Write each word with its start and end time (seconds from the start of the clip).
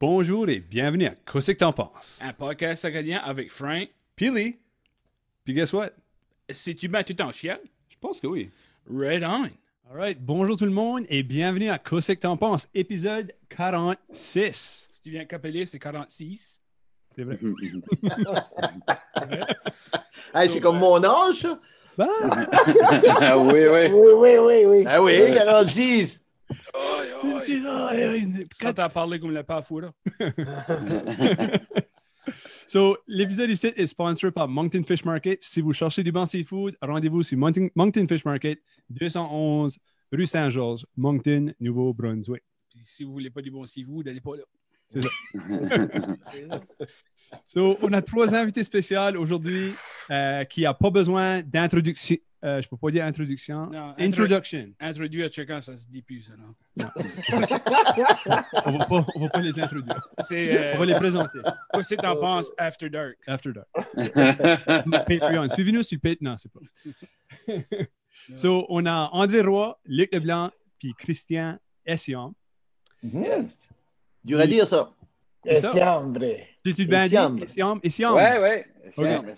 Bonjour 0.00 0.48
et 0.48 0.60
bienvenue 0.60 1.06
à 1.06 1.14
Qu'est-ce 1.30 1.52
que 1.52 1.58
t'en 1.58 1.72
penses? 1.72 2.20
Un 2.24 2.32
podcast 2.32 2.84
acadien 2.84 3.18
avec 3.22 3.50
Frank. 3.50 3.88
Pili. 4.16 4.56
Puis 5.44 5.52
guess 5.54 5.72
what? 5.72 5.90
Si 6.48 6.74
tu 6.74 6.88
mets 6.88 7.04
tout 7.04 7.20
en 7.20 7.30
chien, 7.32 7.58
Je 7.88 7.96
pense 8.00 8.18
que 8.20 8.26
oui. 8.26 8.50
right 8.90 9.22
on. 9.22 9.48
Alright, 9.90 10.18
bonjour 10.20 10.56
tout 10.56 10.64
le 10.64 10.70
monde 10.70 11.04
et 11.08 11.22
bienvenue 11.22 11.68
à 11.68 11.78
Qu'est-ce 11.78 12.12
que 12.12 12.20
t'en 12.20 12.36
penses? 12.36 12.66
Épisode 12.74 13.34
46. 13.50 14.88
Si 14.90 15.02
tu 15.02 15.10
viens 15.10 15.24
capeler, 15.26 15.66
c'est 15.66 15.78
46. 15.78 16.60
C'est 17.14 17.24
vrai. 17.24 17.38
Hey, 20.32 20.48
c'est 20.48 20.60
comme 20.60 20.78
mon 20.78 21.02
âge, 21.02 21.40
ça. 21.42 21.58
Bah, 21.98 22.06
Ah 23.20 23.36
oui, 23.36 23.66
oui. 23.66 23.88
Oui, 23.90 24.12
oui, 24.14 24.36
oui, 24.38 24.64
oui. 24.64 24.84
Ah 24.86 25.02
oui, 25.02 25.34
46. 25.34 26.22
C'est- 27.20 27.46
c'est 27.46 27.60
ça, 27.62 27.92
Ça 28.52 28.72
t'a 28.74 28.88
parlé 28.88 29.18
comme 29.20 29.36
fou, 29.62 29.80
là. 29.80 29.92
So, 32.66 32.96
l'épisode 33.08 33.50
ici 33.50 33.72
est 33.74 33.86
sponsor 33.88 34.30
par 34.32 34.46
Moncton 34.46 34.84
Fish 34.86 35.04
Market. 35.04 35.42
Si 35.42 35.60
vous 35.60 35.72
cherchez 35.72 36.04
du 36.04 36.12
bon 36.12 36.24
seafood, 36.24 36.76
rendez-vous 36.80 37.24
sur 37.24 37.36
Moncton, 37.36 37.68
Moncton 37.74 38.06
Fish 38.06 38.24
Market, 38.24 38.60
211 38.90 39.76
rue 40.12 40.26
Saint-Georges, 40.26 40.86
Moncton, 40.96 41.52
Nouveau-Brunswick. 41.58 42.44
Puis 42.68 42.80
si 42.84 43.02
vous 43.02 43.10
voulez 43.12 43.30
pas 43.30 43.42
du 43.42 43.50
bon 43.50 43.64
seafood, 43.64 44.06
n'allez 44.06 44.20
pas 44.20 44.36
là. 44.36 44.44
So, 47.46 47.76
on 47.82 47.92
a 47.92 48.02
trois 48.02 48.34
invités 48.34 48.64
spéciaux 48.64 49.16
aujourd'hui 49.18 49.72
euh, 50.10 50.42
qui 50.44 50.62
n'ont 50.64 50.74
pas 50.74 50.90
besoin 50.90 51.42
d'introduction. 51.42 52.16
Euh, 52.42 52.62
je 52.62 52.68
peux 52.68 52.76
pas 52.78 52.90
dire 52.90 53.04
introduction. 53.04 53.66
Non, 53.66 53.94
Introduction. 53.98 54.70
Introduit 54.80 55.24
à 55.24 55.30
chacun, 55.30 55.60
ça 55.60 55.76
se 55.76 55.86
dit 55.86 56.00
plus, 56.00 56.22
ça, 56.22 56.32
non? 56.38 56.54
On 58.64 58.78
va 58.78 58.84
pas, 58.86 59.06
on 59.14 59.20
va 59.20 59.28
pas 59.28 59.40
les 59.40 59.60
introduire. 59.60 60.08
On 60.16 60.22
Euh, 60.32 60.74
va 60.78 60.86
les 60.86 60.94
présenter. 60.94 61.38
Qu'est-ce 61.74 61.94
que 61.96 62.00
t'en 62.00 62.16
penses 62.16 62.50
After 62.56 62.88
Dark? 62.88 63.16
After 63.26 63.50
dark. 63.52 63.68
Patreon. 65.06 65.48
Suivez-nous 65.50 65.82
sur 65.82 65.98
Patreon. 66.00 66.30
Non, 66.30 66.36
c'est 66.38 66.50
pas. 66.50 66.60
so, 68.36 68.64
on 68.70 68.86
a 68.86 69.10
André 69.12 69.42
Roy, 69.42 69.78
Luc 69.84 70.14
Leblanc, 70.14 70.50
puis 70.78 70.94
Christian 70.96 71.58
Essiam. 71.84 72.32
Yes. 73.02 73.68
Dur 74.24 74.40
à 74.40 74.46
dire, 74.46 74.66
ça. 74.66 74.90
Merci, 75.44 75.82
André. 75.82 76.48
Tu 76.64 76.72
bien 76.86 77.06
dit? 77.06 77.16
Ouais, 77.16 78.38
ouais. 78.38 78.66
Semble. 78.92 79.34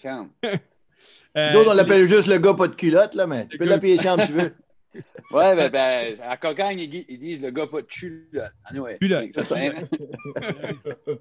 Euh, 1.36 1.52
Nous 1.52 1.58
autres, 1.61 1.72
on 1.72 1.75
l'appelle 1.75 2.06
juste 2.06 2.28
le 2.28 2.38
gars 2.38 2.55
pas 2.55 2.69
de 2.69 2.75
culotte, 2.75 3.14
là, 3.14 3.27
mais 3.27 3.47
tu 3.48 3.56
peux 3.58 3.64
Le 3.64 3.70
l'appeler 3.70 3.97
si 3.98 4.06
tu 4.27 4.33
veux. 4.33 4.52
Ouais, 5.33 5.56
ben, 5.56 5.70
ben, 5.70 6.16
à 6.28 6.36
Cocagne, 6.36 6.78
ils, 6.80 6.91
di- 6.91 7.06
ils 7.08 7.19
disent 7.19 7.41
le 7.41 7.50
gars 7.50 7.66
pas 7.66 7.80
de 7.80 7.86
cul. 7.86 8.28
là. 8.34 8.50
Anyway. 8.66 8.98
Culotte. 9.00 9.34
Ça, 9.34 9.42
c'est- 9.42 9.72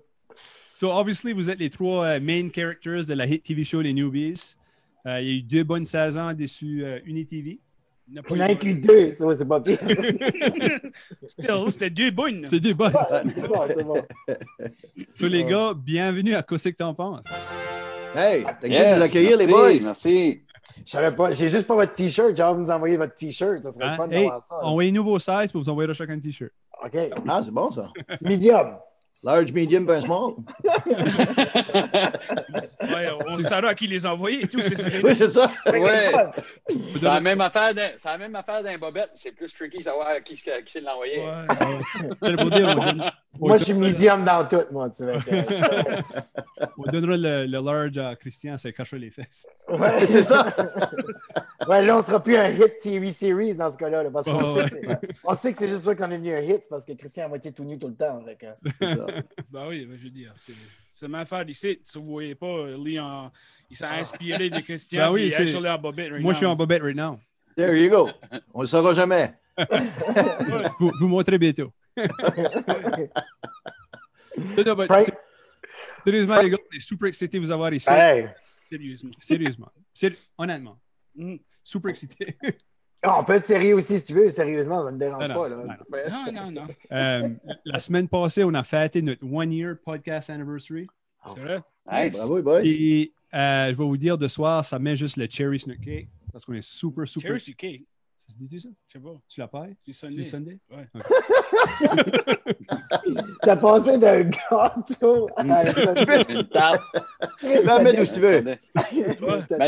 So, 0.76 0.92
obviously, 0.92 1.32
vous 1.32 1.50
êtes 1.50 1.60
les 1.60 1.70
trois 1.70 2.06
euh, 2.06 2.20
main 2.20 2.50
characters 2.54 3.06
de 3.06 3.14
la 3.14 3.26
hit 3.28 3.44
TV 3.44 3.64
show 3.64 3.80
Les 3.82 3.94
Newbies. 3.94 4.56
Euh, 5.06 5.22
il 5.22 5.28
y 5.28 5.32
a 5.32 5.34
eu 5.36 5.42
deux 5.42 5.64
bonnes 5.64 5.86
saisons 5.86 6.34
dessus 6.34 6.84
euh, 6.84 7.00
UniTV. 7.06 7.60
On 8.30 8.40
a 8.42 8.50
inclus 8.52 8.76
deux, 8.76 9.12
ça, 9.14 9.26
c'est 9.34 9.48
pas 9.48 9.62
pire. 9.62 9.78
Still, 11.28 11.72
c'était 11.72 11.90
deux 11.90 12.12
bonnes. 12.12 12.46
C'est 12.48 12.60
deux 12.60 12.74
bonnes. 12.74 12.92
c'est 13.10 13.48
bon, 13.48 13.62
c'est 13.68 13.84
bon. 13.84 14.04
So, 15.14 15.28
les 15.30 15.46
gars, 15.46 15.74
bienvenue 15.74 16.34
à 16.36 16.44
Qu'est-ce 16.44 16.68
que 16.70 16.76
t'en 16.76 16.94
penses? 16.94 17.24
Hey, 18.16 18.46
t'as 18.60 18.68
Yes, 18.68 18.94
de 18.94 18.96
nous 19.00 19.04
accueillir, 19.06 19.38
les 19.38 19.48
merci, 19.48 19.52
boys. 19.52 19.80
Merci. 19.86 20.42
Je 20.86 20.92
savais 20.92 21.12
pas, 21.16 21.32
j'ai 21.32 21.50
juste 21.50 21.68
pas 21.68 21.76
votre 21.76 21.94
t-shirt. 21.94 22.34
De 22.34 22.44
vous 22.44 22.72
envoyer 22.72 22.98
votre 22.98 23.16
t-shirt. 23.16 23.62
Ça 23.64 23.72
serait 23.72 23.86
Hein? 23.86 23.92
le 23.92 23.98
fun 23.98 24.10
Hey, 24.10 24.24
d'avoir 24.26 24.46
ça. 24.48 24.56
là. 24.56 24.64
envoyez-nous 24.66 25.04
vos 25.04 25.20
sizes 25.20 25.52
pour 25.52 25.62
vous 25.62 25.70
envoyer 25.70 25.94
chacun 25.94 26.14
un 26.14 26.20
t-shirt. 26.20 26.52
OK. 26.84 26.98
Ah, 27.28 27.42
c'est 27.44 27.52
bon, 27.52 27.70
ça. 27.72 27.90
Medium. 28.22 28.78
Large, 29.24 29.54
medium, 29.54 29.86
pas 29.86 29.98
un 29.98 30.02
small. 30.02 30.34
Ouais, 32.82 33.08
on 33.30 33.40
saura 33.40 33.70
à 33.70 33.76
qui 33.76 33.88
les 33.88 34.06
envoyer 34.06 34.44
et 34.44 34.48
tout, 34.48 34.62
c'est 34.62 34.76
ça. 34.76 34.88
Oui, 35.04 35.16
c'est 35.16 35.32
ça. 35.32 35.50
Ouais. 35.68 36.12
C'est 36.68 37.02
la 37.04 37.20
même 37.22 37.40
affaire 37.42 37.74
d'un, 37.74 37.90
c'est 37.98 38.10
la 38.10 38.18
même 38.18 38.36
affaire 38.36 38.62
d'un 38.64 38.78
bobette. 38.78 39.12
C'est 39.16 39.32
plus 39.32 39.54
tricky 39.54 39.78
de 39.78 39.84
savoir 39.84 40.08
qui, 40.26 40.36
c'est- 40.36 40.64
qui 40.64 40.72
c'est 40.72 40.82
de 40.82 40.86
l'envoyer. 40.86 41.20
Ouais. 41.20 42.36
Pour 42.38 43.31
Moi, 43.40 43.58
je 43.58 43.64
suis 43.64 43.74
medium 43.74 44.24
dans 44.26 44.46
tout, 44.48 44.62
moi. 44.72 44.90
Tu 44.90 45.04
on 46.78 46.92
donnera 46.92 47.18
le, 47.18 47.46
le 47.46 47.60
large 47.60 47.98
à 47.98 48.16
Christian, 48.16 48.58
c'est 48.58 48.74
cacher 48.74 49.00
les 49.00 49.10
fesses. 49.10 49.48
ouais. 49.70 50.06
C'est 50.08 50.24
ça. 50.24 50.46
Ouais, 51.68 51.86
là, 51.86 51.96
on 51.98 52.02
sera 52.02 52.22
plus 52.22 52.36
un 52.36 52.50
hit 52.50 52.80
TV 52.82 53.12
series 53.12 53.54
dans 53.54 53.72
ce 53.72 53.78
cas-là. 53.78 54.02
là, 54.04 54.10
parce 54.10 54.26
qu'on 54.26 54.34
Oh, 54.42 54.58
sait, 54.60 54.64
que 54.64 54.70
c'est- 54.88 55.10
on 55.24 55.36
sait 55.36 55.52
que 55.54 55.58
c'est 55.60 55.68
juste 55.68 55.82
pour 55.84 55.92
ça 55.92 55.96
qu'on 55.96 56.10
est 56.12 56.18
venu 56.18 56.34
un 56.34 56.40
hit, 56.40 56.64
parce 56.68 56.84
que 56.84 56.94
Christian 56.94 57.22
est 57.22 57.26
à 57.26 57.30
moitié 57.30 57.52
tout 57.52 57.64
nu 57.64 57.78
tout 57.78 57.88
le 57.88 57.94
temps. 57.94 58.20
C'est 58.26 58.96
ça. 58.96 59.06
Ben 59.52 59.68
oui, 59.70 59.86
ben 59.86 59.96
je 59.96 60.04
veux 60.06 60.10
dire, 60.10 60.34
c'est 60.38 60.54
c'est 60.88 61.08
ma 61.08 61.20
affaire 61.20 61.48
ici. 61.48 61.80
Si 61.84 62.00
vous 62.00 62.06
voyez 62.06 62.34
pas, 62.34 62.48
euh, 62.48 62.78
Lee, 62.84 63.00
en- 63.00 63.32
il 63.70 63.78
s'est 63.78 63.86
inspiré 63.86 64.50
de 64.50 64.60
Christian. 64.60 65.06
Ben 65.08 65.12
oui, 65.12 65.30
c'est- 65.32 65.44
actually 65.44 65.70
en 65.70 65.78
bobette 65.78 66.10
right 66.12 66.24
Moi, 66.24 66.34
je 66.34 66.38
suis 66.38 66.46
en 66.48 66.56
bobette 66.56 66.82
right 66.82 66.96
now. 66.98 67.20
There 67.56 67.76
you 67.80 67.90
go. 67.92 68.10
On 68.56 68.62
le 68.62 68.68
saura 68.68 68.96
jamais. 68.96 69.32
Vous, 70.80 70.92
vous 71.00 71.08
montrez 71.08 71.38
bientôt. 71.38 71.72
Non, 71.98 72.08
non, 74.66 74.76
mais 74.76 74.86
Frank- 74.86 75.14
Sérieusement, 76.06 76.42
les 76.42 76.50
gars, 76.50 76.58
on 76.72 76.76
est 76.76 76.80
super 76.80 77.08
excités 77.10 77.38
de 77.38 77.44
vous 77.46 77.52
avoir 77.52 77.74
ici. 77.74 77.90
Hey. 77.92 78.28
Sérieusement. 78.70 79.12
Sérieusement. 79.20 79.72
Séri- 79.94 80.30
honnêtement. 80.38 80.80
Mm. 81.16 81.36
Super 81.64 81.90
excité. 81.92 82.38
Ah, 83.04 83.20
on 83.20 83.24
peut 83.24 83.34
être 83.34 83.46
sérieux 83.46 83.76
aussi 83.76 84.00
si 84.00 84.06
tu 84.06 84.14
veux. 84.14 84.30
Sérieusement, 84.30 84.80
ça 84.84 84.86
ne 84.86 84.92
me 84.92 85.00
dérange 85.00 85.28
Non, 85.28 85.34
pas. 85.36 85.50
Là. 85.50 85.56
non. 85.58 85.66
Non, 86.32 86.32
non, 86.32 86.52
non. 86.52 86.64
Euh, 86.92 87.30
la 87.66 87.80
semaine 87.80 88.08
passée, 88.08 88.44
on 88.44 88.54
a 88.54 88.64
fêté 88.64 89.02
notre 89.02 89.26
one 89.26 89.52
year 89.52 89.76
podcast 89.84 90.30
anniversary. 90.30 90.88
C'est 91.28 91.40
vrai? 91.40 91.62
Nice. 91.92 92.16
Bravo, 92.18 92.38
les 92.38 92.44
boys. 92.44 92.62
Et 92.64 93.12
euh, 93.34 93.68
je 93.74 93.78
vais 93.78 93.84
vous 93.84 93.98
dire, 93.98 94.18
de 94.18 94.28
soir, 94.28 94.64
ça 94.66 94.80
met 94.80 94.96
juste 94.96 95.18
le 95.18 95.28
cherry 95.30 95.60
snook 95.60 95.80
cake 95.82 96.08
parce 96.32 96.46
qu'on 96.46 96.54
est 96.54 96.64
super, 96.64 97.08
super. 97.08 97.30
Cherry 97.30 97.40
sur 97.40 97.56
cake. 97.56 97.84
Ça 98.32 98.38
se 98.38 98.40
dit-tu 98.40 98.60
ça? 98.62 98.70
Je 98.88 98.94
sais 98.94 99.00
pas. 99.00 99.14
Tu 99.28 99.40
la 99.42 99.48
pailles? 99.50 99.76
C'est 99.86 99.92
Tu 99.92 99.98
Sunday. 99.98 100.24
Sunday? 100.24 100.58
Ouais. 100.70 100.88
T'as 103.42 103.58
passé 103.58 103.98
d'un 103.98 104.22
gâteau 104.24 105.28
à 105.36 105.42
un 105.42 105.46
Une 105.46 105.50
mettre 107.84 108.02
où 108.02 108.06
tu 108.06 108.20
veux? 108.22 108.40
Ben, 108.42 108.58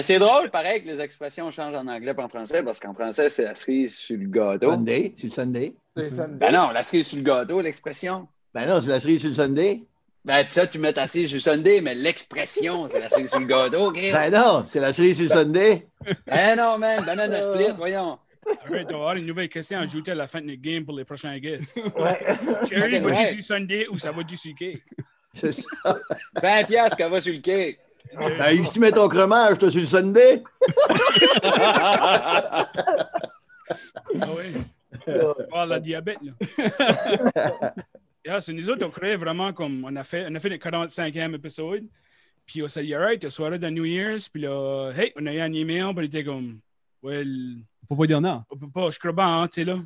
c'est 0.01 0.18
drôle, 0.19 0.50
pareil, 0.50 0.81
que 0.81 0.88
les 0.88 1.01
expressions 1.01 1.51
changent 1.51 1.75
en 1.75 1.88
anglais 1.88 2.13
et 2.18 2.22
en 2.22 2.29
français, 2.29 2.63
parce 2.63 2.79
qu'en 2.79 2.94
français, 2.94 3.29
c'est 3.29 3.44
la 3.44 3.56
cerise 3.56 3.97
sur 3.97 4.18
le 4.18 4.28
gâteau. 4.28 4.72
Sunday, 4.72 5.13
c'est 5.18 5.25
le 5.28 5.31
Sunday? 5.31 5.75
Ben 5.95 6.53
non, 6.53 6.69
la 6.69 6.84
cerise 6.84 7.07
sur 7.07 7.18
le 7.18 7.24
gâteau, 7.24 7.59
l'expression. 7.59 8.30
Ben 8.53 8.66
non, 8.66 8.80
c'est 8.80 8.88
la 8.90 9.01
cerise 9.01 9.19
sur 9.19 9.28
le 9.30 9.35
Sunday. 9.35 9.84
Ben, 10.24 10.45
ça, 10.50 10.68
tu 10.68 10.80
mets 10.80 10.94
ta 10.94 11.06
cerise 11.09 11.28
sur 11.28 11.35
le 11.35 11.41
Sunday, 11.57 11.81
mais 11.81 11.95
l'expression, 11.95 12.88
c'est 12.90 13.01
la 13.01 13.09
cerise 13.09 13.30
sur 13.30 13.41
le 13.41 13.47
gâteau, 13.47 13.91
Chris. 13.91 14.13
Ben 14.13 14.31
non, 14.31 14.63
c'est 14.66 14.80
la 14.80 14.94
cerise 14.94 15.18
sur 15.18 15.25
le 15.25 15.31
Sunday. 15.31 15.85
Ben 16.25 16.56
non, 16.57 16.78
man, 16.78 17.03
banana 17.03 17.41
split, 17.41 17.74
voyons. 17.75 18.18
Arrête, 18.66 18.88
on 18.90 18.94
va 18.94 18.96
avoir 18.98 19.16
une 19.16 19.26
nouvelle 19.26 19.50
question 19.50 19.78
à 19.80 19.81
ajouter 19.81 20.12
à 20.12 20.16
la 20.16 20.28
fin 20.28 20.42
de 20.42 20.48
notre 20.48 20.62
game 20.62 20.86
pour 20.86 20.96
les 20.98 21.06
prochains 21.06 21.38
guests. 21.40 21.78
Ouais. 21.98 22.20
Cherry, 22.70 23.00
Ouais. 23.00 23.14
va-tu 23.26 23.42
sur 23.44 23.56
Sunday 23.58 23.88
ou 23.90 23.98
ça 23.98 24.12
va 24.12 24.24
du 24.24 24.38
sur 24.38 24.54
cake? 24.56 24.84
C'est 25.34 25.52
ça. 25.52 25.96
20 26.42 26.64
piastres 26.66 26.98
qu'elle 26.98 27.12
va 27.12 27.22
sur 27.22 27.34
le 27.34 27.40
cake. 27.40 27.80
Ben, 28.16 28.64
si 28.64 28.72
tu 28.72 28.80
mets 28.80 28.92
ton 28.92 29.09
fromage, 29.09 29.58
toi, 29.58 29.72
sur 29.72 29.80
le 29.81 29.88
Sunday. 29.88 30.44
Ah 31.42 32.68
oui. 34.38 34.54
Oh, 35.08 35.66
la 35.68 35.80
diabète, 35.80 36.20
là. 36.22 37.74
Yeah, 38.25 38.40
c'est 38.40 38.54
nous 38.54 38.70
autres, 38.70 38.86
on 38.86 38.90
créait 38.90 39.18
vraiment 39.18 39.52
comme. 39.52 39.84
On 39.84 39.94
a 39.98 40.04
fait, 40.06 40.25
on 40.30 40.36
a 40.36 40.40
fait 40.40 40.48
le 40.48 40.56
45e 40.56 41.36
épisode. 41.36 41.84
Puis 42.46 42.64
on 42.64 42.70
s'est 42.70 42.81
dit, 42.84 42.96
alright, 42.96 43.22
le 43.22 43.30
soir 43.30 43.60
de 43.60 43.70
New 43.70 43.84
Year's. 43.84 44.30
Puis 44.30 44.44
là, 44.44 44.92
hey, 44.96 45.12
on 45.18 45.25
a 45.25 45.34
eu 45.34 45.42
un 45.42 45.52
email. 45.52 45.81
Puis 45.94 45.94
on 45.98 46.02
était 46.04 46.24
comme, 46.24 46.60
well, 47.03 47.28
On 47.90 47.96
peut 47.96 48.02
pas 48.03 48.08
dire 48.08 48.22
non. 48.22 48.44
on 48.50 48.58
peut 48.58 48.69
pas, 48.69 48.90
je 48.90 48.97
crois 49.00 49.14
pas, 49.14 49.25
hein, 49.25 49.47
tu 49.47 49.62
sais, 49.62 49.66
là. 49.66 49.80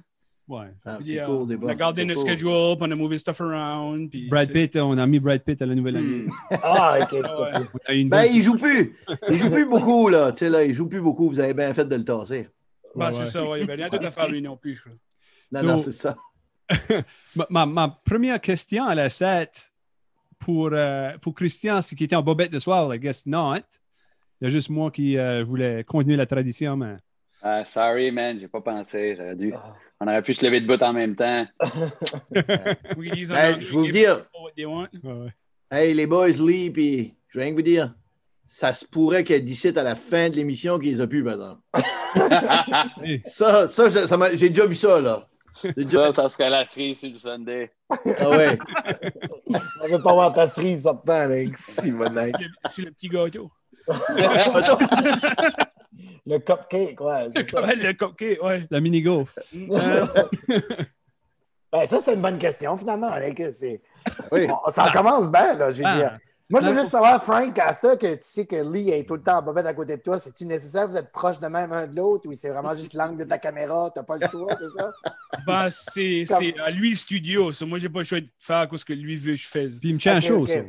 Ouais. 0.47 0.67
Ah, 0.85 0.97
Puis, 1.01 1.19
euh, 1.19 1.25
cool, 1.25 1.57
on 1.61 1.67
a 1.67 1.75
gardé 1.75 2.05
notre 2.05 2.21
cool. 2.21 2.29
schedule. 2.29 2.77
Puis 2.79 2.93
on 3.01 3.11
a 3.11 3.17
stuff 3.17 3.41
around. 3.41 4.09
Puis, 4.09 4.29
Brad. 4.29 4.49
Pitt, 4.49 4.77
on 4.77 4.97
a 4.97 5.05
mis 5.05 5.19
Brad 5.19 5.43
Pitt 5.43 5.61
à 5.61 5.65
la 5.65 5.75
nouvelle 5.75 5.97
année. 5.97 6.25
Hmm. 6.25 6.29
Ah, 6.63 6.99
ok. 7.01 7.15
Ah 7.21 7.27
pas 7.27 7.41
ouais. 7.59 7.67
Ben, 7.89 8.09
bonne- 8.09 8.25
il 8.33 8.41
joue 8.41 8.55
plus. 8.57 8.95
Il 9.29 9.37
joue 9.37 9.49
plus 9.49 9.65
beaucoup, 9.65 10.07
là. 10.07 10.31
Tu 10.31 10.39
sais, 10.39 10.49
là, 10.49 10.63
il 10.63 10.73
joue 10.73 10.87
plus 10.87 11.01
beaucoup. 11.01 11.27
Vous 11.29 11.39
avez 11.39 11.53
bien 11.53 11.73
fait 11.73 11.83
de 11.83 11.93
le 11.95 12.05
tasser. 12.05 12.47
Ben, 12.95 13.07
Ouais, 13.07 13.11
c'est 13.13 13.19
ouais. 13.19 13.25
ça, 13.25 13.43
ouais. 13.43 13.59
Il 13.59 13.65
n'y 13.65 13.71
avait 13.71 13.81
rien 13.83 13.89
d'autre 13.89 14.05
à 14.05 14.11
faire 14.11 14.29
lui 14.29 14.41
non 14.41 14.55
plus, 14.55 14.75
je 14.75 14.81
crois. 14.83 14.93
Non, 15.51 15.59
So- 15.59 15.65
non, 15.65 15.77
c'est 15.79 15.91
ça. 15.91 16.17
ma, 17.35 17.45
ma- 17.49 17.65
ma 17.65 17.87
première 18.05 18.39
question 18.39 18.85
à 18.85 18.95
la 18.95 19.09
7 19.09 19.73
pour, 20.39 20.69
euh, 20.71 21.17
pour 21.21 21.33
Christian, 21.33 21.81
c'est 21.81 21.95
qu'il 21.95 22.05
était 22.05 22.15
en 22.15 22.23
bobette 22.23 22.51
de 22.53 22.59
soir. 22.59 22.93
I 22.95 22.99
guess 22.99 23.25
not. 23.25 23.57
Il 24.39 24.45
y 24.45 24.47
a 24.47 24.49
juste 24.49 24.69
moi 24.69 24.91
qui 24.91 25.17
euh, 25.17 25.43
voulais 25.43 25.83
continuer 25.83 26.15
la 26.15 26.25
tradition, 26.25 26.77
mais 26.77 26.95
Ah, 27.43 27.63
sorry, 27.65 28.11
man, 28.11 28.39
j'ai 28.39 28.47
pas 28.47 28.61
pensé. 28.61 29.15
J'aurais 29.17 29.35
dû... 29.35 29.53
Ah. 29.55 29.73
On 29.99 30.05
aurait 30.07 30.21
pu 30.21 30.33
se 30.35 30.45
lever 30.45 30.61
de 30.61 30.67
bout 30.67 30.81
en 30.83 30.93
même 30.93 31.15
temps. 31.15 31.45
Anglais, 33.35 33.61
je 33.61 33.71
vais 33.71 33.77
vous 33.77 33.91
dire. 33.91 34.25
ouais. 35.03 35.33
Hey, 35.71 35.93
les 35.95 36.05
boys, 36.05 36.27
Lee, 36.29 36.69
puis 36.69 37.15
je 37.29 37.39
viens 37.39 37.49
de 37.49 37.55
vous 37.55 37.61
dire, 37.63 37.93
ça 38.45 38.73
se 38.73 38.85
pourrait 38.85 39.23
que 39.23 39.33
d'ici 39.37 39.69
à 39.75 39.83
la 39.83 39.95
fin 39.95 40.29
de 40.29 40.35
l'émission, 40.35 40.77
qu'ils 40.77 40.91
les 40.91 41.01
a 41.01 41.07
plus, 41.07 41.23
par 41.23 41.33
exemple. 41.33 41.61
Hey, 43.03 43.21
Ça, 43.25 43.67
ça, 43.69 43.89
ça- 43.89 44.07
ça 44.07 44.17
m'a- 44.17 44.35
j'ai 44.35 44.49
déjà 44.49 44.65
vu 44.67 44.75
ça, 44.75 44.99
là. 45.01 45.27
J'ai 45.63 45.73
déjà- 45.73 46.11
Ça, 46.11 46.23
ça 46.23 46.29
serait 46.29 46.49
la 46.51 46.65
cerise 46.65 46.99
sur 46.99 47.09
le 47.09 47.17
Sunday. 47.17 47.71
Ah 47.89 48.29
ouais. 48.29 48.57
On 49.91 49.99
pas 49.99 50.13
voir 50.13 50.31
ta 50.33 50.45
cerise 50.47 50.83
sortant 50.83 51.13
avec 51.21 51.57
Simonac. 51.57 52.35
C'est 52.65 52.83
le 52.83 52.91
petit 52.91 53.09
gâteau. 53.09 53.49
Le 56.25 56.37
cupcake, 56.39 56.99
ouais, 57.01 57.29
c'est 57.35 57.49
ça. 57.49 57.61
Le 57.61 57.93
cupcake, 57.93 58.43
ouais. 58.43 58.67
La 58.69 58.79
mini-golf. 58.81 59.37
Euh, 59.55 60.05
Ben, 61.71 61.85
ça, 61.85 61.99
c'était 61.99 62.13
une 62.13 62.21
bonne 62.21 62.37
question, 62.37 62.77
finalement. 62.77 63.09
là, 63.09 63.29
que 63.31 63.51
c'est- 63.51 63.81
Oui. 64.31 64.47
On- 64.49 64.71
ça 64.71 64.89
commence 64.91 65.29
bien, 65.29 65.53
là, 65.53 65.71
je 65.73 65.77
veux 65.79 65.83
Ah. 65.85 65.97
dire. 65.97 66.17
Moi, 66.49 66.61
je 66.61 66.67
veux 66.67 66.73
Non, 66.75 66.79
juste 66.79 66.91
savoir, 66.91 67.21
Frank, 67.21 67.59
à 67.59 67.73
ça, 67.73 67.97
que 67.97 68.13
tu 68.13 68.21
sais 68.21 68.45
que 68.45 68.55
Lee 68.55 68.89
est 68.89 69.03
tout 69.05 69.15
le 69.15 69.21
temps 69.21 69.39
en 69.39 69.41
bobette 69.41 69.65
à 69.65 69.73
côté 69.73 69.97
de 69.97 70.01
toi, 70.01 70.17
c'est-tu 70.17 70.45
nécessaire? 70.45 70.87
Vous 70.87 70.95
êtes 70.95 71.11
proches 71.11 71.41
de 71.41 71.47
même 71.47 71.73
un 71.73 71.87
de 71.87 71.95
l'autre 71.97 72.25
ou 72.25 72.31
c'est 72.31 72.49
vraiment 72.49 72.73
juste 72.73 72.93
l'angle 72.93 73.17
de 73.17 73.25
ta 73.25 73.37
caméra? 73.37 73.91
T'as 73.93 74.03
pas 74.03 74.17
le 74.17 74.25
choix, 74.29 74.55
c'est 74.57 74.69
ça? 74.81 74.91
ben, 75.45 75.67
c'est 75.69 76.23
c'est 76.25 76.57
à 76.57 76.71
lui 76.71 76.91
le 76.91 76.95
studio. 76.95 77.51
So, 77.51 77.65
moi, 77.65 77.79
j'ai 77.79 77.89
pas 77.89 77.99
le 77.99 78.05
choix 78.05 78.21
de 78.21 78.27
faire 78.39 78.65
ce 78.77 78.85
que 78.85 78.93
lui 78.93 79.17
veut 79.17 79.33
que 79.33 79.39
je 79.41 79.47
fasse. 79.47 79.75
Puis 79.77 79.89
il 79.89 79.95
me 79.95 79.99
tient 79.99 80.21
chaud, 80.21 80.47
ça. 80.47 80.59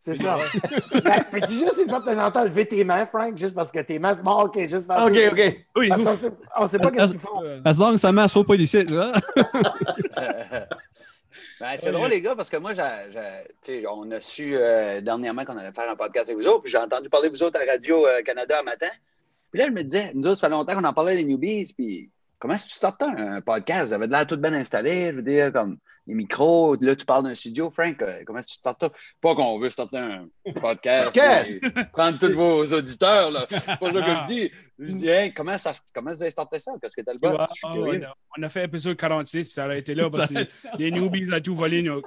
C'est 0.00 0.14
ça. 0.22 0.38
ben, 1.04 1.24
Peux-tu 1.30 1.52
juste 1.52 1.80
une 1.82 1.88
fois 1.88 2.00
de 2.00 2.04
temps 2.06 2.24
en 2.26 2.30
temps 2.30 2.44
lever 2.44 2.66
tes 2.66 2.84
mains, 2.84 3.04
Frank, 3.04 3.36
juste 3.36 3.54
parce 3.54 3.72
que 3.72 3.80
tes 3.80 3.98
mains 3.98 4.14
se 4.14 4.22
bon, 4.22 4.44
OK, 4.44 4.58
juste 4.60 4.86
faire 4.86 5.04
OK, 5.04 5.18
OK. 5.32 5.66
Oui, 5.76 5.88
Parce 5.88 6.02
qu'on 6.02 6.16
sait, 6.16 6.32
on 6.56 6.66
sait 6.66 6.78
pas 6.78 6.90
qu'est-ce 6.90 7.12
qu'ils 7.12 7.20
font. 7.20 7.42
Euh, 7.42 7.60
As 7.64 7.78
long 7.78 7.94
as 7.94 7.98
ça 7.98 8.12
marche, 8.12 8.32
faut 8.32 8.44
pas 8.44 8.56
d'ici. 8.56 8.86
ça. 8.88 9.12
Ben, 11.60 11.76
c'est 11.78 11.90
drôle, 11.90 12.10
les 12.10 12.20
gars, 12.22 12.36
parce 12.36 12.48
que 12.48 12.56
moi, 12.56 12.72
tu 13.62 13.86
on 13.88 14.10
a 14.12 14.20
su 14.20 14.56
euh, 14.56 15.00
dernièrement 15.00 15.44
qu'on 15.44 15.56
allait 15.56 15.72
faire 15.72 15.90
un 15.90 15.96
podcast 15.96 16.28
avec 16.28 16.38
vous 16.40 16.48
autres, 16.48 16.62
puis 16.62 16.70
j'ai 16.70 16.78
entendu 16.78 17.08
parler 17.08 17.30
de 17.30 17.34
vous 17.36 17.42
autres 17.42 17.60
à 17.60 17.68
Radio-Canada 17.68 18.60
un 18.60 18.62
matin. 18.62 18.90
Puis 19.50 19.60
là, 19.60 19.66
je 19.66 19.72
me 19.72 19.82
disais, 19.82 20.12
nous 20.14 20.26
autres, 20.26 20.38
ça 20.38 20.46
fait 20.46 20.52
longtemps 20.52 20.74
qu'on 20.74 20.84
en 20.84 20.92
parlait 20.92 21.16
des 21.16 21.24
newbies, 21.24 21.72
puis 21.76 22.10
comment 22.38 22.54
est-ce 22.54 22.64
que 22.64 22.70
tu 22.70 22.76
sortais 22.76 23.06
un 23.06 23.40
podcast? 23.40 23.88
Vous 23.88 23.92
avez 23.94 24.06
de 24.06 24.12
l'air 24.12 24.26
tout 24.26 24.36
bien 24.36 24.52
installé, 24.52 25.10
je 25.10 25.16
veux 25.16 25.22
dire, 25.22 25.52
comme 25.52 25.78
les 26.08 26.14
micros, 26.14 26.74
là, 26.80 26.96
tu 26.96 27.04
parles 27.04 27.24
d'un 27.24 27.34
studio, 27.34 27.70
Frank, 27.70 28.00
euh, 28.00 28.22
comment 28.26 28.38
est-ce 28.38 28.48
que 28.48 28.52
tu 28.54 28.60
sortes 28.62 28.80
ça? 28.80 28.90
Pas 29.20 29.34
qu'on 29.34 29.58
veut 29.58 29.68
starter 29.68 29.98
un 29.98 30.26
podcast, 30.58 31.14
Podcast! 31.14 31.58
prendre 31.92 32.18
tous 32.18 32.32
vos 32.32 32.64
auditeurs, 32.64 33.30
là. 33.30 33.46
C'est 33.50 33.78
pas 33.78 33.92
ça 33.92 34.00
que 34.00 34.16
je 34.16 34.24
dis. 34.26 34.50
Je 34.80 34.92
dis, 34.94 35.08
hey, 35.08 35.32
comment, 35.32 35.58
ça, 35.58 35.72
comment 35.92 36.12
vous 36.12 36.22
avez 36.22 36.30
starté 36.30 36.60
ça? 36.60 36.70
Qu'est-ce 36.80 36.94
que 36.94 37.00
t'as 37.02 37.12
le 37.12 37.18
Ouais, 37.20 37.36
suis 37.52 37.66
on, 37.66 38.02
a, 38.04 38.14
on 38.38 38.42
a 38.44 38.48
fait 38.48 38.64
épisode 38.64 38.96
46, 38.96 39.48
puis 39.48 39.54
ça 39.54 39.64
a 39.64 39.74
été 39.76 39.92
là 39.94 40.08
parce 40.08 40.28
que 40.28 40.34
les, 40.34 40.48
les 40.78 40.90
newbies 40.92 41.28
ont 41.32 41.40
tout 41.40 41.54
volé 41.54 41.82
nos. 41.82 42.00
On 42.00 42.02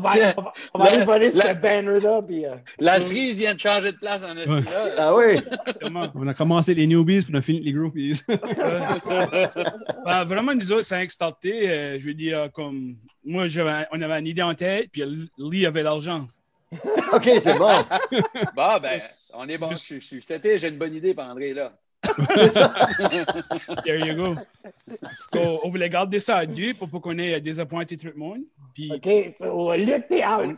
va, 0.00 0.34
on 0.74 0.80
aller 0.80 0.98
la- 0.98 1.04
voler 1.04 1.30
ce 1.30 1.38
la- 1.38 1.54
banner-là, 1.54 2.22
puis... 2.22 2.44
euh, 2.44 2.56
La 2.78 3.00
cerise 3.00 3.38
vient 3.38 3.54
de 3.54 3.60
changer 3.60 3.92
de 3.92 3.96
place 3.96 4.22
en 4.22 4.36
esti, 4.36 4.70
là. 4.70 4.94
Ah 4.98 5.14
oui. 5.14 5.40
On 6.14 6.26
a 6.26 6.34
commencé 6.34 6.74
les 6.74 6.86
newbies, 6.86 7.22
puis 7.22 7.32
on 7.34 7.38
a 7.38 7.42
fini 7.42 7.60
les 7.60 7.72
groupies. 7.72 8.20
Ben, 10.04 10.24
vraiment, 10.24 10.54
nous 10.54 10.72
autres, 10.72 10.84
c'est 10.84 10.96
un 11.02 11.08
starté. 11.08 11.68
euh, 11.70 11.98
je 12.00 12.06
veux 12.06 12.14
dire, 12.14 12.50
comme 12.52 12.96
moi, 13.24 13.48
j'avais- 13.48 13.86
on 13.92 14.00
avait 14.00 14.18
une 14.20 14.26
idée 14.26 14.42
en 14.42 14.54
tête, 14.54 14.88
puis 14.92 15.02
Lee 15.38 15.66
avait 15.66 15.82
l'argent. 15.82 16.26
OK, 17.12 17.30
c'est 17.42 17.58
bon. 17.58 17.70
Bon, 18.54 18.76
ben, 18.80 19.00
on 19.36 19.44
est 19.46 19.58
bon. 19.58 19.70
Je, 19.70 19.98
je 20.00 20.58
j'ai 20.58 20.68
une 20.68 20.78
bonne 20.78 20.94
idée 20.94 21.14
pour 21.14 21.24
André, 21.24 21.54
là. 21.54 21.72
C'est 22.34 22.48
ça. 22.50 22.72
There 23.84 24.06
you 24.06 24.14
go. 24.14 24.34
So, 25.32 25.60
on 25.64 25.68
voulait 25.68 25.88
garder 25.88 26.20
ça 26.20 26.36
à 26.36 26.46
deux 26.46 26.74
pour 26.74 26.88
pas 26.88 27.00
qu'on 27.00 27.18
ait 27.18 27.40
désappointé 27.40 27.96
tout 27.96 28.06
le 28.06 28.14
monde. 28.14 28.40
Puis, 28.74 28.92
OK, 28.92 29.34
so, 29.38 29.74
Luc, 29.74 30.08
t'es 30.08 30.24
out. 30.26 30.56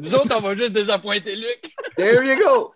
Nous 0.00 0.14
autres, 0.14 0.34
on 0.36 0.40
va 0.40 0.54
juste 0.54 0.72
désappointer 0.72 1.36
Luc. 1.36 1.74
There 1.96 2.24
you 2.24 2.36
go. 2.42 2.72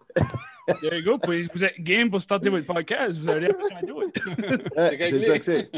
there 0.80 0.98
you 0.98 1.04
go. 1.04 1.18
Puis, 1.18 1.48
vous 1.54 1.64
êtes 1.64 1.80
game 1.80 2.10
pour 2.10 2.20
starter 2.20 2.48
votre 2.50 2.66
podcast. 2.66 3.18
Vous 3.18 3.28
avez 3.28 3.48
besoin 3.48 3.82
d'autre. 3.86 4.20
Ouais, 4.76 4.88
réglé. 4.88 5.20
c'est 5.20 5.26
ça 5.26 5.38
que 5.38 5.44
c'est. 5.44 5.70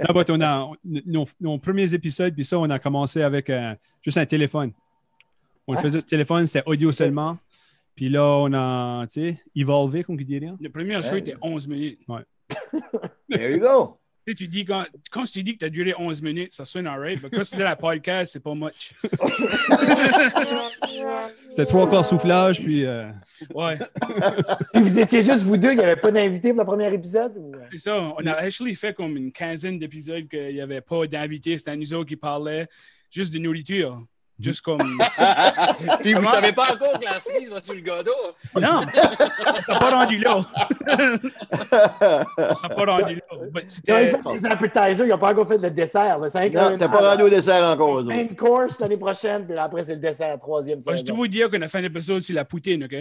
Là, 0.00 0.12
but 0.12 0.30
on 0.30 0.40
a 0.40 0.58
on- 0.60 0.76
nos, 0.84 1.26
nos 1.40 1.58
premiers 1.58 1.94
épisodes, 1.94 2.34
puis 2.34 2.44
ça, 2.44 2.58
on 2.58 2.68
a 2.68 2.78
commencé 2.78 3.22
avec 3.22 3.48
euh, 3.48 3.74
juste 4.02 4.18
un 4.18 4.26
téléphone. 4.26 4.72
On 5.68 5.74
Hein? 5.74 5.80
faisait 5.82 6.00
ce 6.00 6.06
téléphone, 6.06 6.46
c'était 6.46 6.62
audio 6.66 6.90
seulement. 6.90 7.38
Puis 7.94 8.08
là, 8.08 8.24
on 8.24 8.52
a, 8.52 9.06
tu 9.06 9.20
sais, 9.20 9.40
évolvé, 9.54 10.02
comme 10.04 10.14
on 10.14 10.18
dit. 10.24 10.40
hein. 10.44 10.56
Le 10.60 10.70
premier 10.70 11.00
show 11.02 11.10
Ouais. 11.12 11.18
était 11.20 11.36
11 11.40 11.68
minutes. 11.68 12.00
There 13.30 13.52
you 13.52 13.60
go. 13.60 13.98
Tu 14.26 14.32
sais, 14.32 14.36
tu 14.36 14.48
dis 14.48 14.64
quand, 14.64 14.84
quand 15.10 15.24
tu 15.24 15.42
dis 15.42 15.54
que 15.54 15.58
tu 15.60 15.64
as 15.64 15.68
duré 15.70 15.94
11 15.98 16.20
minutes, 16.22 16.52
ça 16.52 16.64
sonne 16.64 16.86
alright. 16.86 17.22
Mais 17.22 17.30
quand 17.30 17.44
c'est 17.44 17.56
dans 17.56 17.64
la 17.64 17.76
podcast, 17.76 18.32
c'est 18.32 18.42
pas 18.42 18.54
much. 18.54 18.92
C'était 21.48 21.64
trois 21.66 21.88
quarts 21.88 22.04
soufflage, 22.06 22.60
puis 22.62 22.84
euh, 22.84 23.10
Ouais, 23.54 23.78
Puis 24.74 24.82
vous 24.82 24.98
étiez 24.98 25.22
juste 25.22 25.42
vous 25.42 25.56
deux, 25.56 25.72
il 25.72 25.78
n'y 25.78 25.84
avait 25.84 25.96
pas 26.00 26.10
d'invité 26.12 26.50
pour 26.52 26.60
le 26.60 26.66
premier 26.66 26.92
épisode? 26.92 27.32
ou- 27.36 27.52
c'est 27.68 27.78
ça. 27.78 28.12
On 28.18 28.26
a 28.26 28.32
actually 28.32 28.74
fait 28.74 28.94
comme 28.94 29.16
une 29.16 29.32
quinzaine 29.32 29.78
d'épisodes 29.78 30.28
qu'il 30.28 30.54
n'y 30.54 30.60
avait 30.60 30.80
pas 30.80 31.06
d'invités. 31.06 31.56
C'était 31.58 31.76
nous 31.76 31.92
autres 31.94 32.08
qui 32.08 32.16
parlaient 32.16 32.68
juste 33.10 33.32
de 33.32 33.38
nourriture. 33.38 34.04
Juste 34.40 34.60
comme. 34.60 34.78
Puis 36.00 36.14
vous 36.14 36.24
savez 36.26 36.52
pas 36.52 36.72
encore 36.72 36.98
que 36.98 37.04
la 37.04 37.18
cerise 37.18 37.50
va 37.50 37.60
sur 37.60 37.74
le 37.74 37.80
gâteau. 37.80 38.12
Non! 38.54 38.82
Ça 39.66 39.72
n'a 39.74 39.78
pas 39.80 39.90
rendu 39.90 40.18
là. 40.18 40.44
Ça 41.70 42.68
n'a 42.68 42.68
pas 42.74 42.84
rendu 42.84 43.14
là. 43.16 43.22
But 43.52 43.80
Ils 43.86 43.92
ont 44.14 44.32
fait 44.32 44.38
des 44.40 44.46
appetizers, 44.46 45.06
ils 45.06 45.10
n'ont 45.10 45.18
pas 45.18 45.32
encore 45.32 45.48
fait 45.48 45.58
le 45.58 45.70
dessert. 45.70 46.18
C'est 46.30 46.56
un- 46.56 46.70
Non, 46.70 46.78
t'as 46.78 46.88
pas 46.88 47.10
rendu 47.10 47.22
au 47.24 47.28
dessert 47.30 47.64
encore. 47.64 48.04
Main 48.04 48.28
course 48.28 48.78
l'année 48.80 48.96
prochaine, 48.96 49.46
puis 49.46 49.56
après, 49.56 49.84
c'est 49.84 49.94
le 49.94 50.00
dessert, 50.00 50.38
troisième 50.38 50.80
Moi, 50.84 50.96
je 50.96 51.02
dois 51.04 51.16
vous 51.16 51.28
dire 51.28 51.50
qu'on 51.50 51.60
a 51.62 51.68
fait 51.68 51.78
un 51.78 51.84
épisode 51.84 52.22
sur 52.22 52.34
la 52.34 52.44
poutine, 52.44 52.84
OK? 52.84 52.94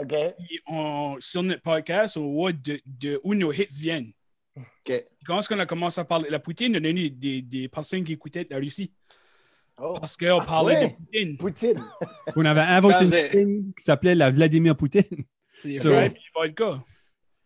OK. 0.00 0.14
Puis 0.46 0.60
on- 0.66 1.16
sur 1.20 1.42
notre 1.42 1.62
podcast, 1.62 2.16
on 2.16 2.32
voit 2.32 2.52
de, 2.52 2.78
de 2.86 3.20
où 3.24 3.34
nos 3.34 3.52
hits 3.52 3.66
viennent. 3.80 4.12
OK. 4.56 5.04
Quand 5.26 5.40
on 5.50 5.58
a 5.58 5.66
commencé 5.66 6.00
à 6.00 6.04
parler 6.04 6.26
de 6.26 6.32
la 6.32 6.38
poutine, 6.38 6.76
on 6.78 6.84
a 6.84 6.88
eu 6.88 7.10
des, 7.10 7.40
des 7.42 7.68
personnes 7.68 8.04
qui 8.04 8.12
écoutaient 8.12 8.46
la 8.50 8.58
Russie. 8.58 8.92
Oh, 9.78 9.94
Parce 9.98 10.16
qu'on 10.16 10.40
parlait 10.40 10.74
ouais? 10.76 10.88
de 10.88 10.94
poutine. 10.96 11.36
Poutine. 11.36 11.84
on 12.36 12.44
avait 12.44 12.60
inventé 12.60 13.04
une 13.04 13.30
thing 13.30 13.74
qui 13.74 13.84
s'appelait 13.84 14.14
la 14.14 14.30
Vladimir 14.30 14.76
Poutine. 14.76 15.24
C'est 15.54 15.70
et 15.74 15.78
les 15.78 16.14
vodka. 16.34 16.82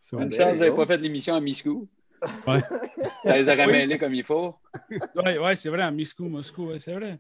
So, 0.01 0.21
Une 0.21 0.33
chance, 0.33 0.55
vous 0.55 0.61
n'avez 0.61 0.77
pas 0.77 0.87
fait 0.87 0.99
l'émission 0.99 1.35
à 1.35 1.41
Miscou. 1.41 1.89
Ouais. 2.47 2.61
Ça 3.25 3.37
les 3.37 3.49
aurait 3.49 3.67
mêlés 3.67 3.99
comme 3.99 4.15
il 4.15 4.25
faut. 4.25 4.55
Ouais, 5.17 5.39
ouais, 5.39 5.57
c'est 5.57 5.69
vrai, 5.69 5.83
à 5.83 5.91
Moscou, 5.91 6.29
Moscou, 6.29 6.69
ouais, 6.69 6.79
c'est 6.79 6.95
vrai. 6.95 7.19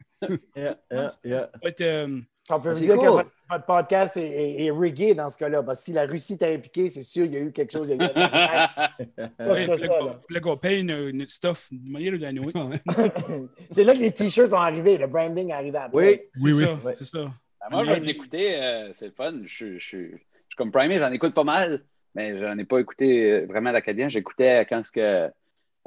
Yeah, 0.57 0.79
yeah, 0.91 1.09
yeah. 1.25 1.51
But, 1.63 1.81
euh, 1.81 2.21
On 2.49 2.61
peut 2.61 2.71
Ah, 2.71 2.75
vous 2.75 2.81
dire 2.81 2.95
que 2.95 2.99
cool. 3.01 3.09
votre, 3.09 3.31
votre 3.51 3.65
podcast 3.67 4.17
est, 4.17 4.23
est, 4.27 4.65
est 4.67 4.71
riggé 4.71 5.15
dans 5.15 5.29
ce 5.31 5.37
cas-là. 5.39 5.63
Parce 5.65 5.79
que 5.81 5.85
si 5.87 5.93
la 5.93 6.07
Russie 6.07 6.35
était 6.35 6.55
impliquée, 6.55 6.91
c'est 6.91 7.03
sûr 7.03 7.25
qu'il 7.25 7.35
y 7.35 7.39
a 7.39 7.41
eu 7.41 7.51
quelque 7.53 7.73
chose. 7.73 7.89
il 7.91 7.97
y 7.97 8.05
a 8.05 8.91
notre 9.39 11.29
stuff 11.29 11.71
c'est 13.71 13.85
là 13.85 13.95
que 13.95 13.99
les 13.99 14.13
t-shirts 14.13 14.51
sont 14.51 14.57
arrivés. 14.57 14.99
Le 14.99 15.07
branding 15.07 15.51
est 15.51 15.53
arrivé 15.53 15.79
après. 15.79 16.07
Oui. 16.07 16.21
C'est 16.33 16.45
Oui, 16.45 16.53
oui. 16.55 16.61
ça, 16.65 16.75
Ouais. 16.85 16.95
c'est 16.95 17.05
ça. 17.05 17.19
Ben, 17.19 17.33
moi, 17.71 17.85
je 17.85 17.93
vais 17.93 18.01
l'écouter, 18.01 18.63
euh, 18.63 18.91
c'est 18.95 19.07
le 19.07 19.13
fun. 19.13 19.33
Je, 19.45 19.55
suis- 19.55 19.81
je, 19.81 19.87
suis- 19.87 20.11
je 20.13 20.17
suis 20.17 20.57
comme 20.57 20.71
primé, 20.71 20.99
j'en 20.99 21.11
écoute 21.11 21.35
pas 21.35 21.45
mal, 21.45 21.83
mais 22.15 22.39
j'en 22.39 22.57
ai 22.59 22.65
pas 22.65 22.79
écouté 22.79 23.33
euh, 23.33 23.47
vraiment 23.47 23.73
l'acadien. 23.73 24.09
J'écoutais 24.09 24.65
quand 24.69 24.85
ce 24.85 24.93
que. 24.93 25.31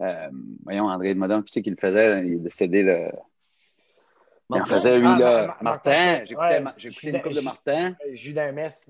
euh, 0.01 0.29
voyons, 0.63 0.85
André 0.87 1.13
de 1.13 1.19
Modon, 1.19 1.41
qui 1.41 1.53
c'est 1.53 1.61
qui 1.61 1.69
le 1.69 1.77
faisait? 1.77 2.25
Il 2.25 2.33
est 2.33 2.37
décédé, 2.37 2.83
là. 2.83 3.11
Il 4.49 4.55
en 4.55 4.57
Martin? 4.59 4.75
faisait, 4.75 4.97
lui, 4.99 5.05
Ah, 5.07 5.19
là. 5.19 5.31
Mar- 5.37 5.47
Mar- 5.47 5.63
Martin, 5.63 6.23
j'écoutais 6.25 6.63
Judas- 6.77 7.17
une 7.17 7.21
coupe 7.21 7.33
de 7.33 7.41
Martin. 7.41 7.95
Judas 8.13 8.51
Mess. 8.51 8.89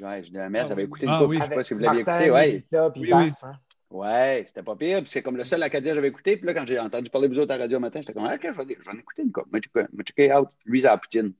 Ouais, 0.00 0.22
j'ai 0.22 0.38
un 0.38 0.50
mess, 0.50 0.68
j'avais 0.68 0.84
écouté 0.84 1.06
une 1.06 1.12
Ah, 1.12 1.18
coupe, 1.20 1.30
oui. 1.30 1.38
je 1.40 1.44
sais 1.46 1.54
pas 1.54 1.64
si 1.64 1.72
vous 1.74 1.80
l'aviez 1.80 2.04
Martin, 2.04 2.20
écouté. 2.20 2.30
Ouais, 2.30 2.62
Oui, 2.96 3.12
hein. 3.42 3.52
ouais 3.90 4.44
c'était 4.46 4.62
pas 4.62 4.76
pire. 4.76 5.00
Puis 5.00 5.08
c'est 5.08 5.22
comme 5.22 5.36
le 5.38 5.44
seul 5.44 5.62
acadien 5.62 5.92
que 5.92 5.96
j'avais 5.96 6.08
écouté. 6.08 6.36
Puis 6.36 6.46
là, 6.46 6.52
quand 6.54 6.66
j'ai 6.66 6.78
entendu 6.78 7.08
parler 7.10 7.28
de 7.28 7.32
vous 7.34 7.40
autres 7.40 7.52
à 7.52 7.56
la 7.56 7.64
radio 7.64 7.80
matin, 7.80 8.00
j'étais 8.00 8.12
comme, 8.12 8.24
ok, 8.26 8.38
je 8.42 8.48
vais, 8.62 8.76
je 8.78 8.84
vais 8.84 8.96
en 8.96 8.98
écouter 8.98 9.22
une 9.22 9.32
coupe. 9.32 9.50
Moi, 9.50 9.60
j'ai 9.62 10.02
checké 10.04 10.32
out. 10.34 10.48
Lui, 10.66 10.82
c'est 10.82 10.88
à 10.88 10.90
la 10.92 10.98
poutine. 10.98 11.32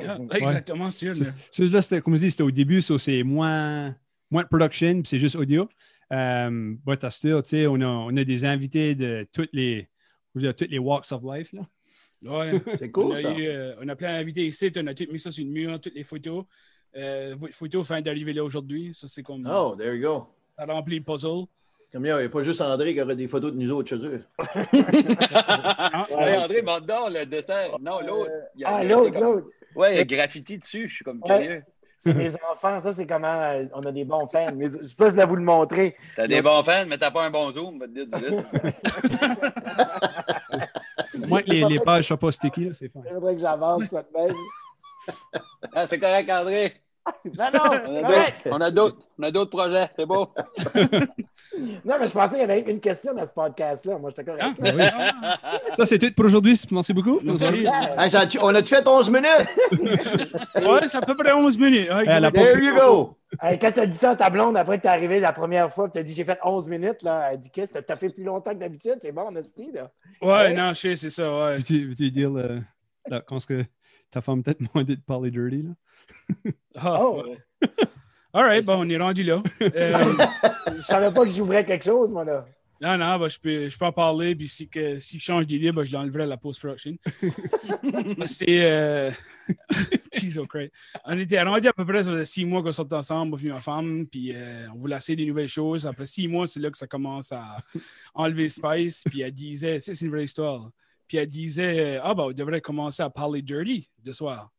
Yeah, 0.00 0.18
exactement, 0.32 0.90
c'est. 0.92 1.12
Celui-là, 1.50 1.82
c'était, 1.82 2.00
comme 2.00 2.14
je 2.14 2.20
dis, 2.20 2.30
c'était 2.30 2.42
au 2.44 2.50
début, 2.52 2.80
so 2.80 2.96
c'est 2.96 3.22
moins, 3.24 3.94
moins 4.30 4.42
de 4.44 4.48
production, 4.48 4.94
puis 4.94 5.06
c'est 5.06 5.18
juste 5.18 5.34
audio. 5.36 5.68
Um, 6.12 6.78
but 6.84 7.08
still, 7.10 7.42
on 7.68 7.80
a, 7.80 7.86
on 7.86 8.16
a 8.16 8.24
des 8.24 8.44
invités 8.44 8.94
de 8.94 9.26
toutes 9.32 9.50
les, 9.52 9.88
je 10.36 10.50
toutes 10.52 10.70
les 10.70 10.78
walks 10.78 11.10
of 11.12 11.22
life. 11.24 11.52
Là. 11.52 11.62
Ouais. 12.22 12.52
C'est 12.78 12.88
On 12.88 12.92
cool, 12.92 13.16
a, 13.16 13.22
ça. 13.22 13.32
eu, 13.32 13.46
euh, 13.46 13.74
on 13.82 13.88
a 13.88 13.96
plein 13.96 14.12
d'invités 14.18 14.46
ici, 14.46 14.70
on 14.76 14.86
a 14.86 14.94
tout 14.94 15.06
mis 15.10 15.18
ça 15.20 15.30
sur 15.30 15.44
le 15.44 15.50
mur, 15.50 15.80
toutes 15.80 15.94
les 15.94 16.04
photos. 16.04 16.44
Euh, 16.96 17.34
votre 17.38 17.54
photo 17.54 17.82
fin 17.84 18.00
d'arriver 18.00 18.32
là 18.32 18.42
aujourd'hui. 18.44 18.92
Ça, 18.94 19.06
c'est 19.08 19.22
comme. 19.22 19.48
Oh, 19.50 19.74
there 19.78 19.94
you 19.94 20.02
go. 20.02 20.26
Ça 20.58 20.64
remplit 20.66 20.98
le 20.98 21.04
puzzle. 21.04 21.44
Comme 21.92 22.06
il 22.06 22.14
n'y 22.14 22.22
a 22.22 22.28
pas 22.28 22.42
juste 22.42 22.60
André 22.60 22.94
qui 22.94 23.00
aurait 23.02 23.16
des 23.16 23.26
photos 23.26 23.52
de 23.52 23.58
nous 23.58 23.70
autres 23.72 23.88
chez 23.88 23.96
eux. 23.96 24.22
Ah, 25.32 26.06
Hey, 26.10 26.36
André, 26.38 26.62
donc 26.62 27.10
le 27.12 27.24
dessert. 27.26 27.76
Non, 27.80 28.00
l'autre. 28.00 28.30
y 28.56 28.64
a- 28.64 28.68
Ah, 28.76 28.84
l'autre, 28.84 29.12
comme- 29.12 29.22
l'autre. 29.22 29.46
Ouais, 29.74 29.94
il 29.94 29.98
y 29.98 30.00
a 30.00 30.04
graffiti 30.04 30.58
dessus. 30.58 30.88
Je 30.88 30.94
suis 30.96 31.04
comme 31.04 31.20
Ouais. 31.22 31.38
curieux. 31.42 31.62
C'est 31.98 32.14
mes 32.14 32.30
enfants. 32.50 32.80
Ça, 32.80 32.92
c'est 32.94 33.06
comment 33.06 33.26
euh, 33.42 33.64
on 33.74 33.82
a 33.84 33.92
des 33.92 34.04
bons 34.04 34.26
fans. 34.26 34.52
Mais 34.56 34.70
je 34.70 34.84
sais 34.84 34.94
pas, 34.94 35.06
je 35.06 35.10
voulais 35.10 35.26
vous 35.26 35.36
le 35.36 35.42
montrer. 35.42 35.96
T'as 36.16 36.26
des 36.26 36.40
bons 36.42 36.62
fans, 36.64 36.86
mais 36.88 36.96
t'as 36.96 37.10
pas 37.10 37.24
un 37.26 37.30
bon 37.30 37.52
zoom, 37.52 37.78
va 37.78 37.86
te 37.86 37.92
dire 37.92 38.06
du 38.06 38.36
vite. 38.36 38.46
Moi, 41.26 41.40
les, 41.46 41.64
les 41.64 41.78
pages 41.80 42.04
ne 42.04 42.08
sont 42.08 42.16
pas 42.16 42.30
sticky, 42.30 42.64
là, 42.66 42.70
c'est 42.78 42.88
fun. 42.92 43.00
Il 43.06 43.12
faudrait 43.14 43.34
que 43.34 43.40
j'avance 43.40 43.82
de 43.90 43.96
même. 44.16 44.34
Ah, 45.74 45.86
c'est 45.86 45.98
correct, 45.98 46.30
André. 46.30 46.74
Non, 47.24 47.46
non, 47.54 47.60
On 47.64 47.70
c'est 47.86 47.98
a 47.98 48.02
correct. 48.02 48.48
On 48.50 48.60
a 48.60 48.70
d'autres 48.70 48.98
on 49.18 49.22
a 49.22 49.30
d'autres 49.30 49.50
projets, 49.50 49.88
c'est 49.98 50.06
beau. 50.06 50.28
Non, 51.84 51.96
mais 51.98 52.06
je 52.06 52.12
pensais 52.12 52.30
qu'il 52.30 52.38
y 52.38 52.42
avait 52.42 52.60
une 52.60 52.80
question 52.80 53.12
dans 53.12 53.26
ce 53.26 53.32
podcast-là. 53.32 53.98
Moi, 53.98 54.10
j'étais 54.10 54.24
correct. 54.24 54.44
Hein? 54.44 54.54
Ben 54.60 54.76
oui. 54.78 54.84
Ça, 55.76 55.84
c'est 55.86 55.98
tout 55.98 56.12
pour 56.14 56.26
aujourd'hui. 56.26 56.58
Merci 56.70 56.92
beaucoup. 56.92 57.20
Merci. 57.22 57.66
Hey, 57.66 58.38
on 58.40 58.54
a-tu 58.54 58.74
fait 58.74 58.86
11 58.86 59.10
minutes? 59.10 59.48
Ouais, 59.72 60.86
c'est 60.86 60.98
à 60.98 61.00
peu 61.02 61.16
près 61.16 61.32
11 61.32 61.58
minutes. 61.58 61.88
There 61.88 62.62
you 62.62 62.74
go! 62.74 63.16
Hey, 63.42 63.58
quand 63.58 63.72
t'as 63.72 63.86
dit 63.86 63.96
ça 63.96 64.10
à 64.10 64.16
ta 64.16 64.28
blonde, 64.28 64.56
après 64.56 64.76
que 64.76 64.82
t'es 64.82 64.88
arrivé 64.88 65.18
la 65.18 65.32
première 65.32 65.72
fois, 65.72 65.86
tu 65.88 65.92
t'as 65.92 66.02
dit 66.02 66.12
j'ai 66.14 66.24
fait 66.24 66.38
11 66.44 66.68
minutes, 66.68 67.02
là, 67.02 67.30
elle 67.32 67.38
dit 67.40 67.50
qu'est-ce 67.50 67.72
que 67.72 67.78
t'as 67.78 67.96
fait 67.96 68.10
plus 68.10 68.22
longtemps 68.24 68.50
que 68.52 68.58
d'habitude? 68.58 68.98
C'est 69.00 69.12
bon, 69.12 69.30
Nasty, 69.30 69.72
là. 69.72 69.90
Ouais, 70.20 70.54
non, 70.54 70.68
je 70.70 70.74
sais, 70.80 70.96
c'est 70.96 71.10
ça, 71.10 71.34
ouais. 71.34 71.56
Veux-tu 71.56 71.88
veux-tu 71.88 72.10
dire 72.10 72.30
le- 72.30 72.60
là, 73.08 73.22
quand 73.26 73.38
est-ce 73.38 73.46
que 73.46 73.64
ta 74.10 74.20
femme 74.20 74.42
peut-être 74.42 74.60
moins 74.74 74.84
de 74.84 74.94
parler 74.94 75.30
dirty, 75.30 75.62
là? 75.62 77.00
Oh, 77.00 77.22
ouais. 77.24 77.38
All 78.32 78.44
right, 78.44 78.64
bon, 78.64 78.84
on 78.84 78.88
est 78.88 78.96
rendu 78.98 79.24
là. 79.24 79.42
Euh, 79.60 80.14
je 80.76 80.80
savais 80.82 81.10
pas 81.12 81.24
que 81.24 81.30
j'ouvrais 81.30 81.64
quelque 81.64 81.84
chose, 81.84 82.12
moi, 82.12 82.24
là. 82.24 82.46
Non, 82.80 82.96
non, 82.96 83.18
ben, 83.18 83.28
je, 83.28 83.38
peux, 83.38 83.68
je 83.68 83.76
peux 83.76 83.84
en 83.84 83.92
parler, 83.92 84.34
puis 84.34 84.48
si, 84.48 84.66
que, 84.66 84.98
si 84.98 85.18
je 85.18 85.24
change 85.24 85.46
d'idée, 85.46 85.70
ben, 85.70 85.82
je 85.82 85.92
l'enlèverai 85.92 86.22
à 86.22 86.26
la 86.26 86.38
post-production. 86.38 86.96
c'est. 88.26 88.64
Euh... 88.64 89.10
Jesus 90.14 90.46
Christ. 90.46 90.72
On 91.04 91.18
était 91.18 91.42
rendu 91.42 91.68
à 91.68 91.74
peu 91.74 91.84
près, 91.84 92.02
ça 92.02 92.10
faisait 92.10 92.24
six 92.24 92.46
mois 92.46 92.62
qu'on 92.62 92.72
sortait 92.72 92.94
ensemble, 92.94 93.38
et 93.44 93.48
ma 93.50 93.60
femme, 93.60 94.06
puis 94.06 94.32
euh, 94.34 94.66
on 94.74 94.78
voulait 94.78 94.96
essayer 94.96 95.16
des 95.16 95.26
nouvelles 95.26 95.48
choses. 95.48 95.86
Après 95.86 96.06
six 96.06 96.26
mois, 96.26 96.46
c'est 96.46 96.60
là 96.60 96.70
que 96.70 96.78
ça 96.78 96.86
commence 96.86 97.32
à 97.32 97.58
enlever 98.14 98.48
Spice, 98.48 99.04
puis 99.04 99.20
elle 99.20 99.32
disait, 99.32 99.78
c'est 99.78 100.00
une 100.00 100.10
vraie 100.10 100.24
histoire. 100.24 100.70
Puis 101.06 101.18
elle 101.18 101.26
disait, 101.26 102.00
ah, 102.02 102.14
ben, 102.14 102.24
on 102.24 102.32
devrait 102.32 102.62
commencer 102.62 103.02
à 103.02 103.10
parler 103.10 103.42
dirty 103.42 103.90
de 103.98 104.12
soir. 104.12 104.50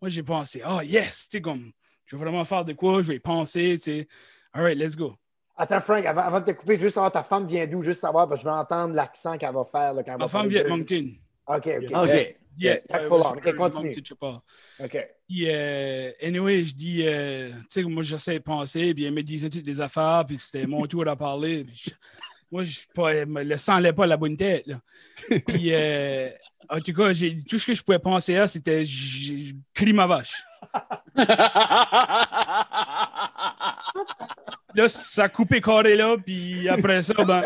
Moi, 0.00 0.08
j'ai 0.08 0.22
pensé, 0.22 0.62
ah, 0.64 0.84
yes, 0.84 1.28
tu 1.28 1.40
comme, 1.40 1.72
je 2.06 2.14
vais 2.14 2.22
vraiment 2.22 2.44
faire 2.44 2.64
de 2.64 2.74
quoi, 2.74 3.02
je 3.02 3.08
vais 3.08 3.18
penser, 3.18 3.76
tu 3.78 3.84
sais. 3.84 4.08
All 4.52 4.62
right, 4.62 4.78
let's 4.78 4.94
go. 4.94 5.16
Attends, 5.56 5.80
Frank, 5.80 6.04
avant, 6.04 6.22
avant 6.22 6.40
de 6.40 6.46
te 6.46 6.50
couper, 6.52 6.76
juste 6.76 6.94
savoir 6.94 7.12
ta 7.12 7.22
femme 7.22 7.46
vient 7.46 7.66
d'où, 7.66 7.80
juste 7.80 8.00
savoir, 8.00 8.28
parce 8.28 8.40
que 8.40 8.44
je 8.46 8.50
veux 8.50 8.56
entendre 8.56 8.94
l'accent 8.94 9.38
qu'elle 9.38 9.54
va 9.54 9.64
faire. 9.64 9.94
Là, 9.94 10.02
quand 10.02 10.12
elle 10.12 10.18
Ma 10.18 10.24
va 10.24 10.28
femme 10.28 10.48
vient 10.48 10.64
de 10.64 10.68
Moncton. 10.68 11.10
OK, 11.46 11.56
OK. 11.56 11.66
OK. 11.94 12.36
Yeah. 12.56 12.56
Jack 12.56 12.84
Ouais, 12.90 13.04
Fuller. 13.08 13.10
ouais, 13.10 13.22
je- 13.44 13.50
Ok, 13.50 13.56
continue. 13.56 13.96
Moncton. 14.20 14.40
OK. 14.84 15.06
Puis, 15.28 15.44
euh, 15.48 16.10
anyway, 16.22 16.64
je 16.64 16.74
dis, 16.74 17.02
euh, 17.06 17.50
tu 17.50 17.56
sais, 17.70 17.82
moi, 17.84 18.02
j'essaie 18.02 18.34
de 18.38 18.42
penser, 18.44 18.94
puis 18.94 19.04
elle 19.04 19.14
me 19.14 19.22
disait 19.22 19.50
toutes 19.50 19.66
les 19.66 19.80
affaires, 19.80 20.24
puis 20.26 20.38
c'était 20.38 20.66
mon 20.66 20.86
tour 20.86 21.06
à 21.08 21.16
parler. 21.16 21.64
puis 21.64 21.82
je- 21.86 21.90
moi, 22.50 22.62
je, 22.62 22.78
pas, 22.94 23.24
le 23.24 23.56
sang 23.56 23.74
n'allait 23.74 23.92
pas 23.92 24.04
à 24.04 24.08
la 24.08 24.16
bonne 24.16 24.36
tête. 24.36 24.66
Là. 24.68 24.80
Puis, 25.46 25.70
euh, 25.72 26.28
en 26.68 26.78
tout 26.78 26.92
cas, 26.92 27.12
j'ai- 27.12 27.42
tout 27.42 27.58
ce 27.58 27.66
que 27.66 27.74
je 27.74 27.82
pouvais 27.82 27.98
penser 27.98 28.36
à, 28.36 28.46
c'était, 28.46 28.84
je 28.84 29.54
crie 29.72 29.92
ma 29.92 30.06
vache. 30.06 30.40
Là, 34.74 34.88
ça 34.88 35.24
a 35.24 35.28
coupé 35.28 35.60
carré 35.60 35.96
là, 35.96 36.16
puis 36.24 36.68
après 36.68 37.02
ça, 37.02 37.14
ben, 37.24 37.42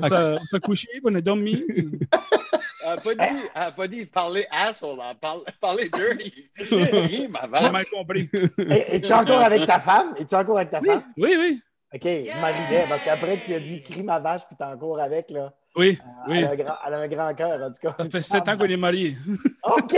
on 0.00 0.08
s'est- 0.08 0.14
on 0.40 0.44
s'est 0.46 0.60
couché, 0.60 0.88
puis 0.92 1.00
on 1.04 1.14
a 1.14 1.20
dormi. 1.20 1.62
Elle 1.70 2.88
n'a 2.88 2.96
pas, 2.96 3.14
dit- 3.14 3.20
elle 3.54 3.62
a 3.62 3.72
pas 3.72 3.88
dit 3.88 4.06
parler 4.06 4.46
asshole, 4.50 4.98
elle 5.08 5.16
parle, 5.18 5.40
parler 5.60 5.88
dirty. 5.90 6.50
J'ai 6.56 7.28
ma 7.28 7.42
J'ai 7.42 7.48
vache. 7.48 7.72
mal 7.72 7.86
compris. 7.92 8.28
Et, 8.58 8.96
es-tu 8.96 9.12
encore 9.12 9.40
avec 9.42 9.66
ta 9.66 9.78
femme? 9.78 10.14
Es-tu 10.18 10.34
encore 10.34 10.56
avec 10.58 10.70
ta 10.70 10.80
femme? 10.80 11.04
Oui, 11.16 11.36
oui, 11.38 11.60
OK, 11.94 12.02
je 12.04 12.40
m'arrivais, 12.40 12.86
parce 12.88 13.04
qu'après, 13.04 13.42
tu 13.44 13.52
as 13.54 13.60
dit 13.60 13.82
crie 13.82 14.02
ma 14.02 14.18
vache, 14.18 14.42
puis 14.48 14.56
t'es 14.56 14.64
encore 14.64 14.98
avec, 14.98 15.28
là. 15.30 15.52
oui, 15.76 15.98
Elle, 16.26 16.32
oui. 16.32 16.44
a 16.44 16.50
un 16.50 16.56
grand, 16.56 16.74
elle 16.86 16.94
a 16.94 16.98
un 17.00 17.08
grand 17.08 17.34
cœur, 17.34 17.62
en 17.62 17.70
tout 17.70 17.80
cas. 17.82 17.94
Ça 17.98 18.10
fait 18.10 18.22
sept 18.22 18.48
ans 18.48 18.56
qu'on 18.56 18.64
est 18.64 18.76
mariés. 18.78 19.16
OK! 19.64 19.94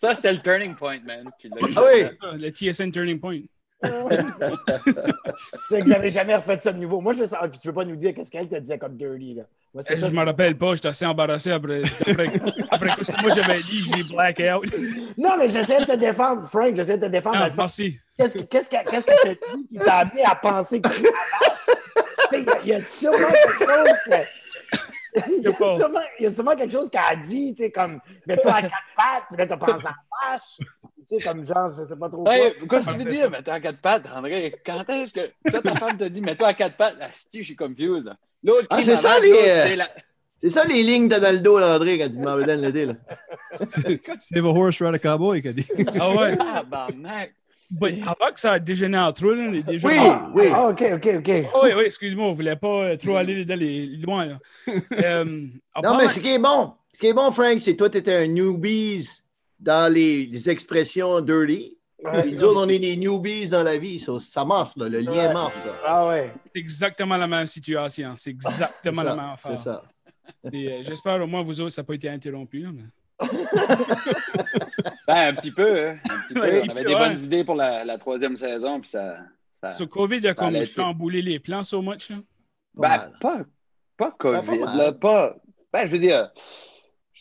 Ça, 0.00 0.12
c'était 0.14 0.32
le 0.32 0.38
turning 0.40 0.74
point, 0.74 1.00
man. 1.02 1.24
Ah 1.74 1.82
oui! 1.86 2.04
Le 2.38 2.50
TSN 2.50 2.90
Turning 2.92 3.18
Point. 3.18 3.40
C'est 5.70 5.82
que 5.82 5.86
j'avais 5.88 6.10
jamais 6.10 6.34
refait 6.36 6.58
ça 6.60 6.72
de 6.72 6.78
nouveau. 6.78 7.00
Moi, 7.00 7.12
je 7.12 7.18
veux 7.20 7.26
savoir, 7.26 7.50
puis 7.50 7.58
tu 7.60 7.68
peux 7.68 7.74
pas 7.74 7.84
nous 7.84 7.96
dire 7.96 8.14
qu'est-ce 8.14 8.30
qu'elle 8.30 8.48
te 8.48 8.56
disait 8.56 8.78
comme 8.78 8.96
dirty, 8.96 9.34
là. 9.34 9.42
Moi, 9.74 9.82
Eh, 9.88 9.96
Je 9.98 10.06
me 10.06 10.24
rappelle 10.24 10.56
pas, 10.56 10.74
j'étais 10.74 10.88
assez 10.88 11.06
embarrassé 11.06 11.50
après, 11.52 11.82
après, 12.00 12.30
après 12.70 12.90
que 12.90 13.22
moi 13.22 13.30
j'avais 13.34 13.60
dit, 13.62 13.84
j'ai 13.94 14.02
black 14.04 14.40
out. 14.54 14.64
Non, 15.16 15.36
mais 15.38 15.48
j'essaie 15.48 15.80
de 15.80 15.84
te 15.84 15.96
défendre, 15.96 16.46
Frank, 16.48 16.74
j'essaie 16.74 16.96
de 16.98 17.06
te 17.06 17.10
défendre. 17.12 17.36
Ah, 17.40 17.48
merci. 17.56 17.98
Qu'est-ce 18.16 18.38
que 18.38 18.42
qu'est-ce 18.44 18.68
que- 18.70 18.90
qu'est-ce 18.90 19.06
que 19.06 19.22
t'as 19.22 19.34
dit 19.56 19.68
qui 19.70 19.78
t'a 19.78 19.94
amené 19.98 20.24
à 20.24 20.34
penser 20.34 20.80
que? 20.80 20.88
Il 22.32 22.68
y 22.68 22.72
a 22.74 22.80
sûrement 22.82 23.28
quelque 23.28 23.58
chose 23.58 23.96
que... 24.06 24.10
Il 25.36 25.42
y, 25.42 25.46
a 25.48 25.52
sûrement, 25.52 26.00
il 26.18 26.22
y 26.22 26.26
a 26.26 26.32
sûrement 26.32 26.54
quelque 26.54 26.72
chose 26.72 26.90
qu'elle 26.90 27.00
a 27.10 27.16
dit, 27.16 27.54
tu 27.54 27.64
sais, 27.64 27.70
comme 27.70 27.98
mets-toi 28.26 28.52
à 28.52 28.62
quatre 28.62 28.72
pattes, 28.96 29.24
puis 29.28 29.36
là, 29.38 29.46
t'as 29.46 29.56
pensé 29.56 29.86
à 29.86 29.90
la 29.90 30.30
vache. 30.30 30.58
Tu 31.08 31.18
sais, 31.20 31.28
comme 31.28 31.46
genre, 31.46 31.70
je 31.70 31.84
sais 31.88 31.96
pas 31.96 32.08
trop 32.08 32.24
quoi. 32.24 32.32
Qu'est-ce 32.34 32.86
que 32.86 32.92
tu 32.92 32.98
veux 32.98 33.04
dire, 33.10 33.30
mets-toi 33.30 33.54
à 33.54 33.60
quatre 33.60 33.78
pattes, 33.80 34.04
André? 34.14 34.54
Quand 34.64 34.84
est-ce 34.90 35.12
que 35.14 35.30
toi, 35.50 35.60
ta 35.62 35.74
femme 35.76 35.96
t'a 35.96 36.08
dit, 36.08 36.20
mets-toi 36.20 36.48
à 36.48 36.54
quatre 36.54 36.76
pattes? 36.76 36.96
Asti, 37.00 37.38
je 37.40 37.46
suis 37.46 37.56
confused. 37.56 38.04
là. 38.04 38.16
L'autre 38.44 38.66
Ah, 38.70 38.80
c'est 38.82 38.96
ça, 38.96 39.18
les, 39.20 39.30
l'autre, 39.30 39.42
euh, 39.46 39.62
c'est 39.64 39.76
la- 39.76 39.88
C'est 40.40 40.50
ça 40.50 40.64
les 40.64 40.82
lignes 40.82 41.08
que 41.08 41.14
t'as 41.14 41.20
dans 41.20 41.32
le 41.32 41.40
dos, 41.40 41.58
là, 41.58 41.74
André, 41.76 41.98
quand 41.98 42.08
tu 42.10 42.16
m'en 42.22 42.36
donnes 42.36 42.60
l'été, 42.60 42.86
là. 42.86 42.94
Save 44.20 44.44
a 44.46 44.48
horse, 44.48 44.80
ride 44.82 44.94
a 44.94 44.98
cowboy, 44.98 45.42
qu'a 45.42 45.52
dit. 45.52 45.66
Ah 45.98 46.10
ouais. 46.14 46.36
Tabarnak. 46.36 47.34
But 47.70 47.94
avant 48.02 48.32
que 48.32 48.40
ça 48.40 48.52
a 48.52 48.58
dégénéré 48.58 49.02
en 49.04 49.12
trop, 49.12 49.32
là, 49.32 49.52
est 49.54 49.62
déjà. 49.62 49.88
Oui, 49.88 49.96
Ah, 49.98 50.30
oui. 50.34 50.44
Ah, 50.52 50.68
OK, 50.68 50.82
OK, 50.94 51.08
OK. 51.18 51.28
oui, 51.28 51.70
oui, 51.76 51.82
excuse-moi, 51.86 52.26
on 52.26 52.32
voulait 52.32 52.56
pas 52.56 52.84
euh, 52.84 52.96
trop 52.96 53.16
aller 53.16 53.44
dans 53.44 53.58
les 53.58 53.86
loin. 53.96 54.26
Là. 54.26 54.38
Euh, 55.02 55.24
Non, 55.82 55.96
mais 55.96 56.08
ce 56.08 56.20
qui 56.20 56.28
est 56.34 56.38
bon, 56.38 56.72
ce 56.94 57.00
qui 57.00 57.06
est 57.08 57.12
bon, 57.14 57.30
Frank, 57.30 57.60
c'est 57.60 57.74
toi, 57.76 57.90
tu 57.90 57.98
étais 57.98 58.14
un 58.14 58.26
newbies 58.26 59.08
dans 59.58 59.92
les, 59.92 60.26
les 60.26 60.50
expressions 60.50 61.20
dirty. 61.20 61.76
Ouais. 62.04 62.24
Nous 62.30 62.44
autres, 62.44 62.60
on 62.64 62.68
est 62.68 62.78
des 62.78 62.96
newbies 62.96 63.48
dans 63.50 63.62
la 63.64 63.76
vie. 63.76 63.98
Ça, 63.98 64.20
ça 64.20 64.44
marche, 64.44 64.76
là. 64.76 64.88
Le 64.88 65.00
lien 65.00 65.10
Ouais. 65.28 65.32
marche, 65.32 65.54
là. 65.66 65.72
Ah 65.84 66.08
ouais. 66.08 66.32
c'est 66.54 66.60
exactement 66.60 67.16
la 67.16 67.26
même 67.26 67.46
situation. 67.46 68.14
C'est 68.16 68.30
exactement 68.30 69.02
la 69.02 69.16
même 69.16 69.30
affaire. 69.30 69.58
C'est 69.58 69.64
ça. 69.64 69.82
Euh, 70.46 70.82
J'espère 70.82 71.20
au 71.22 71.26
moins 71.26 71.42
vous 71.42 71.60
autres, 71.60 71.70
ça 71.70 71.82
n'a 71.82 71.86
pas 71.86 71.94
été 71.94 72.08
interrompu. 72.08 72.60
là, 72.60 72.68
mais- 72.72 72.82
Ben, 75.08 75.28
un 75.28 75.34
petit 75.34 75.50
peu, 75.50 75.88
hein. 75.88 75.98
Un 76.08 76.18
petit 76.28 76.34
peu. 76.34 76.44
Un 76.44 76.50
petit 76.58 76.68
On 76.68 76.70
avait 76.72 76.82
peu, 76.82 76.88
des 76.88 76.94
ouais. 76.94 77.08
bonnes 77.08 77.18
idées 77.24 77.44
pour 77.44 77.54
la, 77.56 77.84
la 77.84 77.98
troisième 77.98 78.36
saison, 78.36 78.80
puis 78.80 78.90
ça. 78.90 79.18
ça... 79.62 79.70
Ce 79.72 79.84
COVID 79.84 80.26
a 80.28 80.34
comme 80.34 80.64
chamboulé 80.64 81.22
les 81.22 81.38
plans 81.40 81.64
so 81.64 81.82
much. 81.82 82.10
Là. 82.10 82.16
Pas 82.76 82.98
Ben, 82.98 83.12
pas, 83.20 83.38
pas 83.96 84.10
pas 84.10 84.16
COVID, 84.18 84.98
pas. 85.00 85.34
Ben, 85.72 85.86
je 85.86 85.92
veux 85.92 85.98
dire, 85.98 86.30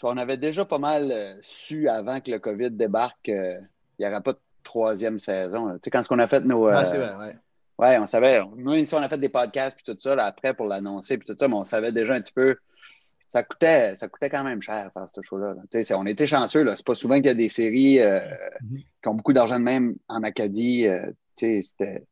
on 0.04 0.18
avait 0.18 0.38
déjà 0.38 0.66
pas 0.66 0.78
mal 0.80 1.12
euh, 1.12 1.34
su 1.42 1.88
avant 1.90 2.22
que 2.22 2.32
le 2.32 2.40
COVID 2.40 2.72
débarque 2.72 3.18
qu'il 3.24 3.68
n'y 4.00 4.06
aurait 4.06 4.22
pas 4.22 4.34
de 4.34 4.40
troisième 4.64 5.18
saison. 5.20 5.74
Tu 5.76 5.80
sais, 5.86 5.90
quand 5.92 6.02
on 6.12 6.20
a 6.20 6.28
fait 6.28 6.42
nos. 6.42 6.68
Ah, 6.68 6.82
euh, 6.82 6.86
c'est 6.86 6.98
vrai, 6.98 7.16
ouais. 7.16 7.36
Ouais, 7.80 7.98
on 8.00 8.08
savait. 8.08 8.42
Même 8.56 8.86
si 8.86 8.96
on 8.96 9.00
a 9.00 9.10
fait 9.10 9.20
des 9.20 9.30
podcasts 9.30 9.78
puis 9.78 9.86
tout 9.86 10.00
ça, 10.00 10.16
là, 10.16 10.26
après 10.26 10.54
pour 10.56 10.66
l'annoncer 10.66 11.18
puis 11.18 11.28
tout 11.28 11.36
ça, 11.40 11.48
mais 11.48 11.54
on 11.56 11.64
savait 11.66 11.92
déjà 11.92 12.16
un 12.16 12.22
petit 12.22 12.34
peu. 12.34 12.56
Ça 13.32 13.44
coûtait, 13.44 13.94
ça 13.96 14.08
coûtait 14.08 14.30
quand 14.30 14.44
même 14.44 14.62
cher 14.62 14.90
faire 14.94 15.08
ce 15.14 15.22
show-là. 15.22 15.54
on 15.96 16.06
était 16.08 16.26
chanceux. 16.26 16.64
là. 16.64 16.76
C'est 16.76 16.86
pas 16.86 16.96
souvent 16.96 17.16
qu'il 17.18 17.26
y 17.26 17.30
a 17.30 17.34
des 17.36 17.50
séries 17.50 18.00
euh, 18.00 18.20
Mhm. 18.64 18.78
qui 19.04 19.08
ont 19.10 19.14
beaucoup 19.16 19.34
d'argent 19.34 19.60
de 19.60 19.64
même 19.66 19.96
en 20.08 20.24
Acadie. 20.24 20.88
euh, 20.88 21.06
tu 21.38 21.62
sais, 21.62 21.62
c'était, 21.62 22.08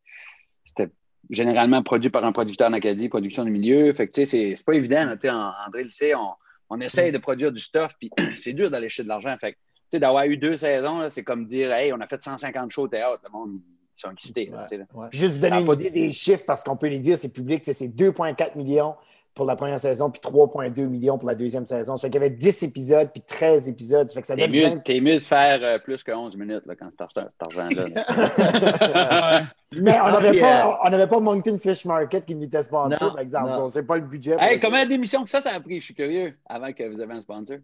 c'était 0.66 0.92
généralement 1.32 1.82
produit 1.82 2.10
par 2.12 2.24
un 2.26 2.32
producteur 2.32 2.70
en 2.70 2.74
Acadie, 2.74 3.10
production 3.10 3.44
du 3.44 3.50
milieu. 3.52 3.92
Fait 3.94 4.08
que 4.08 4.12
tu 4.12 4.22
sais, 4.22 4.26
c'est, 4.26 4.56
c'est 4.56 4.66
pas 4.66 4.74
évident. 4.74 5.06
là. 5.06 5.14
Tu 5.16 5.22
sais, 5.22 5.30
en- 5.32 5.52
André 5.66 5.84
le 5.84 5.90
sait, 5.90 6.14
on, 6.14 6.34
on 6.70 6.80
essaye 6.82 7.12
de 7.12 7.18
produire 7.18 7.52
du 7.52 7.62
stuff, 7.62 7.94
puis 8.00 8.10
c'est 8.36 8.54
dur 8.54 8.70
d'aller 8.70 8.90
chercher 8.90 9.04
de 9.04 9.10
l'argent. 9.10 9.36
Fait 9.40 9.54
tu 9.54 9.58
sais, 9.92 10.00
d'avoir 10.00 10.26
eu 10.26 10.38
deux 10.38 10.58
saisons, 10.58 11.00
là, 11.00 11.10
c'est 11.10 11.24
comme 11.24 11.46
dire 11.46 11.72
Hey, 11.72 11.94
on 11.94 12.00
a 12.02 12.08
fait 12.08 12.22
150 12.22 12.72
shows 12.72 12.84
au 12.84 12.88
théâtre. 12.88 13.22
Le 13.24 13.30
monde, 13.30 13.60
ils 13.98 14.02
sont 14.02 14.12
excités. 14.12 14.48
là, 14.48 14.64
tu 14.64 14.70
sais, 14.70 14.78
là. 14.78 14.86
Ouais. 14.94 15.08
Juste 15.12 15.34
vous 15.34 15.40
donner 15.40 15.60
une 15.60 15.68
pas 15.68 15.74
idée 15.74 15.92
des 15.92 16.10
chiffres 16.10 16.44
parce 16.46 16.64
qu'on 16.64 16.76
peut 16.76 16.88
les 16.88 17.00
dire, 17.00 17.18
c'est 17.18 17.30
public. 17.30 17.64
C'est 17.64 17.88
2,4 17.88 18.58
millions 18.58 18.96
pour 19.36 19.46
la 19.46 19.58
première 19.58 19.82
saison, 19.82 20.10
puis 20.10 20.22
3,2 20.22 20.88
millions 20.88 21.18
pour 21.18 21.28
la 21.28 21.36
deuxième 21.36 21.66
saison. 21.66 21.98
Ça 21.98 22.08
fait 22.08 22.12
qu'il 22.12 22.22
y 22.22 22.26
avait 22.26 22.34
10 22.36 22.64
épisodes, 22.64 23.10
puis 23.12 23.22
13 23.22 23.68
épisodes. 23.68 24.08
Ça 24.08 24.14
fait 24.16 24.22
que 24.22 24.28
ça 24.28 24.36
T'es 24.36 24.48
donne 24.48 24.56
mieux, 24.56 24.70
20 24.70 24.78
t'es 24.78 25.02
mieux 25.02 25.20
de 25.20 25.26
faire 25.26 25.60
euh, 25.62 25.78
plus 25.78 26.04
que 26.04 26.12
11 26.14 26.38
minutes 26.38 26.66
là, 26.66 26.76
quand 26.76 26.90
c'est 27.14 27.22
cet 27.22 27.34
argent-là. 27.42 29.44
Mais 29.78 30.00
on 30.00 30.10
n'avait 30.10 30.40
pas, 30.40 30.80
on 30.86 30.90
n'avait 30.90 31.08
pas 31.08 31.20
Moncton 31.20 31.58
Fish 31.58 31.84
Market 31.84 32.26
qui 32.26 32.34
nous 32.34 32.46
était 32.46 32.64
sponsor, 32.64 33.10
Non, 33.10 33.14
par 33.14 33.20
exemple. 33.20 33.50
non. 33.50 33.66
On 33.66 33.70
sait 33.70 33.84
pas 33.84 33.98
le 33.98 34.04
budget. 34.04 34.38
hey, 34.40 34.58
combien 34.60 34.86
d'émissions 34.86 35.24
que 35.24 35.30
ça, 35.30 35.42
ça 35.42 35.52
a 35.52 35.60
pris? 35.60 35.82
Je 35.82 35.86
suis 35.86 35.94
curieux, 35.94 36.34
avant 36.46 36.72
que 36.72 36.90
vous 36.90 37.02
ayez 37.02 37.12
un 37.12 37.22
sponsor. 37.22 37.58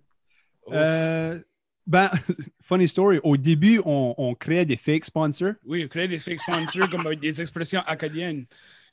Euh, 0.73 1.39
ben, 1.87 2.09
funny 2.61 2.89
story. 2.89 3.21
Au 3.23 3.37
début, 3.37 3.81
on, 3.85 4.13
on 4.17 4.35
créait 4.35 4.65
des 4.65 4.75
fake 4.75 5.05
sponsors. 5.05 5.53
Oui, 5.65 5.87
créer 5.87 6.09
des 6.09 6.19
fake 6.19 6.39
sponsors 6.39 6.89
comme 6.89 7.15
des 7.15 7.39
expressions 7.41 7.81
acadiennes. 7.87 8.45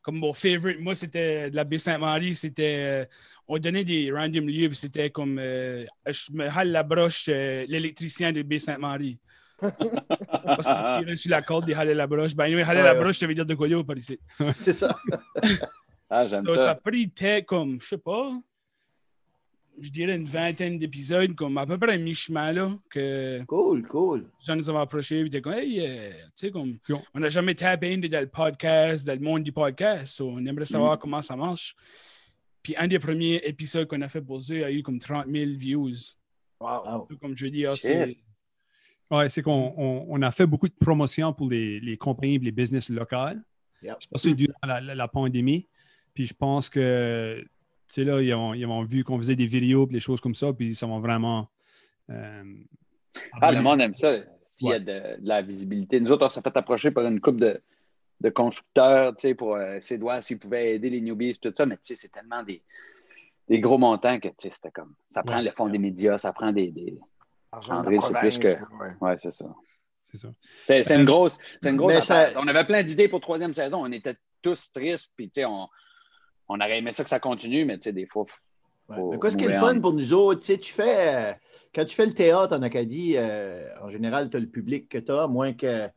Comme 0.09 0.21
mon 0.21 0.33
favorite, 0.33 0.81
moi, 0.81 0.95
c'était 0.95 1.51
de 1.51 1.57
la 1.57 1.65
baie 1.65 1.77
Sainte-Marie, 1.77 2.35
c'était. 2.35 2.77
euh, 2.79 3.05
on 3.47 3.59
donnait 3.59 3.85
des 3.85 4.11
random 4.11 4.49
lieux, 4.49 4.73
c'était 4.73 5.11
comme. 5.11 5.39
euh, 5.39 5.85
je 6.07 6.33
me 6.33 6.47
hale 6.49 6.71
la 6.71 6.83
broche, 6.83 7.27
euh, 7.29 7.67
l'électricien 7.69 8.33
de 8.33 8.41
baie 8.41 8.59
Sainte-Marie. 8.59 9.19
Parce 9.61 10.69
que 10.69 11.01
tirait 11.01 11.17
sur 11.17 11.31
la 11.31 11.43
corde 11.43 11.67
de 11.67 11.75
haler 11.75 11.93
la 11.93 12.07
broche. 12.07 12.35
Ben, 12.35 12.45
anyway, 12.45 12.63
haler 12.63 12.81
Ouais, 12.81 12.87
la 12.87 12.95
ouais. 12.95 13.01
broche, 13.01 13.19
ça 13.19 13.27
veut 13.27 13.35
dire 13.35 13.45
de 13.45 13.55
quoi 13.55 13.69
par 13.85 13.99
ici. 13.99 14.19
C'est 14.63 14.73
ça. 14.73 14.97
Ah, 16.11 16.27
j'aime 16.27 16.43
Donc, 16.43 16.57
ça 16.57 16.71
a 16.71 16.75
ça. 16.75 16.75
pris 16.75 17.09
peut-être 17.09 17.45
comme, 17.45 17.79
je 17.83 17.87
sais 17.89 17.99
pas, 17.99 18.33
je 19.81 19.91
dirais, 19.91 20.17
une 20.17 20.25
vingtaine 20.27 20.79
d'épisodes, 20.79 21.35
comme 21.35 21.57
à 21.59 21.67
peu 21.67 21.79
près 21.79 21.93
à 21.95 21.97
mi-chemin, 21.99 22.53
là, 22.53 22.77
que 22.91 23.43
Cool, 23.45 23.87
cool. 23.89 24.21
les 24.41 24.45
gens 24.47 24.57
nous 24.57 24.69
avaient 24.71 24.79
approchés, 24.81 25.21
puis 25.21 25.29
étaient 25.29 25.41
comme, 25.41 25.55
hey, 25.55 25.81
euh, 25.81 26.11
tu 26.11 26.17
sais, 26.35 26.51
comme, 26.51 26.79
on- 27.15 27.21
n'a 27.21 27.29
jamais 27.29 27.55
tapé 27.55 27.97
dans 27.97 28.21
le 28.21 28.27
podcast, 28.29 29.07
dans 29.07 29.15
le 29.15 29.21
monde 29.21 29.43
du 29.43 29.53
podcast, 29.53 30.17
so 30.17 30.29
on 30.31 30.45
aimerait 30.45 30.67
savoir 30.67 30.95
Mm. 30.97 30.99
comment 31.01 31.23
ça 31.23 31.37
marche. 31.37 31.75
Puis 32.63 32.75
un 32.77 32.89
des 32.89 32.99
premiers 32.99 33.41
épisodes 33.45 33.87
qu'on 33.87 34.01
a 34.03 34.09
fait 34.09 34.21
pour 34.21 34.39
eux 34.51 34.63
a 34.65 34.71
eu 34.71 34.83
comme 34.83 34.99
30 34.99 35.27
000 35.29 35.53
views. 35.57 35.95
Wow. 36.61 37.07
Comme 37.21 37.37
je 37.37 37.47
dis, 37.47 37.63
Shit. 37.63 37.77
c'est. 37.77 38.17
Ouais, 39.11 39.29
c'est 39.31 39.41
qu'on 39.43 39.73
on, 39.77 40.07
on 40.09 40.21
a 40.23 40.31
fait 40.31 40.45
beaucoup 40.45 40.69
de 40.69 40.75
promotions 40.79 41.33
pour 41.33 41.49
les, 41.49 41.81
les 41.81 41.97
compagnies 41.97 42.35
et 42.35 42.39
les 42.41 42.51
business 42.53 42.91
locales. 42.91 43.43
Yep. 43.83 43.97
C'est 44.01 44.11
passé 44.11 44.35
durant 44.35 44.53
la, 44.67 44.81
la- 44.81 44.95
la 44.95 45.09
pandémie. 45.09 45.67
Puis 46.13 46.27
je 46.27 46.35
pense 46.35 46.69
que, 46.69 47.43
sais, 47.95 48.05
là, 48.05 48.21
ils 48.21 48.33
ont, 48.35 48.55
ils 48.55 48.67
ont 48.67 48.83
vu 48.85 49.05
qu'on 49.05 49.19
faisait 49.19 49.37
des 49.37 49.47
vidéos 49.47 49.87
et 49.87 49.93
des 49.93 50.01
choses 50.01 50.21
comme 50.21 50.35
ça, 50.35 50.53
puis 50.53 50.75
ça 50.75 50.87
va 50.87 50.99
vraiment. 50.99 51.49
euh, 52.11 52.45
Ah, 53.41 53.53
le 53.53 53.61
monde 53.63 53.81
aime 53.81 53.95
ça. 53.95 54.15
S'il 54.45 54.69
y 54.69 54.73
a 54.73 54.79
de, 54.81 55.21
de 55.21 55.29
la 55.29 55.41
visibilité. 55.43 56.01
Nous 56.01 56.11
autres, 56.11 56.27
on 56.27 56.29
s'est 56.29 56.43
fait 56.43 56.57
approcher 56.57 56.91
par 56.91 57.05
une 57.07 57.21
couple 57.21 57.39
de, 57.41 57.61
de 58.21 58.29
constructeurs, 58.31 59.15
tu 59.15 59.21
sais, 59.23 59.35
pour 59.35 59.55
euh, 59.55 59.77
essayer 59.77 59.99
de 59.99 60.03
voir 60.03 60.23
s'ils 60.23 60.39
pouvaient 60.39 60.75
aider 60.75 60.91
les 60.91 61.01
newbies 61.01 61.31
et 61.31 61.35
tout 61.35 61.53
ça. 61.57 61.65
Mais 61.67 61.77
tu 61.77 61.83
sais, 61.85 61.95
c'est 61.95 62.09
tellement 62.09 62.43
des, 62.43 62.63
des 63.49 63.61
gros 63.61 63.79
montants 63.79 64.19
que, 64.19 64.29
tu 64.29 64.35
sais, 64.39 64.51
c'était 64.51 64.73
comme... 64.73 64.95
Ça 65.11 65.23
prend 65.23 65.37
Ouais. 65.37 65.43
le 65.45 65.51
fond 65.53 65.69
des 65.69 65.79
médias, 65.79 66.19
ça 66.19 66.33
prend 66.33 66.51
des... 66.53 66.71
des... 66.73 66.99
Argent 67.53 67.75
de 67.75 67.79
André, 67.79 67.97
la 67.97 68.03
c'est 68.03 68.15
plus 68.19 68.39
que- 68.39 68.49
ouais. 68.83 68.91
Ouais, 69.01 69.17
c'est 69.19 69.33
ça. 69.33 69.47
C'est 70.11 70.19
ça. 70.19 70.29
C'est 70.67 70.83
c'est 70.85 70.97
une 70.97 71.05
grosse, 71.05 71.39
c'est 71.63 71.71
une 71.71 71.77
grosse 71.77 72.01
ça- 72.05 72.31
On 72.37 72.47
avait 72.49 72.65
plein 72.65 72.83
d'idées 72.83 73.09
pour 73.09 73.21
troisième 73.21 73.55
saison. 73.55 73.79
On 73.83 73.93
était 73.93 74.17
tous 74.43 74.73
tristes, 74.73 75.11
puis 75.17 75.27
tu 75.29 75.41
sais, 75.41 75.45
on, 75.45 75.69
on 76.49 76.57
aurait 76.61 76.79
aimé 76.79 76.93
ça 76.93 77.05
que 77.05 77.11
ça 77.11 77.21
continue, 77.21 77.65
mais 77.65 77.79
tu 77.79 77.85
sais, 77.85 77.93
des 77.93 78.07
fois... 78.07 78.27
Ouais. 78.89 78.97
faut- 78.97 79.11
Mais 79.11 79.19
quoi, 79.19 79.31
ce 79.31 79.37
qui 79.37 79.45
est 79.45 79.49
le 79.49 79.55
fun 79.55 79.81
pour 79.81 79.93
nous 79.93 80.13
autres, 80.15 80.41
tu 80.41 80.47
sais, 80.47 80.59
tu 80.59 80.73
fais, 80.73 81.15
euh, 81.15 81.33
quand 81.75 81.85
tu 81.85 81.95
fais 81.95 82.07
le 82.07 82.15
théâtre 82.15 82.57
en 82.57 82.63
Acadie, 82.63 83.15
euh, 83.17 83.69
en 83.83 83.91
général, 83.91 84.31
tu 84.31 84.37
as 84.37 84.41
le 84.41 84.47
public 84.47 84.89
que 84.89 84.99
tu 84.99 85.13
as, 85.13 85.27
moins 85.27 85.53
que, 85.53 85.87
tu 85.87 85.93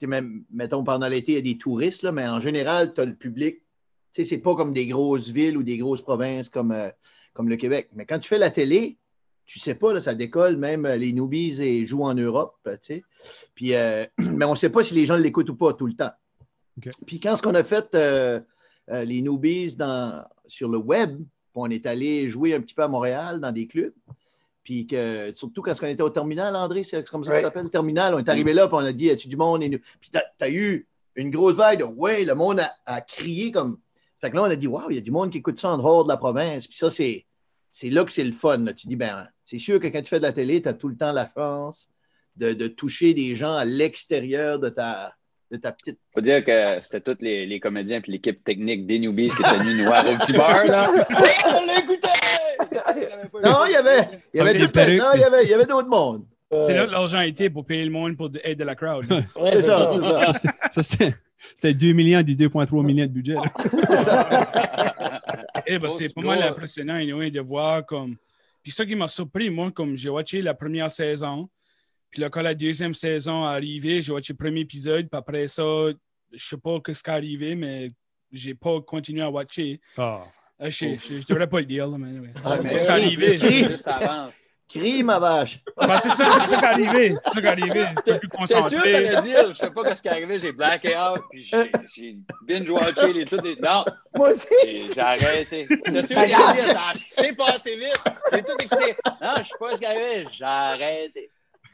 sais, 0.00 0.06
même, 0.06 0.44
mettons, 0.50 0.82
pendant 0.82 1.06
l'été, 1.06 1.32
il 1.32 1.34
y 1.36 1.38
a 1.38 1.42
des 1.42 1.58
touristes, 1.58 2.02
là, 2.02 2.10
mais 2.12 2.26
en 2.26 2.40
général, 2.40 2.94
tu 2.94 3.00
as 3.00 3.04
le 3.04 3.14
public, 3.14 3.58
tu 4.12 4.22
sais, 4.22 4.24
c'est 4.24 4.38
pas 4.38 4.56
comme 4.56 4.72
des 4.72 4.86
grosses 4.88 5.28
villes 5.28 5.56
ou 5.56 5.62
des 5.62 5.78
grosses 5.78 6.02
provinces 6.02 6.48
comme, 6.48 6.72
euh, 6.72 6.88
comme 7.32 7.48
le 7.48 7.56
Québec. 7.56 7.90
Mais 7.94 8.06
quand 8.06 8.18
tu 8.18 8.28
fais 8.28 8.38
la 8.38 8.50
télé, 8.50 8.98
tu 9.44 9.60
sais 9.60 9.76
pas, 9.76 9.92
là, 9.92 10.00
ça 10.00 10.16
décolle, 10.16 10.56
même 10.56 10.84
les 10.84 11.12
newbies 11.12 11.62
et 11.62 11.86
jouent 11.86 12.02
en 12.02 12.14
Europe, 12.14 12.56
tu 12.64 12.70
sais. 12.82 13.04
Puis, 13.54 13.74
euh, 13.74 14.04
mais 14.18 14.44
on 14.44 14.52
ne 14.52 14.56
sait 14.56 14.70
pas 14.70 14.82
si 14.82 14.94
les 14.94 15.06
gens 15.06 15.14
l'écoutent 15.16 15.50
ou 15.50 15.54
pas 15.54 15.72
tout 15.74 15.86
le 15.86 15.94
temps. 15.94 16.10
Puis 17.06 17.20
quand 17.20 17.36
ce 17.36 17.42
qu'on 17.42 17.54
a 17.54 17.62
fait, 17.62 17.94
euh, 17.94 18.40
euh, 18.90 19.04
les 19.04 19.20
newbies 19.22 19.74
dans, 19.76 20.24
sur 20.46 20.68
le 20.68 20.78
web, 20.78 21.20
on 21.54 21.70
est 21.70 21.86
allé 21.86 22.28
jouer 22.28 22.54
un 22.54 22.60
petit 22.60 22.74
peu 22.74 22.82
à 22.82 22.88
Montréal 22.88 23.40
dans 23.40 23.50
des 23.52 23.66
clubs. 23.66 23.94
Puis 24.62 24.86
que, 24.86 25.32
surtout 25.34 25.62
quand 25.62 25.72
on 25.80 25.86
était 25.86 26.02
au 26.02 26.10
terminal, 26.10 26.54
André, 26.56 26.82
c'est 26.84 27.08
comme 27.08 27.24
ça 27.24 27.30
que 27.30 27.36
ça 27.42 27.46
s'appelle, 27.46 27.64
le 27.64 27.70
terminal. 27.70 28.14
On 28.14 28.18
est 28.18 28.28
arrivé 28.28 28.52
là, 28.52 28.66
puis 28.66 28.74
on 28.76 28.84
a 28.84 28.92
dit, 28.92 29.10
as-tu 29.10 29.28
du 29.28 29.36
monde? 29.36 29.62
Et 29.62 29.68
nous- 29.68 29.78
Puis 30.00 30.10
tu 30.10 30.18
as, 30.44 30.50
eu 30.50 30.86
une 31.14 31.30
grosse 31.30 31.54
vague 31.56 31.78
de 31.78 31.84
ouais, 31.84 32.24
le 32.24 32.34
monde 32.34 32.60
a, 32.60 32.72
a 32.84 33.00
crié 33.00 33.52
comme. 33.52 33.78
Fait 34.20 34.30
que 34.30 34.36
là, 34.36 34.42
on 34.42 34.46
a 34.46 34.56
dit, 34.56 34.66
waouh, 34.66 34.90
il 34.90 34.96
y 34.96 34.98
a 34.98 35.02
du 35.02 35.10
monde 35.12 35.30
qui 35.30 35.38
écoute 35.38 35.58
ça 35.60 35.70
en 35.70 35.78
dehors 35.78 36.04
de 36.04 36.08
la 36.08 36.16
province. 36.16 36.66
Puis 36.66 36.76
ça, 36.76 36.90
c'est, 36.90 37.26
c'est 37.70 37.90
là 37.90 38.04
que 38.04 38.12
c'est 38.12 38.24
le 38.24 38.32
fun. 38.32 38.58
là. 38.58 38.72
Tu 38.74 38.88
dis, 38.88 38.96
ben, 38.96 39.28
c'est 39.44 39.58
sûr 39.58 39.78
que 39.78 39.86
quand 39.86 40.02
tu 40.02 40.08
fais 40.08 40.18
de 40.18 40.24
la 40.24 40.32
télé, 40.32 40.60
tu 40.60 40.68
as 40.68 40.74
tout 40.74 40.88
le 40.88 40.96
temps 40.96 41.12
la 41.12 41.30
chance 41.32 41.88
de, 42.36 42.52
de 42.52 42.66
toucher 42.66 43.14
des 43.14 43.34
gens 43.36 43.54
à 43.54 43.64
l'extérieur 43.64 44.58
de 44.58 44.68
ta, 44.68 45.14
de 45.50 45.56
ta 45.58 45.72
petite. 45.72 45.98
Faut 46.12 46.20
dire 46.20 46.44
que 46.44 46.76
c'était 46.82 47.00
tous 47.00 47.18
les, 47.20 47.46
les 47.46 47.60
comédiens 47.60 48.00
et 48.06 48.10
l'équipe 48.10 48.42
technique 48.42 48.86
des 48.86 48.98
newbies 48.98 49.28
qui 49.28 49.42
étaient 49.42 49.56
venus 49.58 49.76
nous 49.78 49.84
voir 49.84 50.04
au 50.08 50.16
petit 50.18 50.32
bar, 50.32 50.64
là. 50.66 50.90
on 51.46 51.66
l'écoutait! 51.66 52.08
Non, 53.44 53.64
il 53.66 53.72
y 53.72 53.76
avait, 53.76 54.08
il 54.34 54.38
y 54.38 54.40
Ah, 54.40 54.42
avait, 54.42 54.52
c'est 54.52 54.58
tout- 54.58 54.62
les 54.64 54.68
perruques. 54.68 54.98
non, 55.00 55.10
il 55.14 55.20
y 55.20 55.24
avait, 55.24 55.44
il 55.44 55.50
y 55.50 55.54
avait 55.54 55.66
d'autres 55.66 55.88
mondes. 55.88 56.24
C'est 56.50 56.74
là 56.74 56.86
que 56.86 56.90
l'argent 56.92 57.20
était 57.20 57.50
pour 57.50 57.64
payer 57.66 57.84
le 57.84 57.90
monde 57.90 58.16
pour 58.16 58.30
aider 58.44 58.64
la 58.64 58.74
crowd. 58.74 59.04
Ouais, 59.10 59.52
C'est 59.52 59.62
ça, 59.62 59.90
c'est 59.94 60.00
ça. 60.00 60.24
Ça, 60.24 60.32
c'était- 60.32 60.54
ça, 60.70 60.82
c'était 60.82 61.14
c'était 61.54 61.74
2 61.74 61.92
millions 61.92 62.22
du 62.22 62.34
2,3 62.34 62.82
millions 62.84 63.04
de 63.04 63.10
budget. 63.10 63.36
Eh 65.68 65.78
ben, 65.78 65.90
c'est 65.90 66.08
c'est 66.08 66.14
pas 66.14 66.20
mal 66.22 66.42
impressionnant 66.42 66.94
anyway, 66.94 67.30
de 67.30 67.40
voir 67.40 67.84
comme. 67.84 68.16
Puis 68.62 68.70
ça 68.72 68.84
qui 68.86 68.94
m'a 68.94 69.08
surpris, 69.08 69.50
moi, 69.50 69.70
comme 69.72 69.96
j'ai 69.96 70.08
watché 70.08 70.42
la 70.42 70.54
première 70.54 70.90
saison, 70.90 71.48
puis 72.10 72.20
là, 72.20 72.30
quand 72.30 72.42
la 72.42 72.54
deuxième 72.54 72.94
saison 72.94 73.44
est 73.44 73.52
arrivée, 73.54 74.02
j'ai 74.02 74.12
watché 74.12 74.32
le 74.32 74.38
premier 74.38 74.60
épisode, 74.60 75.08
puis 75.10 75.18
après 75.18 75.48
ça, 75.48 75.62
je 76.32 76.44
sais 76.46 76.56
pas 76.56 76.78
ce 76.86 77.02
qui 77.02 77.10
est 77.10 77.12
arrivé, 77.12 77.54
mais 77.54 77.90
j'ai 78.32 78.54
pas 78.54 78.80
continué 78.80 79.22
à 79.22 79.30
watcher. 79.30 79.80
Ah. 79.96 80.22
Ah, 80.58 80.70
je, 80.70 80.96
je, 80.96 81.20
je 81.20 81.26
devrais 81.26 81.48
pas 81.48 81.60
le 81.60 81.66
dire, 81.66 81.86
là, 81.86 81.98
mais 81.98 82.08
anyway. 82.08 82.30
Ah, 82.42 82.56
Je 82.56 82.62
sais 82.62 82.62
mais 82.62 82.72
pas 82.72 82.78
ce 82.78 82.84
qui 82.84 82.88
est 82.88 82.90
arrivé. 82.90 83.38
Juste. 83.38 83.90
Crie, 84.68 85.04
ma 85.04 85.20
vache. 85.20 85.60
Ben, 85.76 86.00
c'est 86.00 86.10
ça, 86.10 86.28
c'est 86.40 86.46
ça 86.48 86.56
qui 86.56 86.64
est 86.64 86.66
arrivé. 86.66 87.14
C'est 87.22 87.30
ça 87.34 87.40
qui 87.40 87.46
est 87.46 87.50
arrivé. 87.50 87.86
J'étais 88.04 88.18
plus 88.18 88.28
C'est 88.48 88.68
sûr 88.68 88.82
que 88.82 89.20
dire, 89.22 89.48
je 89.50 89.54
sais 89.54 89.70
pas 89.70 89.94
ce 89.94 90.02
qui 90.02 90.08
est 90.08 90.10
arrivé, 90.10 90.38
j'ai 90.40 90.52
blacké 90.52 90.96
out, 90.96 91.20
puis 91.30 91.44
j'ai 91.44 92.18
binge-watché 92.48 93.12
les 93.12 93.24
les... 93.24 93.56
Non, 93.56 93.84
Moi 94.16 94.30
aussi. 94.30 94.48
j'ai 94.64 94.92
j'ai 94.92 95.00
arrêté. 95.00 95.66
C'est 95.68 96.06
sûr 96.08 96.18
allait 96.18 96.34
dire, 96.34 96.72
ça 96.72 96.92
s'est 96.94 97.32
passé 97.34 97.76
vite. 97.76 98.02
J'ai 98.32 98.42
tout 98.42 98.56
écouté. 98.60 98.96
Non, 99.22 99.34
je 99.38 99.44
sais 99.44 99.54
pas 99.60 99.74
ce 99.74 99.78
qui 99.78 99.84
est 99.84 99.86
arrivé, 99.86 100.24
j'ai 100.32 100.44
arrêté. 100.44 101.30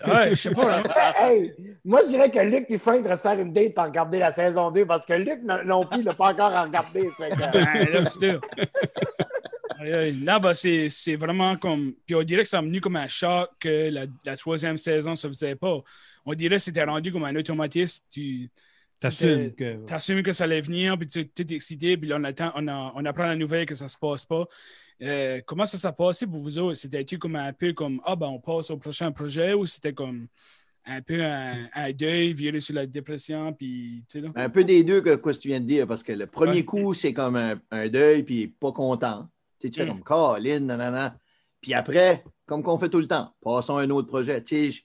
Ouais, 0.06 0.30
je 0.30 0.34
sais 0.34 0.50
pas. 0.50 0.82
Hey, 1.16 1.52
moi, 1.84 2.00
je 2.04 2.08
dirais 2.08 2.30
que 2.30 2.38
Luc 2.40 2.66
et 2.68 2.78
Frank 2.78 2.98
devraient 2.98 3.16
se 3.16 3.22
faire 3.22 3.38
une 3.38 3.52
date 3.52 3.74
pour 3.74 3.84
regarder 3.84 4.18
la 4.18 4.32
saison 4.32 4.70
2 4.70 4.86
parce 4.86 5.04
que 5.06 5.12
Luc 5.14 5.40
non- 5.44 5.64
non 5.64 5.86
plus, 5.86 6.00
il 6.00 6.04
l'a 6.04 6.14
pas 6.14 6.32
encore 6.32 6.52
regardé. 6.64 7.08
ça 7.18 7.26
fait 7.26 7.30
que- 7.36 7.98
Ben, 9.80 10.24
là, 10.24 10.38
ben, 10.38 10.54
c'est 10.54 10.88
c'est 10.90 11.16
vraiment 11.16 11.56
comme. 11.56 11.94
Puis 12.06 12.14
on 12.14 12.22
dirait 12.22 12.42
que 12.44 12.48
ça 12.48 12.58
a 12.58 12.62
venu 12.62 12.80
comme 12.80 12.96
un 12.96 13.08
choc 13.08 13.50
que 13.58 13.90
la, 13.90 14.02
la 14.24 14.36
troisième 14.36 14.76
saison, 14.78 15.16
ça 15.16 15.26
faisait 15.28 15.56
pas. 15.56 15.78
On 16.24 16.34
dirait 16.34 16.56
que 16.56 16.62
c'était 16.62 16.84
rendu 16.84 17.10
comme 17.12 17.24
un 17.24 17.34
automatisme. 17.34 18.04
Tu 18.10 18.48
T'assumes 19.00 19.52
que. 19.54 19.84
t'assumes 19.84 20.22
que 20.22 20.32
ça 20.32 20.44
allait 20.44 20.60
venir, 20.60 20.96
puis 20.96 21.08
tu 21.08 21.18
es 21.20 21.54
excité, 21.56 21.96
puis 21.96 22.08
là, 22.08 22.18
on, 22.20 22.24
attend, 22.24 22.52
on, 22.54 22.68
a- 22.68 22.92
on 22.94 23.04
apprend 23.04 23.24
la 23.24 23.34
nouvelle 23.34 23.66
que 23.66 23.74
ça 23.74 23.88
se 23.88 23.96
passe 23.98 24.24
pas. 24.24 24.44
Euh, 25.02 25.40
comment 25.46 25.66
ça 25.66 25.78
s'est 25.78 25.92
passé 25.92 26.26
pour 26.26 26.38
vous 26.38 26.58
autres? 26.58 26.76
C'était-tu 26.76 27.18
comme 27.18 27.36
un 27.36 27.52
peu 27.52 27.72
comme 27.72 28.00
Ah, 28.04 28.14
ben, 28.16 28.28
on 28.28 28.38
passe 28.38 28.70
au 28.70 28.76
prochain 28.76 29.10
projet 29.10 29.52
ou 29.54 29.66
c'était 29.66 29.92
comme 29.92 30.28
un 30.84 31.00
peu 31.00 31.22
un, 31.22 31.68
un 31.74 31.92
deuil, 31.92 32.32
viré 32.32 32.60
sur 32.60 32.74
la 32.74 32.86
dépression, 32.86 33.52
puis 33.52 34.04
tu 34.08 34.18
sais, 34.18 34.24
là? 34.26 34.32
Un 34.34 34.48
peu 34.50 34.64
des 34.64 34.82
deux 34.84 35.00
que 35.00 35.14
quoi, 35.16 35.32
ce 35.32 35.38
que 35.38 35.42
tu 35.42 35.48
viens 35.48 35.60
de 35.60 35.66
dire, 35.66 35.86
parce 35.86 36.02
que 36.02 36.12
le 36.12 36.26
premier 36.26 36.52
Ouais. 36.58 36.64
coup, 36.64 36.92
c'est 36.94 37.12
comme 37.12 37.36
un, 37.36 37.60
un 37.70 37.88
deuil, 37.88 38.22
puis 38.24 38.48
pas 38.48 38.72
content. 38.72 39.28
Tu, 39.60 39.66
sais, 39.68 39.70
tu 39.70 39.80
fais 39.80 39.86
Mm. 39.86 39.88
comme 39.88 40.02
Colin, 40.02 40.60
nanana. 40.60 41.16
Puis 41.60 41.74
après, 41.74 42.24
comme 42.46 42.62
qu'on 42.64 42.78
fait 42.78 42.88
tout 42.88 42.98
le 42.98 43.06
temps, 43.06 43.32
passons 43.42 43.76
à 43.76 43.82
un 43.82 43.90
autre 43.90 44.08
projet. 44.08 44.42
Tu 44.42 44.72
sais, 44.72 44.82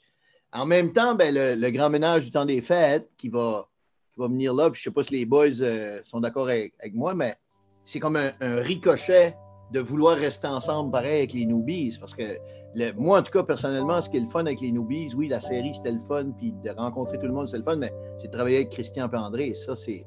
en 0.53 0.65
même 0.65 0.93
temps, 0.93 1.15
ben, 1.15 1.33
le, 1.33 1.55
le 1.55 1.71
grand 1.71 1.89
ménage 1.89 2.25
du 2.25 2.31
temps 2.31 2.45
des 2.45 2.61
fêtes 2.61 3.09
qui 3.17 3.29
va, 3.29 3.67
qui 4.13 4.19
va 4.19 4.27
venir 4.27 4.53
là, 4.53 4.69
puis 4.69 4.79
je 4.79 4.83
sais 4.85 4.91
pas 4.93 5.03
si 5.03 5.13
les 5.15 5.25
boys 5.25 5.61
euh, 5.61 5.99
sont 6.03 6.19
d'accord 6.19 6.47
avec, 6.47 6.73
avec 6.79 6.93
moi, 6.93 7.15
mais 7.15 7.35
c'est 7.83 7.99
comme 7.99 8.15
un, 8.17 8.33
un 8.39 8.57
ricochet 8.61 9.35
de 9.71 9.79
vouloir 9.79 10.17
rester 10.17 10.47
ensemble 10.47 10.91
pareil 10.91 11.17
avec 11.19 11.33
les 11.33 11.45
newbies. 11.45 11.97
Parce 11.99 12.13
que 12.15 12.37
le- 12.75 12.91
moi, 12.93 13.19
en 13.19 13.23
tout 13.23 13.31
cas, 13.31 13.43
personnellement, 13.43 14.01
ce 14.01 14.09
qui 14.09 14.17
est 14.17 14.21
le 14.21 14.29
fun 14.29 14.45
avec 14.45 14.61
les 14.61 14.71
newbies, 14.71 15.13
oui, 15.15 15.27
la 15.27 15.41
série, 15.41 15.73
c'était 15.75 15.91
le 15.91 16.01
fun, 16.07 16.31
puis 16.37 16.53
de 16.63 16.69
rencontrer 16.71 17.17
tout 17.19 17.25
le 17.27 17.33
monde, 17.33 17.47
c'était 17.47 17.59
le 17.59 17.63
fun, 17.63 17.75
mais 17.77 17.91
c'est 18.17 18.27
de 18.27 18.33
travailler 18.33 18.57
avec 18.57 18.69
Christian 18.69 19.09
et 19.11 19.15
André. 19.15 19.53
Ça, 19.53 19.75
c'est 19.75 20.05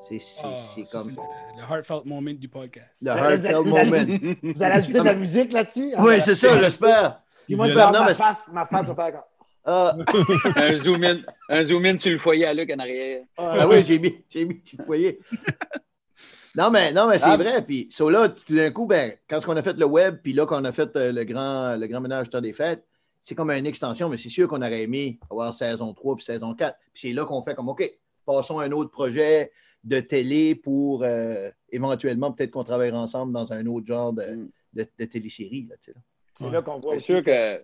c'est 0.00 0.18
c'est- 0.18 0.42
Ah, 0.44 0.56
comme 0.90 1.10
le, 1.10 1.16
le 1.58 1.62
heartfelt 1.76 2.04
moment 2.04 2.30
du 2.32 2.48
podcast. 2.48 2.88
le 3.02 3.10
Vous 3.12 3.18
heartfelt 3.18 3.54
vous 3.56 3.64
moment. 3.64 3.78
allez- 3.96 4.38
Vous 4.42 4.62
allez 4.62 4.74
ajouter 4.74 4.98
de 4.98 5.04
la 5.04 5.14
musique 5.14 5.52
là-dessus? 5.52 5.92
Oui, 5.98 6.20
c'est 6.20 6.34
ça, 6.34 6.58
j'espère. 6.60 7.20
Puis 7.46 7.54
moi, 7.54 7.68
je 7.68 7.74
Non, 7.74 7.90
vais 7.92 7.98
mais- 8.00 8.04
ma 8.06 8.14
face, 8.14 8.50
ma 8.52 8.66
face 8.66 8.86
va 8.86 8.94
faire 8.94 9.12
comme. 9.12 9.22
Ah, 9.64 9.94
un 10.56 10.76
zoom 10.78 11.04
in, 11.04 11.18
un 11.48 11.64
zoom 11.64 11.84
in 11.86 11.96
sur 11.96 12.10
le 12.10 12.18
foyer 12.18 12.46
à 12.46 12.52
Luc 12.54 12.68
en 12.74 12.80
arrière. 12.80 13.22
ah 13.38 13.68
oui, 13.68 13.84
j'ai 13.84 14.00
mis, 14.00 14.16
j'ai 14.28 14.44
mis, 14.44 14.60
vous 14.76 14.84
voyez. 14.86 15.20
Non, 16.56 16.70
mais, 16.70 16.92
non, 16.92 17.08
mais 17.08 17.18
c'est 17.18 17.26
Ah. 17.28 17.36
vrai. 17.36 17.62
Puis, 17.64 17.88
so 17.90 18.10
là, 18.10 18.28
tout 18.28 18.54
d'un 18.54 18.70
coup, 18.70 18.86
ben, 18.86 19.14
quand 19.28 19.38
on 19.48 19.56
a 19.56 19.62
fait 19.62 19.76
le 19.78 19.86
web, 19.86 20.18
puis 20.22 20.32
là, 20.32 20.44
qu'on 20.46 20.64
a 20.64 20.72
fait 20.72 20.94
euh, 20.96 21.10
le, 21.12 21.24
grand, 21.24 21.76
le 21.76 21.86
grand 21.86 22.00
ménage 22.00 22.24
du 22.24 22.30
temps 22.30 22.40
des 22.40 22.52
fêtes, 22.52 22.84
c'est 23.20 23.34
comme 23.34 23.50
une 23.50 23.66
extension, 23.66 24.08
mais 24.08 24.16
c'est 24.16 24.28
sûr 24.28 24.48
qu'on 24.48 24.60
aurait 24.60 24.82
aimé 24.82 25.18
avoir 25.30 25.54
saison 25.54 25.94
3 25.94 26.16
puis 26.16 26.24
saison 26.24 26.54
4. 26.54 26.76
Puis 26.92 27.08
c'est 27.08 27.12
là 27.12 27.24
qu'on 27.24 27.42
fait 27.42 27.54
comme, 27.54 27.68
OK, 27.68 27.90
passons 28.26 28.58
à 28.58 28.64
un 28.64 28.72
autre 28.72 28.90
projet 28.90 29.52
de 29.84 30.00
télé 30.00 30.54
pour 30.54 31.02
euh, 31.04 31.50
éventuellement, 31.70 32.32
peut-être 32.32 32.50
qu'on 32.50 32.64
travaillera 32.64 32.98
ensemble 33.00 33.32
dans 33.32 33.52
un 33.52 33.64
autre 33.66 33.86
genre 33.86 34.12
de, 34.12 34.22
Mm. 34.22 34.48
de, 34.74 34.86
de 34.98 35.04
télésérie. 35.06 35.66
Là, 35.70 35.76
tu 35.82 35.90
sais, 35.90 35.92
là. 35.96 36.00
C'est 36.38 36.50
là 36.50 36.62
qu'on 36.62 36.78
voit 36.80 36.94
C'est 36.98 37.12
sûr 37.12 37.24
que. 37.24 37.62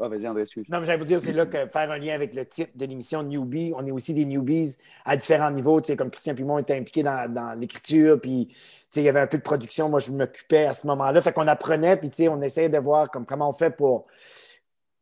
Ah, 0.00 0.08
vas-y, 0.08 0.28
André, 0.28 0.42
excuse. 0.42 0.66
Non, 0.68 0.80
mais 0.80 0.86
j'allais 0.86 0.98
vous 0.98 1.04
dire, 1.04 1.20
c'est 1.22 1.32
là 1.32 1.46
que 1.46 1.66
faire 1.68 1.90
un 1.90 1.96
lien 1.96 2.14
avec 2.14 2.34
le 2.34 2.44
titre 2.44 2.72
de 2.74 2.84
l'émission 2.84 3.22
Newbie, 3.22 3.72
on 3.74 3.86
est 3.86 3.90
aussi 3.90 4.12
des 4.12 4.26
newbies 4.26 4.76
à 5.06 5.16
différents 5.16 5.50
niveaux. 5.50 5.80
Tu 5.80 5.86
sais, 5.86 5.96
comme 5.96 6.10
Christian 6.10 6.34
Pimon 6.34 6.58
était 6.58 6.76
impliqué 6.76 7.02
dans, 7.02 7.58
l'écriture, 7.58 8.20
puis 8.20 8.48
tu 8.48 8.56
sais, 8.90 9.00
il 9.00 9.04
y 9.04 9.08
avait 9.08 9.20
un 9.20 9.26
peu 9.26 9.38
de 9.38 9.42
production. 9.42 9.88
Moi, 9.88 10.00
je 10.00 10.12
m'occupais 10.12 10.66
à 10.66 10.74
ce 10.74 10.86
moment-là. 10.86 11.22
Fait 11.22 11.32
qu'on 11.32 11.48
apprenait, 11.48 11.96
puis 11.96 12.10
tu 12.10 12.16
sais, 12.16 12.28
on 12.28 12.42
essayait 12.42 12.68
de 12.68 12.78
voir 12.78 13.10
comme, 13.10 13.24
comment 13.24 13.48
on 13.48 13.54
fait 13.54 13.70
pour 13.70 14.06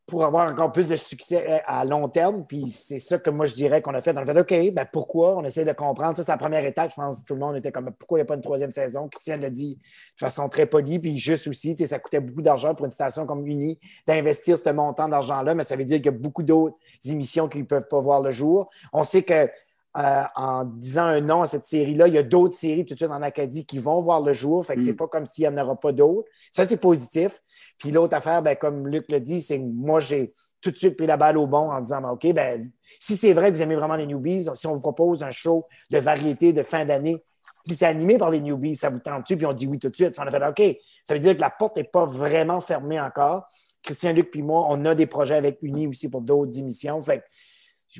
pour 0.06 0.24
avoir 0.24 0.50
encore 0.50 0.70
plus 0.70 0.88
de 0.88 0.96
succès 0.96 1.44
euh, 1.48 1.58
à 1.66 1.84
long 1.84 2.08
terme. 2.08 2.44
Puis 2.46 2.70
c'est 2.70 2.98
ça 2.98 3.18
que 3.18 3.30
moi, 3.30 3.46
je 3.46 3.54
dirais 3.54 3.80
qu'on 3.80 3.94
a 3.94 4.02
fait. 4.02 4.16
On 4.16 4.20
a 4.20 4.26
fait 4.26 4.38
OK, 4.38 4.74
ben 4.74 4.86
pourquoi? 4.92 5.36
On 5.36 5.44
essaie 5.44 5.64
de 5.64 5.72
comprendre. 5.72 6.16
Ça, 6.16 6.24
c'est 6.24 6.30
la 6.30 6.36
première 6.36 6.64
étape. 6.64 6.90
Je 6.90 6.96
pense 6.96 7.20
que 7.20 7.24
tout 7.24 7.34
le 7.34 7.40
monde 7.40 7.56
était 7.56 7.72
comme 7.72 7.90
pourquoi 7.98 8.18
il 8.18 8.22
n'y 8.22 8.26
a 8.26 8.26
pas 8.26 8.34
une 8.34 8.42
troisième 8.42 8.72
saison? 8.72 9.08
Christian 9.08 9.38
l'a 9.38 9.50
dit 9.50 9.76
de 9.76 10.18
façon 10.18 10.48
très 10.48 10.66
polie. 10.66 10.98
Puis 10.98 11.18
juste 11.18 11.48
aussi, 11.48 11.76
ça 11.86 11.98
coûtait 11.98 12.20
beaucoup 12.20 12.42
d'argent 12.42 12.74
pour 12.74 12.86
une 12.86 12.92
station 12.92 13.26
comme 13.26 13.46
Uni 13.46 13.78
d'investir 14.06 14.58
ce 14.58 14.70
montant 14.70 15.08
d'argent-là, 15.08 15.54
mais 15.54 15.64
ça 15.64 15.76
veut 15.76 15.84
dire 15.84 15.98
qu'il 15.98 16.06
y 16.06 16.08
a 16.08 16.18
beaucoup 16.18 16.42
d'autres 16.42 16.76
émissions 17.06 17.48
qui 17.48 17.58
ne 17.58 17.64
peuvent 17.64 17.88
pas 17.88 18.00
voir 18.00 18.20
le 18.20 18.30
jour. 18.30 18.70
On 18.92 19.02
sait 19.02 19.22
que 19.22 19.48
euh, 19.96 20.22
en 20.34 20.64
disant 20.64 21.04
un 21.04 21.20
nom 21.20 21.42
à 21.42 21.46
cette 21.46 21.66
série-là, 21.66 22.08
il 22.08 22.14
y 22.14 22.18
a 22.18 22.22
d'autres 22.24 22.56
séries 22.56 22.84
tout 22.84 22.94
de 22.94 22.98
suite 22.98 23.10
en 23.10 23.22
Acadie 23.22 23.64
qui 23.64 23.78
vont 23.78 24.02
voir 24.02 24.20
le 24.20 24.32
jour. 24.32 24.66
Fait 24.66 24.74
que 24.74 24.82
c'est 24.82 24.92
mm. 24.92 24.96
pas 24.96 25.06
comme 25.06 25.26
s'il 25.26 25.48
n'y 25.48 25.54
en 25.56 25.62
aura 25.62 25.76
pas 25.76 25.92
d'autres. 25.92 26.28
Ça, 26.50 26.66
c'est 26.66 26.76
positif. 26.76 27.40
Puis 27.78 27.92
l'autre 27.92 28.16
affaire, 28.16 28.42
ben, 28.42 28.56
comme 28.56 28.88
Luc 28.88 29.04
l'a 29.08 29.20
dit, 29.20 29.40
c'est 29.40 29.58
que 29.58 29.64
moi, 29.64 30.00
j'ai 30.00 30.34
tout 30.60 30.72
de 30.72 30.76
suite 30.76 30.96
pris 30.96 31.06
la 31.06 31.16
balle 31.16 31.38
au 31.38 31.46
bon 31.46 31.70
en 31.70 31.80
disant 31.80 32.00
ben, 32.00 32.10
OK, 32.10 32.32
ben, 32.32 32.70
si 32.98 33.16
c'est 33.16 33.34
vrai 33.34 33.52
que 33.52 33.56
vous 33.56 33.62
aimez 33.62 33.76
vraiment 33.76 33.96
les 33.96 34.06
newbies, 34.06 34.48
si 34.54 34.66
on 34.66 34.74
vous 34.74 34.80
propose 34.80 35.22
un 35.22 35.30
show 35.30 35.66
de 35.90 35.98
variété 35.98 36.52
de 36.52 36.62
fin 36.62 36.84
d'année, 36.84 37.22
puis 37.66 37.76
c'est 37.76 37.86
animé 37.86 38.18
par 38.18 38.30
les 38.30 38.40
newbies, 38.40 38.76
ça 38.76 38.90
vous 38.90 38.98
tente-tu? 38.98 39.36
Puis 39.36 39.46
on 39.46 39.52
dit 39.52 39.66
oui 39.66 39.78
tout 39.78 39.88
de 39.88 39.96
suite. 39.96 40.16
On 40.18 40.22
a 40.22 40.30
fait 40.30 40.44
OK. 40.44 40.76
Ça 41.04 41.14
veut 41.14 41.20
dire 41.20 41.36
que 41.36 41.40
la 41.40 41.50
porte 41.50 41.76
n'est 41.76 41.84
pas 41.84 42.04
vraiment 42.04 42.60
fermée 42.60 43.00
encore. 43.00 43.48
Christian 43.82 44.12
Luc 44.12 44.30
puis 44.30 44.42
moi, 44.42 44.66
on 44.68 44.84
a 44.86 44.94
des 44.94 45.06
projets 45.06 45.36
avec 45.36 45.58
Uni 45.62 45.86
aussi 45.86 46.10
pour 46.10 46.20
d'autres 46.20 46.58
émissions. 46.58 47.00
Fait 47.02 47.22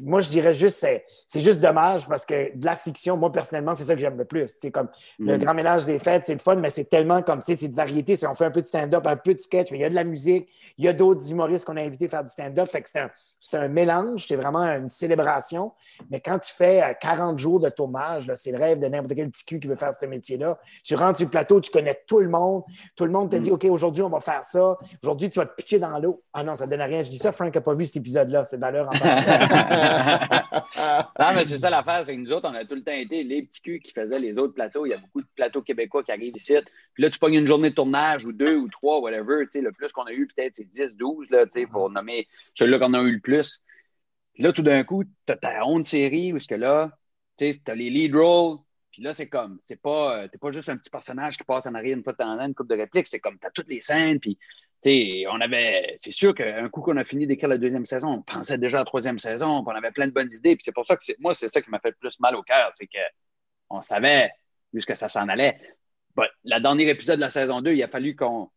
moi, 0.03 0.21
je 0.21 0.29
dirais 0.29 0.55
juste, 0.55 0.87
c'est 1.29 1.41
juste 1.41 1.61
dommage 1.61 2.09
parce 2.09 2.27
que 2.27 2.57
de 2.57 2.65
la 2.65 2.77
fiction, 2.77 3.17
moi, 3.17 3.31
personnellement, 3.31 3.75
c'est 3.75 3.85
ça 3.85 3.95
que 3.95 4.01
j'aime 4.01 4.17
le 4.17 4.25
plus. 4.25 4.51
C'est 4.61 4.71
comme 4.71 4.89
le 5.19 5.37
mm. 5.37 5.41
grand 5.41 5.55
ménage 5.55 5.85
des 5.85 5.99
fêtes, 5.99 6.25
c'est 6.27 6.33
le 6.33 6.39
fun, 6.41 6.57
mais 6.57 6.71
c'est 6.71 6.85
tellement 6.85 7.23
comme, 7.23 7.41
c'est 7.41 7.57
de 7.69 7.75
variété. 7.75 8.17
On 8.27 8.35
fait 8.35 8.47
un 8.47 8.51
peu 8.51 8.63
de 8.63 8.67
stand-up, 8.67 9.07
un 9.07 9.17
peu 9.17 9.35
de 9.35 9.41
sketch, 9.41 9.71
mais 9.71 9.79
il 9.79 9.83
y 9.83 9.85
a 9.85 9.91
de 9.91 9.95
la 9.95 10.05
musique, 10.05 10.49
il 10.79 10.85
y 10.85 10.89
a 10.89 10.93
d'autres 10.93 11.31
humoristes 11.31 11.65
qu'on 11.65 11.77
a 11.77 11.83
invités 11.83 12.07
à 12.07 12.09
faire 12.09 12.25
du 12.25 12.31
stand-up. 12.31 12.69
Fait 12.69 12.83
que 12.83 12.89
c'est 12.91 13.01
un, 13.01 13.11
c'est 13.51 13.59
un 13.59 13.69
mélange, 13.69 14.27
c'est 14.27 14.37
vraiment 14.37 14.63
une 14.63 14.89
célébration. 14.89 15.73
Mais 16.11 16.21
quand 16.21 16.39
tu 16.39 16.51
fais 16.51 16.97
40 17.03 17.35
euh, 17.35 17.37
jours 17.37 17.61
de 17.61 17.69
tournage, 17.69 18.33
c'est 18.37 18.53
le 18.53 18.59
rêve 18.59 18.81
de 18.81 18.87
n'importe 18.87 19.15
quel 19.15 19.31
petit 19.31 19.45
cul 19.45 19.61
qui 19.61 19.69
veut 19.69 19.77
faire 19.77 19.93
ce 19.93 20.07
métier-là. 20.07 20.59
Tu 20.83 20.95
rentres 20.95 21.19
sur 21.19 21.27
le 21.27 21.31
plateau, 21.31 21.61
tu 21.61 21.71
connais 21.71 22.01
tout 22.07 22.21
le 22.21 22.31
monde. 22.31 22.63
Tout 22.97 23.05
le 23.05 23.11
monde 23.11 23.31
te 23.31 23.37
dit 23.37 23.51
mm. 23.51 23.55
OK, 23.55 23.67
aujourd'hui, 23.67 24.03
on 24.03 24.09
va 24.09 24.21
faire 24.21 24.43
ça. 24.45 24.79
Aujourd'hui, 25.03 25.29
tu 25.29 25.39
vas 25.39 25.45
te 25.45 25.55
pitcher 25.55 25.79
dans 25.79 25.99
l'eau. 25.99 26.23
Ah 26.33 26.43
non, 26.43 26.55
ça 26.55 26.65
ne 26.65 26.71
donne 26.71 26.81
rien. 26.81 27.03
Je 27.03 27.11
dis 27.11 27.19
ça, 27.19 27.33
Frank 27.33 27.55
n'a 27.55 27.61
pas 27.61 27.75
vu 27.75 27.85
cet 27.85 27.97
épisode-là. 27.97 28.47
C'est 28.47 28.57
de 28.57 28.63
valeur 28.63 28.89
en 28.89 28.93
Non, 31.19 31.27
mais 31.35 31.45
c'est 31.45 31.59
ça 31.59 31.69
l'affaire, 31.69 32.03
c'est 32.07 32.15
que 32.15 32.21
nous 32.21 32.33
autres, 32.33 32.49
on 32.51 32.55
a 32.55 32.65
tout 32.65 32.77
le 32.77 32.83
temps 32.83 32.93
été 32.93 33.25
les 33.25 33.43
petits 33.43 33.61
culs 33.61 33.81
qui 33.81 33.93
faisaient 33.93 34.21
les 34.21 34.39
autres 34.39 34.55
plateaux. 34.55 34.87
Il 34.87 34.93
y 34.93 34.95
a 34.95 34.99
beaucoup 34.99 35.21
de 35.21 35.27
plateaux 35.37 35.61
québécois 35.61 36.03
qui 36.03 36.13
arrivent 36.13 36.37
ici. 36.37 36.55
Puis 36.95 37.03
là, 37.03 37.11
tu 37.11 37.19
pognes 37.19 37.35
une 37.35 37.47
journée 37.47 37.69
de 37.71 37.75
tournage 37.75 38.25
ou 38.25 38.33
deux 38.33 38.57
ou 38.57 38.69
trois, 38.69 39.01
whatever. 39.01 39.45
Le 39.55 39.73
plus 39.73 39.93
qu'on 39.93 40.05
a 40.05 40.13
eu, 40.13 40.27
peut-être, 40.35 40.57
c'est 40.57 40.73
10, 40.73 40.97
12, 40.97 41.29
là, 41.29 41.45
pour 41.71 41.91
nommer 41.91 42.27
celui-là 42.55 42.79
qu'on 42.79 42.95
a 42.95 43.03
eu 43.03 43.13
le 43.13 43.21
plus. 43.21 43.34
Puis 43.43 44.43
là, 44.43 44.53
tout 44.53 44.63
d'un 44.63 44.85
coup, 44.85 45.05
tu 45.05 45.33
as 45.33 45.37
ta 45.37 45.65
honte 45.65 45.87
série 45.87 46.33
où 46.33 46.37
est-ce 46.37 46.49
que 46.49 46.55
là, 46.55 46.91
tu 47.39 47.53
as 47.67 47.75
les 47.75 47.91
lead 47.91 48.15
roles. 48.15 48.59
Puis 48.91 49.03
là, 49.03 49.15
c'est 49.15 49.29
comme, 49.29 49.59
c'est 49.63 49.81
pas, 49.81 50.19
euh, 50.19 50.29
t'es 50.29 50.39
pas 50.39 50.53
juste 50.53 50.69
un 50.69 50.77
petit 50.77 50.91
personnage 50.91 51.37
qui 51.37 51.45
passe 51.45 51.67
en 51.67 51.75
arrière 51.75 51.97
une 51.97 52.05
fois 52.05 52.13
de 52.13 52.19
temps 52.19 52.39
une 52.39 52.55
coupe 52.55 52.69
de 52.69 52.77
répliques. 52.77 53.09
C'est 53.09 53.19
comme, 53.19 53.39
tu 53.39 53.47
as 53.47 53.51
toutes 53.51 53.69
les 53.69 53.81
scènes. 53.81 54.21
Puis, 54.21 54.39
tu 54.83 55.27
on 55.29 55.41
avait, 55.41 55.97
c'est 55.99 56.13
sûr 56.13 56.35
qu'un 56.35 56.69
coup 56.69 56.83
qu'on 56.83 56.97
a 56.97 57.05
fini 57.05 57.27
d'écrire 57.27 57.49
la 57.49 57.59
deuxième 57.59 57.87
saison, 57.87 58.09
on 58.09 58.23
pensait 58.23 58.59
déjà 58.59 58.79
à 58.79 58.81
la 58.83 58.85
troisième 58.85 59.19
saison. 59.19 59.65
Puis 59.65 59.73
on 59.75 59.77
avait 59.77 59.91
plein 59.91 60.07
de 60.07 60.13
bonnes 60.13 60.33
idées. 60.33 60.57
Puis 60.57 60.65
c'est 60.65 60.75
pour 60.75 60.87
ça 60.87 60.97
que 60.97 61.03
moi, 61.19 61.35
c'est 61.35 61.49
ça 61.49 61.61
qui 61.63 61.71
m'a 61.71 61.81
fait 61.81 61.91
le 61.91 61.97
plus 61.97 62.21
mal 62.21 62.37
au 62.37 62.43
cœur. 62.43 62.71
C'est 62.75 62.87
qu'on 62.87 63.81
savait 63.81 64.31
où 64.73 64.81
ce 64.81 64.87
que 64.87 64.95
ça 64.95 65.09
s'en 65.09 65.29
allait. 65.29 65.59
But, 66.17 66.31
la 66.45 66.61
dernière 66.61 66.89
épisode 66.89 67.17
de 67.17 67.23
la 67.23 67.31
saison 67.31 67.63
2, 67.63 67.73
il 67.73 67.83
a 67.83 67.89
fallu 67.89 68.15
qu'on 68.15 68.51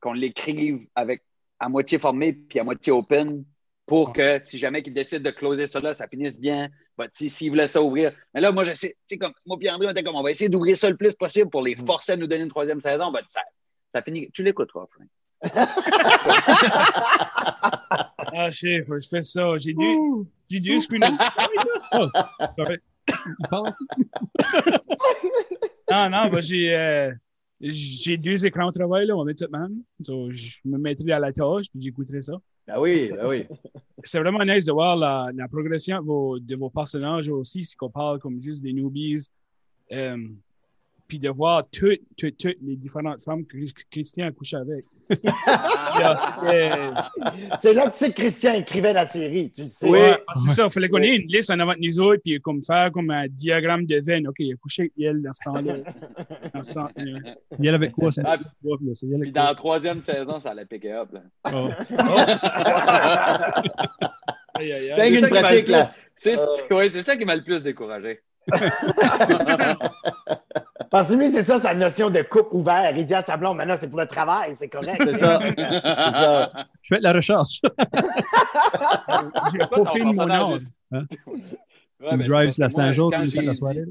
qu'on 0.00 0.12
l'écrive 0.12 0.86
avec 0.94 1.22
à 1.58 1.68
moitié 1.68 1.98
formé 1.98 2.34
puis 2.34 2.58
à 2.58 2.64
moitié 2.64 2.92
open 2.92 3.44
pour 3.86 4.12
que 4.12 4.38
si 4.40 4.58
jamais 4.58 4.82
qu'ils 4.82 4.94
décident 4.94 5.22
de 5.22 5.30
closer 5.30 5.66
ça 5.66 5.80
là, 5.80 5.94
ça 5.94 6.08
finisse 6.08 6.40
bien. 6.40 6.70
S'ils 7.12 7.30
si, 7.30 7.48
voulaient 7.48 7.66
ça 7.68 7.82
ouvrir. 7.82 8.12
Mais 8.32 8.40
là, 8.40 8.52
moi, 8.52 8.64
j'essaie, 8.64 8.90
tu 8.90 8.96
sais, 9.06 9.18
comme 9.18 9.32
moi 9.44 9.58
et 9.60 9.68
André, 9.70 9.88
on 9.88 9.90
était 9.90 10.04
comme 10.04 10.14
on 10.14 10.22
va 10.22 10.30
essayer 10.30 10.48
d'ouvrir 10.48 10.76
ça 10.76 10.88
le 10.88 10.96
plus 10.96 11.12
possible 11.14 11.50
pour 11.50 11.62
les 11.62 11.74
mm. 11.74 11.84
forcer 11.86 12.12
à 12.12 12.16
nous 12.16 12.26
donner 12.26 12.44
une 12.44 12.50
troisième 12.50 12.80
saison. 12.80 13.10
Ben, 13.10 13.20
ça, 13.26 13.40
ça 13.92 14.00
finit. 14.02 14.30
Tu 14.30 14.42
l'écouteras, 14.42 14.86
Frank. 14.90 15.08
ah, 18.36 18.50
chef, 18.50 18.86
je 18.86 19.08
fais 19.08 19.22
ça. 19.22 19.58
J'ai 19.58 19.74
dû, 19.74 19.98
j'ai 20.48 20.60
dû 20.60 20.80
screener. 20.80 21.06
oh, 21.92 22.08
non, 25.90 26.10
non, 26.10 26.28
ben, 26.28 26.40
j'ai. 26.40 26.74
Euh, 26.74 27.12
j'ai 27.70 28.16
deux 28.16 28.46
écrans 28.46 28.66
de 28.66 28.78
travail, 28.78 29.06
là, 29.06 29.14
on 29.14 29.20
va 29.20 29.24
mettre 29.24 29.40
ça 29.40 29.48
même. 29.48 29.82
je 30.00 30.60
me 30.64 30.78
mettrai 30.78 31.12
à 31.12 31.18
la 31.18 31.32
tâche, 31.32 31.66
puis 31.70 31.80
j'écouterai 31.80 32.22
ça. 32.22 32.34
Ah 32.68 32.80
oui, 32.80 33.10
ah 33.18 33.28
oui. 33.28 33.46
C'est 34.04 34.18
vraiment 34.20 34.44
nice 34.44 34.64
de 34.64 34.72
voir 34.72 34.96
la, 34.96 35.30
la 35.34 35.48
progression 35.48 36.00
de 36.00 36.04
vos, 36.04 36.38
de 36.38 36.56
vos, 36.56 36.68
personnages 36.68 37.28
aussi, 37.28 37.64
si 37.64 37.74
on 37.80 37.88
parle 37.88 38.18
comme 38.18 38.40
juste 38.40 38.62
des 38.62 38.72
newbies. 38.72 39.30
Euh, 39.92 40.28
puis 41.06 41.18
de 41.18 41.28
voir 41.28 41.64
toutes, 41.70 42.00
toutes, 42.16 42.38
toutes 42.38 42.56
les 42.62 42.76
différentes 42.76 43.22
femmes 43.22 43.44
que 43.44 43.58
Christian 43.90 44.28
a 44.28 44.32
couché 44.32 44.56
avec. 44.56 44.86
c'est 47.60 47.74
là 47.74 47.84
que 47.86 47.90
tu 47.90 47.98
sais 47.98 48.08
que 48.10 48.14
Christian 48.14 48.54
écrivait 48.54 48.94
la 48.94 49.06
série, 49.06 49.50
tu 49.50 49.66
sais. 49.66 49.88
Oui, 49.88 49.98
c'est 50.34 50.52
ça. 50.52 50.64
Il 50.64 50.70
fallait 50.70 50.88
qu'on 50.88 51.02
ait 51.02 51.16
une 51.16 51.28
liste 51.28 51.50
en 51.50 51.60
avant 51.60 51.74
de 51.74 51.80
nous 51.80 52.00
autres, 52.00 52.22
puis 52.24 52.40
comme 52.40 52.62
faire 52.62 52.90
comme 52.90 53.10
un 53.10 53.28
diagramme 53.28 53.84
de 53.84 54.00
veine. 54.00 54.26
OK, 54.26 54.36
il 54.38 54.54
a 54.54 54.56
couché 54.56 54.80
avec 54.82 54.92
elle 54.98 55.20
dans 55.22 55.34
ce 55.34 55.44
temps-là. 55.44 55.74
Dans 56.54 56.62
ce 56.62 56.72
temps 56.72 56.88
Il 57.58 57.68
avec 57.68 57.92
quoi, 57.92 58.10
ça? 58.12 58.22
Ah, 58.24 58.38
puis 58.38 59.32
dans 59.32 59.44
la 59.44 59.54
troisième 59.54 60.00
saison, 60.00 60.40
ça 60.40 60.50
allait 60.50 60.66
piquer 60.66 60.92
up. 60.92 61.10
Là. 61.12 61.22
Oh. 61.52 61.68
C'est 64.96 65.10
une 65.10 65.28
pratique, 65.28 65.68
là. 65.68 65.90
C'est 66.16 66.36
ça 67.02 67.16
qui 67.16 67.24
m'a 67.24 67.36
le 67.36 67.42
plus 67.42 67.60
découragé. 67.60 68.20
Parce 70.94 71.10
que 71.10 71.16
lui, 71.16 71.28
c'est 71.28 71.42
ça 71.42 71.58
sa 71.58 71.74
notion 71.74 72.08
de 72.08 72.22
coupe 72.22 72.52
ouvert. 72.52 72.96
Il 72.96 73.04
dit 73.04 73.14
à 73.14 73.22
sa 73.22 73.36
blonde, 73.36 73.56
maintenant, 73.56 73.74
c'est 73.76 73.88
pour 73.88 73.98
le 73.98 74.06
travail, 74.06 74.54
c'est 74.54 74.68
correct. 74.68 75.02
C'est 75.04 75.18
ça. 75.18 75.40
ça. 75.56 76.66
Je 76.82 76.94
fais 76.94 76.98
de 76.98 77.02
la 77.02 77.12
recherche. 77.12 77.60
J'ai 79.52 79.58
pas 79.58 79.84
fait 79.86 80.04
mon 80.04 80.30
ordre. 80.30 80.60
Hein? 80.92 81.04
Ouais, 81.98 82.16
drive 82.18 82.52
la 82.58 82.70
Saint-Jean, 82.70 83.10
tu 83.10 83.42
la 83.42 83.54
soirée. 83.54 83.82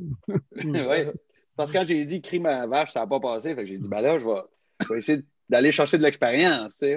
oui. 0.56 1.12
Parce 1.58 1.74
que 1.74 1.78
quand 1.78 1.86
j'ai 1.86 2.06
dit 2.06 2.22
crime 2.22 2.46
à 2.46 2.66
vache, 2.68 2.92
ça 2.92 3.02
n'a 3.02 3.08
pas 3.08 3.20
passé. 3.20 3.54
Fait 3.54 3.63
que 3.63 3.68
j'ai 3.68 3.80
dit, 3.80 3.89
ben 3.89 4.00
là, 4.00 4.18
je 4.18 4.26
vais, 4.26 4.42
je 4.84 4.88
vais 4.88 5.00
essayer 5.00 5.26
d'aller 5.50 5.74
chercher 5.74 5.98
de 5.98 6.04
l'expérience. 6.04 6.78
Tu 6.78 6.88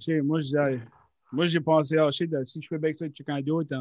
sais, 0.00 0.20
moi, 0.24 0.40
moi, 1.30 1.46
j'ai 1.46 1.60
pensé, 1.60 1.96
ah, 1.96 2.10
si 2.10 2.26
je 2.60 2.66
fais 2.66 2.78
bien 2.78 2.92
ça 2.92 3.04
avec 3.04 3.14
quelqu'un 3.14 3.40
d'autre, 3.40 3.72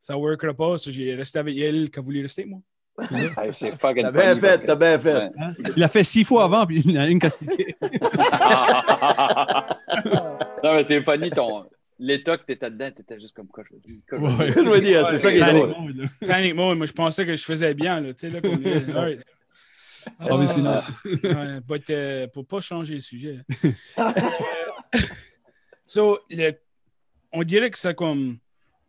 ça 0.00 0.14
ne 0.14 0.18
workera 0.18 0.54
pas. 0.54 0.78
J'ai 0.78 1.14
resté 1.14 1.40
avec 1.40 1.58
elle 1.58 1.90
a 1.94 2.00
voulu 2.00 2.22
rester, 2.22 2.46
moi. 2.46 2.60
T'as 2.96 3.92
bien 4.10 4.36
fait, 4.36 4.58
t'as 4.58 4.74
bien 4.74 4.98
fait. 4.98 5.30
Hein? 5.38 5.52
Il 5.76 5.82
a 5.82 5.88
fait 5.88 6.04
six 6.04 6.24
fois 6.24 6.44
avant, 6.44 6.66
puis 6.66 6.82
il 6.84 6.96
a 6.98 7.06
une 7.06 7.18
castiqué. 7.18 7.76
non, 7.82 7.90
mais 10.74 10.84
c'est 10.86 11.02
funny, 11.02 11.30
ton... 11.30 11.66
L'état 11.98 12.36
que 12.36 12.44
t'étais 12.44 12.70
dedans, 12.70 12.90
t'étais 12.94 13.18
juste 13.18 13.34
comme 13.34 13.46
quoi 13.48 13.64
je 13.66 13.74
veux 13.74 13.80
dire. 13.80 13.96
je 14.10 14.70
veux 14.70 14.80
dire, 14.82 15.08
c'est 15.10 15.22
ça 15.22 15.32
qui 15.32 15.38
est 15.38 15.52
drôle. 15.52 16.08
Panic 16.26 16.54
mode, 16.54 16.76
moi 16.76 16.86
je 16.86 16.92
pensais 16.92 17.24
que 17.24 17.34
je 17.34 17.44
faisais 17.44 17.72
bien, 17.72 18.00
là, 18.00 18.12
tu 18.12 18.28
sais, 18.28 18.30
là, 18.30 18.42
comme... 18.42 18.62
right. 18.94 19.20
Ah, 20.20 20.36
mais 20.38 20.46
sinon. 20.46 20.82
Ouais, 21.04 21.60
but, 21.66 21.88
uh, 21.88 22.28
pour 22.32 22.46
pas 22.46 22.60
changer 22.60 22.96
le 22.96 23.00
sujet. 23.00 23.40
so, 25.86 26.20
le... 26.30 26.52
on 27.32 27.42
dirait 27.42 27.70
que 27.70 27.78
c'est 27.78 27.94
comme 27.94 28.38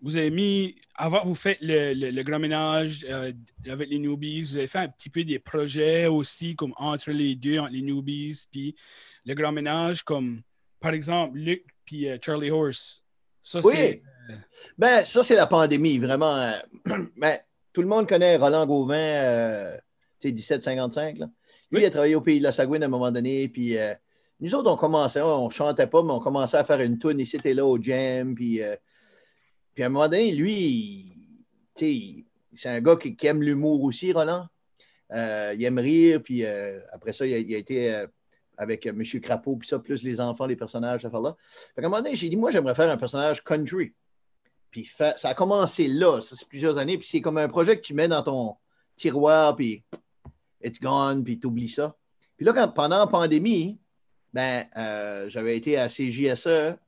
vous 0.02 0.16
avez 0.16 0.30
mis, 0.30 0.76
avant 0.96 1.24
vous 1.26 1.36
faites 1.36 1.58
le, 1.62 1.94
le, 1.94 2.24
grand 2.24 2.40
ménage 2.40 3.06
euh, 3.10 3.32
avec 3.68 3.90
les 3.90 4.00
newbies, 4.00 4.42
vous 4.42 4.58
avez 4.58 4.68
fait 4.68 4.80
un 4.80 4.88
petit 4.88 5.10
peu 5.10 5.24
des 5.24 5.40
projets 5.40 6.06
aussi, 6.06 6.56
comme 6.56 6.74
entre 6.78 7.12
les 7.12 7.36
deux, 7.36 7.60
entre 7.60 7.72
les 7.72 7.82
newbies, 7.82 8.46
puis 8.52 8.76
le 9.26 9.34
grand 9.34 9.52
ménage, 9.52 10.04
comme 10.04 10.42
par 10.80 10.94
exemple 10.94 11.38
Luc 11.38 11.66
puis 11.86 12.08
euh, 12.08 12.18
Charlie 12.22 12.52
Horse. 12.52 13.04
Ça, 13.42 13.60
oui. 13.64 14.02
Euh, 14.30 14.36
ben, 14.78 15.06
ça, 15.06 15.24
c'est 15.24 15.36
la 15.36 15.48
pandémie, 15.48 15.98
vraiment. 15.98 16.54
ben, 17.18 17.40
tout 17.74 17.82
le 17.82 17.88
monde 17.88 18.08
connaît 18.08 18.38
Roland 18.38 18.66
Gauvin, 18.66 19.78
tu 20.20 20.30
sais, 20.30 20.34
1755. 20.34 21.18
Là. 21.20 21.30
Lui, 21.72 21.82
il 21.82 21.86
a 21.86 21.90
travaillé 21.90 22.16
au 22.16 22.22
Pays 22.22 22.40
de 22.40 22.44
la 22.44 22.52
Sagouine 22.52 22.84
à 22.84 22.88
un 22.88 22.90
moment 22.90 23.12
donné, 23.12 23.48
puis 23.48 23.78
nous 24.40 24.54
autres, 24.54 24.70
on 24.72 24.76
commençait, 24.76 25.22
on 25.22 25.50
chantait 25.50 25.88
pas, 25.88 26.04
mais 26.04 26.12
on 26.12 26.20
commençait 26.20 26.58
à 26.58 26.64
faire 26.64 26.82
une 26.82 26.98
tune 26.98 27.20
ici 27.20 27.38
et 27.44 27.54
là 27.54 27.66
au 27.66 27.82
jam, 27.82 28.36
puis 28.36 28.62
puis 29.78 29.84
à 29.84 29.86
un 29.86 29.90
moment 29.90 30.10
donné, 30.10 30.32
lui, 30.32 31.14
c'est 31.76 32.26
un 32.66 32.82
gars 32.82 32.96
qui, 32.96 33.16
aime 33.28 33.44
l'humour 33.44 33.84
aussi, 33.84 34.12
Roland. 34.12 34.48
Euh, 35.12 35.54
il 35.56 35.64
aime 35.64 35.78
rire, 35.78 36.20
puis 36.24 36.44
euh, 36.46 36.80
après 36.92 37.14
ça, 37.14 37.28
il 37.28 37.54
a, 37.54 37.58
été 37.60 37.94
euh, 37.94 38.08
avec 38.58 38.88
M. 38.88 39.04
Crapaud, 39.22 39.58
puis 39.58 39.70
ça, 39.70 39.78
plus 39.78 40.02
les 40.02 40.20
enfants, 40.20 40.48
les 40.48 40.56
personnages, 40.56 41.04
ça 41.04 41.10
là. 41.10 41.36
à 41.78 41.80
un 41.80 41.82
moment 41.84 41.98
donné, 41.98 42.16
j'ai 42.16 42.28
dit, 42.28 42.38
moi, 42.38 42.50
j'aimerais 42.50 42.74
faire 42.74 42.90
un 42.90 42.98
personnage 42.98 43.44
country. 43.44 43.94
Puis 44.72 44.92
ça 44.98 45.14
a 45.22 45.36
commencé 45.36 45.88
là, 45.88 46.22
ça 46.22 46.36
c'est 46.36 46.48
plusieurs 46.48 46.80
années, 46.80 46.98
puis 46.98 47.08
c'est 47.08 47.22
comme 47.22 47.38
un 47.38 47.48
projet 47.48 47.78
que 47.78 47.84
tu 47.84 47.94
mets 47.94 48.08
dans 48.08 48.24
ton 48.24 48.56
tiroir, 48.96 49.56
puis 49.56 49.84
it's 50.64 50.80
gone, 50.80 51.24
puis 51.24 51.38
tu 51.38 51.46
oublies 51.46 51.70
ça. 51.70 51.96
Puis 52.36 52.48
là, 52.48 52.68
pendant 52.70 52.98
la 52.98 53.06
pandémie, 53.06 53.78
ben, 54.34 54.66
j'avais 55.28 55.56
été 55.56 55.78
à 55.78 55.88
CJSE 55.88 56.80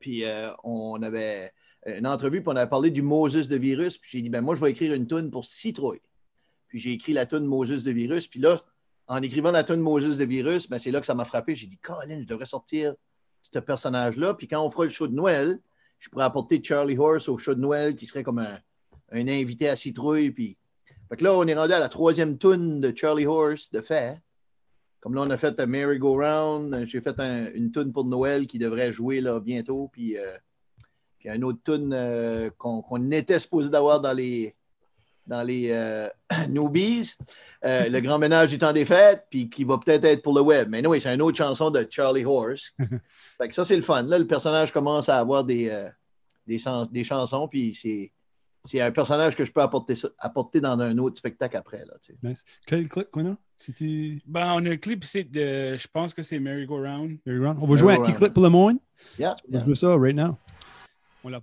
Puis 0.00 0.24
on 0.64 1.00
avait 1.00 1.52
une 1.86 2.06
entrevue, 2.06 2.40
puis 2.40 2.48
on 2.48 2.56
avait 2.56 2.70
parlé 2.70 2.90
du 2.90 3.02
Moses 3.02 3.48
de 3.48 3.56
virus. 3.56 3.98
Puis 3.98 4.10
j'ai 4.12 4.22
dit, 4.22 4.30
ben 4.30 4.40
moi, 4.40 4.54
je 4.54 4.60
vais 4.60 4.70
écrire 4.70 4.94
une 4.94 5.06
tune 5.06 5.30
pour 5.30 5.44
Citrouille. 5.44 6.00
Puis 6.68 6.78
j'ai 6.78 6.92
écrit 6.92 7.12
la 7.12 7.26
tune 7.26 7.44
Moses 7.44 7.84
de 7.84 7.90
virus. 7.90 8.28
Puis 8.28 8.40
là, 8.40 8.62
en 9.08 9.20
écrivant 9.20 9.50
la 9.50 9.64
tune 9.64 9.80
Moses 9.80 10.16
de 10.16 10.24
virus, 10.24 10.68
ben, 10.68 10.78
c'est 10.78 10.90
là 10.90 11.00
que 11.00 11.06
ça 11.06 11.14
m'a 11.14 11.24
frappé. 11.24 11.54
J'ai 11.56 11.66
dit, 11.66 11.78
Colin, 11.78 12.20
je 12.20 12.26
devrais 12.26 12.46
sortir 12.46 12.94
ce 13.42 13.58
personnage-là. 13.58 14.34
Puis 14.34 14.48
quand 14.48 14.64
on 14.64 14.70
fera 14.70 14.84
le 14.84 14.90
show 14.90 15.06
de 15.08 15.14
Noël, 15.14 15.60
je 15.98 16.08
pourrais 16.08 16.24
apporter 16.24 16.62
Charlie 16.62 16.96
Horse 16.96 17.28
au 17.28 17.36
show 17.36 17.54
de 17.54 17.60
Noël 17.60 17.96
qui 17.96 18.06
serait 18.06 18.22
comme 18.22 18.38
un, 18.38 18.58
invité 19.10 19.68
à 19.68 19.76
Citrouille. 19.76 20.30
Puis... 20.30 20.56
Fait 21.08 21.16
que 21.16 21.24
là, 21.24 21.34
on 21.34 21.46
est 21.46 21.54
rendu 21.54 21.72
à 21.72 21.78
la 21.78 21.88
troisième 21.88 22.38
tune 22.38 22.80
de 22.80 22.96
Charlie 22.96 23.26
Horse 23.26 23.70
de 23.70 23.80
fait. 23.80 24.18
Comme 25.00 25.14
là, 25.14 25.22
on 25.22 25.30
a 25.30 25.36
fait 25.36 25.58
un 25.60 25.66
Merry 25.66 25.98
Go 25.98 26.14
Round. 26.14 26.84
J'ai 26.86 27.00
fait 27.00 27.18
un- 27.18 27.52
une 27.52 27.72
tune 27.72 27.92
pour 27.92 28.04
Noël 28.04 28.46
qui 28.46 28.58
devrait 28.58 28.92
jouer 28.92 29.20
là, 29.20 29.40
bientôt. 29.40 29.90
Puis, 29.92 30.16
euh, 30.16 30.38
puis 31.22 31.30
un 31.30 31.40
autre 31.42 31.60
tune 31.64 31.92
euh, 31.94 32.50
qu'on 32.58 32.82
qu'on 32.82 33.10
était 33.12 33.38
supposé 33.38 33.70
d'avoir 33.70 34.00
dans 34.00 34.12
les, 34.12 34.56
dans 35.28 35.42
les 35.44 35.70
euh, 35.70 36.08
Newbies. 36.48 37.14
Euh, 37.64 37.88
le 37.88 38.00
grand 38.00 38.18
ménage 38.18 38.48
du 38.48 38.58
temps 38.58 38.72
des 38.72 38.84
fêtes, 38.84 39.24
puis 39.30 39.48
qui 39.48 39.62
va 39.62 39.78
peut-être 39.78 40.04
être 40.04 40.22
pour 40.22 40.34
le 40.34 40.40
web. 40.40 40.68
Mais 40.68 40.82
non, 40.82 40.92
c'est 40.98 41.14
une 41.14 41.22
autre 41.22 41.38
chanson 41.38 41.70
de 41.70 41.86
Charlie 41.88 42.24
Horse. 42.24 42.74
fait 43.38 43.48
que 43.48 43.54
ça, 43.54 43.64
c'est 43.64 43.76
le 43.76 43.82
fun. 43.82 44.02
Là, 44.02 44.18
le 44.18 44.26
personnage 44.26 44.72
commence 44.72 45.08
à 45.08 45.18
avoir 45.20 45.44
des, 45.44 45.68
euh, 45.70 45.88
des, 46.48 46.58
chans- 46.58 46.86
des 46.86 47.04
chansons, 47.04 47.46
puis 47.46 47.72
c'est. 47.80 48.10
C'est 48.64 48.80
un 48.80 48.92
personnage 48.92 49.34
que 49.34 49.44
je 49.44 49.50
peux 49.50 49.60
apporter, 49.60 49.94
apporter 50.20 50.60
dans 50.60 50.78
un 50.78 50.96
autre 50.98 51.18
spectacle 51.18 51.56
après. 51.56 51.78
Là, 51.84 51.94
tu 52.00 52.12
sais. 52.12 52.18
Nice. 52.22 52.44
Quel 52.64 52.88
clip 52.88 53.10
qu'on 53.10 53.32
a? 53.32 53.36
Si 53.56 53.72
tu... 53.72 54.22
Ben, 54.24 54.52
on 54.54 54.64
a 54.64 54.70
un 54.70 54.76
clip 54.76 55.02
ici 55.02 55.24
de, 55.24 55.76
je 55.76 55.88
pense 55.92 56.14
que 56.14 56.22
c'est 56.22 56.38
Merry 56.38 56.64
Go 56.64 56.76
Round. 56.76 57.18
Very 57.26 57.40
well. 57.40 57.56
On 57.60 57.66
va 57.66 57.74
jouer 57.74 57.94
un 57.94 57.96
petit 57.96 58.12
Round. 58.12 58.18
clip 58.18 58.32
pour 58.34 58.42
le 58.44 58.50
monde. 58.50 58.76
Yeah, 59.18 59.34
On 59.48 59.52
va 59.54 59.58
yeah. 59.58 59.64
jouer 59.64 59.74
ça 59.74 59.96
right 59.96 60.14
now. 60.14 60.36
On 61.24 61.30
l'a- 61.30 61.42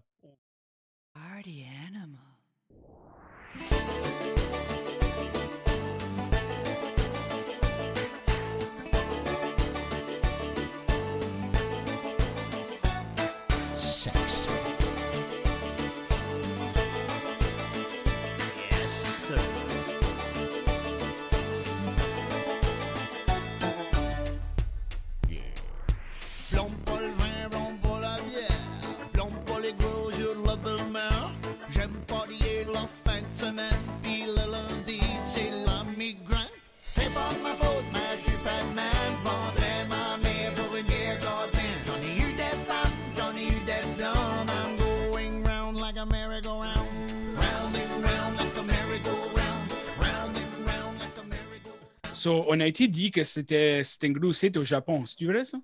So, 52.19 52.43
on 52.49 52.59
a 52.59 52.67
été 52.67 52.87
dit 52.89 53.11
que 53.11 53.23
c'était 53.23 53.81
un 54.03 54.09
gros 54.09 54.33
site 54.33 54.57
au 54.57 54.63
Japon. 54.63 55.03
C'est 55.05 55.23
vrai, 55.23 55.45
ça? 55.45 55.57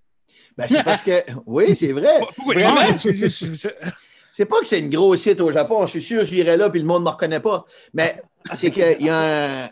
Ben, 0.58 0.68
c'est 0.70 0.84
parce 0.86 1.02
que. 1.04 1.22
Oui, 1.46 1.76
c'est 1.76 1.91
vrai. 1.91 2.13
C'est- 4.32 4.46
pas 4.46 4.60
que 4.60 4.68
c'est 4.68 4.80
une 4.80 4.89
grosse 4.89 5.22
site 5.22 5.41
au 5.41 5.52
Japon. 5.52 5.86
Je 5.86 5.91
suis 5.91 6.02
sûr 6.04 6.20
que 6.20 6.26
j'irai 6.26 6.56
là 6.58 6.70
puis 6.70 6.80
le 6.80 6.86
monde 6.86 7.02
ne 7.04 7.06
me 7.06 7.10
reconnaît 7.12 7.39
pas. 7.41 7.65
Mais 7.94 8.22
c'est 8.54 8.72
qu'il 8.72 9.02
y 9.02 9.10
a 9.10 9.65
un. 9.65 9.70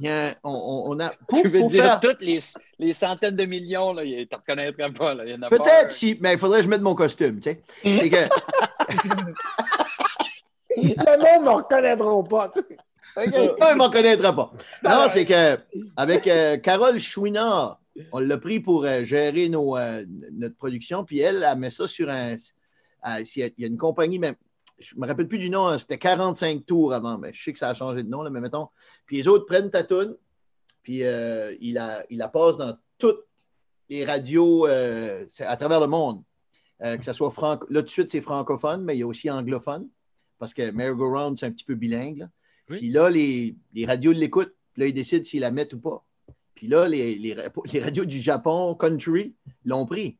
il 0.00 0.06
y 0.06 0.08
a 0.08 0.28
un- 0.28 0.34
on, 0.44 0.98
a. 1.00 1.10
Pour, 1.28 1.42
Tu 1.42 1.48
veux 1.48 1.58
pour 1.60 1.68
dire 1.68 1.84
faire- 1.84 2.00
toutes 2.00 2.20
les, 2.22 2.38
les 2.78 2.92
centaines 2.94 3.36
de 3.36 3.44
millions, 3.44 3.92
là, 3.92 4.04
ils 4.04 4.20
ne 4.20 4.24
te 4.24 4.36
reconnaîtraient 4.36 4.92
pas. 4.92 5.14
Peut-être 5.50 5.92
si. 5.92 6.16
Mais 6.20 6.32
il 6.34 6.38
faudrait 6.38 6.58
que 6.60 6.64
je 6.64 6.68
mette 6.70 6.80
mon 6.82 6.94
costume, 6.94 7.40
tu 7.40 7.50
sais. 7.50 7.62
C'est 7.84 8.08
que. 8.10 8.16
Le 10.76 10.82
monde 11.18 11.44
ne 11.44 11.44
me 11.44 11.50
reconnaîtront 11.56 12.24
pas. 12.24 12.50
OK. 13.16 13.26
Non, 13.26 13.56
il 13.68 13.72
ne 13.72 13.74
m'en 13.76 13.90
connaîtra 13.90 14.34
pas. 14.34 14.52
Non, 14.82 15.06
c'est 15.10 15.24
que 15.26 15.58
avec 15.96 16.26
euh, 16.26 16.56
Carole 16.58 16.98
Chouinard, 16.98 17.80
on 18.12 18.18
l'a 18.20 18.38
pris 18.38 18.60
pour 18.60 18.84
euh, 18.84 19.04
gérer 19.04 19.48
nos, 19.48 19.76
euh, 19.76 20.04
notre 20.32 20.56
production, 20.56 21.04
puis 21.04 21.20
elle, 21.20 21.46
elle 21.46 21.58
met 21.58 21.70
ça 21.70 21.86
sur 21.86 22.08
un. 22.08 22.34
euh, 22.36 23.24
il 23.36 23.52
y 23.58 23.64
a 23.64 23.66
une 23.66 23.76
compagnie, 23.78 24.18
mais 24.18 24.34
je 24.78 24.94
me 24.96 25.06
rappelle 25.06 25.28
plus 25.28 25.38
du 25.38 25.50
nom, 25.50 25.66
hein, 25.68 25.78
c'était 25.78 25.98
45 25.98 26.64
tours 26.66 26.92
avant, 26.94 27.18
mais 27.18 27.32
je 27.32 27.42
sais 27.42 27.52
que 27.52 27.58
ça 27.58 27.68
a 27.68 27.74
changé 27.74 28.02
de 28.02 28.08
nom, 28.08 28.22
là, 28.22 28.30
mais 28.30 28.40
mettons. 28.40 28.68
Puis 29.06 29.16
les 29.18 29.28
autres 29.28 29.46
prennent 29.46 29.70
ta 29.70 29.84
toune, 29.84 30.16
puis 30.82 31.04
euh, 31.04 31.54
il, 31.60 31.74
la, 31.74 32.04
il 32.10 32.18
la 32.18 32.28
passe 32.28 32.56
dans 32.56 32.76
toutes 32.98 33.24
les 33.88 34.04
radios 34.04 34.66
euh, 34.66 35.26
à 35.40 35.56
travers 35.56 35.80
le 35.80 35.86
monde. 35.86 36.22
Euh, 36.82 36.96
que 36.96 37.04
ce 37.04 37.12
soit 37.12 37.30
franco. 37.30 37.64
Là, 37.70 37.80
tout 37.82 37.86
de 37.86 37.90
suite, 37.90 38.10
c'est 38.10 38.20
francophone, 38.20 38.82
mais 38.82 38.96
il 38.96 38.98
y 38.98 39.02
a 39.04 39.06
aussi 39.06 39.30
anglophone, 39.30 39.86
parce 40.40 40.52
que 40.52 40.72
Merry 40.72 40.96
Go 40.96 41.08
Round, 41.16 41.38
c'est 41.38 41.46
un 41.46 41.52
petit 41.52 41.64
peu 41.64 41.76
bilingue. 41.76 42.18
là. 42.18 42.26
Oui. 42.70 42.78
Puis 42.78 42.88
là, 42.90 43.10
les, 43.10 43.54
les 43.74 43.86
radios 43.86 44.12
l'écoutent, 44.12 44.54
puis 44.72 44.82
là, 44.82 44.88
ils 44.88 44.94
décident 44.94 45.24
s'ils 45.24 45.40
la 45.40 45.50
mettent 45.50 45.72
ou 45.74 45.80
pas. 45.80 46.02
Puis 46.54 46.68
là, 46.68 46.88
les, 46.88 47.16
les, 47.16 47.34
les 47.72 47.80
radios 47.80 48.04
du 48.04 48.20
Japon, 48.20 48.74
country, 48.74 49.34
l'ont 49.64 49.86
pris. 49.86 50.16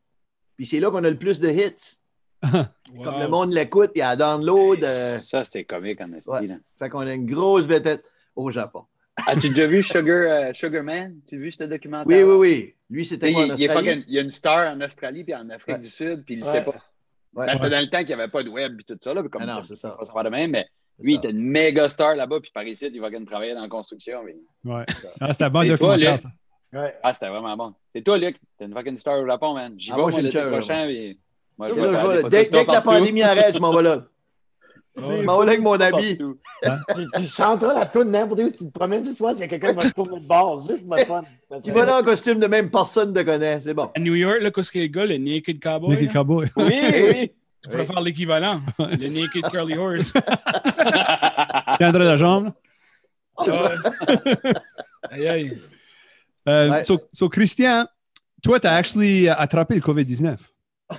Puis 0.57 0.66
c'est 0.66 0.81
là 0.81 0.90
qu'on 0.90 1.05
a 1.05 1.11
le 1.11 1.16
plus 1.18 1.40
de 1.40 1.48
hits. 1.48 1.98
Comme 2.42 3.20
le 3.20 3.28
monde 3.28 3.52
l'écoute, 3.52 3.92
il 3.94 4.00
y 4.00 4.02
a 4.02 4.16
download. 4.16 4.83
euh, 4.83 5.16
Ça, 5.18 5.44
c'était 5.44 5.64
comique 5.64 6.00
en 6.00 6.12
esti. 6.12 6.28
Ouais. 6.28 6.46
là. 6.46 6.57
fait 6.78 6.88
qu'on 6.88 7.00
a 7.07 7.14
une 7.14 7.26
grosse 7.26 7.66
vedette 7.66 8.05
au 8.35 8.50
Japon. 8.50 8.85
As-tu 9.26 9.50
déjà 9.50 9.66
vu 9.66 9.83
Sugar, 9.83 10.48
euh, 10.48 10.52
Sugar 10.52 10.83
Man? 10.83 11.20
Tu 11.28 11.37
as 11.37 11.38
vu 11.38 11.52
ce 11.52 11.62
documentaire? 11.64 12.07
Oui, 12.07 12.22
oui, 12.24 12.37
oui. 12.37 12.74
Lui, 12.90 13.05
c'était 13.05 13.31
Il, 13.31 13.35
quoi 13.35 13.44
en 13.44 13.55
il 13.57 13.62
est 13.62 13.68
Australie? 13.68 13.88
fucking- 13.88 14.05
il 14.09 14.14
y 14.14 14.18
a 14.18 14.22
une 14.22 14.31
star 14.31 14.74
en 14.74 14.81
Australie 14.81 15.22
puis 15.24 15.35
en 15.35 15.48
Afrique 15.50 15.76
Ouais. 15.76 15.83
du 15.83 15.88
Sud, 15.88 16.24
puis 16.24 16.35
il 16.35 16.40
ne 16.40 16.44
Ouais. 16.44 16.50
sait 16.50 16.62
pas. 16.64 16.74
Ouais. 17.35 17.46
Ben, 17.46 17.55
C'était 17.55 17.70
dans 17.70 17.81
le 17.81 17.87
temps 17.88 17.98
qu'il 17.98 18.07
n'y 18.09 18.14
avait 18.14 18.28
pas 18.31 18.42
de 18.42 18.48
web 18.50 18.81
et 18.81 18.83
tout 18.83 18.98
ça. 19.00 19.14
Là, 19.14 19.20
puis 19.22 19.31
comme 19.31 19.42
Ah 19.42 19.46
non, 19.46 19.62
ça, 19.62 19.68
c'est 19.68 19.76
ça. 19.76 19.96
ça 20.02 20.12
va 20.12 20.22
de 20.24 20.28
même, 20.31 20.50
mais 20.50 20.66
lui, 21.00 21.14
il 21.14 21.16
était 21.16 21.31
une 21.31 21.42
méga 21.42 21.88
star 21.88 22.14
là-bas, 22.16 22.40
puis 22.40 22.50
par 22.52 22.64
ici, 22.64 22.90
il 22.92 23.00
va 23.00 23.11
quand 23.11 23.24
travailler 23.24 23.55
dans 23.55 23.62
la 23.62 23.68
construction. 23.68 24.20
mais- 24.24 24.37
Ouais. 24.64 24.85
Ah, 25.20 25.33
c'était 25.33 25.50
bon 25.50 25.61
toi, 25.61 25.68
documentaire, 25.70 26.12
Luc? 26.12 26.20
ça. 26.20 26.28
Ouais. 26.81 26.94
Ah, 27.02 27.12
c'était 27.12 27.28
vraiment 27.28 27.57
bon. 27.57 27.74
C'est 27.94 28.02
toi, 28.02 28.18
Luc? 28.18 28.37
T'es 28.59 28.64
une 28.66 28.72
fucking 28.74 28.98
star 28.98 29.18
au 29.20 29.26
Japon, 29.26 29.55
man. 29.55 29.74
J'y 29.78 29.90
Ah, 29.92 29.96
vais, 29.96 30.02
moi, 30.02 30.20
l'été 30.20 30.42
prochain. 30.42 30.87
puis- 30.87 31.18
Moi, 31.59 31.68
je 31.68 31.74
Là, 31.83 32.28
dès, 32.31 32.46
que 32.46 32.72
la 32.72 32.81
pandémie 32.81 33.22
arrête, 33.22 33.55
je 33.55 33.61
m'en 33.61 33.74
vais 33.74 33.83
là. 33.83 34.05
Ouais. 34.96 35.18
Je 35.20 35.22
m'en 35.22 35.38
vais 35.40 35.46
là 35.46 35.52
avec 35.52 35.62
mon 35.62 35.72
habit. 35.81 36.16
Partout. 36.16 36.38
tu, 36.94 37.07
tu 37.16 37.24
chanteras 37.24 37.74
la 37.74 37.87
toune 37.87 38.11
n'importe 38.11 38.40
où 38.40 38.48
si 38.48 38.57
tu 38.57 38.66
te 38.66 38.70
promènes 38.78 39.05
juste 39.05 39.18
voir 39.18 39.33
s'il 39.33 39.40
y 39.40 39.44
a 39.44 39.48
quelqu'un 39.48 39.70
qui 39.70 39.74
va 39.76 39.83
se 39.83 39.92
tourner 39.94 40.20
de 40.20 40.26
bord. 40.26 40.66
Juste 40.66 40.87
pour 40.87 40.96
le 40.96 41.05
fun. 41.05 41.22
Ça 41.48 41.61
Tu 41.61 41.70
vas 41.70 41.85
là 41.87 42.00
en 42.00 42.02
costume 42.02 42.40
de 42.40 42.46
même 42.46 42.70
personne 42.70 43.12
ne 43.12 43.20
te 43.20 43.24
connaît. 43.24 43.61
C'est 43.61 43.74
bon. 43.74 43.90
À 43.94 44.00
New 44.00 44.14
York, 44.14 44.38
là, 44.42 44.50
qu'est-ce 44.50 44.70
qu'il 44.72 44.81
y 44.83 44.85
a 44.85 44.87
le 44.87 44.92
gars, 44.92 45.07
le 45.07 45.16
Naked 45.18 45.61
Cowboy? 45.62 45.90
Naked 45.90 46.07
là? 46.07 46.12
Cowboy. 46.12 46.46
Oui, 46.57 46.81
oui. 46.92 47.33
Tu 47.62 47.68
pourrais 47.70 47.87
faire 47.87 48.01
l'équivalent. 48.01 48.61
Le 48.79 49.09
Naked 49.09 49.44
Charlie 49.53 49.77
Horse. 49.79 50.12
Tiendrait 51.79 52.05
la 52.05 52.16
jambe. 52.16 52.53
aïe, 55.11 55.29
aïe. 55.29 55.59
Euh, 56.48 56.70
Ouais. 56.70 56.83
so, 56.83 56.98
so, 57.12 57.29
Christian, 57.29 57.87
toi, 58.42 58.59
tu 58.59 58.66
as 58.66 58.75
actually 58.75 59.29
attrapé 59.29 59.77
le 59.77 59.81
COVID-19. 59.81 60.37
C'est 60.90 60.98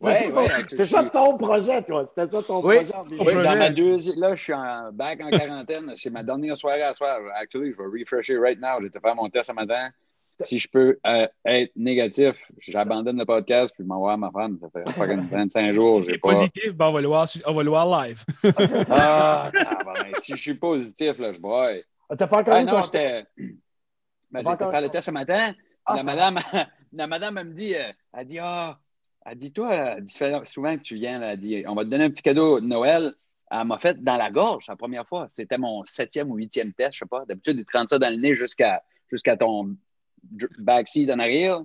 Ouais, 0.00 0.32
c'est 0.68 0.84
ça 0.84 1.04
ton 1.04 1.36
projet, 1.38 1.80
toi. 1.82 2.04
C'était 2.06 2.26
ça 2.30 2.42
ton 2.42 2.62
Oui. 2.64 2.76
projet. 2.84 2.92
Oui, 3.20 3.34
dans 3.44 3.56
ma 3.56 3.70
deuxième. 3.70 4.18
Là, 4.18 4.34
je 4.34 4.42
suis 4.42 4.52
en 4.52 4.90
back 4.92 5.20
en 5.22 5.30
quarantaine. 5.30 5.92
C'est 5.96 6.10
ma 6.10 6.22
dernière 6.24 6.56
soirée 6.56 6.82
à 6.82 6.92
soir. 6.92 7.20
Actually, 7.40 7.70
je 7.72 7.76
vais 7.76 8.00
refresher 8.00 8.36
right 8.36 8.60
now. 8.60 8.80
J'ai 8.80 8.88
été 8.88 8.98
faire 9.00 9.14
mon 9.14 9.28
test 9.30 9.46
ce 9.48 9.52
matin. 9.52 9.90
Si 10.42 10.58
je 10.58 10.68
peux 10.68 10.98
euh, 11.06 11.26
être 11.44 11.72
négatif, 11.76 12.34
j'abandonne 12.58 13.18
le 13.18 13.24
podcast 13.24 13.72
puis 13.74 13.84
je 13.84 13.88
m'envoie 13.88 14.12
à 14.14 14.16
ma 14.16 14.30
femme. 14.30 14.58
Ça 14.60 14.68
fait 14.70 14.88
fucking 14.92 15.28
25 15.28 15.72
jours. 15.72 15.98
Si 15.98 16.04
J'ai 16.04 16.12
t'es 16.12 16.18
pas. 16.18 16.30
positif, 16.32 16.74
ben, 16.74 16.86
on 16.88 16.92
va 16.92 17.00
le 17.00 17.06
voir, 17.08 17.26
on 17.46 17.52
va 17.54 17.62
le 17.62 17.68
voir 17.70 18.02
live. 18.04 18.24
Ah, 18.90 19.50
tabarnak. 19.52 20.16
si 20.20 20.32
je 20.36 20.42
suis 20.42 20.54
positif, 20.54 21.18
là, 21.18 21.32
je 21.32 21.40
broye. 21.40 21.82
Ah, 22.08 22.16
T'as 22.16 22.26
pas 22.26 22.40
encore 22.40 22.54
Ah 22.54 22.62
eu 22.62 22.64
non, 22.64 22.72
ton 22.72 22.82
j'étais. 22.82 23.22
test? 23.22 23.28
Ben, 24.30 24.40
j'ai 24.42 24.46
encore- 24.48 24.70
faire 24.70 24.80
le 24.80 24.88
test 24.88 25.06
ce 25.06 25.10
matin. 25.10 25.54
Ah, 25.86 25.96
la, 25.96 26.02
madame, 26.02 26.38
la 26.92 27.06
madame, 27.06 27.38
elle 27.38 27.46
me 27.48 27.54
dit, 27.54 27.74
euh, 27.74 27.90
elle 28.14 28.26
dit, 28.26 28.38
ah, 28.40 28.78
elle 29.26 29.38
dit, 29.38 29.52
toi, 29.52 29.74
elle 29.74 30.04
dit, 30.04 30.14
fait 30.14 30.32
souvent 30.46 30.76
que 30.76 30.82
tu 30.82 30.96
viens, 30.96 31.18
là, 31.18 31.32
elle 31.34 31.40
dit, 31.40 31.64
on 31.66 31.74
va 31.74 31.84
te 31.84 31.88
donner 31.90 32.04
un 32.04 32.10
petit 32.10 32.22
cadeau 32.22 32.60
de 32.60 32.66
Noël. 32.66 33.14
Elle 33.50 33.64
m'a 33.66 33.78
fait 33.78 34.02
dans 34.02 34.16
la 34.16 34.30
gorge 34.30 34.64
la 34.68 34.76
première 34.76 35.06
fois. 35.06 35.26
C'était 35.30 35.58
mon 35.58 35.84
septième 35.84 36.30
ou 36.30 36.36
huitième 36.36 36.72
test, 36.72 36.94
je 36.94 36.98
sais 37.00 37.06
pas. 37.06 37.24
D'habitude, 37.26 37.58
ils 37.58 37.66
te 37.66 37.76
rentrent 37.76 37.90
ça 37.90 37.98
dans 37.98 38.08
le 38.08 38.16
nez 38.16 38.34
jusqu'à 38.34 38.82
jusqu'à 39.10 39.36
ton 39.36 39.76
backseat 40.58 41.10
en 41.10 41.18
arrière. 41.18 41.60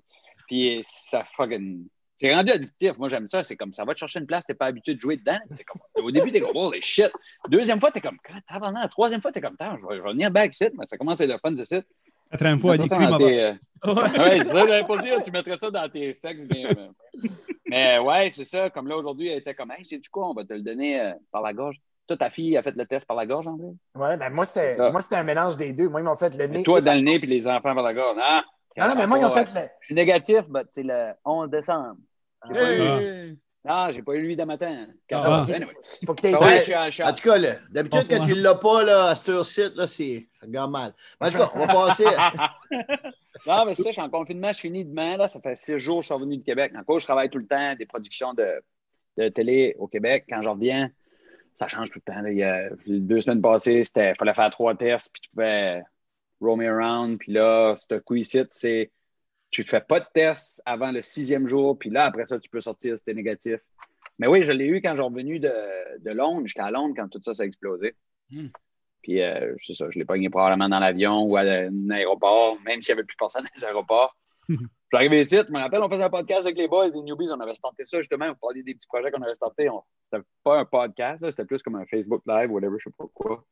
Puis 0.48 0.82
ça 0.84 1.24
fucking. 1.36 1.88
C'est 2.16 2.34
rendu 2.34 2.52
addictif. 2.52 2.98
Moi, 2.98 3.10
j'aime 3.10 3.28
ça. 3.28 3.44
C'est 3.44 3.56
comme 3.56 3.74
ça 3.74 3.86
va 3.86 3.94
te 3.94 4.00
chercher 4.00 4.20
une 4.20 4.26
place, 4.26 4.46
t'es 4.46 4.56
pas 4.56 4.66
habitué 4.66 4.96
de 4.96 5.02
jouer 5.02 5.18
dedans. 5.18 5.38
Comme- 5.68 6.06
au 6.06 6.12
début, 6.12 6.32
t'es 6.32 6.40
comme, 6.40 6.56
holy 6.56 6.82
shit. 6.82 7.12
Deuxième 7.50 7.80
fois, 7.80 7.92
t'es 7.92 8.02
comme, 8.02 8.18
tabarnak. 8.48 8.84
La 8.84 8.90
troisième 8.90 9.22
fois, 9.22 9.32
t'es 9.32 9.42
comme, 9.42 9.56
je 9.60 9.88
vais, 9.88 9.98
je 9.98 10.02
vais 10.02 10.10
venir 10.12 10.32
backseat, 10.32 10.74
mais 10.78 10.86
ça 10.86 10.98
commence 10.98 11.22
à 11.22 11.26
être 11.26 11.32
le 11.32 11.38
fun 11.38 11.52
de 11.52 11.64
site. 11.64 11.86
Quatrième 12.32 12.60
fois, 12.60 12.78
tes, 12.78 13.44
euh, 13.44 13.54
Ouais. 13.86 14.40
Ça, 14.40 14.68
j'avais 14.68 14.84
pas 14.84 15.22
tu 15.24 15.32
mettrais 15.32 15.58
ça 15.58 15.72
dans 15.72 15.88
tes 15.88 16.14
sexes. 16.14 16.48
Bien, 16.48 16.70
euh, 16.70 17.28
Mais 17.68 18.00
ouais, 18.00 18.30
c'est 18.32 18.44
ça. 18.44 18.70
Comme 18.70 18.88
là, 18.88 18.98
aujourd'hui, 18.98 19.28
elle 19.28 19.40
était 19.40 19.54
comme, 19.54 19.72
hey, 19.72 19.86
c'est 19.86 20.00
du 20.00 20.10
quoi? 20.10 20.30
On 20.30 20.34
va 20.34 20.44
te 20.44 20.54
le 20.54 20.62
donner 20.62 21.00
euh, 21.00 21.14
par 21.32 21.42
la 21.42 21.54
gorge. 21.54 21.78
Toi, 22.08 22.18
ta 22.18 22.30
fille 22.30 22.56
a 22.58 22.64
fait 22.64 22.76
le 22.76 22.86
test 22.86 23.06
par 23.06 23.18
la 23.18 23.26
gorge, 23.26 23.48
André? 23.48 23.68
Ouais, 23.96 24.16
ben 24.18 24.30
moi, 24.30 24.46
c'était 24.46 24.76
Ça. 24.76 24.92
moi, 24.92 25.02
c'était 25.02 25.18
un 25.18 25.24
mélange 25.24 25.58
des 25.58 25.74
deux. 25.74 25.90
Moi, 25.90 26.00
ils 26.02 26.04
m'ont 26.04 26.16
fait 26.16 26.36
le 26.36 26.48
nez. 26.48 26.64
toi, 26.64 26.80
et 26.80 26.82
dans 26.82 26.94
le 26.96 27.02
nez, 27.02 27.20
puis 27.20 27.28
les 27.28 27.46
enfants 27.48 27.76
par 27.76 27.84
la 27.84 27.94
gorge. 27.94 28.18
Ah, 28.22 28.44
Non, 28.78 28.88
non, 28.90 28.96
mais 28.96 29.08
moi, 29.08 29.18
ils 29.20 29.26
ont 29.26 29.34
Ouais. 29.34 29.46
fait 29.46 29.54
le. 29.60 29.68
Je 29.82 29.86
suis 29.88 29.96
négatif, 29.96 30.42
mais 30.50 30.62
c'est 30.72 30.84
le 30.84 31.12
11 31.26 31.50
décembre. 31.50 31.98
Ah, 32.42 32.48
Hey! 32.54 33.38
Non, 33.66 33.88
j'ai 33.94 34.02
pas 34.02 34.14
eu 34.14 34.22
lui 34.22 34.36
d'un 34.38 34.46
matin. 34.46 34.86
Ah. 35.12 35.42
Anyway. 35.42 35.66
Faut 36.06 36.14
que 36.14 36.28
va, 36.40 36.56
je 36.58 36.62
suis 36.62 36.76
en 36.76 36.90
chat. 36.90 37.10
En 37.10 37.14
tout 37.14 37.24
cas, 37.24 37.38
là, 37.38 37.56
d'habitude, 37.70 38.06
quand 38.10 38.24
tu 38.26 38.30
ne 38.36 38.42
l'as 38.42 38.56
pas 38.56 38.84
là, 38.84 39.08
à 39.08 39.16
cette 39.16 39.28
heure-ci, 39.28 39.62
là, 39.76 39.88
c'est- 39.88 40.30
ça 40.40 40.46
regarde 40.46 40.72
mal. 40.72 40.94
En 41.20 41.30
tout 41.30 41.38
cas, 41.38 41.52
on 41.54 41.66
va 41.66 41.68
passer. 41.68 42.06
Non, 43.46 43.66
mais 43.66 43.76
ça, 43.76 43.84
je 43.88 43.92
suis 43.92 44.02
en 44.02 44.10
confinement, 44.10 44.52
je 44.52 44.60
finis 44.60 44.84
demain. 44.84 45.16
Là, 45.18 45.28
ça 45.28 45.40
fait 45.40 45.56
six 45.56 45.78
jours 45.80 45.98
que 45.98 46.02
je 46.04 46.06
suis 46.08 46.14
revenu 46.14 46.38
du 46.38 46.44
Québec. 46.44 46.74
En 46.78 46.84
cours, 46.84 47.00
je 47.00 47.06
travaille 47.06 47.30
tout 47.30 47.38
le 47.38 47.46
temps, 47.46 47.76
des 47.76 47.86
productions 47.86 48.34
de, 48.34 48.48
de 49.18 49.30
télé 49.30 49.76
au 49.80 49.88
Québec. 49.88 50.26
Quand 50.30 50.42
je 50.42 50.50
reviens, 50.50 50.90
ça 51.58 51.68
change 51.68 51.92
tout 51.92 52.00
le 52.06 52.14
temps. 52.14 52.22
là. 52.22 52.32
Il 52.32 52.38
y 52.38 52.44
a 52.44 52.70
deux 52.88 53.22
semaines 53.22 53.42
passées, 53.42 53.84
c'était 53.84 54.14
fallait 54.16 54.34
faire 54.34 54.50
trois 54.50 54.76
tests, 54.76 55.10
puis 55.12 55.22
tu 55.22 55.30
pouvais 55.30 55.84
roam 56.40 56.62
around. 56.62 57.18
Puis 57.18 57.34
là, 57.34 57.76
ce 57.78 58.00
coup 58.00 58.16
ici, 58.16 58.40
c'est 58.50 58.92
tu 59.50 59.64
fais 59.64 59.82
pas 59.82 60.00
de 60.00 60.06
test 60.14 60.62
avant 60.66 60.92
le 60.92 61.02
sixième 61.02 61.48
jour, 61.48 61.78
puis 61.80 61.90
là, 61.90 62.06
après 62.06 62.26
ça, 62.26 62.40
tu 62.40 62.50
peux 62.50 62.62
sortir 62.62 62.98
si 62.98 63.04
t'es 63.04 63.14
négatif. 63.14 63.60
Mais 64.20 64.28
oui, 64.28 64.44
je 64.44 64.52
l'ai 64.52 64.66
eu 64.66 64.82
quand 64.82 64.92
je 64.92 64.96
suis 64.96 65.04
revenu 65.04 65.40
de, 65.40 65.52
de 66.00 66.12
Londres. 66.12 66.44
J'étais 66.48 66.62
à 66.62 66.72
Londres 66.72 66.94
quand 66.98 67.08
tout 67.08 67.22
ça 67.24 67.34
s'est 67.34 67.46
explosé. 67.46 67.96
Hmm. 68.30 68.48
Puis, 69.02 69.22
euh, 69.22 69.56
c'est 69.66 69.74
ça, 69.74 69.90
je 69.90 69.98
l'ai 70.00 70.06
pogné 70.06 70.30
probablement 70.30 70.68
dans 70.70 70.80
l'avion 70.80 71.24
ou 71.24 71.38
à 71.38 71.42
un 71.42 71.90
aéroport, 71.92 72.60
même 72.66 72.82
s'il 72.82 72.94
n'y 72.94 73.00
avait 73.00 73.06
plus 73.06 73.16
personne 73.18 73.46
dans 74.48 74.68
les 74.92 74.98
aéroports. 74.98 75.10
J'arrive 75.10 75.14
ici, 75.14 75.38
je 75.48 75.52
me 75.54 75.60
rappelle, 75.60 75.82
on 75.82 75.90
faisait 75.90 76.04
un 76.04 76.10
podcast 76.10 76.46
avec 76.46 76.58
les 76.58 76.68
boys, 76.68 76.88
les 76.90 77.02
newbies, 77.02 77.30
on 77.32 77.40
avait 77.40 77.56
starté 77.56 77.86
ça 77.86 78.00
justement, 78.00 78.26
on 78.28 78.36
parlait 78.36 78.64
des 78.64 78.74
petits 78.74 78.88
projets 78.88 79.12
qu'on 79.12 79.22
avait 79.22 79.34
startés. 79.34 79.70
On... 79.70 79.84
C'était 80.12 80.24
pas 80.44 80.60
un 80.60 80.66
podcast, 80.66 81.24
c'était 81.30 81.46
plus 81.46 81.62
comme 81.62 81.76
un 81.76 81.86
Facebook 81.86 82.22
Live, 82.26 82.52
whatever, 82.52 82.78
je 82.80 82.90
sais 82.90 82.96
pas 82.98 83.06
quoi. 83.14 83.46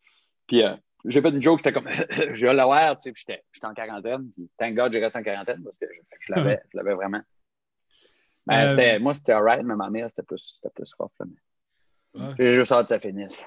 Puis, 0.47 0.63
euh, 0.63 0.75
j'ai 1.05 1.21
fait 1.21 1.29
une 1.29 1.41
joke, 1.41 1.59
j'étais 1.59 1.73
comme, 1.73 1.89
j'ai 2.33 2.53
l'avoir, 2.53 2.97
tu 2.97 3.03
sais, 3.03 3.11
puis 3.11 3.23
j'étais 3.27 3.43
j'étais 3.51 3.67
en 3.67 3.73
quarantaine. 3.73 4.29
Puis, 4.35 4.49
thank 4.57 4.75
God, 4.75 4.91
j'ai 4.93 4.99
resté 4.99 5.19
en 5.19 5.23
quarantaine 5.23 5.63
parce 5.63 5.77
que 5.77 5.85
je, 5.91 5.99
je 6.27 6.33
l'avais, 6.33 6.61
je 6.71 6.77
l'avais 6.77 6.93
vraiment. 6.93 7.21
Ben, 8.47 8.65
Euh, 8.65 8.69
c'était- 8.69 8.99
moi, 8.99 9.13
c'était 9.13 9.31
alright, 9.33 9.63
mais 9.63 9.75
ma 9.75 9.89
mère, 9.89 10.07
c'était 10.09 10.23
plus, 10.23 10.55
c'était 10.61 10.73
plus 10.73 10.91
rough. 10.99 11.11
là, 11.19 11.25
mais 11.27 12.21
Ouais. 12.21 12.33
J'ai 12.37 12.49
juste 12.51 12.71
hâte 12.71 12.87
que 12.87 12.93
ça 12.95 12.99
finisse. 12.99 13.43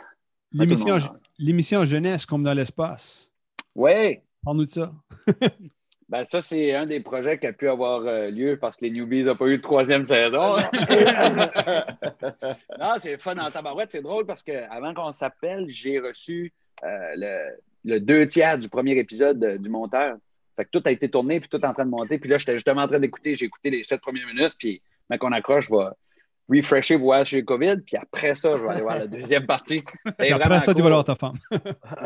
L'émission, 0.53 0.99
l'émission 1.39 1.85
jeunesse 1.87 2.27
comme 2.27 2.43
dans 2.43 2.53
l'espace. 2.53 3.33
Ouais, 3.75 4.23
Parle-nous 4.45 4.65
de 4.65 4.69
ça. 4.69 4.93
Ben, 6.09 6.25
ça, 6.25 6.41
c'est 6.41 6.75
un 6.75 6.87
des 6.87 7.01
projets 7.01 7.39
qui 7.39 7.47
a 7.47 7.53
pu 7.53 7.69
avoir 7.69 8.01
euh, 8.07 8.31
lieu 8.31 8.57
parce 8.59 8.77
que 8.77 8.87
les 8.87 8.91
newbies 8.91 9.25
n'ont 9.25 9.37
pas 9.37 9.47
eu 9.47 9.59
de 9.59 9.63
troisième 9.63 10.07
saison. 10.07 10.57
non, 12.79 12.95
c'est 12.99 13.21
fun 13.21 13.37
en 13.39 13.51
tabarouette. 13.51 13.91
C'est 13.93 14.03
drôle 14.03 14.27
parce 14.27 14.43
qu'avant 14.43 14.95
qu'on 14.95 15.13
s'appelle, 15.13 15.67
j'ai 15.69 15.99
reçu 15.99 16.53
euh, 16.85 16.89
le, 17.17 17.39
le 17.85 18.01
deux 18.01 18.27
tiers 18.27 18.59
du 18.59 18.69
premier 18.69 18.97
épisode 18.97 19.43
euh, 19.45 19.59
du 19.59 19.69
monteur. 19.69 20.17
Fait 20.57 20.65
que 20.65 20.71
tout 20.73 20.83
a 20.87 20.91
été 20.91 21.09
tourné, 21.11 21.41
puis 21.41 21.49
tout 21.49 21.59
est 21.61 21.67
en 21.67 21.75
train 21.75 21.85
de 21.85 21.91
monter. 21.91 22.19
Puis 22.19 22.29
là, 22.31 22.39
j'étais 22.39 22.55
justement 22.55 22.83
en 22.83 22.89
train 22.89 22.99
d'écouter. 23.01 23.37
J'ai 23.37 23.47
écouté 23.47 23.71
les 23.71 23.83
sept 23.83 24.01
premières 24.01 24.27
minutes, 24.27 24.55
puis 24.59 24.83
quand 25.11 25.19
on 25.29 25.33
accroche, 25.33 25.67
je 25.69 25.75
vais 25.75 26.59
refresher, 26.61 26.97
voir 26.97 27.25
chez 27.27 27.39
le 27.41 27.45
COVID, 27.45 27.77
puis 27.87 27.97
après 27.97 28.35
ça, 28.35 28.53
je 28.53 28.63
vais 28.63 28.69
aller 28.71 28.81
voir 28.83 28.99
la 28.99 29.07
deuxième 29.07 29.47
partie. 29.47 29.85
C'est 30.19 30.29
Et 30.29 30.33
vraiment 30.33 30.47
après 30.57 30.61
ça, 30.61 30.73
tu 30.73 30.81
cool. 30.81 30.91
vas 30.91 31.03
voir 31.03 31.05
ta 31.05 31.15
femme. 31.15 31.39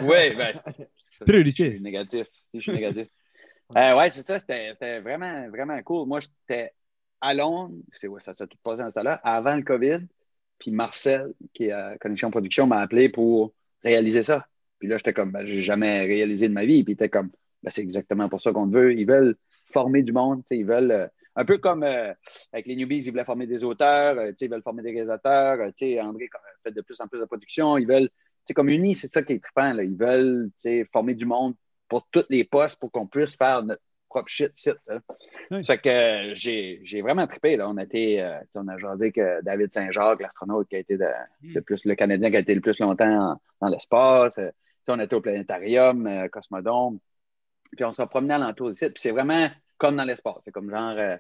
Oui, 0.03 0.35
ben, 0.37 0.53
c'est- 1.55 1.79
négatif. 1.81 2.27
Si 2.51 2.59
je 2.59 2.63
suis 2.63 2.73
négatif. 2.73 3.07
Euh, 3.77 3.97
ouais, 3.97 4.11
c'est 4.11 4.23
ça. 4.23 4.39
C'était 4.39 5.01
vraiment, 5.01 5.49
vraiment 5.49 5.81
cool. 5.83 6.07
Moi, 6.07 6.21
j'étais 6.21 6.73
à 7.21 7.35
Londres. 7.35 7.75
C'est 7.93 8.09
ouais, 8.09 8.21
ça 8.21 8.35
s'est 8.35 8.47
tout 8.47 8.59
passé 8.63 8.83
dans 8.83 8.89
ce 8.89 8.95
temps-là, 8.95 9.21
avant 9.25 9.55
le 9.57 9.63
COVID. 9.63 10.01
Puis 10.59 10.71
Marcel, 10.71 11.33
qui 11.55 11.65
est 11.65 11.73
à 11.73 11.97
Connexion 11.99 12.31
Production, 12.31 12.67
m'a 12.67 12.81
appelé 12.81 13.09
pour 13.09 13.53
réaliser 13.83 14.23
ça. 14.23 14.47
Puis 14.79 14.89
là, 14.89 14.97
j'étais 14.97 15.13
comme, 15.13 15.33
ben, 15.33 15.47
j'ai 15.47 15.63
jamais 15.63 16.05
réalisé 16.05 16.49
de 16.49 16.55
ma 16.55 16.65
vie. 16.65 16.85
Puis 16.85 16.93
il 16.93 16.95
était 16.95 17.09
comme, 17.09 17.31
ben, 17.63 17.71
c'est 17.71 17.83
exactement 17.83 18.29
pour 18.29 18.41
ça 18.41 18.53
qu'on 18.53 18.69
te 18.69 18.77
veut. 18.77 18.93
Ils 18.95 19.07
veulent 19.07 19.37
former 19.73 20.03
du 20.03 20.13
monde. 20.13 20.43
Ils 20.51 20.67
veulent, 20.67 20.91
euh, 20.91 21.07
un 21.35 21.45
peu 21.45 21.59
comme 21.59 21.83
euh, 21.83 22.13
avec 22.53 22.67
les 22.67 22.77
newbies, 22.77 22.99
ils 23.05 23.11
voulaient 23.11 23.25
former 23.25 23.47
des 23.47 23.65
auteurs, 23.65 24.19
euh, 24.19 24.33
ils 24.39 24.51
veulent 24.51 24.63
former 24.63 24.83
des 24.83 24.91
réalisateurs. 24.91 25.59
euh, 25.61 26.03
André 26.03 26.29
fait 26.63 26.73
de 26.73 26.81
plus 26.83 27.01
en 27.01 27.09
plus 27.09 27.21
de 27.21 27.25
production. 27.25 27.79
Ils 27.79 27.87
veulent, 27.87 28.11
comme 28.55 28.69
Uni, 28.69 28.95
c'est 28.95 29.09
ça 29.09 29.23
qui 29.23 29.35
est 29.35 29.43
trippant. 29.43 29.73
Là. 29.73 29.83
Ils 29.83 29.97
veulent 29.97 30.51
former 30.93 31.15
du 31.15 31.25
monde 31.25 31.55
pour 31.93 32.07
tous 32.11 32.25
les 32.31 32.45
postes 32.45 32.81
pour 32.81 32.91
qu'on 32.91 33.07
puisse 33.07 33.37
faire 33.37 33.63
notre 33.63 33.83
propre 34.09 34.29
shit 34.31 34.51
site. 34.57 34.79
Oui. 35.51 35.63
Ça 35.63 35.77
que 35.77 35.91
euh, 35.91 36.35
j'ai 36.35 37.03
vraiment 37.03 37.27
trippé. 37.27 37.57
Là. 37.57 37.69
On, 37.69 37.77
a 37.77 37.83
été, 37.83 38.23
euh, 38.23 38.39
on 38.55 38.67
a 38.69 38.79
jasé 38.79 39.13
que 39.13 39.43
David 39.43 39.71
Saint-Jacques, 39.75 40.23
l'astronaute 40.23 40.69
qui 40.69 40.77
a 40.77 40.79
été 40.79 40.97
de, 40.97 41.07
le 41.43 41.61
plus 41.61 41.85
le 41.85 41.95
Canadien 41.95 42.31
qui 42.31 42.37
a 42.37 42.39
été 42.39 42.55
le 42.55 42.63
plus 42.63 42.79
longtemps 42.79 43.33
en- 43.33 43.41
dans 43.61 43.69
l'espace. 43.69 44.39
Euh, 44.39 44.49
on 44.89 44.99
était 45.01 45.15
au 45.15 45.21
planétarium, 45.21 46.07
euh, 46.07 46.29
Cosmodome. 46.29 46.99
Puis 47.77 47.85
on 47.85 47.93
s'est 47.93 48.07
promené 48.07 48.33
alentour 48.33 48.71
du 48.71 48.75
site. 48.75 48.95
Puis 48.95 49.03
c'est 49.03 49.11
vraiment 49.11 49.51
comme 49.77 49.97
dans 49.97 50.05
l'espace. 50.05 50.37
C'est 50.41 50.51
comme 50.51 50.71
genre, 50.71 50.97
euh, 50.97 51.17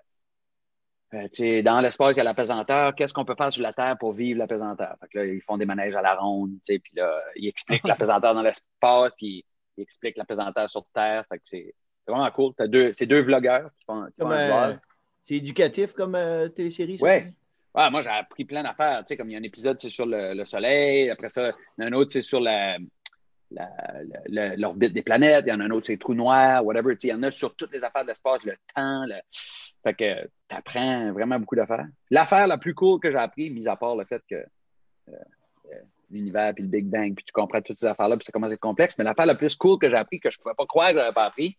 euh, 1.12 1.24
tu 1.24 1.42
sais, 1.42 1.62
dans 1.62 1.82
l'espace, 1.82 2.16
il 2.16 2.18
y 2.18 2.20
a 2.20 2.24
la 2.24 2.32
pesanteur. 2.32 2.94
Qu'est-ce 2.94 3.12
qu'on 3.12 3.26
peut 3.26 3.34
faire 3.36 3.52
sur 3.52 3.62
la 3.62 3.74
Terre 3.74 3.98
pour 3.98 4.14
vivre 4.14 4.38
la 4.38 4.46
pesanteur? 4.46 4.96
Fait 5.00 5.08
que 5.08 5.18
là, 5.18 5.26
ils 5.26 5.42
font 5.42 5.58
des 5.58 5.66
manèges 5.66 5.94
à 5.94 6.00
la 6.00 6.14
ronde, 6.14 6.52
puis 6.66 6.80
là, 6.96 7.22
ils 7.36 7.48
expliquent 7.48 7.86
la 7.86 7.96
pesanteur 8.02 8.34
dans 8.34 8.40
l'espace, 8.40 9.14
puis 9.16 9.44
ils 9.76 9.82
expliquent 9.82 10.16
la 10.16 10.24
pesanteur 10.24 10.68
sur 10.70 10.84
Terre. 10.94 11.24
Fait 11.28 11.38
que 11.38 11.44
c'est 11.44 11.74
vraiment 12.06 12.30
cool. 12.30 12.52
T'as 12.56 12.66
deux, 12.66 12.92
c'est 12.92 13.06
deux 13.06 13.22
vlogueurs 13.22 13.70
qui 13.78 13.84
font, 13.84 14.04
qui 14.06 14.12
font 14.20 14.28
Comme, 14.28 14.32
un 14.32 14.38
euh, 14.38 14.66
vlog. 14.68 14.78
c'est 15.22 15.34
éducatif 15.34 15.92
comme 15.92 16.14
euh, 16.14 16.48
télésérie, 16.48 16.98
ça? 16.98 17.04
Ouais. 17.04 17.32
Ouais, 17.74 17.90
moi, 17.90 18.02
j'ai 18.02 18.10
appris 18.10 18.44
plein 18.44 18.62
d'affaires. 18.62 18.98
Tu 19.00 19.08
sais, 19.08 19.16
comme 19.16 19.30
il 19.30 19.32
y 19.32 19.36
a 19.36 19.38
un 19.38 19.42
épisode, 19.44 19.78
c'est 19.78 19.88
sur 19.88 20.04
le, 20.04 20.34
le 20.34 20.44
Soleil. 20.44 21.08
Après 21.08 21.30
ça, 21.30 21.48
il 21.78 21.82
y 21.82 21.84
en 21.84 21.86
a 21.86 21.90
un 21.90 21.92
autre, 21.94 22.10
c'est 22.12 22.20
sur 22.20 22.38
la, 22.38 22.76
la- 23.50 23.70
la- 24.04 24.20
la- 24.26 24.56
l'orbite 24.56 24.92
des 24.92 25.02
planètes. 25.02 25.44
Il 25.46 25.50
y 25.50 25.52
en 25.54 25.60
a 25.60 25.64
un 25.64 25.70
autre, 25.70 25.86
c'est 25.86 25.96
trou 25.96 26.12
noir, 26.12 26.62
whatever. 26.66 26.94
Tu 26.96 27.00
sais, 27.00 27.08
il 27.08 27.10
y 27.12 27.14
en 27.14 27.22
a 27.22 27.30
sur 27.30 27.54
toutes 27.56 27.72
les 27.72 27.82
affaires 27.82 28.02
de 28.02 28.08
l'espace, 28.08 28.42
le 28.44 28.52
temps. 28.74 29.04
Le... 29.06 29.14
Fait 29.84 29.94
que 29.94 30.22
tu 30.50 30.54
apprends 30.56 31.12
vraiment 31.12 31.38
beaucoup 31.40 31.56
d'affaires. 31.56 31.86
L'affaire 32.10 32.46
la 32.46 32.58
plus 32.58 32.74
cool 32.74 33.00
que 33.00 33.10
j'ai 33.10 33.16
appris, 33.16 33.48
mis 33.48 33.66
à 33.66 33.76
part 33.76 33.96
le 33.96 34.04
fait 34.04 34.22
que 34.28 34.34
euh, 35.08 35.12
l'univers, 36.12 36.54
puis 36.54 36.64
le 36.64 36.70
Big 36.70 36.86
Bang, 36.86 37.14
puis 37.14 37.24
tu 37.24 37.32
comprends 37.32 37.60
toutes 37.60 37.78
ces 37.78 37.86
affaires-là, 37.86 38.16
puis 38.16 38.24
ça 38.24 38.32
commence 38.32 38.50
à 38.50 38.54
être 38.54 38.60
complexe, 38.60 38.96
mais 38.98 39.04
l'affaire 39.04 39.26
la 39.26 39.34
plus 39.34 39.56
cool 39.56 39.78
que 39.78 39.88
j'ai 39.88 39.96
appris, 39.96 40.20
que 40.20 40.30
je 40.30 40.38
ne 40.38 40.42
pouvais 40.42 40.54
pas 40.54 40.66
croire 40.66 40.88
que 40.88 40.94
je 40.94 40.98
n'avais 40.98 41.14
pas 41.14 41.24
appris, 41.24 41.56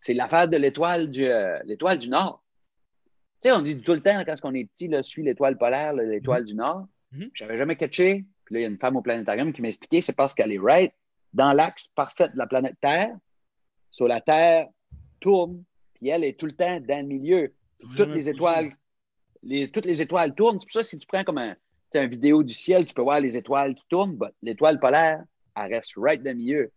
c'est 0.00 0.14
l'affaire 0.14 0.48
de 0.48 0.56
l'étoile 0.56 1.10
du, 1.10 1.24
euh, 1.24 1.58
l'étoile 1.64 1.98
du 1.98 2.08
Nord. 2.08 2.42
Tu 3.40 3.48
sais, 3.48 3.52
on 3.52 3.62
dit 3.62 3.80
tout 3.80 3.94
le 3.94 4.00
temps, 4.00 4.22
quand 4.24 4.36
on 4.44 4.54
est 4.54 4.64
petit, 4.64 4.88
là, 4.88 5.02
suis 5.02 5.22
l'étoile 5.22 5.56
polaire, 5.56 5.92
l'étoile 5.94 6.44
du 6.44 6.54
Nord. 6.54 6.86
Mhm. 7.12 7.30
J'avais 7.34 7.56
jamais 7.56 7.76
catché. 7.76 8.24
Puis 8.44 8.54
là, 8.54 8.60
il 8.60 8.62
y 8.62 8.66
a 8.66 8.68
une 8.68 8.78
femme 8.78 8.96
au 8.96 9.02
planétarium 9.02 9.52
qui 9.52 9.62
m'a 9.62 9.68
expliqué, 9.68 10.00
c'est 10.00 10.12
parce 10.12 10.34
qu'elle 10.34 10.52
est 10.52 10.58
right 10.58 10.92
dans 11.32 11.52
l'axe 11.52 11.88
parfait 11.88 12.28
de 12.28 12.36
la 12.36 12.46
planète 12.46 12.76
Terre. 12.80 13.16
Sur 13.90 14.08
la 14.08 14.20
Terre 14.20 14.68
tourne, 15.20 15.62
puis 15.94 16.08
elle 16.08 16.24
est 16.24 16.38
tout 16.38 16.46
le 16.46 16.52
temps 16.52 16.80
dans 16.80 17.00
le 17.00 17.06
milieu. 17.06 17.52
Toutes 17.96 18.10
les 18.10 18.28
étoiles, 18.28 18.72
les, 19.42 19.70
toutes 19.70 19.84
les 19.84 20.02
étoiles 20.02 20.34
tournent. 20.34 20.58
C'est 20.58 20.66
pour 20.66 20.72
ça, 20.72 20.82
si 20.82 20.98
tu 20.98 21.06
prends 21.06 21.24
comme 21.24 21.38
un, 21.38 21.56
tu 21.92 21.98
une 21.98 22.10
vidéo 22.10 22.42
du 22.42 22.54
ciel, 22.54 22.84
tu 22.84 22.94
peux 22.94 23.02
voir 23.02 23.20
les 23.20 23.36
étoiles 23.36 23.74
qui 23.74 23.84
tournent. 23.88 24.16
but 24.16 24.30
l'étoile 24.42 24.78
polaire, 24.80 25.22
elle 25.56 25.74
reste 25.74 25.92
right 25.96 26.22
dans 26.22 26.30
le 26.30 26.36
milieu. 26.36 26.70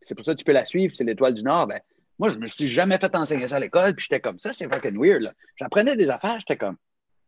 C'est 0.00 0.14
pour 0.14 0.24
ça 0.24 0.32
que 0.32 0.38
tu 0.38 0.44
peux 0.44 0.52
la 0.52 0.64
suivre, 0.66 0.94
c'est 0.94 1.04
l'étoile 1.04 1.34
du 1.34 1.42
Nord. 1.42 1.66
Ben, 1.66 1.80
moi, 2.18 2.30
je 2.30 2.36
me 2.36 2.48
suis 2.48 2.68
jamais 2.68 2.98
fait 2.98 3.14
enseigner 3.16 3.48
ça 3.48 3.56
à 3.56 3.60
l'école, 3.60 3.94
puis 3.94 4.06
j'étais 4.08 4.20
comme 4.20 4.38
ça, 4.38 4.52
c'est 4.52 4.68
fucking 4.72 4.98
weird. 4.98 5.32
J'apprenais 5.56 5.96
des 5.96 6.10
affaires, 6.10 6.38
j'étais 6.38 6.56
comme, 6.56 6.76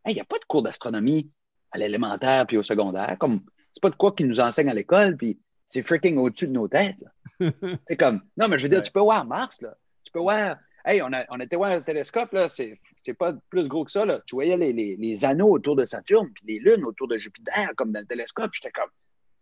hey, 0.05 0.13
il 0.13 0.15
n'y 0.15 0.21
a 0.21 0.25
pas 0.25 0.37
de 0.39 0.45
cours 0.45 0.61
d'astronomie 0.63 1.29
à 1.71 1.77
l'élémentaire 1.79 2.45
puis 2.45 2.57
au 2.57 2.63
secondaire. 2.63 3.15
Comme, 3.19 3.41
c'est 3.73 3.81
pas 3.81 3.89
de 3.89 3.95
quoi 3.95 4.11
qu'ils 4.13 4.27
nous 4.27 4.39
enseignent 4.39 4.69
à 4.69 4.73
l'école, 4.73 5.17
puis 5.17 5.39
c'est 5.67 5.81
freaking 5.81 6.17
au-dessus 6.17 6.47
de 6.47 6.51
nos 6.53 6.67
têtes. 6.67 7.03
c'est 7.87 7.97
comme, 7.97 8.21
non, 8.37 8.47
mais 8.47 8.57
je 8.59 8.63
veux 8.63 8.69
dire, 8.69 8.79
Ouais. 8.79 8.83
tu 8.83 8.91
peux 8.91 8.99
voir 8.99 9.25
Mars, 9.25 9.61
là. 9.61 9.75
Tu 10.03 10.11
peux 10.11 10.19
voir, 10.19 10.57
hey, 10.85 11.01
on, 11.01 11.11
a, 11.13 11.25
on 11.29 11.39
était 11.39 11.55
voir 11.55 11.71
le 11.71 11.81
télescope, 11.81 12.31
là, 12.33 12.47
c'est, 12.49 12.79
pas 13.17 13.33
plus 13.49 13.67
gros 13.67 13.85
que 13.85 13.91
ça, 13.91 14.05
là. 14.05 14.21
Tu 14.25 14.35
voyais 14.35 14.57
les, 14.57 14.73
les, 14.73 14.95
les 14.95 15.25
anneaux 15.25 15.49
autour 15.49 15.75
de 15.75 15.85
Saturne, 15.85 16.29
puis 16.33 16.45
les 16.47 16.59
lunes 16.59 16.85
autour 16.85 17.07
de 17.07 17.17
Jupiter, 17.17 17.69
comme 17.75 17.91
dans 17.91 17.99
le 17.99 18.05
télescope. 18.05 18.51
J'étais 18.53 18.71
comme, 18.71 18.89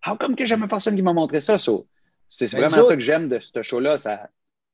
how 0.06 0.18
come 0.18 0.36
que 0.36 0.46
jamais 0.46 0.68
personne 0.68 0.96
qui 0.96 1.02
m'a 1.02 1.14
montré 1.14 1.40
ça? 1.40 1.58
So, 1.58 1.88
c'est 2.30 2.52
Ben, 2.54 2.70
vraiment 2.70 2.84
ça 2.84 2.96
que 2.96 3.02
j'aime 3.02 3.28
de 3.28 3.40
ce 3.40 3.62
show-là. 3.62 3.98
Ça, 3.98 4.30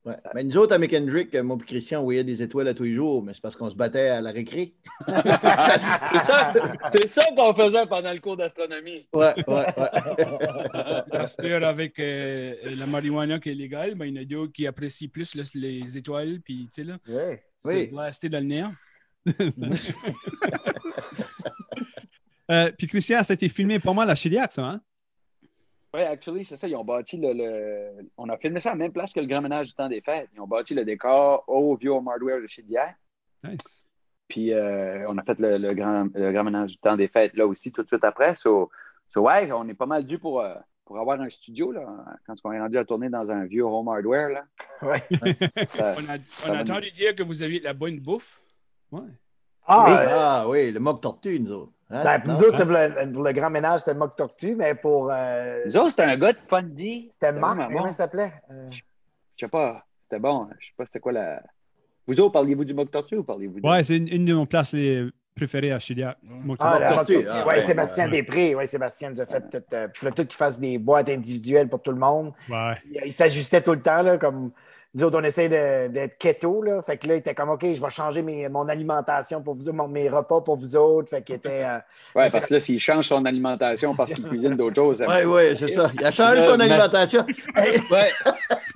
Ouais. 0.07 0.17
Ça- 0.17 0.31
Mais 0.33 0.43
nous 0.43 0.55
autres, 0.57 0.73
à 0.73 0.77
McKendrick, 0.77 1.35
euh, 1.35 1.43
moi 1.43 1.57
et 1.61 1.65
Christian, 1.65 1.99
on 2.01 2.03
voyait 2.05 2.23
des 2.23 2.41
étoiles 2.41 2.67
à 2.69 2.73
tous 2.73 2.83
les 2.83 2.95
jours, 2.95 3.21
mais 3.21 3.33
c'est 3.33 3.41
parce 3.41 3.55
qu'on 3.55 3.69
se 3.69 3.75
battait 3.75 4.07
à 4.09 4.21
la 4.21 4.31
récré. 4.31 4.73
c'est 5.07 6.19
ça, 6.25 6.53
c'est 6.93 7.07
ça 7.07 7.21
qu'on 7.35 7.53
faisait 7.53 7.85
pendant 7.87 8.13
le 8.13 8.19
cours 8.19 8.37
d'astronomie. 8.37 9.07
Ouais, 9.13 9.33
ouais, 9.47 9.65
ouais. 9.77 11.03
Parce 11.11 11.35
que 11.35 11.61
avec 11.63 11.99
euh, 11.99 12.55
la 12.77 12.85
marijuana 12.85 13.39
qui 13.39 13.49
est 13.49 13.53
légale, 13.55 13.95
ben, 13.95 14.05
il 14.05 14.15
y 14.15 14.19
en 14.19 14.21
a 14.21 14.25
d'autres 14.25 14.53
qui 14.53 14.65
apprécient 14.65 15.09
plus 15.09 15.35
le- 15.35 15.43
les 15.59 15.97
étoiles, 15.97 16.39
puis 16.43 16.67
tu 16.73 16.81
sais, 16.81 16.83
là, 16.83 16.97
Ouais. 17.09 17.43
Oui. 17.65 17.87
blaster 17.87 18.29
dans 18.29 18.39
le 18.39 18.45
néant. 18.45 18.71
Euh, 22.49 22.71
puis 22.77 22.87
Christian, 22.87 23.21
ça 23.23 23.33
a 23.33 23.35
été 23.35 23.49
filmé 23.49 23.77
pas 23.77 23.91
mal 23.93 24.09
à 24.09 24.15
Chiliac, 24.15 24.53
ça, 24.53 24.63
hein? 24.63 24.81
Oui, 25.93 26.01
actually, 26.01 26.43
c'est 26.45 26.57
ça. 26.57 26.67
Ils 26.67 26.75
ont 26.75 26.83
bâti 26.83 27.17
le, 27.17 27.33
le- 27.33 28.09
On 28.17 28.27
a 28.29 28.37
filmé 28.37 28.59
ça 28.59 28.69
à 28.69 28.73
la 28.73 28.77
même 28.77 28.91
place 28.91 29.13
que 29.13 29.19
le 29.19 29.25
grand 29.25 29.41
ménage 29.41 29.67
du 29.67 29.73
temps 29.73 29.87
des 29.89 30.01
fêtes. 30.01 30.29
Ils 30.35 30.41
ont 30.41 30.47
bâti 30.47 30.73
le 30.75 30.83
décor 30.85 31.43
au 31.47 31.75
vieux 31.75 31.91
home 31.91 32.07
hardware 32.07 32.41
de 32.41 32.47
chez 32.47 32.61
Dier. 32.61 32.81
Nice. 33.43 33.83
Puis 34.27 34.53
euh, 34.53 35.05
on 35.07 35.17
a 35.17 35.23
fait 35.23 35.39
le, 35.39 35.57
le 35.57 35.73
grand, 35.73 36.07
le 36.13 36.31
grand 36.33 36.43
ménage 36.43 36.71
du 36.71 36.77
temps 36.79 36.97
des 36.97 37.07
fêtes 37.07 37.33
là 37.35 37.47
aussi, 37.47 37.71
tout 37.71 37.81
de 37.83 37.87
suite 37.87 38.03
après. 38.03 38.35
So, 38.35 38.69
so 39.13 39.21
ouais, 39.21 39.49
on 39.53 39.67
est 39.69 39.73
pas 39.73 39.85
mal 39.85 40.05
dû 40.05 40.19
pour, 40.19 40.41
euh, 40.41 40.53
pour 40.83 40.99
avoir 40.99 41.21
un 41.21 41.29
studio 41.29 41.71
là, 41.71 41.87
quand 42.25 42.33
on 42.43 42.51
est 42.51 42.59
rendu 42.59 42.77
à 42.77 42.83
tourner 42.83 43.07
dans 43.09 43.29
un 43.29 43.45
vieux 43.45 43.63
home 43.63 43.87
hardware. 43.87 44.29
Là. 44.29 44.43
Ouais. 44.81 45.01
Ça- 45.67 45.95
On 45.97 46.09
a, 46.09 46.17
on 46.51 46.57
a 46.57 46.61
entendu 46.63 46.91
dire 46.91 47.15
que 47.15 47.23
vous 47.23 47.41
aviez 47.41 47.59
de 47.59 47.63
la 47.63 47.73
bonne 47.73 47.99
bouffe. 47.99 48.41
Ouais. 48.91 49.01
Ah, 49.65 49.85
Oui, 49.87 49.93
euh, 49.95 50.05
ah 50.09 50.45
oui, 50.49 50.71
le 50.71 50.79
mock 50.81 50.99
tortue, 51.01 51.39
nous 51.39 51.51
autres. 51.53 51.71
Hein? 51.89 52.03
ben, 52.03 52.19
pour 52.19 52.33
Non? 52.33 52.39
nous 52.39 52.45
autres, 52.45 52.63
pour 52.63 52.71
le, 52.73 53.11
pour 53.13 53.23
le 53.23 53.31
grand 53.33 53.49
ménage, 53.49 53.79
c'était 53.79 53.93
le 53.93 53.99
mock 53.99 54.15
tortue, 54.15 54.55
mais 54.55 54.75
pour. 54.75 55.09
euh, 55.11 55.63
Nous 55.65 55.77
autres, 55.77 55.91
c'était 55.91 56.03
un 56.03 56.17
gars 56.17 56.33
de 56.33 56.37
fundy. 56.49 57.07
c'était 57.11 57.31
Marc, 57.31 57.57
comment 57.57 57.81
bon. 57.83 57.87
il 57.87 57.93
s'appelait? 57.93 58.33
Euh, 58.51 58.69
Je 58.71 58.81
sais 59.37 59.47
pas, 59.47 59.85
c'était 60.03 60.19
bon. 60.19 60.47
Je 60.59 60.65
sais 60.67 60.73
pas 60.77 60.85
c'était 60.85 60.99
quoi 60.99 61.11
la. 61.13 61.41
Vous 62.07 62.19
autres, 62.21 62.31
parliez-vous 62.33 62.65
du 62.65 62.73
mock 62.73 62.89
tortue 62.91 63.15
ou 63.17 63.23
parliez-vous 63.23 63.59
de... 63.59 63.67
Ouais, 63.67 63.83
c'est 63.83 63.97
une, 63.97 64.07
une 64.07 64.25
de 64.25 64.33
nos 64.33 64.45
places 64.45 64.73
les 64.73 65.07
préférées 65.35 65.73
à 65.73 65.79
Chiliac. 65.79 66.17
Moi, 66.23 66.55
Ah, 66.59 66.71
Mock 66.71 66.79
la 66.79 66.89
mock 66.95 67.05
tortue, 67.05 67.27
ah, 67.29 67.45
ouais, 67.47 67.53
ouais. 67.55 67.59
Sébastien 67.61 68.05
Ouais. 68.05 68.11
Després. 68.21 68.55
Ouais, 68.55 68.65
Sébastien 68.67 69.09
nous 69.11 69.19
a 69.21 69.25
fait 69.25 69.41
tout. 69.49 69.57
euh, 69.73 69.87
il 69.93 69.97
fallait 69.97 70.11
tout 70.13 70.25
qu'il 70.25 70.37
fasse 70.37 70.57
des 70.59 70.77
boîtes 70.77 71.09
individuelles 71.09 71.67
pour 71.69 71.81
tout 71.81 71.91
le 71.91 71.97
monde. 71.99 72.31
Ouais. 72.49 72.73
Il, 72.89 73.01
il 73.07 73.13
s'ajustait 73.13 73.61
tout 73.61 73.73
le 73.73 73.81
temps, 73.81 74.01
là, 74.01 74.17
comme 74.17 74.51
nous 74.97 75.03
autres, 75.03 75.19
on 75.19 75.23
essaie 75.23 75.47
d'être 75.47 76.17
keto, 76.17 76.61
là. 76.63 76.81
Fait 76.81 76.97
que 76.97 77.07
là, 77.07 77.13
il 77.13 77.17
était 77.19 77.35
comme, 77.35 77.49
OK, 77.49 77.61
je 77.63 77.79
vais 77.81 77.89
changer 77.89 78.21
mes, 78.23 78.49
mon 78.49 78.67
alimentation 78.67 79.41
pour 79.43 79.53
vous 79.53 79.69
autres, 79.69 79.77
mon- 79.77 79.87
mes 79.87 80.09
repas 80.09 80.41
pour 80.41 80.57
vous 80.57 80.75
autres. 80.75 81.09
Fait 81.09 81.21
qu'il 81.21 81.35
était. 81.35 81.63
euh, 81.63 81.77
Ouais, 82.15 82.29
parce 82.31 82.47
que 82.47 82.53
là, 82.55 82.59
s'il 82.59 82.79
change 82.79 83.05
son 83.07 83.23
alimentation 83.25 83.93
parce 83.95 84.11
qu'il 84.11 84.27
cuisine 84.27 84.55
d'autres 84.55 84.75
choses. 84.75 85.03
Oui, 85.07 85.23
oui, 85.25 85.55
c'est 85.55 85.69
ça. 85.69 85.91
Il 85.99 86.03
a 86.05 86.09
changé 86.11 86.41
son 86.41 86.59
alimentation. 86.59 87.25
Ouais. 87.55 88.09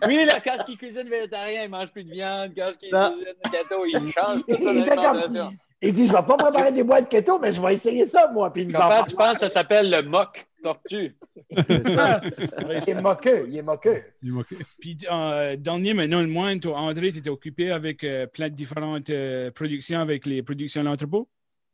Lui, 0.07 0.25
là, 0.25 0.35
quand 0.43 0.55
il 0.67 0.77
cuisine 0.77 1.09
végétarien, 1.09 1.63
il 1.63 1.69
mange 1.69 1.91
plus 1.91 2.03
de 2.03 2.11
viande. 2.11 2.51
Quand 2.55 2.69
il 2.81 2.89
cuisine 2.89 3.25
keto, 3.51 3.85
il 3.85 4.11
change 4.11 4.41
toute 4.47 4.57
son 4.57 4.63
comme- 4.63 4.77
alimentation. 4.77 5.49
il 5.81 5.93
dit, 5.93 6.05
je 6.05 6.11
vais 6.13 6.21
pas 6.23 6.37
préparer 6.37 6.71
des 6.71 6.83
boîtes 6.83 7.09
keto, 7.09 7.39
mais 7.39 7.51
je 7.51 7.61
vais 7.61 7.73
essayer 7.73 8.05
ça, 8.05 8.29
moi. 8.31 8.51
Puis 8.53 8.61
il 8.63 8.67
nous 8.69 8.75
en 8.75 8.79
parle. 8.87 9.07
tu 9.07 9.15
penses 9.15 9.33
que 9.33 9.39
ça 9.39 9.49
s'appelle 9.49 9.89
le 9.89 10.03
mock? 10.03 10.45
Tortue? 10.61 11.17
Il 11.49 12.89
est 12.89 13.01
moqueux, 13.01 13.47
il 13.47 13.57
est 13.57 13.61
moqueux. 13.61 14.03
Il 14.21 14.33
Puis, 14.79 14.97
euh, 15.11 15.55
dernier, 15.55 15.93
mais 15.93 16.07
non 16.07 16.21
le 16.21 16.27
moins, 16.27 16.57
toi, 16.59 16.77
André, 16.77 17.11
tu 17.11 17.19
étais 17.19 17.29
occupé 17.29 17.71
avec 17.71 18.03
euh, 18.03 18.27
plein 18.27 18.49
de 18.49 18.55
différentes 18.55 19.09
euh, 19.09 19.51
productions 19.51 19.99
avec 19.99 20.25
les 20.25 20.43
productions 20.43 20.81
de 20.81 20.87
l'entrepôt? 20.87 21.27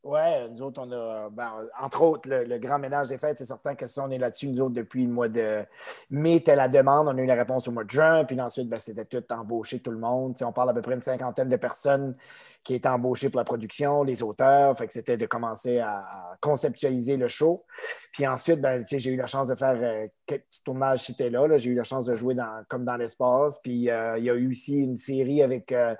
Ouais, 0.03 0.47
nous 0.49 0.61
autres, 0.61 0.81
on 0.81 0.91
a, 0.91 1.29
ben, 1.29 1.51
entre 1.81 2.01
autres, 2.01 2.29
le, 2.29 2.45
le 2.45 2.59
grand 2.59 2.79
ménage 2.79 3.07
des 3.07 3.17
fêtes, 3.17 3.39
c'est 3.39 3.45
certain 3.45 3.75
que 3.75 3.87
ça, 3.87 4.05
on 4.05 4.09
est 4.09 4.17
là-dessus, 4.17 4.47
nous 4.47 4.61
autres, 4.61 4.75
depuis 4.75 5.05
le 5.05 5.11
mois 5.11 5.27
de 5.27 5.65
mai, 6.09 6.35
c'était 6.35 6.55
la 6.55 6.69
demande. 6.69 7.09
On 7.09 7.17
a 7.17 7.21
eu 7.21 7.25
la 7.25 7.35
réponse 7.35 7.67
au 7.67 7.71
mois 7.71 7.83
de 7.83 7.89
juin, 7.89 8.23
puis 8.23 8.39
ensuite, 8.39 8.69
ben, 8.69 8.79
c'était 8.79 9.03
tout 9.03 9.23
embauché, 9.33 9.79
tout 9.79 9.91
le 9.91 9.97
monde. 9.97 10.35
Tu 10.35 10.39
sais, 10.39 10.45
on 10.45 10.53
parle 10.53 10.69
à 10.69 10.73
peu 10.73 10.81
près 10.81 10.93
d'une 10.93 11.01
cinquantaine 11.01 11.49
de 11.49 11.57
personnes 11.57 12.15
qui 12.63 12.75
étaient 12.75 12.89
embauchées 12.89 13.29
pour 13.29 13.37
la 13.37 13.45
production, 13.45 14.03
les 14.03 14.21
auteurs. 14.23 14.77
Fait 14.77 14.87
que 14.87 14.93
c'était 14.93 15.17
de 15.17 15.25
commencer 15.25 15.79
à, 15.79 16.35
conceptualiser 16.41 17.17
le 17.17 17.27
show. 17.27 17.65
Puis 18.11 18.27
ensuite, 18.27 18.61
ben, 18.61 18.83
j'ai 18.89 19.11
eu 19.11 19.15
la 19.15 19.25
chance 19.25 19.47
de 19.47 19.55
faire 19.55 19.77
euh, 19.81 20.05
quelques 20.25 20.43
petits 20.43 20.63
tournages 20.63 21.09
et 21.19 21.29
là. 21.29 21.47
là. 21.47 21.57
J'ai 21.57 21.71
eu 21.71 21.75
la 21.75 21.83
chance 21.83 22.05
de 22.05 22.15
jouer 22.15 22.35
dans, 22.35 22.63
comme 22.67 22.85
dans 22.85 22.97
l'espace. 22.97 23.59
Puis 23.63 23.89
euh, 23.89 24.17
il 24.17 24.25
y 24.25 24.29
a 24.29 24.35
eu 24.35 24.49
aussi 24.49 24.77
une 24.77 24.97
série 24.97 25.41
avec 25.41 25.71
euh, 25.71 25.95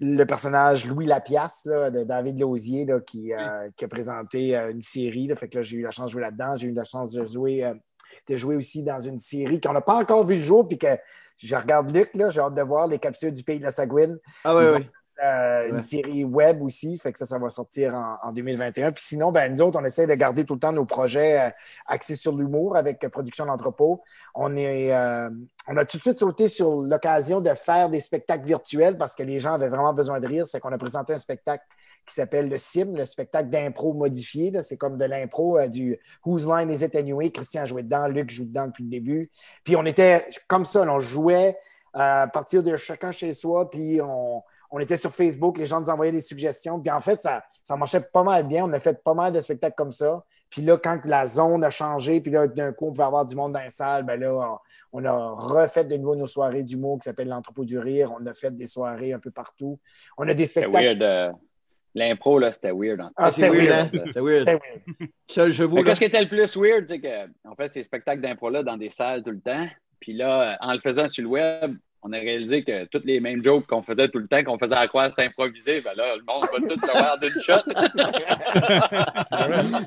le 0.00 0.24
personnage 0.24 0.86
Louis 0.86 1.06
Lapiasse 1.06 1.62
là, 1.64 1.90
de 1.90 2.04
David 2.04 2.38
Lausier 2.38 2.84
là, 2.84 3.00
qui, 3.00 3.32
qui 3.76 3.84
a 3.84 3.88
présenté 3.88 4.54
une 4.54 4.82
série. 4.82 5.26
Là, 5.26 5.34
fait 5.34 5.48
que 5.48 5.58
là, 5.58 5.62
j'ai 5.62 5.76
eu 5.76 5.82
la 5.82 5.90
chance 5.90 6.06
de 6.06 6.12
jouer 6.12 6.22
là-dedans. 6.22 6.56
J'ai 6.56 6.68
eu 6.68 6.72
la 6.72 6.84
chance 6.84 7.10
de 7.10 7.24
jouer, 7.26 7.70
de 8.28 8.36
jouer 8.36 8.56
aussi 8.56 8.82
dans 8.82 9.00
une 9.00 9.20
série 9.20 9.60
qu'on 9.60 9.72
n'a 9.72 9.80
pas 9.80 9.96
encore 9.96 10.26
vu 10.26 10.36
le 10.36 10.42
jour, 10.42 10.66
puis 10.66 10.78
que 10.78 10.96
je 11.38 11.56
regarde 11.56 11.94
Luc, 11.94 12.10
là, 12.14 12.30
j'ai 12.30 12.40
hâte 12.40 12.54
de 12.54 12.62
voir 12.62 12.86
les 12.86 12.98
capsules 12.98 13.32
du 13.32 13.42
pays 13.42 13.58
de 13.58 13.64
la 13.64 13.70
Sagouine. 13.70 14.18
Ah 14.44 14.56
oui, 14.56 14.64
Ils 14.64 14.74
oui. 14.76 14.90
Euh, 15.22 15.68
Une 15.68 15.80
série 15.80 16.24
web 16.24 16.62
aussi, 16.62 16.98
fait 16.98 17.12
que 17.12 17.18
ça, 17.18 17.26
ça 17.26 17.38
va 17.38 17.50
sortir 17.50 17.94
en, 17.94 18.16
en 18.28 18.32
2021. 18.32 18.92
Puis 18.92 19.04
sinon, 19.06 19.30
ben, 19.30 19.54
nous 19.54 19.62
autres, 19.62 19.78
on 19.80 19.84
essaie 19.84 20.06
de 20.06 20.14
garder 20.14 20.44
tout 20.44 20.54
le 20.54 20.60
temps 20.60 20.72
nos 20.72 20.86
projets 20.86 21.40
euh, 21.40 21.50
axés 21.86 22.14
sur 22.16 22.34
l'humour 22.34 22.76
avec 22.76 23.04
euh, 23.04 23.08
Production 23.08 23.46
d'entrepôt. 23.46 24.02
On, 24.34 24.56
est, 24.56 24.92
on 25.68 25.76
a 25.76 25.84
tout 25.84 25.98
de 25.98 26.02
suite 26.02 26.18
sauté 26.18 26.48
sur 26.48 26.80
l'occasion 26.80 27.40
de 27.40 27.50
faire 27.50 27.90
des 27.90 28.00
spectacles 28.00 28.46
virtuels 28.46 28.96
parce 28.96 29.14
que 29.14 29.22
les 29.22 29.38
gens 29.38 29.52
avaient 29.52 29.68
vraiment 29.68 29.92
besoin 29.92 30.18
de 30.18 30.26
rire. 30.26 30.46
Ça 30.46 30.52
fait 30.52 30.60
qu'on 30.60 30.72
a 30.72 30.78
présenté 30.78 31.12
un 31.12 31.18
spectacle 31.18 31.64
qui 32.06 32.14
s'appelle 32.14 32.48
le 32.48 32.56
CIM, 32.56 32.96
le 32.96 33.04
spectacle 33.04 33.50
d'impro 33.50 33.92
modifié. 33.92 34.50
là. 34.50 34.62
C'est 34.62 34.78
comme 34.78 34.96
de 34.96 35.04
l'impro 35.04 35.60
du 35.68 35.98
Whose 36.24 36.48
Line 36.48 36.70
Is 36.70 36.82
It 36.82 36.96
Anyway? 36.96 37.30
Christian 37.30 37.66
jouait 37.66 37.82
dedans, 37.82 38.08
Luc 38.08 38.30
joue 38.30 38.46
dedans 38.46 38.66
depuis 38.66 38.84
le 38.84 38.90
début. 38.90 39.30
Puis 39.62 39.76
on 39.76 39.84
était 39.84 40.26
comme 40.48 40.64
ça, 40.64 40.84
là, 40.84 40.94
on 40.94 41.00
jouait 41.00 41.56
à 41.92 42.26
partir 42.32 42.62
de 42.62 42.74
chacun 42.76 43.10
chez 43.10 43.34
soi, 43.34 43.70
puis 43.70 44.00
on, 44.00 44.42
on 44.74 44.78
était 44.80 44.96
sur 44.96 45.12
Facebook, 45.12 45.58
les 45.58 45.66
gens 45.66 45.80
nous 45.80 45.90
envoyaient 45.90 46.10
des 46.12 46.20
suggestions. 46.22 46.80
Puis 46.80 46.90
en 46.90 47.00
fait, 47.00 47.22
ça, 47.22 47.44
ça 47.62 47.76
marchait 47.76 48.00
pas 48.00 48.22
mal 48.22 48.46
bien. 48.46 48.64
On 48.64 48.72
a 48.72 48.80
fait 48.80 49.00
pas 49.04 49.12
mal 49.14 49.32
de 49.32 49.40
spectacles 49.40 49.74
comme 49.76 49.92
ça. 49.92 50.24
Puis 50.48 50.62
là, 50.62 50.76
quand 50.78 50.98
la 51.04 51.26
zone 51.26 51.62
a 51.62 51.70
changé, 51.70 52.20
puis 52.20 52.30
là, 52.32 52.46
d'un 52.46 52.72
coup, 52.72 52.86
on 52.88 52.92
pouvait 52.92 53.04
avoir 53.04 53.24
du 53.26 53.34
monde 53.36 53.52
dans 53.52 53.60
les 53.60 53.70
salles, 53.70 54.02
ben 54.04 54.18
là, 54.18 54.58
on, 54.92 55.04
a 55.04 55.12
refait 55.12 55.84
de 55.84 55.96
nouveau 55.96 56.16
nos 56.16 56.26
soirées 56.26 56.62
d'humour 56.62 56.98
qui 56.98 57.04
s'appellent 57.04 57.28
l'entrepôt 57.28 57.64
du 57.64 57.78
rire. 57.78 58.12
On 58.18 58.26
a 58.26 58.34
fait 58.34 58.50
des 58.56 58.66
soirées 58.66 59.12
un 59.12 59.18
peu 59.18 59.30
partout. 59.30 59.78
On 60.18 60.26
a 60.28 60.34
des 60.34 60.46
C'était 60.46 60.62
spectacles. 60.62 60.84
weird. 60.98 61.02
euh, 61.02 61.30
L'impro, 61.94 62.38
là, 62.38 62.50
c'était 62.54 62.72
weird. 62.72 63.00
hein. 63.02 63.10
Ah, 63.16 63.30
C'est 63.30 63.42
c'était 63.42 63.50
weird, 63.50 63.68
weird. 63.68 63.96
hein? 64.06 64.10
C'est 64.14 64.20
weird. 64.20 64.46
C'était 64.48 64.58
weird. 64.98 65.10
Seul 65.28 65.52
je 65.52 65.64
vous. 65.64 65.82
Qu'est-ce 65.84 66.00
qui 66.00 66.06
était 66.06 66.22
le 66.22 66.28
plus 66.28 66.56
weird, 66.56 66.86
c'est 66.88 67.00
qu'on 67.00 67.54
fait 67.54 67.68
ces 67.68 67.82
spectacles 67.82 68.22
d'impro-là 68.22 68.62
dans 68.62 68.78
des 68.78 68.88
salles 68.88 69.22
tout 69.22 69.30
le 69.30 69.40
temps. 69.40 69.66
Puis 70.00 70.14
là, 70.14 70.56
en 70.62 70.72
le 70.72 70.80
faisant 70.80 71.06
sur 71.08 71.22
le 71.24 71.28
web, 71.28 71.76
on 72.04 72.12
a 72.12 72.18
réalisé 72.18 72.64
que 72.64 72.84
toutes 72.86 73.04
les 73.04 73.20
mêmes 73.20 73.44
jokes 73.44 73.66
qu'on 73.66 73.82
faisait 73.82 74.08
tout 74.08 74.18
le 74.18 74.26
temps, 74.26 74.42
qu'on 74.42 74.58
faisait 74.58 74.74
à 74.74 74.88
croire 74.88 75.10
c'était 75.10 75.26
improvisé, 75.26 75.80
ben 75.82 75.92
là, 75.96 76.16
le 76.16 76.22
monde 76.26 76.42
va 76.42 76.58
tout 76.58 76.80
le 76.80 76.92
voir 76.92 77.18
d'une 77.20 77.40
shot. 77.40 77.62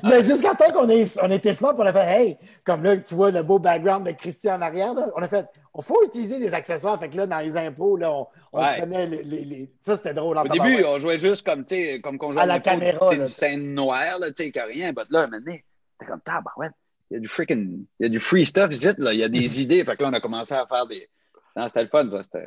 Mais 0.04 0.22
jusqu'à 0.22 0.54
temps 0.54 0.72
qu'on 0.72 0.88
ait, 0.88 1.04
on 1.22 1.30
était 1.30 1.54
smart, 1.54 1.74
on 1.76 1.84
a 1.86 1.92
fait, 1.92 2.20
hey, 2.22 2.36
comme 2.64 2.82
là, 2.82 2.96
tu 2.98 3.14
vois 3.14 3.30
le 3.30 3.42
beau 3.42 3.58
background 3.58 4.06
de 4.06 4.12
Christian 4.12 4.56
en 4.56 4.62
arrière, 4.62 4.94
là, 4.94 5.08
on 5.16 5.22
a 5.22 5.28
fait, 5.28 5.46
on 5.74 5.82
faut 5.82 6.02
utiliser 6.04 6.38
des 6.38 6.54
accessoires. 6.54 6.98
Fait 6.98 7.08
que 7.08 7.16
là, 7.16 7.26
dans 7.26 7.38
les 7.38 7.56
impôts, 7.56 7.96
là, 7.96 8.12
on, 8.12 8.26
on 8.52 8.60
Ouais. 8.62 8.78
prenait 8.78 9.06
les, 9.06 9.22
les- 9.22 9.44
les- 9.44 9.70
Ça, 9.82 9.96
c'était 9.96 10.14
drôle. 10.14 10.38
en 10.38 10.44
Au 10.44 10.48
début, 10.48 10.84
on 10.84 10.98
jouait 10.98 11.18
juste 11.18 11.46
comme, 11.46 11.64
tu 11.64 11.74
sais, 11.76 12.00
comme 12.02 12.16
qu'on 12.18 12.32
jouait 12.32 12.40
À 12.42 12.46
la 12.46 12.60
caméra, 12.60 12.98
tu 13.06 13.12
sais, 13.12 13.16
là. 13.16 13.22
une 13.24 13.28
scène 13.28 13.74
noire, 13.74 14.18
là, 14.18 14.28
tu 14.28 14.44
sais, 14.44 14.50
qu'il 14.50 14.62
n'y 14.62 14.68
a 14.68 14.72
rien. 14.72 14.92
But 14.92 15.06
là, 15.10 15.26
maintenant, 15.26 15.54
t'es 15.98 16.06
comme, 16.06 16.20
tabarouette, 16.20 16.72
il 17.10 17.14
y 17.14 17.16
a 17.18 17.20
du 17.20 17.28
freaking, 17.28 17.84
il 18.00 18.02
y 18.02 18.06
a 18.06 18.08
du 18.08 18.18
free 18.18 18.46
stuff 18.46 18.72
ici, 18.72 18.88
là, 18.98 19.12
il 19.12 19.18
y 19.20 19.24
a 19.24 19.28
des 19.28 19.60
idées. 19.60 19.84
Fait 19.84 19.96
que 19.96 20.02
là, 20.02 20.08
on 20.08 20.12
a 20.14 20.20
commencé 20.20 20.54
à 20.54 20.66
faire 20.66 20.86
des. 20.86 21.08
Non, 21.56 21.66
c'était 21.68 21.82
le 21.82 21.88
fun, 21.88 22.10
ça. 22.10 22.22
C'était, 22.22 22.46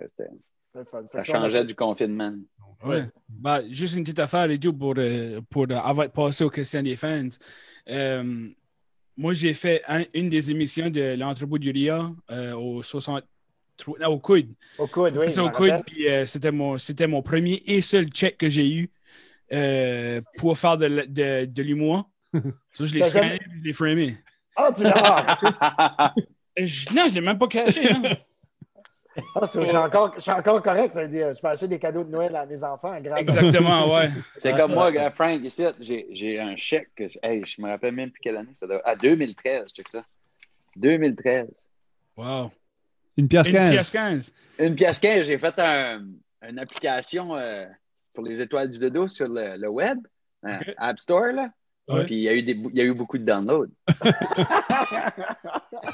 le 0.76 0.86
fun. 0.86 1.01
Ça 1.12 1.24
changeait 1.24 1.66
du 1.66 1.76
confinement. 1.76 2.34
Ouais. 2.84 3.05
Bah, 3.28 3.60
juste 3.70 3.95
une 3.95 4.03
petite 4.03 4.20
affaire 4.20 4.49
et 4.51 4.60
tout 4.60 4.72
pour, 4.74 4.93
euh, 4.97 5.41
pour 5.49 5.64
euh, 5.70 5.76
avant 5.84 6.03
de 6.03 6.10
passer 6.10 6.43
aux 6.43 6.49
questions 6.49 6.82
des 6.84 6.95
fans. 6.95 7.28
Euh, 7.89 8.47
moi, 9.18 9.34
j'ai 9.34 9.53
fait 9.53 9.82
un- 9.88 10.05
une 10.14 10.30
des 10.30 10.49
émissions 10.51 10.89
de 10.89 11.16
l'entrepôt 11.18 11.57
du 11.57 11.72
RIA 11.72 12.10
euh, 12.32 12.53
au 12.53 12.82
63, 12.82 13.97
non, 13.99 14.07
au 14.07 14.20
coude. 14.20 14.53
Au 14.78 14.88
coude, 14.88 15.18
oui. 15.18 15.26
C'est 15.30 15.36
je 15.36 15.41
au 15.41 15.45
m'en 15.45 15.51
coude, 15.51 15.70
rappelle. 15.72 15.84
puis 15.86 16.07
euh, 16.07 16.26
c'était 16.26 16.51
mon, 16.51 16.78
c'était 16.78 17.07
mon 17.07 17.22
premier 17.22 17.62
et 17.66 17.82
seul 17.82 18.05
check 18.10 18.38
que 18.38 18.47
j'ai 18.47 18.72
eu 18.72 18.89
euh, 19.51 20.22
pour 20.38 20.57
faire 20.57 20.78
de, 20.78 20.86
l- 20.86 21.12
de, 21.12 21.45
de 21.51 21.64
l'humour. 21.64 22.10
Ça, 22.72 22.86
je 22.86 22.93
l'ai 22.93 23.03
scanné, 23.03 23.39
je 23.57 23.64
l'ai 23.64 23.74
framé. 23.74 24.16
Ah, 24.55 24.72
tu 24.76 24.84
l'as. 24.84 26.14
Je- 26.57 26.93
non, 26.93 27.07
je 27.07 27.14
l'ai 27.16 27.22
même 27.22 27.38
pas 27.38 27.47
caché. 27.47 27.89
hein. 27.91 28.01
ah, 29.36 29.42
je, 29.44 29.66
suis 29.66 29.76
encore, 29.78 30.14
je 30.16 30.20
suis 30.22 30.32
encore 30.32 30.62
correct, 30.62 30.94
ça 30.94 31.02
veut 31.04 31.08
dire. 31.08 31.34
Je 31.34 31.40
peux 31.42 31.48
acheter 31.48 31.68
des 31.68 31.80
cadeaux 31.80 32.04
de 32.04 32.10
Noël 32.10 32.36
à 32.36 32.46
mes 32.46 32.64
enfants. 32.64 33.00
grâce 33.02 33.18
à- 33.18 33.22
Exactement, 33.22 33.94
ouais. 33.94 34.10
C'est 34.38 34.56
comme 34.58 34.74
moi, 34.74 34.92
Frank, 35.12 35.42
ici, 35.44 35.64
j'ai, 35.80 36.08
j'ai 36.12 36.40
un 36.40 36.56
chèque. 36.56 36.90
Que 36.96 37.08
je, 37.08 37.18
hey, 37.24 37.44
je 37.46 37.62
me 37.62 37.70
rappelle 37.70 37.94
même 37.94 38.12
plus 38.12 38.20
quelle 38.22 38.38
année. 38.38 38.54
Ça 38.54 38.68
doit, 38.68 38.82
à 38.88 38.96
2013, 38.96 39.72
check 39.74 39.88
ça. 39.90 40.04
2013. 40.76 41.48
Wow. 42.18 42.52
Une 43.18 43.28
pièce 43.28 43.48
Une 43.48 43.54
15. 43.54 43.72
pièce 43.72 43.92
15. 43.92 44.34
Une 44.60 44.76
pièce 44.76 45.00
15, 45.00 45.26
j'ai 45.28 45.38
fait 45.38 45.54
un- 45.60 46.06
une 46.48 46.60
application 46.60 47.36
euh, 47.36 47.66
pour 48.14 48.24
les 48.24 48.40
étoiles 48.42 48.70
du 48.70 48.80
dodo 48.80 49.08
sur 49.08 49.28
le, 49.28 49.58
le 49.58 49.68
web, 49.70 49.98
Ok. 50.44 50.74
App 50.78 51.00
Store, 51.00 51.34
là. 51.34 51.50
Ouais. 51.90 52.06
Puis 52.06 52.16
il 52.16 52.22
y, 52.22 52.30
a 52.30 52.34
eu 52.36 52.44
des, 52.44 52.52
il 52.52 52.76
y 52.76 52.82
a 52.82 52.84
eu 52.84 52.94
beaucoup 52.94 53.18
de 53.18 53.24
downloads. 53.26 53.68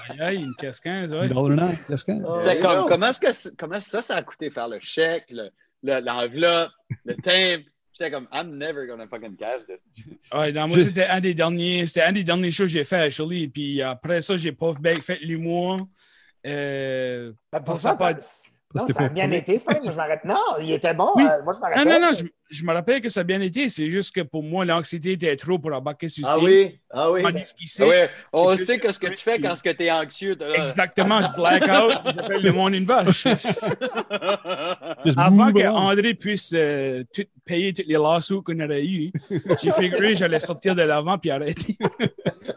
Aïe, 0.10 0.20
aïe, 0.22 0.36
une 0.43 0.54
15, 0.56 0.82
ouais. 1.14 1.28
$1.09, 1.28 1.78
pièce 1.86 2.04
15. 2.04 2.24
Ah, 2.28 2.41
J'étais 2.43 2.56
oui, 2.58 2.62
comme, 2.64 2.76
non. 2.76 2.88
comment, 2.88 3.08
est-ce 3.08 3.20
que, 3.50 3.56
comment 3.56 3.80
ça, 3.80 4.02
ça 4.02 4.16
a 4.16 4.24
coûté 4.24 4.50
faire 4.50 4.68
le 4.68 4.80
chèque, 4.80 5.26
le- 5.32 5.50
le- 5.84 6.00
l'enveloppe, 6.04 6.72
le 7.06 7.16
timbre? 7.16 7.64
J'étais 7.93 8.12
comme, 8.12 8.28
I'm 8.34 8.58
never 8.58 8.88
gonna 8.88 9.08
fucking 9.08 9.36
cash 9.38 9.62
this. 9.68 9.78
Ouais, 10.34 10.52
non, 10.52 10.68
moi, 10.68 10.80
c'était 10.80 11.06
un 11.06 11.22
des 11.22 11.34
derniers, 11.34 11.88
c'était 11.88 12.02
un 12.04 12.12
des 12.12 12.24
derniers 12.24 12.52
shows 12.52 12.64
que 12.66 12.70
j'ai 12.70 12.84
fait 12.84 12.98
à 12.98 13.10
Shirley. 13.10 13.48
Puis 13.48 13.82
après 13.82 14.22
ça, 14.22 14.36
j'ai 14.38 14.52
pas 14.52 14.74
fait 14.82 15.02
fait 15.02 15.20
l'humour. 15.22 15.88
Euh, 16.46 17.32
Ben, 17.52 17.62
pour 17.62 17.78
Ça 17.78 17.91
ça, 17.91 17.96
pas- 17.96 18.14
non, 18.14 18.86
ça 18.89 19.04
a 19.06 19.10
bien 19.10 19.32
été, 19.32 19.58
Frank. 19.60 19.82
Moi, 19.84 19.91
je 19.93 19.96
m'arrête. 19.98 20.26
Non, 20.26 20.36
il 20.60 20.72
était 20.74 20.93
bon. 20.93 21.10
Oui. 21.16 21.24
euh, 21.24 21.41
moi, 21.43 21.54
je 21.54 21.60
m'arrête. 21.62 21.78
non, 21.78 21.86
non, 21.86 22.08
non, 22.08 22.14
je, 22.14 22.26
je 22.50 22.64
me 22.64 22.74
rappelle 22.74 23.02
que 23.02 23.10
ça 23.10 23.22
a 23.22 23.24
bien 23.24 23.41
été. 23.41 23.70
C'est 23.70 23.89
juste 23.89 24.14
que 24.14 24.22
pour 24.22 24.43
moi, 24.43 24.66
l'anxiété 24.66 25.14
était 25.14 25.36
trop 25.36 25.58
pour 25.60 25.74
embarquer 25.74 26.10
sur 26.10 26.28
Ah 26.28 26.38
oui, 26.39 26.80
ah 26.91 27.12
oui. 27.12 27.22
Ah 27.26 27.32
sait. 27.66 27.88
ouais, 27.88 28.10
on 28.32 28.56
sait 28.58 28.78
que 28.80 28.91
ce 28.91 29.00
que 29.00 29.08
tu 29.08 29.18
fais 29.18 29.39
quand 29.39 29.54
tu 29.56 29.84
es 29.84 29.91
anxieux. 29.91 30.38
Exactement, 30.56 31.22
je 31.22 31.36
black 31.36 31.64
out, 31.64 31.93
j'appelle 32.06 32.43
le 32.43 32.52
monde 32.52 32.76
une 32.76 32.86
vache. 32.86 33.26
Avant 35.18 35.52
que. 35.52 35.66
André 35.68 36.14
puisse 36.14 36.52
euh, 36.56 37.04
tout- 37.14 37.24
payer 37.43 37.74
tous 37.74 37.84
les 37.88 37.93
lawsuits 37.96 38.41
qu'on 38.43 38.60
aurait 38.60 38.86
eu, 38.86 39.12
j'ai 39.62 39.72
figuré 39.72 40.12
que 40.12 40.18
j'allais 40.18 40.39
sortir 40.39 40.76
de 40.76 40.82
l'avant 40.84 41.18
puis 41.18 41.32
arrêter. 41.32 41.76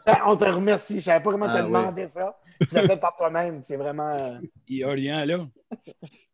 Ben, 0.07 0.17
on 0.27 0.37
te 0.37 0.45
remercie. 0.45 0.95
Je 0.95 0.97
ne 0.97 1.01
savais 1.03 1.23
pas 1.23 1.31
comment 1.33 1.47
Ah 1.49 1.59
te 1.59 1.63
oui. 1.63 1.67
demander 1.67 2.07
ça. 2.09 2.37
Tu 2.69 2.75
l'as 2.75 2.87
fait 2.87 2.97
par 2.97 3.15
toi-même. 3.17 3.61
C'est 3.63 3.77
vraiment. 3.77 4.09
euh, 4.19 4.39
Il 4.69 4.77
n'y 4.79 4.85
a 4.85 4.91
rien 4.91 5.25
là. 5.27 5.47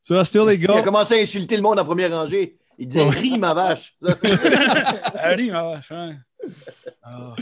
So, 0.02 0.22
still, 0.24 0.42
les 0.46 0.54
Il 0.56 0.70
a 0.70 0.74
gars, 0.74 0.82
commencé 0.82 1.14
à 1.18 1.22
insulter 1.22 1.56
le 1.56 1.62
monde 1.62 1.78
en 1.78 1.84
première 1.84 2.10
rangée. 2.10 2.58
Il 2.78 2.88
disait 2.88 3.08
Ris, 3.08 3.38
ma 3.38 3.54
vache. 3.54 3.94
Harry, 5.14 5.50
ma 5.50 5.62
vache. 5.62 5.92
hein. 5.92 6.16
Ah. 7.02 7.34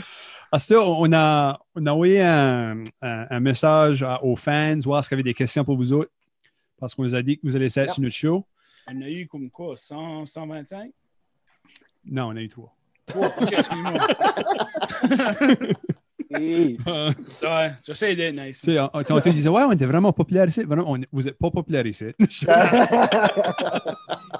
à 0.51 0.59
ce 0.59 0.65
stade, 0.65 0.77
on 0.79 1.11
a, 1.13 1.59
on 1.75 1.85
a 1.85 1.91
envoyé 1.91 2.21
un, 2.21 2.83
un- 3.01 3.27
un 3.29 3.39
message 3.39 4.03
à- 4.03 4.23
aux 4.23 4.35
fans, 4.35 4.79
voir 4.79 5.03
s'il 5.03 5.11
y 5.11 5.15
avait 5.15 5.23
des 5.23 5.33
questions 5.33 5.63
pour 5.65 5.75
vous 5.75 5.91
autres, 5.93 6.11
parce 6.79 6.95
qu'on 6.95 7.03
nous 7.03 7.15
a 7.15 7.21
dit 7.21 7.37
que 7.37 7.41
vous 7.47 7.55
allez 7.55 7.77
être 7.77 7.93
sur 7.93 8.01
notre 8.01 8.15
show. 8.15 8.45
On 8.87 9.01
a 9.01 9.09
eu 9.09 9.27
comme 9.27 9.49
quoi, 9.49 9.75
100, 9.77 10.25
125? 10.25 10.91
Non, 12.05 12.27
on 12.27 12.35
a 12.35 12.41
eu 12.41 12.49
trois. 12.49 12.75
Ok, 13.15 13.51
excuse-moi. 13.51 13.93
et- 16.39 16.77
Ouais, 17.43 17.71
j'essaie 17.85 18.15
d'être 18.15 18.35
nice. 18.35 18.61
Tu 18.61 18.73
sais, 18.75 18.87
quand 19.07 19.21
tu 19.21 19.31
disais, 19.33 19.49
ouais, 19.49 19.63
on 19.63 19.71
était 19.71 19.85
vraiment 19.85 20.11
populaire 20.13 20.47
ici. 20.47 20.63
Vraiment, 20.63 20.91
on- 20.91 20.99
vous 21.11 21.21
n'êtes 21.23 21.37
pas 21.37 21.49
populaire 21.51 21.85
ici. 21.85 22.05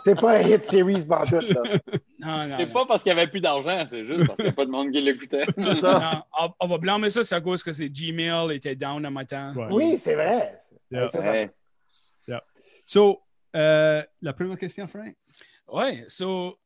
c'est 0.05 0.19
pas 0.19 0.37
un 0.37 0.41
hit 0.41 0.65
series 0.65 1.05
pantoute, 1.05 1.49
là. 1.49 1.61
Non, 2.19 2.47
non. 2.47 2.55
C'est 2.57 2.71
pas 2.71 2.85
parce 2.85 3.03
qu'il 3.03 3.13
n'y 3.13 3.19
avait 3.19 3.29
plus 3.29 3.41
d'argent, 3.41 3.83
c'est 3.87 4.05
juste 4.05 4.25
parce 4.27 4.35
qu'il 4.37 4.45
n'y 4.45 4.51
a 4.51 4.53
pas 4.53 4.65
de 4.65 4.71
monde 4.71 4.91
qui 4.91 5.01
l'écoutait. 5.01 5.45
Non, 5.57 5.73
on, 6.39 6.49
on 6.59 6.67
va 6.67 6.77
blâmer 6.77 7.09
ça, 7.09 7.23
c'est 7.23 7.35
à 7.35 7.41
cause 7.41 7.63
que 7.63 7.71
c'est 7.73 7.89
Gmail 7.89 8.55
était 8.55 8.75
down 8.75 9.05
un 9.05 9.09
matin. 9.09 9.53
Ouais. 9.55 9.67
Oui, 9.71 9.97
c'est 9.97 10.15
vrai. 10.15 10.57
Yeah. 10.91 11.09
Ça. 11.09 11.23
So, 12.85 13.21
euh, 13.55 14.03
la 14.21 14.33
première 14.33 14.57
question, 14.57 14.85
Frank? 14.87 15.15
Ouais, 15.71 16.03
so, 16.09 16.57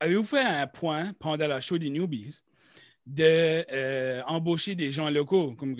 avez-vous 0.00 0.24
fait 0.24 0.40
un 0.40 0.66
point 0.66 1.12
pendant 1.18 1.46
la 1.46 1.60
show 1.60 1.76
des 1.76 1.90
newbies? 1.90 2.40
De 3.10 3.64
euh, 3.72 4.74
des 4.74 4.92
gens 4.92 5.10
locaux? 5.10 5.54
Comme 5.54 5.76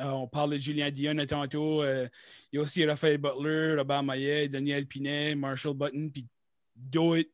euh, 0.00 0.04
on 0.04 0.26
parle 0.28 0.52
de 0.52 0.58
Julien 0.58 0.90
Dion 0.90 1.16
tantôt, 1.26 1.82
euh, 1.82 2.06
il 2.52 2.56
y 2.56 2.58
a 2.58 2.62
aussi 2.62 2.84
Raphaël 2.84 3.18
Butler, 3.18 3.76
Robert 3.78 4.02
Maillet, 4.02 4.48
Daniel 4.48 4.86
Pinet, 4.86 5.34
Marshall 5.34 5.74
Button, 5.74 6.10
puis 6.12 6.26
d'autres 6.74 7.30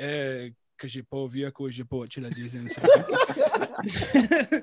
euh, 0.00 0.48
que 0.78 0.86
j'ai 0.86 1.02
pas 1.02 1.26
vu 1.26 1.44
à 1.44 1.50
cause 1.50 1.72
j'ai 1.72 1.84
pas 1.84 1.96
watché 1.96 2.20
la 2.20 2.30
deuxième 2.30 2.68
saison. 2.68 2.86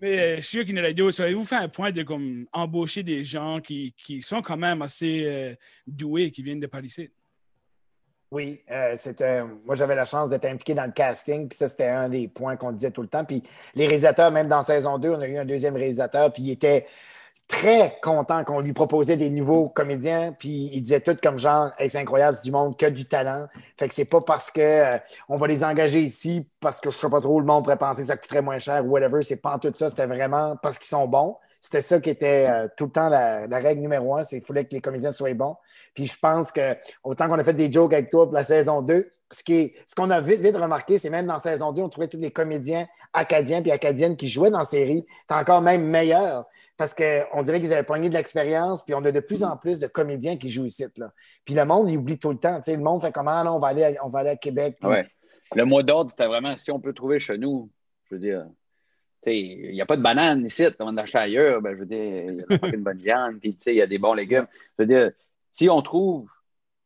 Mais 0.00 0.36
je 0.36 0.42
suis 0.42 0.58
sûr 0.58 0.64
qu'il 0.64 0.76
y 0.76 0.80
en 0.80 0.84
a 0.84 0.92
d'autres. 0.92 1.16
So, 1.16 1.22
Avez-vous 1.22 1.44
fait 1.44 1.56
un 1.56 1.68
point 1.68 1.90
de 1.90 2.02
comme, 2.02 2.46
embaucher 2.52 3.02
des 3.02 3.24
gens 3.24 3.60
qui, 3.60 3.94
qui 3.96 4.22
sont 4.22 4.42
quand 4.42 4.58
même 4.58 4.82
assez 4.82 5.56
doués, 5.86 6.30
qui 6.30 6.42
viennent 6.42 6.60
de 6.60 6.66
Paris? 6.66 6.94
Oui, 8.34 8.60
euh, 8.68 8.94
c'était. 8.96 9.44
Moi, 9.64 9.76
j'avais 9.76 9.94
la 9.94 10.04
chance 10.04 10.28
d'être 10.28 10.44
impliqué 10.46 10.74
dans 10.74 10.86
le 10.86 10.90
casting, 10.90 11.48
puis 11.48 11.56
ça, 11.56 11.68
c'était 11.68 11.86
un 11.86 12.08
des 12.08 12.26
points 12.26 12.56
qu'on 12.56 12.72
disait 12.72 12.90
tout 12.90 13.02
le 13.02 13.06
temps. 13.06 13.24
Puis 13.24 13.44
les 13.76 13.86
réalisateurs, 13.86 14.32
même 14.32 14.48
dans 14.48 14.60
saison 14.62 14.98
2, 14.98 15.10
on 15.10 15.20
a 15.20 15.28
eu 15.28 15.38
un 15.38 15.44
deuxième 15.44 15.76
réalisateur, 15.76 16.32
puis 16.32 16.42
il 16.42 16.50
était 16.50 16.84
très 17.46 17.96
content 18.02 18.42
qu'on 18.42 18.58
lui 18.60 18.72
proposait 18.72 19.16
des 19.16 19.30
nouveaux 19.30 19.68
comédiens, 19.68 20.32
puis 20.36 20.68
il 20.72 20.82
disait 20.82 21.00
tout 21.00 21.16
comme 21.22 21.38
genre, 21.38 21.70
Hey, 21.78 21.88
c'est 21.88 21.98
incroyable, 21.98 22.34
c'est 22.36 22.44
du 22.44 22.50
monde 22.50 22.76
que 22.76 22.86
du 22.86 23.06
talent. 23.06 23.46
Fait 23.78 23.86
que 23.88 23.94
c'est 23.94 24.04
pas 24.06 24.20
parce 24.20 24.50
que 24.50 24.60
euh, 24.60 24.98
on 25.28 25.36
va 25.36 25.46
les 25.46 25.62
engager 25.62 26.00
ici 26.00 26.48
parce 26.58 26.80
que 26.80 26.90
je 26.90 26.98
sais 26.98 27.08
pas 27.08 27.20
trop, 27.20 27.38
le 27.38 27.46
monde 27.46 27.62
pourrait 27.62 27.78
penser 27.78 28.02
que 28.02 28.08
ça 28.08 28.16
coûterait 28.16 28.42
moins 28.42 28.58
cher 28.58 28.84
ou 28.84 28.88
whatever. 28.90 29.22
C'est 29.22 29.36
pas 29.36 29.54
en 29.54 29.60
tout 29.60 29.72
ça, 29.76 29.90
c'était 29.90 30.06
vraiment 30.06 30.56
parce 30.56 30.78
qu'ils 30.78 30.88
sont 30.88 31.06
bons. 31.06 31.36
C'était 31.64 31.80
ça 31.80 31.98
qui 31.98 32.10
était 32.10 32.46
euh, 32.46 32.68
tout 32.76 32.84
le 32.84 32.90
temps 32.90 33.08
la, 33.08 33.46
règle 33.50 33.80
numéro 33.80 34.14
un, 34.14 34.22
c'est 34.22 34.36
qu'il 34.36 34.46
fallait 34.46 34.66
que 34.66 34.74
les 34.74 34.82
comédiens 34.82 35.12
soient 35.12 35.32
bons. 35.32 35.56
Puis 35.94 36.04
je 36.04 36.18
pense 36.20 36.52
que 36.52 36.76
autant 37.02 37.26
qu'on 37.26 37.38
a 37.38 37.42
fait 37.42 37.54
des 37.54 37.72
jokes 37.72 37.94
avec 37.94 38.10
toi 38.10 38.26
pour 38.26 38.34
la 38.34 38.44
saison 38.44 38.82
2, 38.82 39.10
ce 39.30 39.94
qu'on 39.96 40.10
a 40.10 40.20
vite, 40.20 40.42
vite 40.42 40.58
remarqué, 40.58 40.98
c'est 40.98 41.08
même 41.08 41.24
dans 41.24 41.38
saison 41.38 41.72
2, 41.72 41.80
on 41.80 41.88
trouvait 41.88 42.08
tous 42.08 42.18
les 42.18 42.30
comédiens 42.30 42.86
acadiens 43.14 43.62
puis 43.62 43.70
acadiennes 43.70 44.14
qui 44.14 44.28
jouaient 44.28 44.50
dans 44.50 44.58
la 44.58 44.66
série, 44.66 45.06
c'est 45.26 45.36
encore 45.36 45.62
même 45.62 45.86
meilleur 45.86 46.44
parce 46.76 46.94
qu'on 46.94 47.42
dirait 47.42 47.60
qu'ils 47.60 47.72
avaient 47.72 47.82
pogné 47.82 48.10
de 48.10 48.14
l'expérience, 48.14 48.84
puis 48.84 48.94
on 48.94 49.02
a 49.02 49.10
de 49.10 49.20
plus 49.20 49.42
en 49.42 49.56
plus 49.56 49.78
de 49.78 49.86
comédiens 49.86 50.36
qui 50.36 50.50
jouent 50.50 50.66
ici. 50.66 50.84
Là. 50.98 51.12
Puis 51.46 51.54
le 51.54 51.64
monde, 51.64 51.88
il 51.88 51.96
oublie 51.96 52.18
tout 52.18 52.30
le 52.30 52.36
temps. 52.36 52.60
Le 52.66 52.76
monde 52.76 53.00
fait 53.00 53.12
comment, 53.12 53.40
on 53.56 53.58
va 53.58 53.68
aller 53.68 53.84
à, 53.84 54.04
on 54.04 54.10
va 54.10 54.18
aller 54.18 54.30
à 54.30 54.36
Québec. 54.36 54.76
puis-. 54.78 54.90
Le 55.54 55.64
mot 55.64 55.82
d'ordre, 55.82 56.10
c'était 56.10 56.26
vraiment 56.26 56.58
si 56.58 56.70
on 56.70 56.78
peut 56.78 56.92
trouver 56.92 57.20
chez 57.20 57.38
nous. 57.38 57.70
Je 58.04 58.16
veux 58.16 58.20
dire, 58.20 58.44
il 59.26 59.72
n'y 59.72 59.80
a 59.80 59.86
pas 59.86 59.96
de 59.96 60.02
bananes 60.02 60.44
ici, 60.44 60.64
on 60.80 60.84
va 60.84 60.90
en 60.90 60.96
acheter 60.96 61.18
ailleurs. 61.18 61.60
Ben, 61.62 61.74
je 61.74 61.80
veux 61.80 61.86
dire, 61.86 61.98
il 61.98 62.46
y 62.50 62.54
a 62.54 62.58
pas 62.58 62.68
une 62.68 62.82
bonne 62.82 62.98
viande, 62.98 63.38
puis 63.40 63.56
il 63.66 63.74
y 63.74 63.82
a 63.82 63.86
des 63.86 63.98
bons 63.98 64.14
légumes. 64.14 64.46
Je 64.78 64.84
veux 64.84 64.86
dire, 64.86 65.12
si 65.52 65.68
on 65.68 65.82
trouve 65.82 66.28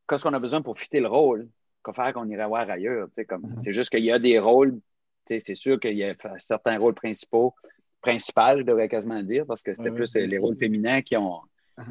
qu'est-ce 0.09 0.25
qu'on 0.25 0.35
a 0.35 0.39
besoin 0.39 0.63
pour 0.63 0.79
fitter 0.79 1.01
le 1.01 1.09
rôle, 1.09 1.49
qu'à 1.85 1.93
faire 1.93 2.13
qu'on 2.13 2.29
irait 2.29 2.47
voir 2.47 2.69
ailleurs. 2.69 3.09
Comme, 3.29 3.47
C'est 3.63 3.73
juste 3.73 3.91
qu'il 3.91 4.05
y 4.05 4.13
a 4.13 4.19
des 4.19 4.39
rôles, 4.39 4.79
c'est 5.27 5.55
sûr 5.55 5.79
qu'il 5.79 5.97
y 5.97 6.05
a 6.05 6.15
certains 6.39 6.79
rôles 6.79 6.95
principaux, 6.95 7.55
principaux, 8.01 8.59
je 8.59 8.63
devrais 8.63 8.89
quasiment 8.89 9.23
dire, 9.23 9.45
parce 9.47 9.63
que 9.63 9.75
c'était 9.75 9.91
plus 9.91 10.15
les 10.15 10.39
rôles 10.39 10.57
féminins 10.57 11.03
qui 11.03 11.17
ont, 11.17 11.41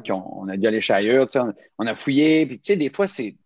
qui 0.02 0.12
ont 0.12 0.40
on 0.40 0.48
a 0.48 0.56
dû 0.56 0.66
aller 0.66 0.80
ailleurs, 0.90 1.28
on, 1.36 1.52
on 1.78 1.86
a 1.86 1.94
fouillé, 1.94 2.46
puis 2.46 2.58
tu 2.58 2.72
sais, 2.72 2.76
des 2.76 2.90
fois, 2.90 3.06
c'est 3.06 3.36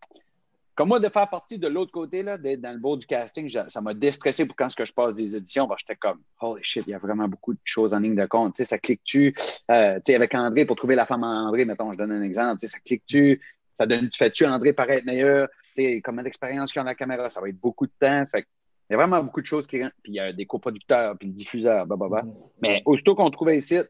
comme 0.74 0.88
moi, 0.88 1.00
de 1.00 1.08
faire 1.08 1.28
partie 1.28 1.58
de 1.58 1.68
l'autre 1.68 1.92
côté, 1.92 2.22
là, 2.22 2.38
d'être 2.38 2.60
dans 2.60 2.72
le 2.72 2.78
beau 2.78 2.96
du 2.96 3.06
casting, 3.06 3.50
ça 3.68 3.80
m'a 3.80 3.92
déstressé 3.92 4.46
pour 4.46 4.56
quand 4.56 4.68
ce 4.70 4.76
que 4.76 4.84
je 4.84 4.92
passe 4.92 5.14
des 5.14 5.36
éditions. 5.36 5.66
que 5.68 5.74
J'étais 5.78 5.96
comme, 5.96 6.20
holy 6.40 6.64
shit, 6.64 6.84
il 6.86 6.90
y 6.90 6.94
a 6.94 6.98
vraiment 6.98 7.28
beaucoup 7.28 7.52
de 7.52 7.60
choses 7.62 7.92
en 7.92 7.98
ligne 7.98 8.14
de 8.14 8.24
compte. 8.26 8.54
Tu 8.54 8.58
sais, 8.58 8.64
ça 8.64 8.78
clique-tu, 8.78 9.34
euh, 9.70 10.00
avec 10.08 10.34
André, 10.34 10.64
pour 10.64 10.76
trouver 10.76 10.94
la 10.94 11.04
femme 11.04 11.24
à 11.24 11.26
André, 11.26 11.64
mettons, 11.64 11.92
je 11.92 11.98
donne 11.98 12.12
un 12.12 12.22
exemple, 12.22 12.60
tu 12.60 12.66
sais, 12.66 12.72
ça 12.72 12.78
clique-tu, 12.78 13.40
ça 13.74 13.86
donne, 13.86 14.08
tu 14.08 14.18
fais-tu 14.18 14.46
André 14.46 14.72
paraître 14.72 15.04
meilleur, 15.04 15.48
combien 16.04 16.22
d'expérience 16.22 16.72
qu'il 16.72 16.80
y 16.80 16.82
a 16.82 16.84
dans 16.84 16.90
la 16.90 16.94
caméra, 16.94 17.28
ça 17.28 17.40
va 17.40 17.48
être 17.48 17.60
beaucoup 17.60 17.86
de 17.86 17.92
temps. 17.98 18.24
Fait 18.30 18.46
il 18.90 18.94
y 18.94 18.94
a 18.94 18.98
vraiment 18.98 19.22
beaucoup 19.22 19.40
de 19.40 19.46
choses 19.46 19.66
qui 19.66 19.82
rentrent. 19.82 19.94
Puis 20.02 20.12
il 20.12 20.16
y 20.16 20.20
a 20.20 20.32
des 20.32 20.44
coproducteurs, 20.44 21.16
puis 21.16 21.28
le 21.28 21.34
diffuseur, 21.34 21.86
blablabla. 21.86 22.24
Mais 22.60 22.82
aussitôt 22.84 23.14
qu'on 23.14 23.30
trouvait 23.30 23.56
ici, 23.56 23.76
tu 23.78 23.86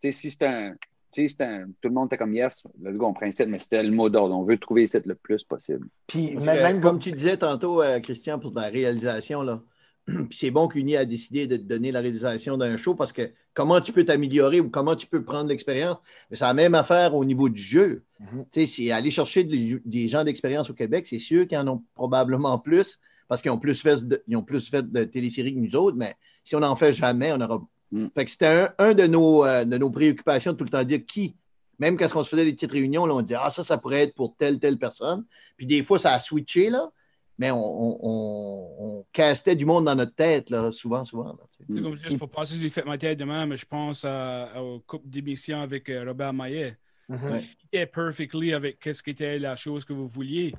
sais, 0.00 0.12
si 0.12 0.30
c'est 0.30 0.46
un, 0.46 0.74
tu 1.16 1.28
sais, 1.28 1.34
c'est 1.38 1.44
un, 1.44 1.66
tout 1.80 1.88
le 1.88 1.90
monde 1.90 2.06
était 2.06 2.18
comme 2.18 2.34
yes, 2.34 2.62
let's 2.82 2.96
go, 2.96 3.06
on 3.06 3.14
prend 3.14 3.26
mais 3.46 3.58
c'était 3.58 3.82
le 3.82 3.90
mot 3.90 4.08
d'ordre. 4.08 4.36
On 4.36 4.44
veut 4.44 4.58
trouver 4.58 4.84
ici 4.84 4.98
le 5.04 5.14
plus 5.14 5.42
possible. 5.44 5.88
Puis 6.06 6.34
Parce 6.34 6.46
même, 6.46 6.78
que, 6.78 6.82
comme 6.82 6.98
tu 6.98 7.12
disais 7.12 7.38
tantôt, 7.38 7.82
euh, 7.82 8.00
Christian, 8.00 8.38
pour 8.38 8.52
la 8.54 8.68
réalisation, 8.68 9.42
là, 9.42 9.62
puis 10.06 10.26
c'est 10.32 10.50
bon 10.50 10.68
qu'Uni 10.68 10.96
a 10.96 11.04
décidé 11.04 11.46
de 11.46 11.56
te 11.56 11.62
donner 11.62 11.90
la 11.92 12.00
réalisation 12.00 12.58
d'un 12.58 12.76
show 12.76 12.94
parce 12.94 13.12
que 13.12 13.22
comment 13.54 13.80
tu 13.80 13.92
peux 13.92 14.04
t'améliorer 14.04 14.60
ou 14.60 14.68
comment 14.68 14.94
tu 14.94 15.06
peux 15.06 15.24
prendre 15.24 15.48
l'expérience, 15.48 15.96
mais 16.30 16.36
c'est 16.36 16.44
la 16.44 16.54
même 16.54 16.74
affaire 16.74 17.14
au 17.14 17.24
niveau 17.24 17.48
du 17.48 17.60
jeu. 17.60 18.04
Tu 18.20 18.46
sais, 18.52 18.66
c'est 18.66 18.90
aller 18.90 19.10
chercher 19.10 19.44
des, 19.44 19.80
des 19.84 20.08
gens 20.08 20.22
d'expérience 20.24 20.68
au 20.70 20.74
Québec, 20.74 21.06
c'est 21.08 21.18
sûr 21.18 21.48
qu'ils 21.48 21.58
en 21.58 21.66
ont 21.68 21.82
probablement 21.94 22.58
plus 22.58 23.00
parce 23.28 23.42
qu'ils 23.42 23.50
ont 23.50 23.58
plus 23.58 23.80
fait 23.80 24.06
de, 24.06 24.22
ils 24.28 24.36
ont 24.36 24.42
plus 24.42 24.68
fait 24.68 24.88
de 24.90 25.04
téléséries 25.04 25.54
que 25.54 25.60
nous 25.60 25.76
autres, 25.76 25.96
mais 25.96 26.14
si 26.44 26.54
on 26.54 26.60
n'en 26.60 26.76
fait 26.76 26.92
jamais, 26.92 27.32
on 27.32 27.40
aura. 27.40 27.66
Mm. 27.92 28.06
Fait 28.14 28.24
que 28.24 28.30
c'était 28.30 28.46
un, 28.46 28.74
un 28.78 28.94
de, 28.94 29.06
nos, 29.06 29.44
euh, 29.44 29.64
de 29.64 29.78
nos 29.78 29.90
préoccupations 29.90 30.52
de 30.52 30.56
tout 30.56 30.64
le 30.64 30.70
temps 30.70 30.84
dire 30.84 31.04
qui. 31.06 31.36
Même 31.78 31.96
quand 31.98 32.06
on 32.14 32.24
se 32.24 32.30
faisait 32.30 32.44
des 32.44 32.54
petites 32.54 32.72
réunions, 32.72 33.04
là, 33.06 33.14
on 33.14 33.22
disait 33.22 33.38
Ah, 33.40 33.50
ça, 33.50 33.62
ça 33.62 33.78
pourrait 33.78 34.04
être 34.04 34.14
pour 34.14 34.34
telle, 34.36 34.58
telle 34.58 34.78
personne. 34.78 35.24
Puis 35.56 35.66
des 35.66 35.84
fois, 35.84 35.98
ça 35.98 36.12
a 36.12 36.20
switché, 36.20 36.70
là, 36.70 36.90
mais 37.38 37.50
on, 37.50 37.58
on, 37.58 37.98
on, 38.02 38.76
on 38.78 39.06
castait 39.12 39.56
du 39.56 39.66
monde 39.66 39.84
dans 39.84 39.94
notre 39.94 40.14
tête, 40.14 40.48
là, 40.48 40.72
souvent, 40.72 41.04
souvent. 41.04 41.28
là. 41.28 41.46
C'est 41.50 41.82
comme 41.82 41.94
juste 41.94 42.18
pour 42.18 42.30
passer, 42.30 42.56
j'ai 42.56 42.70
fait 42.70 42.84
ma 42.84 42.96
tête 42.96 43.18
demain, 43.18 43.44
mais 43.44 43.58
je 43.58 43.66
pense 43.66 44.04
à, 44.06 44.62
au 44.62 44.80
couple 44.80 45.08
d'émissions 45.08 45.60
avec 45.60 45.88
euh, 45.90 46.04
Robert 46.06 46.32
Maillet. 46.32 46.78
Il 47.08 47.40
fitait 47.40 47.86
perfectly 47.86 48.52
avec 48.52 48.80
qu'est-ce 48.80 49.02
qui 49.02 49.10
était 49.10 49.38
la 49.38 49.54
chose 49.54 49.84
que 49.84 49.92
vous 49.92 50.08
vouliez. 50.08 50.54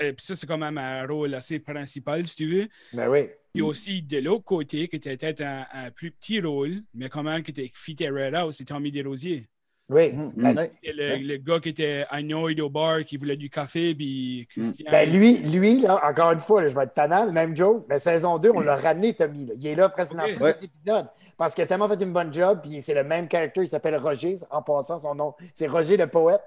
Et 0.00 0.12
puis 0.12 0.24
ça, 0.24 0.36
c'est 0.36 0.46
quand 0.46 0.58
même 0.58 0.78
un 0.78 1.06
rôle 1.06 1.34
assez 1.34 1.58
principal, 1.58 2.26
si 2.26 2.36
tu 2.36 2.48
veux. 2.48 2.68
Ben 2.92 3.08
oui. 3.08 3.28
Il 3.54 3.60
y 3.60 3.62
a 3.62 3.66
aussi 3.66 4.02
de 4.02 4.18
l'autre 4.18 4.44
côté, 4.44 4.86
qui 4.88 4.96
était 4.96 5.16
peut-être 5.16 5.40
un, 5.40 5.66
un 5.72 5.90
plus 5.90 6.10
petit 6.10 6.40
rôle, 6.40 6.82
mais 6.92 7.08
quand 7.08 7.22
même 7.22 7.42
qui 7.42 7.52
était 7.52 7.70
fitait 7.74 8.10
Red 8.10 8.34
House, 8.34 8.56
c'est 8.58 8.64
Tommy 8.64 8.92
Desrosiers. 8.92 9.48
Oui. 9.88 10.12
Mhm. 10.12 10.32
Ben, 10.36 10.56
Ouais. 10.56 10.72
Et 10.82 10.92
le, 10.92 11.16
le 11.18 11.36
gars 11.36 11.60
qui 11.60 11.68
était 11.68 12.04
annoyed 12.10 12.60
au 12.60 12.68
bar, 12.68 13.04
qui 13.04 13.16
voulait 13.16 13.36
du 13.36 13.48
café, 13.48 13.94
puis 13.94 14.48
Christian. 14.50 14.90
Ben 14.90 15.08
lui, 15.10 15.38
lui 15.38 15.80
là, 15.82 16.00
encore 16.04 16.32
une 16.32 16.40
fois, 16.40 16.60
là, 16.62 16.68
je 16.68 16.74
vais 16.74 16.82
être 16.84 16.94
tannant, 16.94 17.24
le 17.24 17.32
même 17.32 17.54
Joe. 17.54 17.82
Mais 17.88 17.98
saison 18.00 18.38
2, 18.38 18.50
on 18.50 18.60
l'a 18.60 18.74
ramené, 18.76 19.14
Tommy. 19.14 19.46
là. 19.46 19.54
Il 19.56 19.66
est 19.66 19.74
là 19.76 19.88
presque 19.88 20.14
dans 20.14 20.24
tous 20.26 20.42
les 20.44 20.64
épisodes. 20.64 21.06
Parce 21.38 21.54
qu'il 21.54 21.62
a 21.62 21.66
tellement 21.66 21.86
fait 21.86 22.02
une 22.02 22.14
bonne 22.14 22.32
job, 22.32 22.60
puis 22.62 22.80
c'est 22.80 22.94
le 22.94 23.04
même 23.04 23.28
character, 23.30 23.60
il 23.60 23.68
s'appelle 23.68 23.96
Roger, 23.96 24.36
en 24.50 24.62
passant 24.62 24.98
son 24.98 25.14
nom. 25.14 25.34
C'est 25.52 25.66
Roger 25.66 25.98
le 25.98 26.06
poète. 26.06 26.40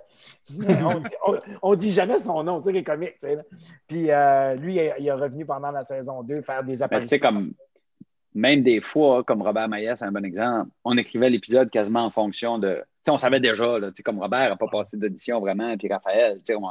On, 0.58 1.00
dit, 1.00 1.16
on, 1.28 1.38
on 1.62 1.76
dit 1.76 1.92
jamais 1.92 2.20
son 2.20 2.44
nom, 2.44 2.60
c'est 2.60 2.66
ça 2.66 2.72
qui 2.72 2.78
est 2.80 2.84
comique. 2.84 3.14
Puis 3.88 4.10
euh, 4.12 4.56
lui, 4.56 4.74
il 4.74 4.80
est, 4.80 4.94
il 5.00 5.08
est 5.08 5.12
revenu 5.12 5.46
pendant 5.46 5.70
la 5.72 5.84
saison 5.84 6.24
2 6.24 6.42
faire 6.42 6.64
des 6.64 6.72
Mais 6.72 6.74
tu 6.74 6.78
sais, 6.78 6.84
apparitions. 6.84 7.20
comme 7.20 7.54
même 8.34 8.64
des 8.64 8.82
fois, 8.82 9.24
comme 9.24 9.42
Robert 9.44 9.70
Maillet, 9.70 9.94
c'est 9.96 10.06
un 10.06 10.12
bon 10.12 10.26
exemple, 10.26 10.70
on 10.84 10.98
écrivait 10.98 11.30
l'épisode 11.30 11.70
quasiment 11.70 12.04
en 12.06 12.10
fonction 12.12 12.58
de. 12.58 12.82
On 13.10 13.18
savait 13.18 13.39
déjà, 13.39 13.80
là, 13.80 13.91
comme 14.03 14.20
Robert 14.20 14.49
n'a 14.49 14.55
pas 14.55 14.68
passé 14.68 14.97
d'audition 14.97 15.39
vraiment, 15.39 15.76
puis 15.78 15.88
Raphaël, 15.91 16.39
on, 16.55 16.68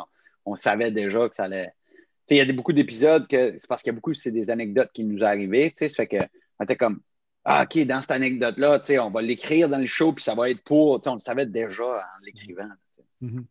on 0.46 0.56
savait 0.56 0.90
déjà 0.90 1.28
que 1.28 1.34
ça 1.36 1.44
allait. 1.44 1.72
il 2.30 2.36
y 2.36 2.40
a 2.40 2.44
des- 2.44 2.52
beaucoup 2.52 2.72
d'épisodes 2.72 3.26
que 3.26 3.56
c'est 3.56 3.68
parce 3.68 3.82
qu'il 3.82 3.90
y 3.92 3.94
a 3.94 3.96
beaucoup, 3.96 4.14
c'est 4.14 4.30
des 4.30 4.50
anecdotes 4.50 4.90
qui 4.92 5.04
nous 5.04 5.22
arrivaient. 5.24 5.72
Ça 5.76 5.88
fait 5.88 6.06
que 6.06 6.16
on 6.58 6.64
était 6.64 6.76
comme, 6.76 7.00
ah, 7.44 7.62
OK, 7.64 7.78
dans 7.86 8.00
cette 8.02 8.10
anecdote-là, 8.10 8.80
on 9.00 9.10
va 9.10 9.22
l'écrire 9.22 9.68
dans 9.68 9.78
le 9.78 9.86
show, 9.86 10.12
puis 10.12 10.22
ça 10.22 10.34
va 10.34 10.50
être 10.50 10.62
pour. 10.64 11.00
On 11.06 11.12
le 11.14 11.18
savait 11.18 11.46
déjà 11.46 11.84
en 11.84 12.24
l'écrivant. 12.24 12.68
Mhm. 13.20 13.46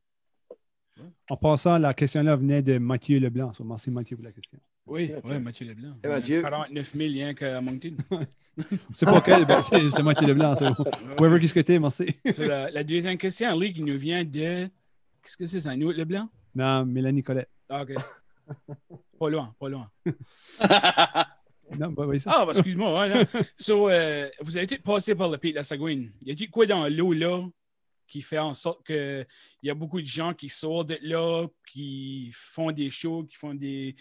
En 1.29 1.37
passant, 1.37 1.77
la 1.77 1.93
question-là 1.93 2.35
venait 2.35 2.61
de 2.61 2.77
Mathieu 2.77 3.19
Leblanc. 3.19 3.53
So, 3.53 3.63
merci 3.63 3.91
Mathieu 3.91 4.15
pour 4.17 4.25
la 4.25 4.31
question. 4.31 4.59
Oui, 4.87 5.11
oui, 5.23 5.39
Mathieu 5.39 5.67
Leblanc. 5.67 5.95
Eh, 6.03 6.07
Mathieu. 6.07 6.41
49 6.41 6.91
000 6.95 7.09
rien 7.11 7.33
qu'à 7.33 7.59
Moncton. 7.61 7.95
C'est 8.93 9.05
pas 9.05 9.21
quel, 9.21 9.45
ben, 9.45 9.61
c'est 9.61 9.87
c'est 9.91 10.01
Mathieu 10.01 10.25
Leblanc. 10.25 10.55
so, 10.55 10.65
Whoever 11.19 11.39
qui 11.39 11.47
ce 11.47 11.53
que 11.53 11.59
t'es, 11.59 11.77
merci. 11.77 12.07
So, 12.35 12.43
la, 12.43 12.71
la 12.71 12.83
deuxième 12.83 13.15
question, 13.17 13.55
Lee, 13.55 13.71
qui 13.71 13.83
nous 13.83 13.99
vient 13.99 14.23
de. 14.23 14.65
Qu'est-ce 15.21 15.37
que 15.37 15.45
c'est, 15.45 15.59
c'est 15.59 15.69
un 15.69 15.79
autre 15.83 15.99
Leblanc? 15.99 16.27
Non, 16.55 16.83
Mélanie 16.83 17.21
Colette. 17.21 17.49
Ah, 17.69 17.83
OK. 17.83 17.93
pas 19.19 19.29
loin, 19.29 19.53
pas 19.59 19.69
loin. 19.69 19.89
Non, 21.77 21.89
bah, 21.89 22.05
oui, 22.07 22.17
ça. 22.19 22.31
Ah, 22.33 22.45
bah, 22.45 22.53
excuse-moi. 22.53 22.97
ouais, 22.97 23.09
non. 23.09 23.25
So, 23.57 23.89
euh, 23.89 24.29
vous 24.39 24.55
avez 24.55 24.67
tous 24.67 24.77
passé 24.77 25.15
par 25.15 25.29
le 25.29 25.37
pays 25.37 25.51
de 25.51 25.57
la 25.57 25.63
Sagouine. 25.65 26.11
Y 26.25 26.31
a-t-il 26.31 26.49
quoi 26.49 26.65
dans 26.65 26.87
l'eau 26.87 27.11
là 27.11 27.41
qui 28.07 28.21
fait 28.21 28.37
en 28.39 28.53
sorte 28.53 28.85
qu'il 28.85 29.25
y 29.63 29.69
a 29.69 29.73
beaucoup 29.73 30.01
de 30.01 30.05
gens 30.07 30.33
qui 30.33 30.49
sortent 30.49 30.89
de 30.89 30.97
là, 31.01 31.45
qui 31.71 32.29
font 32.33 32.71
des 32.71 32.89
shows, 32.89 33.23
qui 33.25 33.35
font 33.35 33.53
des, 33.53 33.95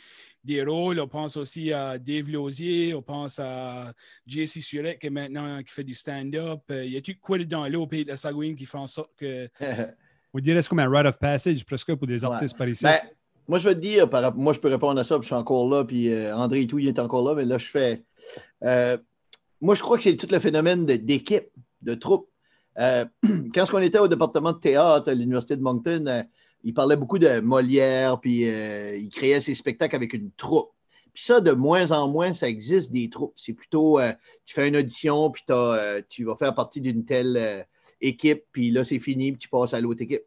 des 0.45 0.63
rôles? 0.63 1.01
On 1.01 1.09
pense 1.09 1.37
aussi 1.37 1.73
à 1.73 1.99
Dave 1.99 2.31
Lausier, 2.31 2.95
on 2.95 3.03
pense 3.03 3.39
à 3.39 3.93
JC 4.27 4.63
Surette 4.63 4.99
qui 5.01 5.09
est 5.09 5.11
maintenant 5.11 5.63
qui 5.63 5.73
fait 5.73 5.85
du 5.85 5.95
stand-up. 5.95 6.61
Euh, 6.71 6.85
Y 6.85 6.97
a-t-il 6.97 7.19
quoi 7.19 7.39
dans 7.45 7.67
l'eau 7.69 7.83
au 7.83 7.87
pays 7.87 8.05
de 8.05 8.11
la 8.11 8.17
Sagouine 8.17 8.55
qui 8.57 8.65
fait 8.65 8.79
en 8.79 8.87
sorte 8.87 9.11
que. 9.17 9.49
On 10.35 10.39
dirait 10.39 10.57
que 10.57 10.63
c'est 10.63 10.69
comme 10.69 10.81
un 10.81 10.91
rite 10.91 11.07
of 11.07 11.19
passage 11.19 11.65
presque 11.65 11.95
pour 11.95 12.07
des 12.07 12.23
Ouais. 12.25 12.31
artistes 12.33 12.57
par 12.59 12.69
ici. 12.69 12.85
Ben, 12.85 13.01
moi, 13.49 13.59
je 13.59 13.69
vais 13.69 13.75
te 13.75 13.81
dire, 13.81 14.11
par 14.11 14.35
moi, 14.35 14.53
je 14.53 14.59
peux 14.61 14.69
répondre 14.69 15.01
à 15.01 15.05
ça, 15.05 15.15
puis 15.19 15.23
je 15.23 15.29
suis 15.29 15.35
encore 15.35 15.69
là, 15.69 15.85
puis 15.85 16.09
euh, 16.13 16.37
André 16.37 16.63
et 16.63 16.67
tout, 16.67 16.79
il 16.79 16.89
est 16.89 16.99
encore 16.99 17.27
là, 17.27 17.35
mais 17.35 17.45
là, 17.47 17.57
je 17.59 17.67
fais. 17.67 18.05
euh, 18.63 18.99
moi, 19.63 19.75
je 19.75 19.81
crois 19.83 19.97
que 19.97 20.03
c'est 20.03 20.17
tout 20.17 20.27
le 20.31 20.39
phénomène 20.39 20.85
de- 20.85 20.97
d'équipe, 20.97 21.47
de, 21.81 21.95
troupe. 21.95 22.29
Euh, 22.79 23.05
quand 23.55 23.65
on 23.73 23.79
était 23.79 23.99
au 23.99 24.09
département 24.09 24.53
de 24.53 24.59
théâtre 24.59 25.11
à 25.11 25.15
l'Université 25.15 25.57
de 25.57 25.63
Moncton, 25.63 26.05
euh, 26.07 26.23
il 26.65 26.75
parlait 26.75 26.97
beaucoup 26.97 27.19
de 27.19 27.41
Molière, 27.41 28.21
puis 28.21 28.49
euh, 28.49 28.97
il 28.97 29.09
créait 29.11 29.41
ses 29.41 29.55
spectacles 29.55 29.97
avec 29.97 30.13
une 30.13 30.31
troupe. 30.33 30.71
Puis 31.15 31.25
ça, 31.25 31.41
de 31.41 31.53
moins 31.53 31.93
en 31.93 32.09
moins, 32.09 32.35
ça 32.35 32.49
existe 32.49 32.93
des 32.93 33.09
troupes. 33.09 33.33
C'est 33.37 33.55
plutôt, 33.55 33.99
tu 34.45 34.55
fais 34.55 34.69
une 34.69 34.77
audition, 34.77 35.31
puis 35.31 35.45
tu 36.11 36.25
vas 36.25 36.37
faire 36.37 36.55
partie 36.55 36.83
d'une 36.83 37.07
telle 37.07 37.67
équipe, 38.03 38.45
puis 38.53 38.71
là, 38.71 38.85
c'est 38.85 38.99
fini, 38.99 39.33
puis 39.33 39.39
tu 39.39 39.49
passes 39.49 39.73
à 39.73 39.81
l'autre 39.81 40.03
équipe. 40.03 40.25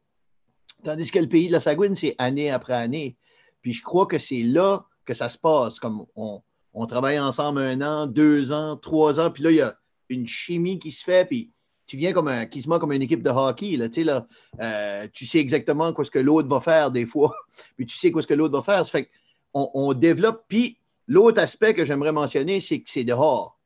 Tandis 0.84 1.12
que 1.12 1.20
le 1.20 1.28
pays 1.28 1.48
de 1.48 1.52
la 1.52 1.60
Sagouine, 1.60 1.96
c'est 1.96 2.16
année 2.18 2.50
après 2.50 2.74
année. 2.74 3.18
Puis 3.62 3.74
je 3.74 3.84
crois 3.84 4.08
que 4.08 4.18
c'est 4.18 4.42
là 4.42 4.86
que 5.06 5.14
ça 5.14 5.30
se 5.30 5.38
passe. 5.38 5.80
Comme 5.80 6.06
on, 6.16 6.42
on 6.74 6.88
travaille 6.88 7.20
ensemble 7.20 7.62
un 7.62 7.82
an, 7.82 8.08
deux 8.08 8.52
ans, 8.52 8.76
trois 8.78 9.20
ans, 9.20 9.30
puis 9.30 9.44
là, 9.44 9.52
il 9.52 9.58
y 9.58 9.62
a 9.62 9.78
une 10.08 10.26
chimie 10.26 10.80
qui 10.80 10.92
se 10.92 11.04
fait, 11.04 11.28
puis 11.28 11.52
tu 11.90 11.98
viens 11.98 12.14
comme 12.14 12.28
un, 12.28 12.46
quasiment 12.46 12.78
comme 12.78 12.92
une 12.92 13.02
équipe 13.02 13.24
de 13.24 13.32
hockey. 13.32 13.76
Là, 13.76 13.90
tu 13.90 13.96
sais, 13.96 14.04
là, 14.04 14.28
euh, 14.62 15.08
tu 15.12 15.26
sais 15.26 15.40
exactement 15.40 15.92
quoi 15.92 16.06
ce 16.06 16.12
que 16.12 16.20
l'autre 16.20 16.48
va 16.48 16.62
faire 16.62 16.92
des 16.92 17.08
fois, 17.08 17.36
puis 17.76 17.88
tu 17.88 17.98
sais 17.98 18.12
quoi 18.12 18.22
ce 18.22 18.28
que 18.28 18.36
l'autre 18.36 18.56
va 18.56 18.62
faire. 18.62 18.86
Ça 18.86 19.00
fait 19.00 19.10
on 19.54 19.94
développe. 19.94 20.44
Puis 20.48 20.78
l'autre 21.08 21.42
aspect 21.42 21.74
que 21.74 21.84
j'aimerais 21.84 22.12
mentionner, 22.12 22.60
c'est 22.60 22.80
que 22.82 22.90
c'est 22.90 23.04
dehors. 23.04 23.60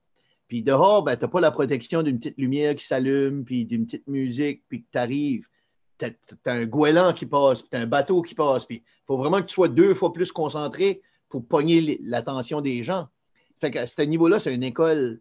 Puis 0.47 0.63
dehors, 0.63 1.03
ben, 1.03 1.17
tu 1.17 1.25
n'as 1.25 1.27
pas 1.27 1.41
la 1.41 1.51
protection 1.51 2.01
d'une 2.01 2.17
petite 2.17 2.37
lumière 2.37 2.75
qui 2.75 2.85
s'allume, 2.85 3.43
puis 3.43 3.65
d'une 3.65 3.85
petite 3.85 4.07
musique, 4.07 4.63
puis 4.69 4.83
que 4.83 4.87
tu 4.91 4.97
arrives. 4.97 5.47
Tu 5.99 6.05
as, 6.05 6.51
un 6.51 6.65
goéland 6.65 7.13
qui 7.13 7.25
passe, 7.25 7.61
puis 7.61 7.69
tu 7.71 7.77
as 7.77 7.81
un 7.81 7.87
bateau 7.87 8.21
qui 8.21 8.35
passe. 8.35 8.63
Puis 8.65 8.77
il 8.77 9.05
faut 9.05 9.17
vraiment 9.17 9.41
que 9.41 9.47
tu 9.47 9.53
sois 9.53 9.67
deux 9.67 9.93
fois 9.93 10.13
plus 10.13 10.31
concentré 10.31 11.01
pour 11.27 11.45
pogner 11.45 11.99
l'attention 12.03 12.61
des 12.61 12.83
gens. 12.83 13.09
Fait 13.59 13.71
qu'à 13.71 13.87
ce 13.87 14.01
niveau-là, 14.01 14.39
c'est 14.39 14.53
une 14.53 14.63
école, 14.63 15.19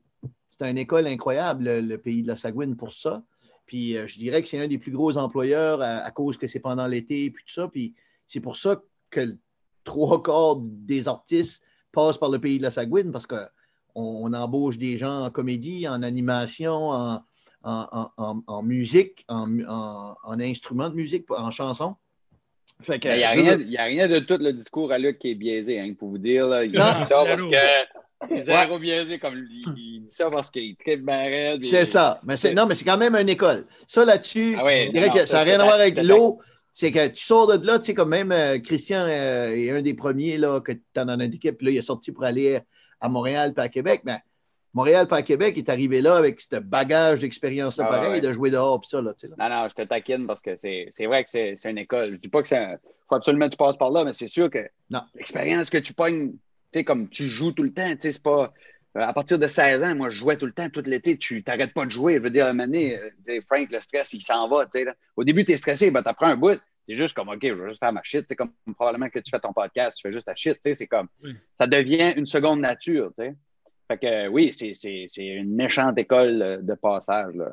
c'est 0.58 0.68
une 0.70 0.76
école 0.78 1.06
incroyable, 1.06 1.64
le, 1.64 1.80
le 1.80 1.98
pays 1.98 2.22
de 2.22 2.28
la 2.28 2.36
Sagouine, 2.36 2.76
pour 2.76 2.92
ça. 2.92 3.22
Puis 3.66 3.96
euh, 3.96 4.06
je 4.06 4.18
dirais 4.18 4.42
que 4.42 4.48
c'est 4.48 4.58
un 4.60 4.68
des 4.68 4.78
plus 4.78 4.92
gros 4.92 5.16
employeurs 5.16 5.80
à, 5.80 5.98
à 6.04 6.10
cause 6.10 6.36
que 6.36 6.46
c'est 6.46 6.60
pendant 6.60 6.86
l'été, 6.86 7.30
puis 7.30 7.42
tout 7.46 7.52
ça. 7.52 7.68
Puis 7.68 7.94
c'est 8.26 8.40
pour 8.40 8.56
ça 8.56 8.80
que 9.10 9.36
trois 9.84 10.22
quarts 10.22 10.56
des 10.60 11.08
artistes 11.08 11.62
passent 11.90 12.18
par 12.18 12.28
le 12.30 12.38
pays 12.40 12.58
de 12.58 12.62
la 12.62 12.70
Sagouine 12.70 13.12
parce 13.12 13.26
qu'on 13.26 13.46
on 13.94 14.32
embauche 14.34 14.78
des 14.78 14.98
gens 14.98 15.24
en 15.24 15.30
comédie, 15.30 15.88
en 15.88 16.02
animation, 16.02 16.90
en, 16.90 17.22
en, 17.62 17.88
en- 17.92 18.10
en- 18.16 18.42
en 18.46 18.62
musique, 18.62 19.24
en, 19.28 19.60
en, 19.66 20.16
en 20.22 20.40
instrument 20.40 20.90
de 20.90 20.94
musique, 20.94 21.30
en 21.30 21.50
chanson. 21.50 21.96
Fait 22.80 22.98
que, 22.98 23.08
Il 23.08 23.16
n'y 23.18 23.24
a, 23.24 23.30
rien- 23.30 23.58
y 23.58 23.76
a 23.76 23.84
rien 23.84 24.08
de 24.08 24.18
tout 24.18 24.38
le 24.38 24.52
discours 24.52 24.90
à 24.92 24.98
Luc 24.98 25.18
qui 25.20 25.30
est 25.30 25.34
biaisé, 25.36 25.78
hein, 25.80 25.94
pour 25.96 26.08
vous 26.08 26.18
dire. 26.18 26.46
Là. 26.46 26.64
Il 26.64 26.72
Non. 26.72 26.90
dit 26.96 27.04
ça 27.04 27.22
parce 27.24 27.44
que. 27.44 28.01
Zéro 28.40 28.78
biaisé, 28.78 29.18
comme 29.18 29.46
il, 29.50 29.62
il 29.76 30.00
dit 30.02 30.06
ça 30.10 30.30
parce 30.30 30.50
qu'il 30.50 30.76
bien. 30.98 31.56
C'est 31.60 31.84
ça. 31.84 32.20
Mais 32.24 32.36
c'est, 32.36 32.54
non, 32.54 32.66
mais 32.66 32.74
c'est 32.74 32.84
quand 32.84 32.98
même 32.98 33.14
une 33.16 33.28
école. 33.28 33.66
Ça, 33.86 34.04
là-dessus, 34.04 34.56
Ah 34.58 34.64
ouais, 34.64 34.86
je 34.86 34.92
dirais 34.92 35.08
non, 35.08 35.14
que 35.14 35.26
ça, 35.26 35.38
n'a 35.38 35.42
rien 35.44 35.60
à 35.60 35.64
voir 35.64 35.74
avec 35.80 35.96
l'eau. 36.02 36.40
C'est 36.74 36.90
que 36.90 37.08
tu 37.08 37.22
sors 37.22 37.46
de 37.46 37.66
là, 37.66 37.78
tu 37.78 37.86
sais, 37.86 37.94
comme 37.94 38.08
même 38.08 38.32
euh, 38.32 38.58
Christian 38.58 39.02
euh, 39.06 39.50
est 39.50 39.70
un 39.70 39.82
des 39.82 39.92
premiers 39.94 40.38
là, 40.38 40.60
que 40.60 40.72
tu 40.72 40.80
as 40.96 41.04
dans 41.04 41.16
notre 41.18 41.34
équipe. 41.34 41.58
Puis 41.58 41.66
là, 41.66 41.72
il 41.72 41.76
est 41.76 41.82
sorti 41.82 42.12
pour 42.12 42.24
aller 42.24 42.60
à 43.00 43.08
Montréal 43.10 43.52
puis 43.52 43.62
à 43.62 43.68
Québec. 43.68 44.00
Mais 44.04 44.18
Montréal 44.72 45.06
puis 45.06 45.18
à 45.18 45.22
Québec, 45.22 45.52
il 45.56 45.64
est 45.64 45.68
arrivé 45.70 46.00
là 46.00 46.16
avec 46.16 46.40
ce 46.40 46.56
bagage 46.56 47.20
d'expérience-là 47.20 47.84
Ah, 47.86 47.90
pareil, 47.90 48.12
ouais. 48.12 48.20
de 48.22 48.32
jouer 48.32 48.50
dehors 48.50 48.80
puis 48.80 48.88
ça. 48.88 49.02
Là. 49.02 49.12
Non, 49.38 49.48
non, 49.50 49.68
je 49.68 49.74
te 49.74 49.82
taquine 49.82 50.26
parce 50.26 50.40
que 50.40 50.56
c'est 50.56 50.86
c'est 50.90 51.04
vrai 51.04 51.24
que 51.24 51.28
c'est 51.28 51.56
c'est 51.56 51.70
une 51.70 51.76
école. 51.76 52.12
Je 52.12 52.16
dis 52.16 52.30
pas 52.30 52.40
que 52.40 52.48
c'est. 52.48 52.78
faut 53.06 53.16
absolument 53.16 53.46
que 53.46 53.50
tu 53.50 53.58
passes 53.58 53.76
par 53.76 53.90
là, 53.90 54.04
mais 54.04 54.14
c'est 54.14 54.26
sûr 54.26 54.48
que 54.48 54.66
Non. 54.88 55.02
l'expérience 55.14 55.68
que 55.68 55.76
tu 55.76 55.92
pognes, 55.92 56.32
sais, 56.78 56.84
comme 56.84 57.08
tu 57.08 57.28
joues 57.28 57.52
tout 57.52 57.62
le 57.62 57.72
temps, 57.72 57.90
tu 57.92 58.00
sais, 58.02 58.12
c'est 58.12 58.22
pas. 58.22 58.52
euh, 58.96 59.00
à 59.00 59.12
partir 59.12 59.38
de 59.38 59.46
16 59.46 59.82
ans, 59.82 59.94
moi, 59.94 60.10
je 60.10 60.16
jouais 60.18 60.36
tout 60.36 60.46
le 60.46 60.52
temps, 60.52 60.68
tout 60.68 60.82
l'été. 60.84 61.16
Tu 61.16 61.42
t'arrêtes 61.42 61.72
pas 61.72 61.84
de 61.86 61.90
jouer. 61.90 62.14
Je 62.14 62.18
veux 62.20 62.30
dire, 62.30 62.44
à 62.46 62.48
un 62.48 62.52
moment 62.52 62.66
donné, 62.66 62.98
euh, 62.98 63.08
tu 63.26 63.40
Frank, 63.42 63.68
le 63.70 63.80
stress, 63.80 64.12
il 64.12 64.20
s'en 64.20 64.48
va. 64.48 64.64
tu 64.66 64.72
sais, 64.72 64.84
là. 64.84 64.92
Au 65.16 65.24
début, 65.24 65.44
tu 65.44 65.52
es 65.52 65.56
stressé, 65.56 65.90
ben, 65.90 66.02
tu 66.02 66.08
apprends 66.08 66.26
un 66.26 66.36
bout. 66.36 66.60
C'est 66.88 66.96
juste 66.96 67.14
comme, 67.14 67.28
OK, 67.28 67.38
je 67.42 67.52
vais 67.54 67.68
juste 67.68 67.78
faire 67.80 67.92
ma 67.92 68.02
shit. 68.02 68.26
C'est 68.28 68.34
comme 68.36 68.50
probablement 68.74 69.08
que 69.08 69.20
tu 69.20 69.30
fais 69.30 69.38
ton 69.38 69.52
podcast, 69.52 69.96
tu 69.96 70.02
fais 70.06 70.12
juste 70.12 70.26
ta 70.26 70.34
shit. 70.34 70.58
tu 70.62 70.74
C'est 70.74 70.86
comme, 70.88 71.08
Oui. 71.22 71.34
ça 71.58 71.66
devient 71.66 72.12
une 72.16 72.26
seconde 72.26 72.60
nature. 72.60 73.12
tu 73.16 73.22
sais. 73.24 73.34
Fait 73.88 73.98
que 73.98 74.28
oui, 74.28 74.52
c'est 74.52 74.74
c'est- 74.74 75.06
c'est 75.08 75.26
une 75.26 75.54
méchante 75.54 75.96
école 75.98 76.42
euh, 76.42 76.56
de 76.60 76.74
passage. 76.74 77.34
Là. 77.34 77.50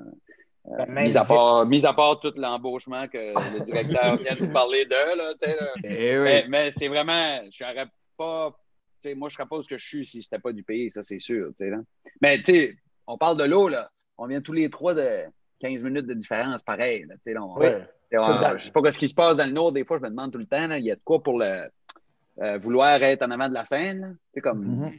Euh, 0.68 0.86
Ben, 0.88 1.08
mis, 1.08 1.18
à 1.18 1.22
dit- 1.24 1.28
part, 1.28 1.66
mis 1.66 1.86
à 1.86 1.94
part 1.94 2.20
tout 2.20 2.34
l'embauchement 2.36 3.08
que 3.08 3.18
le 3.18 3.66
directeur 3.66 4.18
vient 4.18 4.36
de 4.36 4.46
nous 4.46 4.52
parler 4.52 4.86
de, 4.86 5.18
là, 5.18 5.34
tu. 5.42 5.50
Eh 5.86 6.18
oui. 6.18 6.24
Mais, 6.24 6.46
mais 6.50 6.72
c'est 6.72 6.88
vraiment, 6.88 7.40
je 7.52 7.64
n'aurais 7.64 7.88
pas, 8.18 8.56
tu 9.02 9.10
sais, 9.10 9.16
moi, 9.16 9.30
je 9.30 9.36
serais 9.36 9.48
pas 9.48 9.58
où 9.58 9.62
ce 9.64 9.70
que 9.70 9.78
je 9.78 9.86
suis 9.88 10.06
si 10.06 10.22
c'était 10.22 10.40
pas 10.40 10.52
du 10.52 10.64
pays, 10.64 10.90
ça, 10.90 11.02
c'est 11.02 11.20
sûr, 11.20 11.48
tu 11.50 11.56
sais, 11.66 11.70
là. 11.70 11.78
Mais, 12.22 12.38
tu 12.42 12.52
sais, 12.54 12.76
on 13.08 13.18
parle 13.18 13.38
de 13.38 13.44
l'eau, 13.46 13.70
là. 13.70 13.90
On 14.18 14.28
vient 14.28 14.42
tous 14.42 14.54
les 14.54 14.70
trois 14.70 14.94
de 14.94 15.08
15 15.62 15.84
minutes 15.84 16.06
de 16.08 16.14
différence, 16.14 16.62
pareil, 16.62 17.06
là, 17.08 17.16
on- 18.54 18.58
je 18.58 18.66
sais 18.66 18.72
pas 18.72 18.92
ce 18.92 18.98
qui 18.98 19.08
se 19.08 19.14
passe 19.16 19.36
dans 19.38 19.46
le 19.46 19.52
Nord, 19.54 19.72
des 19.72 19.86
fois, 19.86 19.98
je 19.98 20.04
me 20.04 20.10
demande 20.10 20.32
tout 20.32 20.38
le 20.40 20.46
temps, 20.46 20.70
il 20.72 20.84
y 20.86 20.92
a 20.92 20.96
de 20.96 21.02
quoi 21.04 21.22
pour 21.22 21.40
le, 21.40 21.70
euh, 22.42 22.58
vouloir 22.58 23.02
être 23.04 23.24
en 23.24 23.32
avant 23.32 23.50
de 23.50 23.54
la 23.54 23.66
scène, 23.66 24.02
là? 24.02 24.08
Tu 24.34 24.42
comme, 24.42 24.64
Mhm. 24.66 24.92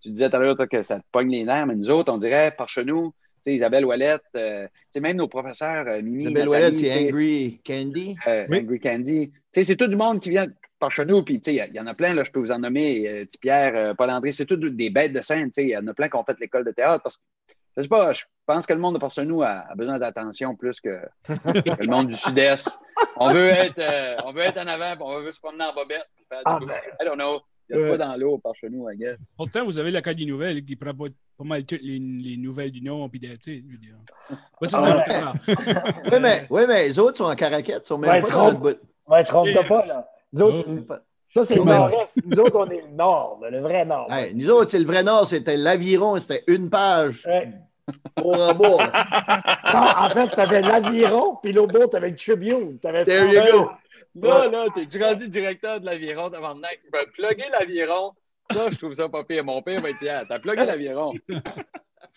tu 0.00 0.10
disais 0.10 0.30
tout 0.30 0.36
à 0.36 0.38
l'heure 0.40 0.56
que 0.70 0.82
ça 0.82 0.98
te 0.98 1.04
pogne 1.12 1.30
les 1.30 1.44
nerfs, 1.44 1.66
mais 1.66 1.74
nous 1.76 1.90
autres, 1.90 2.12
on 2.12 2.18
dirait, 2.18 2.54
par 2.56 2.68
chez 2.68 2.84
nous, 2.84 3.12
Isabelle 3.46 3.86
Ouellette, 3.86 4.20
euh, 4.36 4.68
même 5.00 5.16
nos 5.16 5.28
professeurs, 5.28 5.86
euh, 5.86 6.02
Mimi, 6.02 6.24
Isabelle 6.24 6.48
Ouellette, 6.50 6.76
c'est 6.76 7.08
Angry 7.08 7.60
Candy. 7.66 8.16
euh, 8.26 8.46
Oui. 8.50 8.58
Angry 8.60 8.78
Candy. 8.80 9.32
C'est 9.52 9.76
tout 9.76 9.86
du 9.86 9.96
monde 9.96 10.20
qui 10.20 10.28
vient 10.30 10.46
par 10.78 10.90
chez 10.90 11.04
nous, 11.04 11.22
puis 11.22 11.40
tu 11.40 11.50
sais, 11.52 11.54
il 11.54 11.74
y 11.74 11.76
y, 11.76 11.80
en 11.80 11.86
a 11.86 11.94
plein, 11.94 12.14
là, 12.14 12.24
je 12.24 12.30
peux 12.30 12.40
vous 12.40 12.50
en 12.52 12.58
nommer, 12.58 13.08
euh, 13.08 13.24
petit 13.24 13.38
Pierre, 13.38 13.72
euh, 13.74 13.94
Paul-André, 13.94 14.32
c'est 14.32 14.46
tout 14.46 14.56
des 14.56 14.90
bêtes 14.90 15.12
de 15.12 15.20
scène, 15.20 15.46
tu 15.50 15.54
sais, 15.54 15.64
il 15.64 15.70
y 15.70 15.76
en 15.76 15.86
a 15.86 15.94
plein 15.94 16.08
qui 16.08 16.16
ont 16.16 16.24
fait 16.24 16.38
l'école 16.40 16.64
de 16.64 16.70
théâtre, 16.72 17.02
parce 17.02 17.18
que, 17.18 17.22
je 17.76 17.82
sais 17.82 17.88
pas, 17.88 18.12
je 18.12 18.24
pense 18.46 18.66
que 18.66 18.72
le 18.72 18.80
monde 18.80 18.94
de 18.94 18.98
par 19.00 19.10
chez 19.10 19.24
nous 19.24 19.42
a, 19.42 19.64
a 19.70 19.74
besoin 19.76 19.98
d'attention 19.98 20.54
plus 20.56 20.80
que, 20.80 20.98
que 21.26 21.82
le 21.82 21.86
monde 21.90 22.08
du 22.08 22.14
Sud-Est. 22.14 22.78
On 23.16 23.32
veut 23.32 23.48
être, 23.50 23.78
euh, 23.78 24.16
on 24.24 24.32
veut 24.32 24.42
être 24.42 24.58
en 24.58 24.66
avant, 24.66 24.94
puis 24.96 25.04
on 25.04 25.20
veut 25.20 25.32
se 25.32 25.38
promener 25.40 25.64
en 25.64 25.72
bobette, 25.74 26.08
faire 26.28 26.40
Ah, 26.44 26.58
ben. 26.60 26.74
I 27.00 27.04
don't 27.04 27.14
know. 27.16 27.40
Il 27.70 27.78
y 27.78 27.84
a 27.84 27.88
pas 27.90 27.98
dans 27.98 28.16
l'eau 28.16 28.38
par 28.38 28.54
chez 28.54 28.70
nous, 28.70 28.88
I 28.90 28.96
guess. 28.96 29.18
Pourtant, 29.36 29.64
vous 29.64 29.78
avez 29.78 29.90
la 29.90 30.00
carte 30.00 30.16
des 30.16 30.24
nouvelles 30.24 30.64
qui 30.64 30.74
prend 30.74 30.94
pas, 30.94 31.04
pas 31.36 31.44
mal 31.44 31.64
toutes 31.64 31.82
les, 31.82 31.98
les 31.98 32.36
nouvelles 32.38 32.70
du 32.72 32.80
Nord. 32.80 33.10
Puis 33.10 33.20
de, 33.20 33.28
Ah, 34.72 35.34
ouais. 35.46 35.54
Oui, 36.12 36.18
mais, 36.20 36.46
oui, 36.48 36.62
mais 36.66 36.88
les 36.88 36.98
autres 36.98 37.18
sont 37.18 37.24
en 37.24 37.36
caraquette, 37.36 37.86
sont 37.86 37.98
même 37.98 38.10
Ouais, 38.10 38.22
pas 38.22 38.28
trop. 38.28 38.38
dans 38.40 38.50
le 38.52 38.56
bout. 38.56 38.78
Ouais, 39.06 39.22
trompe-toi 39.22 39.64
pas, 39.64 39.86
là. 39.86 40.08
Nous 40.32 40.42
autres, 40.42 40.68
ça, 41.34 41.44
c'est 41.44 41.56
le 41.56 41.64
nord-est. 41.64 42.20
Nous 42.24 42.40
autres, 42.40 42.58
on 42.58 42.68
est 42.70 42.82
le 42.82 42.94
nord, 42.96 43.38
là, 43.42 43.50
le 43.50 43.60
vrai 43.60 43.84
nord. 43.84 44.10
Hey, 44.12 44.34
nous 44.34 44.50
autres, 44.50 44.70
c'est 44.70 44.78
le 44.78 44.86
vrai 44.86 45.02
Nord, 45.02 45.28
c'était 45.28 45.56
l'aviron, 45.56 46.18
c'était 46.18 46.42
une 46.46 46.70
page 46.70 47.24
Ouais. 47.26 47.48
pour. 48.16 48.36
Non, 49.74 49.80
en 49.96 50.08
fait, 50.10 50.28
t'avais 50.28 50.62
l'aviron, 50.62 51.36
puis 51.42 51.52
l'autre 51.52 51.78
bout, 51.78 51.86
t'avais 51.86 52.10
le 52.10 52.16
Tribune. 52.16 52.78
T'avais 52.78 53.04
There 53.04 53.26
you 53.28 53.52
go. 53.52 53.70
Là, 54.14 54.48
là, 54.48 54.66
t'es 54.74 55.04
rendu 55.04 55.28
directeur 55.28 55.80
de 55.80 55.86
l'aviron 55.86 56.30
tabarnak. 56.30 56.80
Tu 56.82 56.90
vas 56.90 57.04
plugger 57.14 57.44
l'aviron. 57.52 58.12
Ça, 58.50 58.70
je 58.70 58.78
trouve 58.78 58.94
ça 58.94 59.08
pas 59.08 59.24
pire. 59.24 59.44
Mon 59.44 59.60
père 59.60 59.80
va 59.82 59.90
être 59.90 59.98
fier. 59.98 60.24
T'as 60.26 60.38
plugué 60.38 60.64
l'aviron. 60.64 61.12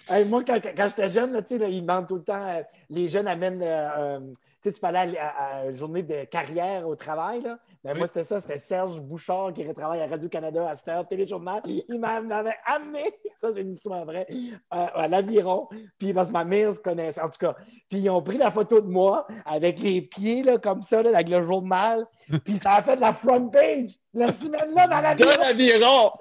Hey, 0.10 0.26
moi, 0.26 0.44
quand, 0.46 0.60
quand 0.76 0.88
j'étais 0.88 1.10
jeune, 1.10 1.34
là, 1.34 1.42
tu 1.42 1.50
sais, 1.50 1.58
là, 1.60 1.68
ils 1.68 1.82
demandent 1.82 2.08
tout 2.08 2.16
le 2.16 2.24
temps, 2.24 2.48
euh, 2.48 2.62
les 2.90 3.08
jeunes 3.08 3.28
amènent, 3.28 3.62
euh, 3.62 3.90
euh, 3.98 4.20
sais, 4.64 4.72
tu 4.72 4.80
parlais 4.80 5.18
à, 5.18 5.28
à- 5.28 5.56
à 5.62 5.66
une 5.66 5.76
journée 5.76 6.04
de 6.04 6.24
carrière 6.26 6.88
au 6.88 6.96
travail. 6.96 7.42
Là. 7.42 7.58
Ben, 7.84 7.94
Oui. 7.94 7.98
Moi, 8.00 8.08
c'était 8.08 8.24
ça. 8.24 8.40
C'était 8.40 8.58
Serge 8.58 9.00
Bouchard 9.00 9.54
qui 9.54 9.66
travaille 9.74 10.02
à 10.02 10.08
Radio-Canada 10.08 10.70
à 10.70 10.76
cette 10.76 10.88
heure, 10.90 11.08
téléjournal. 11.08 11.62
Il 11.66 12.00
m'a- 12.00 12.22
m'avait 12.22 12.56
amené, 12.66 13.04
ça, 13.42 13.54
c'est 13.54 13.62
une 13.62 13.72
histoire 13.74 14.06
vraie, 14.06 14.28
à, 14.70 14.86
à 14.86 15.08
l'aviron. 15.08 15.68
Puis, 15.98 16.14
parce 16.14 16.28
que 16.30 16.34
ma 16.34 16.44
mère 16.44 16.74
se 16.76 16.80
connaissait, 16.80 17.22
en 17.22 17.30
tout 17.30 17.40
cas. 17.40 17.56
Puis, 17.90 18.00
ils 18.00 18.10
ont 18.10 18.22
pris 18.22 18.38
la 18.38 18.52
photo 18.52 18.82
de 18.82 18.88
moi 18.88 19.26
avec 19.46 19.80
les 19.80 20.02
pieds, 20.02 20.44
là, 20.44 20.58
comme 20.58 20.82
ça, 20.82 21.02
là, 21.02 21.10
avec 21.14 21.30
le 21.30 21.42
journal. 21.42 22.06
Puis, 22.46 22.58
ça 22.58 22.74
a 22.74 22.82
fait 22.82 22.96
la 22.98 23.14
front 23.14 23.50
page. 23.50 23.92
La 24.14 24.30
semaine-là, 24.32 24.88
dans 24.88 24.98
De 25.16 25.24
l'aviron. 25.24 25.42
l'aviron! 25.42 26.12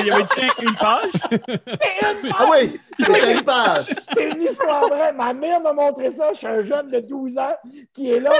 Il 0.00 0.06
y 0.06 0.10
avait 0.10 0.22
une 0.62 0.74
page? 0.76 1.10
C'est 1.30 2.22
une 2.22 2.32
Ah 2.38 2.46
oui, 2.50 2.80
c'est 2.98 3.32
une 3.34 3.42
page. 3.42 3.86
C'est 4.14 4.30
une 4.30 4.42
histoire 4.42 4.88
vraie. 4.88 5.12
Ma 5.12 5.34
mère 5.34 5.60
m'a 5.60 5.72
montré 5.74 6.10
ça. 6.10 6.32
Je 6.32 6.38
suis 6.38 6.46
un 6.46 6.62
jeune 6.62 6.90
de 6.90 7.00
12 7.00 7.36
ans 7.36 7.54
qui 7.92 8.12
est 8.12 8.20
là. 8.20 8.32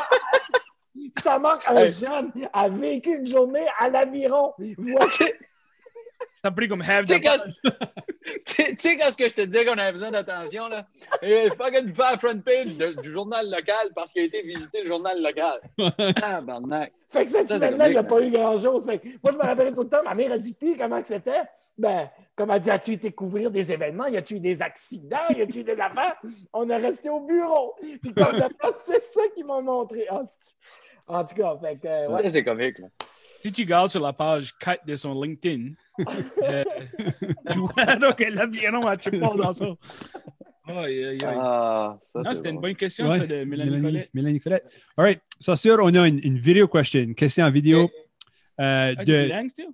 Ça 1.23 1.39
manque 1.39 1.61
un 1.67 1.77
Hey. 1.85 1.93
jeune 1.93 2.33
a 2.53 2.69
vécu 2.71 3.17
une 3.19 3.27
journée 3.27 3.67
à 3.79 3.91
l'aviron. 3.91 4.55
Voici. 4.79 5.25
Ça 6.35 6.49
a 6.49 6.51
pris 6.51 6.67
comme 6.69 6.83
half 6.83 7.05
Tu 7.07 7.15
sais, 7.15 7.21
quand, 7.21 7.37
page. 7.37 7.53
ce 8.47 9.17
que 9.17 9.29
je 9.29 9.35
te 9.35 9.43
disais 9.43 9.65
qu'on 9.67 9.77
avait 9.77 9.93
besoin 9.93 10.11
d'attention, 10.13 10.69
là, 10.69 10.87
il 11.23 11.51
faut 11.51 11.65
que 11.71 11.81
tu 11.83 11.95
faire 11.95 12.19
front 12.19 12.39
page 12.41 12.75
de- 12.77 13.01
du 13.03 13.13
journal 13.13 13.51
local 13.51 13.91
parce 13.95 14.13
qu'il 14.13 14.23
a 14.23 14.25
été 14.27 14.43
visiter 14.43 14.81
le 14.81 14.87
journal 14.87 15.21
local. 15.23 15.61
Ah, 16.23 16.41
barnac. 16.41 16.93
Fait 17.15 17.25
que 17.25 17.31
cette 17.31 17.49
semaine-là, 17.49 17.89
il 17.89 17.93
n'y 17.93 17.97
a 17.97 18.03
pas 18.03 18.21
eu 18.21 18.31
grand-chose. 18.31 18.85
Fait 18.87 18.99
que 18.99 19.07
moi, 19.23 19.33
je 19.33 19.37
me 19.37 19.43
rappelais 19.43 19.73
tout 19.73 19.83
le 19.83 19.89
temps. 19.89 20.03
Ma 20.05 20.15
mère 20.15 20.33
a 20.33 20.39
dit 20.39 20.53
Puis, 20.53 20.77
comment 20.77 21.01
c'était? 21.05 21.43
Ben, 21.79 22.11
comme 22.35 22.51
elle 22.51 22.61
dit 22.61 22.71
As-tu 22.71 22.93
été 22.93 23.13
couvrir 23.13 23.53
des 23.53 23.71
événements? 23.71 24.07
Y 24.07 24.17
a-tu 24.17 24.35
eu 24.35 24.41
des 24.41 24.61
accidents? 24.61 25.29
Y 25.31 25.43
a-tu 25.43 25.61
eu 25.61 25.65
des 25.65 25.79
affaires? 25.79 26.17
On 26.53 26.69
est 26.69 26.77
resté 26.77 27.09
au 27.09 27.21
bureau. 27.21 27.75
Puis, 28.03 28.13
comme 28.13 28.35
c'est 28.87 29.01
ça 29.01 29.23
qu'ils 29.33 29.47
m'ont 29.47 29.63
montré. 29.63 30.07
Ah, 30.11 30.23
en 31.07 31.25
tout 31.25 31.37
cas, 31.37 31.57
fait 31.63 31.77
que, 31.77 31.87
euh, 31.87 32.09
ouais. 32.09 32.23
Ça, 32.25 32.31
C'est 32.31 32.45
comique. 32.45 32.79
Là. 32.81 32.89
Si 33.41 33.53
tu 33.53 33.63
regardes 33.63 33.91
sur 33.91 34.01
la 34.01 34.13
page 34.13 34.57
4 34.59 34.87
de 34.87 34.97
son 34.97 35.21
LinkedIn, 35.21 35.75
euh, 36.43 36.65
tu 37.51 37.59
vois 37.59 38.13
que 38.15 38.25
l'aviron 38.25 38.87
a 38.87 38.97
triple 38.97 39.37
dans 39.37 39.53
ça. 39.53 39.67
Aïe, 40.67 41.05
aïe, 41.05 41.25
aïe. 41.25 41.37
Ah, 41.39 41.99
Non, 42.15 42.23
c'est 42.29 42.35
c'était 42.37 42.49
une 42.51 42.55
bon. 42.57 42.63
bonne 42.63 42.75
question, 42.75 43.09
Ouais, 43.09 43.19
ça, 43.19 43.27
de 43.27 43.45
Mélanie 43.45 43.83
Colette. 43.83 44.11
Mélanie 44.15 44.41
Colette. 44.41 44.65
All 44.97 45.05
right. 45.05 45.21
Ça, 45.39 45.57
sûr, 45.57 45.77
on 45.83 45.95
a 45.95 46.09
une, 46.09 46.21
une 46.23 46.39
vidéo 46.39 46.67
question. 46.69 47.13
Question 47.15 47.45
en 47.45 47.51
vidéo. 47.51 47.91
euh, 48.61 48.95
Ah, 48.97 49.05
de... 49.05 49.49
still? 49.51 49.69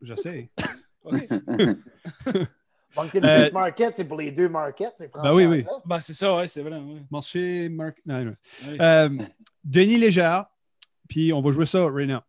Je 0.00 0.14
sais. 0.14 0.50
OK. 1.04 1.14
Moncton 2.96 3.20
Euh, 3.22 3.44
Fish 3.44 3.52
Market, 3.52 3.94
c'est 3.96 4.04
pour 4.04 4.18
les 4.18 4.32
deux 4.32 4.48
markets. 4.48 4.92
C'est 4.98 5.08
français. 5.10 5.28
Ben 5.28 5.34
oui, 5.34 5.44
oui. 5.46 5.64
Bah, 5.84 6.00
c'est 6.00 6.12
ça, 6.14 6.34
ouais, 6.36 6.48
c'est 6.48 6.62
vrai. 6.62 6.76
Ouais. 6.78 7.02
Marché, 7.10 7.68
marque. 7.68 7.98
Non, 8.04 8.24
non. 8.24 8.34
Ouais. 8.66 8.76
Euh, 8.80 9.08
Denis 9.62 9.96
Légère. 9.98 10.46
Puis 11.08 11.32
on 11.32 11.40
va 11.40 11.50
jouer 11.50 11.66
ça 11.66 11.84
right 11.88 12.08
now. 12.08 12.20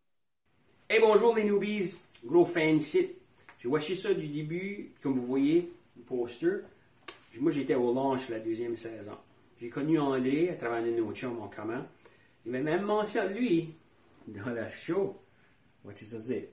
Hey 0.90 0.98
bonjour 1.00 1.34
les 1.36 1.44
newbies, 1.44 1.96
gros 2.24 2.44
fan 2.44 2.76
ici. 2.76 3.12
J'ai 3.62 3.68
watché 3.68 3.94
ça 3.94 4.12
du 4.12 4.26
début, 4.26 4.90
comme 5.00 5.18
vous 5.18 5.26
voyez, 5.26 5.72
le 5.96 6.02
poster. 6.02 6.64
Moi 7.40 7.50
j'étais 7.50 7.74
au 7.74 7.92
launch 7.92 8.28
la 8.28 8.38
deuxième 8.38 8.76
saison. 8.76 9.16
J'ai 9.60 9.68
connu 9.68 9.98
André 9.98 10.50
à 10.50 10.54
travers 10.54 10.78
un 10.78 10.86
de 10.86 10.90
nos 10.90 11.12
chums 11.14 11.40
en 11.40 11.48
commun. 11.48 11.86
Il 12.44 12.52
m'a 12.52 12.60
même 12.60 12.82
mentionné 12.82 13.34
lui 13.38 13.74
dans 14.26 14.50
la 14.50 14.70
show. 14.70 15.20
What 15.84 15.94
is 16.00 16.14
it? 16.14 16.48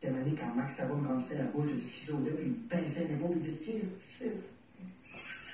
Cette 0.00 0.10
année, 0.10 0.34
quand 0.34 0.54
Max 0.54 0.80
me 0.80 1.06
remplissait 1.06 1.38
la 1.38 1.44
bouche 1.44 1.68
de 1.68 1.74
biscuits 1.74 2.06
soda, 2.06 2.30
il 2.42 2.48
me 2.48 2.68
pinçait 2.68 3.06
les 3.06 3.14
mots, 3.14 3.30
il 3.34 3.38
disait 3.38 3.80
Tiens, 4.18 4.30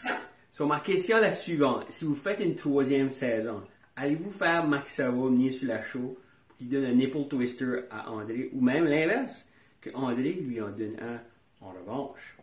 So, 0.52 0.66
ma 0.66 0.80
question 0.80 1.18
est 1.18 1.20
la 1.20 1.34
suivante. 1.34 1.84
Si 1.90 2.04
vous 2.04 2.14
faites 2.14 2.40
une 2.40 2.56
troisième 2.56 3.10
saison, 3.10 3.62
allez-vous 3.94 4.30
faire 4.30 4.66
Max 4.66 4.94
Savo 4.94 5.28
venir 5.28 5.52
sur 5.52 5.68
la 5.68 5.82
show 5.82 6.18
pour 6.48 6.56
qu'il 6.56 6.70
donne 6.70 6.86
un 6.86 6.94
nipple 6.94 7.28
twister 7.28 7.82
à 7.90 8.10
André 8.10 8.48
ou 8.52 8.60
même 8.60 8.86
l'inverse, 8.86 9.48
que 9.80 9.90
André 9.94 10.32
lui 10.32 10.60
en 10.60 10.70
donne 10.70 10.96
un 11.00 11.20
en 11.60 11.72
revanche? 11.72 12.38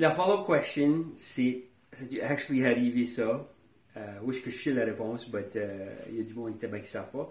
La 0.00 0.12
follow-up 0.12 0.46
question, 0.46 1.04
c'est 1.14 1.64
c'est 1.92 2.22
actually 2.22 2.64
arrivé 2.64 3.04
ça? 3.04 3.46
Euh, 3.98 4.18
oui, 4.22 4.34
je 4.42 4.50
sais 4.50 4.70
la 4.70 4.86
réponse, 4.86 5.28
mais 5.30 5.44
il 6.08 6.16
y 6.16 6.20
a 6.20 6.22
du 6.22 6.32
monde 6.32 6.58
qui 6.58 6.66
ne 6.66 6.82
savent 6.84 7.10
pas. 7.10 7.30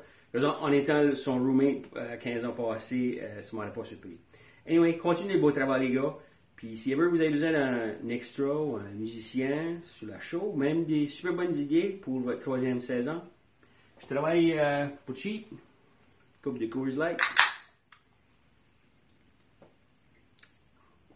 En 0.62 0.72
étant 0.72 1.16
son 1.16 1.40
roommate 1.40 1.86
euh, 1.96 2.16
15 2.18 2.46
ans 2.46 2.52
passés, 2.52 3.22
euh, 3.24 3.42
ça 3.42 3.50
ne 3.54 3.56
m'aurait 3.56 3.74
pas 3.74 3.84
surpris. 3.86 4.18
Anyway, 4.68 4.98
continuez 4.98 5.34
le 5.34 5.40
beau 5.40 5.52
travail, 5.52 5.88
les 5.88 5.96
gars. 5.96 6.16
Puis, 6.56 6.78
si 6.78 6.92
ever 6.92 7.08
vous 7.08 7.20
avez 7.20 7.32
besoin 7.32 7.54
d'un 7.54 8.08
extra 8.08 8.56
ou 8.56 8.76
un 8.76 8.92
musicien 8.92 9.80
sur 9.84 10.06
la 10.06 10.20
show, 10.20 10.54
même 10.56 10.86
des 10.86 11.08
super 11.08 11.34
bonnes 11.34 11.56
idées 11.56 12.00
pour 12.00 12.20
votre 12.20 12.42
troisième 12.42 12.82
saison, 12.82 13.20
je 14.00 14.06
travaille 14.06 14.54
euh, 14.60 14.86
pour 15.08 15.16
cheap. 15.16 15.48
Coupe 16.44 16.60
de 16.60 16.68
Coors 16.68 16.86
Light. 16.86 17.20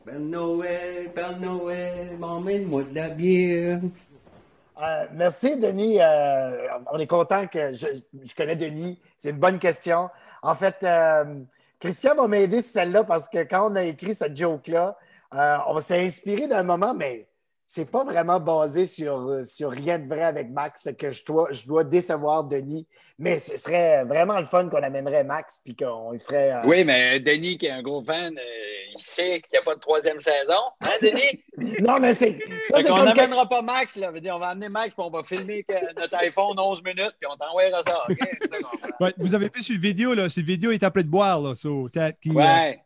Père 0.06 0.20
Noël, 0.20 1.12
Père 1.14 1.40
Noël, 1.40 2.18
m'emmène-moi 2.20 2.84
de 2.84 2.96
la 2.96 3.10
bière. 3.10 3.80
Euh, 4.82 5.06
merci, 5.14 5.58
Denis. 5.58 6.00
Euh, 6.02 6.68
on 6.92 7.00
est 7.00 7.08
content 7.08 7.48
que 7.48 7.74
je, 7.74 7.88
je 8.26 8.36
connais 8.36 8.56
Denis. 8.56 9.00
C'est 9.18 9.30
une 9.30 9.38
bonne 9.38 9.60
question. 9.60 10.10
En 10.42 10.56
fait, 10.56 10.76
euh, 10.84 11.24
Christian 11.80 12.16
va 12.16 12.28
m'aider 12.28 12.62
sur 12.62 12.72
celle-là 12.74 13.04
parce 13.04 13.30
que 13.30 13.44
quand 13.44 13.72
on 13.72 13.76
a 13.76 13.84
écrit 13.84 14.14
cette 14.16 14.36
joke-là, 14.36 14.98
euh, 15.36 15.58
on 15.68 15.80
s'est 15.80 16.04
inspiré 16.06 16.48
d'un 16.48 16.64
moment, 16.64 16.94
mais 16.94 17.28
c'est 17.68 17.90
pas 17.90 18.04
vraiment 18.04 18.40
basé 18.40 18.86
sur, 18.86 19.46
sur 19.46 19.72
rien 19.72 20.00
de 20.00 20.08
vrai 20.08 20.24
avec 20.24 20.50
Max. 20.50 20.84
Fait 20.84 20.94
que 20.96 21.12
je 21.12 21.24
dois, 21.24 21.48
je 21.52 21.66
dois 21.66 21.84
décevoir 21.84 22.44
Denis. 22.44 22.86
Mais 23.20 23.40
ce 23.40 23.58
serait 23.58 24.04
vraiment 24.04 24.40
le 24.40 24.46
fun 24.46 24.68
qu'on 24.70 24.84
amènerait 24.84 25.24
Max 25.24 25.60
puis 25.64 25.76
qu'on 25.76 26.12
lui 26.12 26.20
ferait. 26.20 26.52
euh, 26.52 26.62
Oui, 26.66 26.84
mais 26.84 27.20
Denis, 27.20 27.58
qui 27.58 27.68
est 27.68 27.72
un 27.72 27.82
gros 27.84 28.04
fan, 28.04 28.34
euh, 28.38 28.83
il 28.96 29.02
sait 29.02 29.42
qu'il 29.42 29.50
n'y 29.54 29.58
a 29.60 29.62
pas 29.64 29.76
de 29.76 29.80
troisième 29.80 30.20
saison. 30.20 30.54
Hein, 30.82 30.90
Denis? 31.02 31.44
Non, 31.82 32.00
mais 32.00 32.16
c'est. 32.16 32.32
ça, 32.32 32.78
Fait 32.78 32.84
c'est 32.84 32.90
qu'on 32.90 32.96
comme 32.96 33.14
que- 33.14 33.18
n'amènera 33.20 33.48
pas 33.48 33.62
Max, 33.62 33.96
là. 33.96 34.12
Dire, 34.20 34.36
on 34.36 34.40
va 34.40 34.50
amener 34.50 34.70
Max, 34.70 34.94
puis 34.96 35.04
on 35.06 35.10
va 35.12 35.24
filmer 35.24 35.64
notre 35.96 36.16
iPhone 36.18 36.60
11 36.60 36.82
minutes, 36.84 37.16
puis 37.20 37.30
on 37.32 37.36
t'envoiera 37.38 37.84
ça. 37.84 38.06
Ouais, 39.00 39.14
vous 39.18 39.36
avez 39.36 39.50
vu 39.54 39.62
sur 39.62 39.76
la 39.76 39.80
vidéo, 39.82 40.14
là, 40.14 40.30
cette 40.30 40.46
vidéo 40.46 40.72
est 40.72 40.84
appelée 40.84 41.04
de 41.04 41.10
boire, 41.10 41.40
là. 41.40 41.54
So, 41.56 41.90
qu'il, 42.22 42.32
euh, 42.32 42.36
Ouais. 42.36 42.80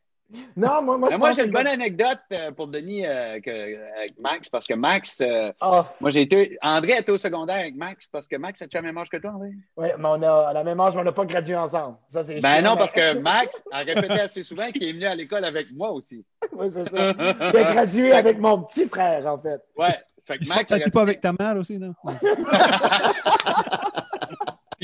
Non, 0.58 0.82
moi, 0.82 0.98
moi, 0.98 1.08
je 1.10 1.14
Mais 1.14 1.18
moi, 1.20 1.28
pense 1.30 1.36
j'ai 1.38 1.42
que 1.44 1.48
une 1.48 1.54
bonne 1.54 1.68
anecdote 1.68 2.20
euh, 2.34 2.52
pour 2.52 2.68
Denis 2.68 3.06
euh, 3.06 3.40
que- 3.40 3.98
avec 3.98 4.20
Max, 4.20 4.50
parce 4.50 4.68
que 4.68 4.74
Max, 4.74 5.22
euh, 5.22 5.54
Ah, 5.62 5.86
moi, 6.02 6.10
j'ai 6.10 6.22
été. 6.24 6.58
André 6.62 6.98
était 6.98 7.12
au 7.14 7.18
secondaire 7.18 7.56
avec 7.58 7.76
Max, 7.76 8.08
parce 8.08 8.28
que 8.28 8.36
Max, 8.36 8.62
a-tu 8.62 8.76
la 8.76 8.82
même 8.82 8.98
âge 8.98 9.10
que 9.10 9.16
toi, 9.18 9.32
André? 9.34 9.52
ouais, 9.78 9.94
mais 9.98 10.06
on 10.06 10.22
a 10.24 10.48
à 10.50 10.54
la 10.54 10.64
même 10.66 10.80
âge, 10.82 10.96
mais 10.96 11.02
on 11.02 11.06
n'a 11.06 11.14
pas 11.14 11.24
gradué 11.26 11.56
ensemble. 11.56 11.96
Ça, 12.10 12.24
c'est 12.24 12.42
Ben 12.42 12.56
chiant, 12.56 12.62
non, 12.64 12.72
mais- 12.74 12.80
parce 12.80 12.92
que 12.94 13.14
Max 13.20 13.64
a 13.72 13.78
répété 13.78 14.20
assez 14.20 14.44
souvent 14.44 14.70
qu'il 14.72 14.84
est 14.84 14.94
venu 14.94 15.06
à 15.06 15.16
l'école 15.16 15.46
avec 15.46 15.68
moi 15.72 15.92
aussi. 15.92 16.26
Oui, 16.52 16.68
c'est 16.74 16.90
ça. 16.90 17.14
Il 17.54 17.58
a 17.58 17.64
gradué 17.74 18.12
avec 18.12 18.38
mon 18.40 18.62
petit 18.64 18.86
frère, 18.88 19.26
en 19.28 19.38
fait. 19.40 19.62
Ouais. 19.78 19.96
Fait 20.26 20.38
que 20.40 20.50
Max 20.50 20.74
tue 20.84 20.92
pas 20.92 21.04
avec 21.04 21.22
ta 21.22 21.32
mère 21.32 21.56
aussi, 21.56 21.78
non? 21.80 21.94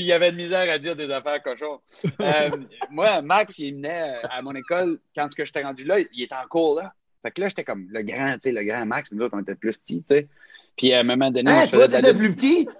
Puis 0.04 0.08
il 0.08 0.10
y 0.10 0.12
avait 0.12 0.32
de 0.32 0.36
misère 0.36 0.70
à 0.70 0.78
dire 0.78 0.94
des 0.94 1.10
affaires 1.10 1.42
cochons. 1.42 1.80
Euh, 2.20 2.50
moi, 2.90 3.22
Max, 3.22 3.58
il 3.58 3.72
venait 3.76 4.16
à 4.24 4.42
mon 4.42 4.54
école 4.54 4.98
quand 5.16 5.30
ce 5.30 5.34
que 5.34 5.46
j'étais 5.46 5.62
rendu 5.62 5.82
là, 5.84 5.98
il 5.98 6.22
était 6.22 6.34
en 6.34 6.46
cours 6.46 6.74
là. 6.76 6.92
Fait 7.22 7.30
que 7.30 7.40
là, 7.40 7.48
j'étais 7.48 7.64
comme 7.64 7.86
le 7.90 8.02
grand, 8.02 8.34
tu 8.34 8.40
sais, 8.42 8.52
le 8.52 8.62
grand 8.64 8.84
Max, 8.84 9.12
nous 9.12 9.24
autres, 9.24 9.34
on 9.34 9.40
était 9.40 9.54
plus 9.54 9.78
petits, 9.78 10.04
tu 10.06 10.14
sais. 10.14 10.28
Puis 10.76 10.92
à 10.92 11.00
un 11.00 11.04
moment 11.04 11.30
donné, 11.30 11.50
moi, 11.50 11.60
Hein, 11.62 11.64
je 11.64 11.70
faisais 11.70 11.88
toi, 11.88 12.00
de 12.00 12.06
la 12.06 12.12
lutte. 12.12 12.18
plus 12.18 12.34
petit? 12.34 12.68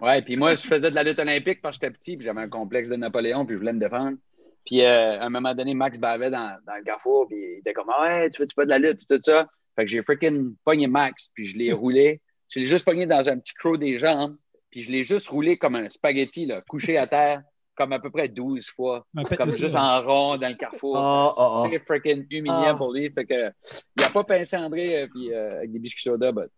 Ouais, 0.00 0.22
puis 0.22 0.36
moi, 0.36 0.54
je 0.54 0.62
faisais 0.66 0.80
de 0.90 0.94
la 0.94 1.02
lutte 1.02 1.18
olympique 1.18 1.60
parce 1.60 1.76
que 1.78 1.84
j'étais 1.86 1.96
petit, 1.98 2.16
puis 2.16 2.24
j'avais 2.24 2.40
un 2.40 2.48
complexe 2.48 2.88
de 2.88 2.96
Napoléon, 2.96 3.44
puis 3.44 3.54
je 3.54 3.58
voulais 3.58 3.74
me 3.74 3.78
défendre. 3.78 4.16
Puis 4.64 4.80
euh, 4.82 5.20
à 5.20 5.26
un 5.26 5.28
moment 5.28 5.54
donné, 5.54 5.74
Max 5.74 5.98
bavait 5.98 6.30
dans, 6.30 6.56
dans 6.66 6.76
le 6.78 6.82
carrefour, 6.82 7.26
puis 7.28 7.36
il 7.36 7.58
était 7.58 7.74
comme 7.74 7.88
Ouais, 8.00 8.30
tu 8.30 8.38
fais-tu 8.38 8.54
pas 8.54 8.64
de 8.64 8.70
la 8.70 8.78
lutte, 8.78 8.96
puis 8.96 9.06
tout 9.10 9.20
ça. 9.22 9.46
Fait 9.76 9.84
que 9.84 9.90
j'ai 9.90 10.02
freaking 10.02 10.54
pogné 10.64 10.86
Max, 10.86 11.30
puis 11.34 11.44
je 11.46 11.58
l'ai 11.58 11.72
roulé. 11.82 12.20
Je 12.48 12.60
l'ai 12.60 12.66
juste 12.66 12.84
pogné 12.86 13.04
dans 13.06 13.28
un 13.28 13.38
petit 13.38 13.52
croc 13.52 13.78
des 13.78 13.98
jambes, 13.98 14.36
puis 14.72 14.82
je 14.82 14.90
l'ai 14.90 15.04
juste 15.04 15.28
roulé 15.28 15.58
comme 15.58 15.76
un 15.76 15.88
spaghetti, 15.90 16.46
là, 16.46 16.62
couché 16.62 16.96
à 16.96 17.06
terre, 17.06 17.42
comme 17.76 17.92
à 17.92 18.00
peu 18.00 18.10
près 18.10 18.26
12 18.28 18.66
fois, 18.70 19.06
comme 19.36 19.52
juste 19.52 19.76
en 19.76 20.00
rond 20.00 20.38
dans 20.38 20.48
le 20.48 20.54
carrefour. 20.54 20.96
Ah, 20.96 21.30
ah, 21.36 21.62
ah. 21.62 21.68
C'est 21.70 21.78
freaking 21.80 22.26
humiliant 22.30 22.76
pour 22.76 22.92
lui. 22.92 23.10
Fait 23.10 23.26
que 23.26 23.52
il 23.96 24.02
a 24.02 24.08
pas 24.08 24.24
pincé 24.24 24.56
André 24.56 25.02
euh, 25.02 25.06
puis, 25.12 25.32
euh, 25.32 25.58
avec 25.58 25.72
des 25.72 25.78
biscuits 25.78 26.02
soda, 26.02 26.32
but 26.32 26.50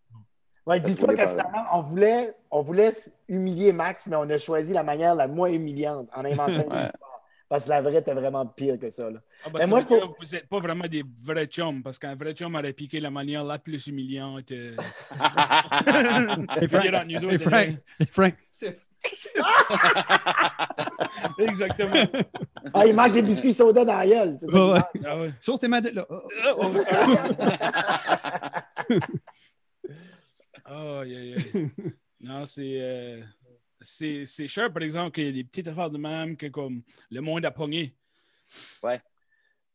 Ouais, 0.65 0.79
dis-toi 0.79 1.13
que 1.13 1.27
finalement, 1.27 1.65
on 1.73 1.81
voulait, 1.81 2.33
on 2.49 2.61
voulait 2.61 2.91
humilier 3.27 3.71
Max, 3.71 4.07
mais 4.07 4.15
on 4.15 4.27
a 4.29 4.37
choisi 4.39 4.73
la 4.73 4.81
manière 4.81 5.13
la 5.13 5.27
moins 5.27 5.49
humiliante 5.49 6.07
en 6.15 6.25
inventant 6.25 6.67
Ouais. 6.73 6.89
Parce 7.47 7.65
que 7.65 7.69
la 7.69 7.81
vraie 7.81 7.97
était 7.97 8.13
vraiment 8.13 8.45
pire 8.45 8.79
que 8.79 8.89
ça. 8.89 9.09
là. 9.11 9.19
Ah, 9.45 9.49
bah, 9.49 9.59
Mais 9.61 9.67
moi, 9.67 9.79
veut 9.81 9.85
je 9.89 9.95
que 9.99 10.05
vous 10.05 10.31
n'êtes 10.33 10.47
pas 10.49 10.59
vraiment 10.59 10.87
des 10.87 11.03
vrais 11.23 11.45
chums, 11.45 11.83
parce 11.83 11.99
qu'un 11.99 12.15
vrai 12.15 12.33
chum 12.33 12.55
aurait 12.55 12.73
piqué 12.73 12.99
la 12.99 13.11
manière 13.11 13.43
la 13.43 13.59
plus 13.59 13.85
humiliante. 13.87 14.51
euh, 14.51 14.75
Hey, 16.57 16.67
Frank, 16.67 16.83
autres, 17.23 17.37
Frank, 17.37 17.67
hey, 17.99 18.07
Frank. 18.09 18.35
Exactement. 21.37 22.07
Ah, 22.73 22.85
il 22.85 22.95
manque 22.95 23.11
des 23.11 23.21
biscuits 23.21 23.53
soda 23.53 23.85
dans 23.85 23.97
la 23.97 24.07
gueule. 24.07 24.37
c'est 24.39 24.49
ça 24.49 24.67
Ouais. 24.67 24.79
Ah 25.05 25.19
ouais. 25.19 25.31
Sur 25.39 25.59
tes 25.59 25.67
là. 25.91 26.05
Oh, 26.09 26.21
oh, 26.57 26.71
ça- 26.79 28.65
Oh, 30.71 30.99
aïe, 31.03 31.15
aïe, 31.15 31.35
aïe. 31.53 31.69
Non, 32.21 32.45
c'est. 32.45 32.77
euh, 32.81 33.21
c'est 33.79 34.25
c'est 34.25 34.47
cher, 34.47 34.71
par 34.71 34.83
exemple, 34.83 35.11
que 35.11 35.21
les 35.21 35.43
petites 35.43 35.67
affaires 35.67 35.89
de 35.89 35.97
même 35.97 36.37
que 36.37 36.47
comme 36.47 36.81
le 37.09 37.21
monde 37.21 37.45
a 37.45 37.51
pogné. 37.51 37.95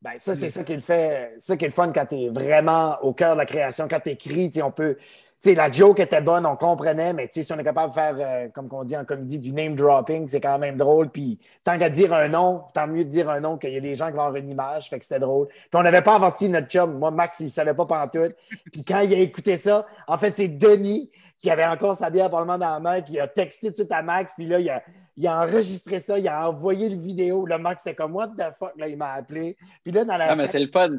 Ben, 0.03 0.17
ça, 0.17 0.35
c'est 0.35 0.49
ça 0.49 0.65
qui 0.65 0.73
le 0.73 0.81
fait, 0.81 1.35
ça 1.39 1.59
qui 1.59 1.67
est 1.67 1.69
le 1.69 1.75
fun 1.75 1.93
quand 1.93 2.07
tu 2.07 2.17
es 2.17 2.29
vraiment 2.31 2.99
au 3.03 3.13
cœur 3.13 3.35
de 3.35 3.39
la 3.39 3.47
création. 3.47 3.87
Quand 3.87 4.01
tu 4.01 4.11
écris, 4.11 4.51
on 4.63 4.73
peut. 4.73 4.97
Sais, 5.43 5.55
la 5.55 5.73
joke 5.73 6.01
était 6.01 6.21
bonne, 6.21 6.45
on 6.45 6.55
comprenait, 6.55 7.15
mais 7.15 7.27
si 7.33 7.51
on 7.51 7.59
est 7.59 7.65
capable 7.65 7.89
de 7.89 7.95
faire, 7.95 8.15
euh, 8.19 8.49
comme 8.51 8.69
on 8.73 8.85
dit 8.85 8.95
en 8.95 9.07
comédie, 9.07 9.39
du 9.39 9.53
name 9.53 9.75
dropping, 9.75 10.29
c'est 10.29 10.41
quand 10.41 10.59
même 10.59 10.77
drôle. 10.77 11.09
Puis 11.09 11.39
tant 11.65 11.79
qu'à 11.79 11.89
dire 11.89 12.13
un 12.13 12.29
nom, 12.29 12.65
tant 12.75 12.87
mieux 12.87 13.07
de 13.07 13.09
dire 13.09 13.31
un 13.31 13.41
nom 13.41 13.57
qu'il 13.57 13.73
y 13.73 13.77
a 13.79 13.81
des 13.81 13.95
gens 13.95 14.09
qui 14.09 14.13
vont 14.13 14.25
avoir 14.25 14.37
une 14.37 14.51
image, 14.51 14.91
fait 14.91 14.99
que 14.99 15.05
c'était 15.05 15.19
drôle. 15.19 15.49
Puis 15.49 15.71
on 15.73 15.83
n'avait 15.83 16.03
pas 16.03 16.17
averti 16.17 16.51
notre 16.51 16.69
chum. 16.69 16.99
Moi, 16.99 17.11
Max, 17.11 17.41
il 17.41 17.47
ne 17.47 17.51
savait 17.51 17.73
pas 17.73 17.87
pantoute. 17.87 18.35
Puis 18.71 18.85
quand 18.85 19.01
il 19.01 19.15
a 19.15 19.17
écouté 19.17 19.57
ça, 19.57 19.87
en 20.07 20.19
fait, 20.19 20.35
c'est 20.37 20.49
Denis 20.49 21.11
qui 21.39 21.51
avait 21.51 21.65
encore 21.65 21.97
sa 21.97 22.11
bière 22.11 22.29
probablement 22.29 22.59
dans 22.59 22.75
la 22.75 22.81
main, 22.81 23.01
qui 23.01 23.19
a 23.19 23.27
texté 23.27 23.73
tout 23.73 23.89
à 23.91 24.03
Max. 24.03 24.35
Puis 24.37 24.47
là, 24.47 24.61
il 24.61 24.69
a, 24.69 24.83
il 25.17 25.27
a 25.27 25.41
enregistré 25.41 26.01
ça, 26.01 26.19
il 26.19 26.29
a 26.29 26.51
envoyé 26.51 26.91
le 26.91 26.97
vidéo. 26.97 27.47
Le 27.47 27.57
Max, 27.57 27.83
c'était 27.83 27.97
comme, 27.97 28.15
what 28.15 28.29
the 28.29 28.53
fuck, 28.59 28.73
là, 28.77 28.89
il 28.89 28.99
m'a 28.99 29.13
appelé. 29.13 29.57
Puis 29.83 29.91
là, 29.91 30.05
dans 30.05 30.19
la 30.19 30.29
Non, 30.29 30.37
mais 30.37 30.49
c'est 30.49 30.59
le 30.59 30.71
fun. 30.71 30.99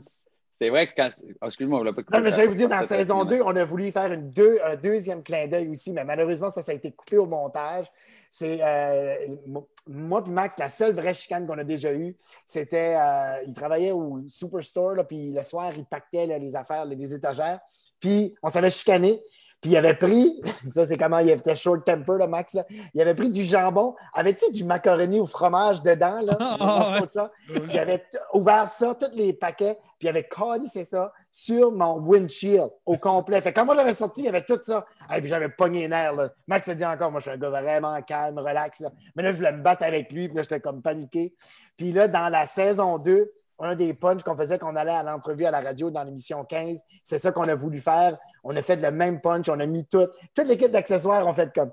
C'est 0.62 0.70
vrai 0.70 0.86
que 0.86 0.93
quand. 0.95 1.09
oh, 1.41 1.47
excuse-moi, 1.47 1.80
on 1.80 1.84
l'a 1.84 1.91
pas 1.91 2.03
non, 2.14 2.20
mais 2.22 2.30
je 2.30 2.36
vais 2.36 2.45
vous 2.45 2.53
dire, 2.53 2.70
dans 2.70 2.84
saison 2.86 3.22
que- 3.26 3.30
2, 3.30 3.41
on 3.43 3.55
a 3.55 3.64
voulu 3.64 3.91
faire 3.91 4.12
une 4.14 4.30
deux, 4.30 4.59
un 4.64 4.76
deuxième 4.76 5.24
clin 5.24 5.47
d'œil 5.47 5.70
aussi, 5.70 5.91
mais 5.91 6.03
malheureusement, 6.03 6.51
ça, 6.51 6.62
ça 6.62 6.72
a 6.72 6.76
été 6.76 6.91
coupé 6.91 7.18
au 7.18 7.26
montage. 7.26 7.88
C'est 8.30 8.59
euh, 8.62 9.16
mo- 9.47 9.68
moi 9.88 10.24
Max, 10.28 10.59
la 10.59 10.70
seule 10.70 10.93
vraie 10.93 11.16
chicane 11.16 11.47
qu'on 11.47 11.57
a 11.57 11.64
déjà 11.64 11.91
eue, 11.91 12.16
c'était 12.45 12.95
euh, 12.95 13.41
il 13.47 13.55
travaillait 13.55 13.91
au 13.91 14.20
Superstore, 14.30 14.93
là, 14.93 15.03
puis 15.03 15.32
le 15.32 15.41
soir, 15.41 15.72
il 15.76 15.84
pactait 15.86 16.28
là, 16.28 16.38
les 16.38 16.55
affaires, 16.55 16.86
là, 16.86 16.93
les 16.93 17.12
étagères. 17.12 17.59
Puis 17.99 18.36
on 18.43 18.49
s'avait 18.49 18.70
chicané. 18.70 19.20
Puis 19.62 19.72
il 19.72 19.78
avait 19.78 19.93
pris, 19.93 20.41
ça 20.72 20.86
c'est 20.86 20.97
comment 20.97 21.20
il 21.20 21.30
était 21.30 21.55
short 21.55 21.86
temper, 21.86 22.18
là, 22.18 22.28
Max. 22.28 22.55
là. 22.55 22.66
Il 22.93 23.01
avait 23.01 23.14
pris 23.14 23.30
du 23.30 23.43
jambon 23.43 23.95
avec 24.14 24.38
tu 24.39 24.47
sais, 24.47 24.51
du 24.51 24.64
macaroni 24.64 25.20
au 25.20 25.28
fromage 25.28 25.82
dedans. 25.84 26.20
Là, 26.22 26.97
ouais. 26.99 27.05
de 27.05 27.12
ça. 27.12 27.32
Il 27.70 27.78
avait 27.80 28.03
ouvert 28.34 28.68
ça, 28.68 28.95
tous 28.95 29.16
les 29.16 29.34
paquets, 29.34 29.78
puis 29.99 30.07
il 30.07 30.09
avait 30.09 30.28
c'est 30.68 30.86
ça 30.86 31.14
sur 31.30 31.72
mon 31.72 31.97
windshield 31.99 32.70
au 32.86 32.97
complet. 32.97 33.39
Fait 33.41 33.53
que 33.53 33.59
quand 33.59 33.66
moi 33.66 33.76
j'avais 33.76 33.93
sorti, 33.93 34.22
il 34.22 34.26
y 34.26 34.30
avait 34.30 34.43
tout 34.43 34.59
ça. 34.64 34.86
Et 35.16 35.22
puis 35.22 35.30
j'avais 35.30 35.49
pogné 35.49 35.82
les 35.82 35.88
nerfs. 35.88 36.14
Là. 36.14 36.30
Max 36.47 36.68
a 36.68 36.76
dit 36.76 36.86
encore, 36.86 37.12
moi 37.12 37.20
je 37.20 37.26
suis 37.26 37.32
un 37.32 37.38
gars 37.38 37.49
vraiment 37.49 38.01
calme, 38.01 38.39
relax. 38.39 38.80
là. 38.80 38.91
Mais 39.16 39.24
là, 39.24 39.32
je 39.32 39.38
voulais 39.38 39.51
me 39.51 39.62
battre 39.62 39.84
avec 39.84 40.12
lui, 40.12 40.28
puis 40.28 40.38
là, 40.38 40.43
j'étais 40.43 40.59
comme 40.59 40.82
paniqué. 40.82 41.34
Puis 41.78 41.91
là, 41.91 42.07
dans 42.07 42.30
la 42.30 42.45
saison 42.45 42.97
2, 42.97 43.32
un 43.62 43.76
des 43.76 43.93
punchs 43.93 44.24
qu'on 44.24 44.36
faisait 44.36 44.57
qu'on 44.57 44.76
allait 44.76 44.91
à 44.91 45.03
l'entrevue 45.03 45.45
à 45.45 45.51
la 45.51 45.62
radio 45.62 45.89
dans 45.91 46.03
l'émission 46.03 46.43
15, 46.43 46.80
c'est 47.03 47.20
ça 47.20 47.32
qu'on 47.32 47.47
a 47.47 47.55
voulu 47.55 47.80
faire. 47.80 48.18
On 48.43 48.55
a 48.55 48.62
fait 48.62 48.76
le 48.76 48.91
même 48.91 49.22
punch, 49.22 49.47
on 49.49 49.59
a 49.59 49.66
mis 49.66 49.86
tout. 49.86 50.07
Toute 50.36 50.47
l'équipe 50.47 50.72
d'accessoires 50.72 51.26
ont 51.28 51.34
fait 51.34 51.53
comme. 51.53 51.72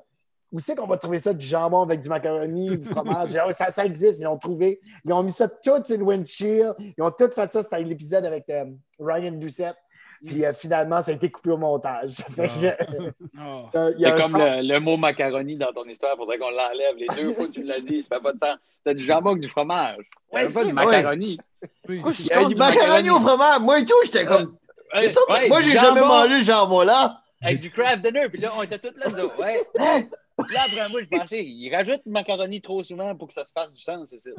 Où 0.51 0.61
c'est 0.61 0.75
qu'on 0.75 0.87
va 0.87 0.97
trouver 0.97 1.19
ça 1.19 1.35
du 1.35 1.45
jambon 1.45 1.83
avec 1.83 2.01
du 2.01 2.09
macaroni, 2.09 2.79
du 2.79 2.85
fromage? 2.85 3.37
Ah, 3.43 3.53
ça, 3.53 3.71
ça 3.71 3.85
existe, 3.85 4.19
ils 4.19 4.25
l'ont 4.25 4.39
trouvé. 4.39 4.81
Ils 5.05 5.13
ont 5.13 5.23
mis 5.23 5.33
ça 5.33 5.47
tout 5.47 5.85
sur 5.85 5.97
une 5.97 6.03
windshield. 6.03 6.75
Ils 6.79 7.03
ont 7.03 7.11
tout 7.11 7.31
fait 7.31 7.53
ça. 7.53 7.63
C'était 7.63 7.83
l'épisode 7.83 8.25
avec 8.25 8.49
euh, 8.49 8.65
Ryan 8.99 9.33
Doucette. 9.33 9.77
Puis 10.27 10.45
euh, 10.45 10.53
finalement, 10.53 11.01
ça 11.01 11.13
a 11.13 11.15
été 11.15 11.31
coupé 11.31 11.51
au 11.51 11.57
montage. 11.57 12.17
Oh. 13.41 13.67
euh, 13.77 13.93
il 13.97 14.01
y 14.01 14.05
a 14.07 14.17
C'est 14.17 14.23
comme 14.25 14.37
le, 14.41 14.67
le 14.67 14.81
mot 14.81 14.97
macaroni 14.97 15.57
dans 15.57 15.73
ton 15.73 15.85
histoire, 15.85 16.15
il 16.17 16.19
faudrait 16.19 16.39
qu'on 16.39 16.51
l'enlève. 16.51 16.97
Les 16.97 17.07
deux 17.17 17.33
fois 17.35 17.47
que 17.47 17.53
tu 17.53 17.63
l'as 17.63 17.81
dit, 17.81 18.03
ça 18.03 18.17
fait 18.17 18.23
pas 18.23 18.33
de 18.33 18.39
sens. 18.39 18.59
T'as 18.85 18.95
du 18.95 19.05
jambon 19.05 19.31
avec 19.31 19.43
du 19.43 19.49
fromage. 19.49 20.05
Ouais, 20.33 20.53
pas 20.53 20.65
du 20.65 20.73
macaroni. 20.73 21.39
Oui. 21.89 21.97
Pourquoi 21.97 22.13
je 22.13 22.23
Il 22.23 22.27
y 22.27 22.33
a 22.33 22.45
du 22.45 22.55
macaroni 22.57 23.11
au 23.11 23.21
fromage. 23.21 23.61
Moi 23.61 23.79
et 23.79 23.85
tout, 23.85 23.95
j'étais 24.05 24.27
comme. 24.27 24.57
Ouais, 24.93 25.03
C'est 25.03 25.09
ça, 25.11 25.21
ouais, 25.31 25.49
moi, 25.49 25.61
j'ai 25.61 25.71
jamais 25.71 26.01
jambon 26.01 26.09
mangé 26.09 26.41
ce 26.41 26.51
jambon-là. 26.51 27.21
Avec 27.41 27.61
du 27.61 27.71
craft 27.71 28.01
dinner, 28.03 28.29
puis 28.29 28.41
là, 28.41 28.51
on 28.59 28.63
était 28.65 28.79
tous 28.81 28.97
là 28.99 29.09
dedans. 29.11 29.31
Ouais. 29.39 29.63
Là, 30.39 30.61
après, 30.67 30.89
moi, 30.89 31.01
je 31.03 31.09
pensais, 31.09 31.45
il 31.45 31.75
rajoute 31.75 32.01
du 32.07 32.13
macaroni 32.13 32.61
trop 32.61 32.83
souvent 32.85 33.15
pour 33.17 33.27
que 33.27 33.35
ça 33.35 33.45
se 33.45 33.53
fasse 33.53 33.73
du 33.73 33.83
sens, 33.83 34.09
c'est 34.09 34.19
ça. 34.19 34.31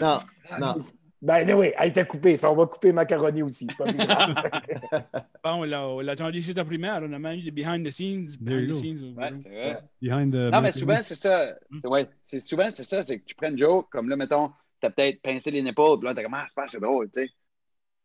Non, 0.00 0.20
non. 0.58 0.74
Ben 1.20 1.52
oui, 1.54 1.72
elle 1.76 1.88
était 1.88 2.06
coupée. 2.06 2.38
Fait, 2.38 2.46
on 2.46 2.54
va 2.54 2.66
couper 2.66 2.92
macaroni 2.92 3.42
aussi. 3.42 3.66
Pas 3.66 3.84
plus 3.86 3.96
grave. 3.96 4.34
Bon, 5.44 5.50
on 5.60 5.64
l'a- 5.64 5.88
on 5.88 6.00
l'a 6.00 6.12
attendu 6.12 6.38
ici 6.38 6.52
ta 6.54 6.64
primaire. 6.64 7.00
On 7.02 7.12
a 7.12 7.18
même 7.18 7.38
eu 7.38 7.42
des 7.42 7.50
behind 7.50 7.84
the 7.86 7.90
scenes. 7.90 8.26
Behind 8.40 8.70
the 8.70 8.74
scenes. 8.74 9.14
Ouais, 9.16 9.30
c'est 9.38 9.48
vrai. 9.48 9.82
Behind 10.02 10.32
the 10.32 10.52
Non, 10.52 10.60
mais 10.60 10.72
souvent, 10.72 10.98
c'est 11.02 11.14
ça. 11.14 11.54
Mm. 11.70 11.78
C'est- 11.80 11.88
Ouais, 11.88 12.06
c'est 12.24 12.38
souvent, 12.40 12.68
c'est 12.70 12.84
ça, 12.84 13.02
c'est 13.02 13.18
que 13.18 13.24
tu 13.24 13.34
prends 13.34 13.48
une 13.48 13.58
joke, 13.58 13.88
comme 13.90 14.08
là, 14.08 14.16
mettons, 14.16 14.50
t'as 14.80 14.90
peut-être 14.90 15.20
pincé 15.22 15.50
les 15.50 15.64
épaules, 15.66 15.98
puis 15.98 16.08
là, 16.08 16.14
t'es 16.14 16.22
comme, 16.22 16.34
ah, 16.34 16.44
c'est 16.46 16.54
pas 16.54 16.64
assez 16.64 16.78
drôle, 16.80 17.08
tu 17.10 17.22
sais. 17.22 17.26
Tu 17.28 17.34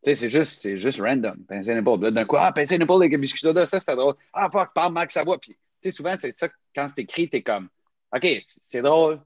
sais, 0.03 0.15
c'est 0.15 0.29
juste, 0.29 0.61
c'est 0.61 0.77
juste 0.77 0.99
random, 1.01 1.37
pincer 1.47 1.73
les 1.73 1.79
épaules. 1.79 1.99
Puis 1.99 2.05
Là, 2.05 2.11
d'un 2.11 2.25
coup, 2.25 2.35
ah, 2.37 2.51
pincer 2.51 2.77
les 2.77 2.83
épaules 2.83 3.01
avec 3.03 3.13
un 3.13 3.19
biscuit 3.19 3.39
soda, 3.39 3.65
ça, 3.65 3.79
c'était 3.79 3.95
drôle. 3.95 4.15
Ah, 4.33 4.49
fuck, 4.51 4.73
parle 4.73 4.93
Max 4.93 5.13
Savoie. 5.13 5.37
Puis, 5.39 5.51
tu 5.53 5.57
sais, 5.81 5.89
souvent, 5.91 6.15
c'est 6.17 6.31
ça, 6.31 6.47
quand 6.75 6.87
c'est 6.89 7.01
écrit, 7.03 7.29
t'es 7.29 7.41
comme, 7.41 7.67
OK, 8.15 8.27
c'est 8.43 8.81
drôle, 8.81 9.19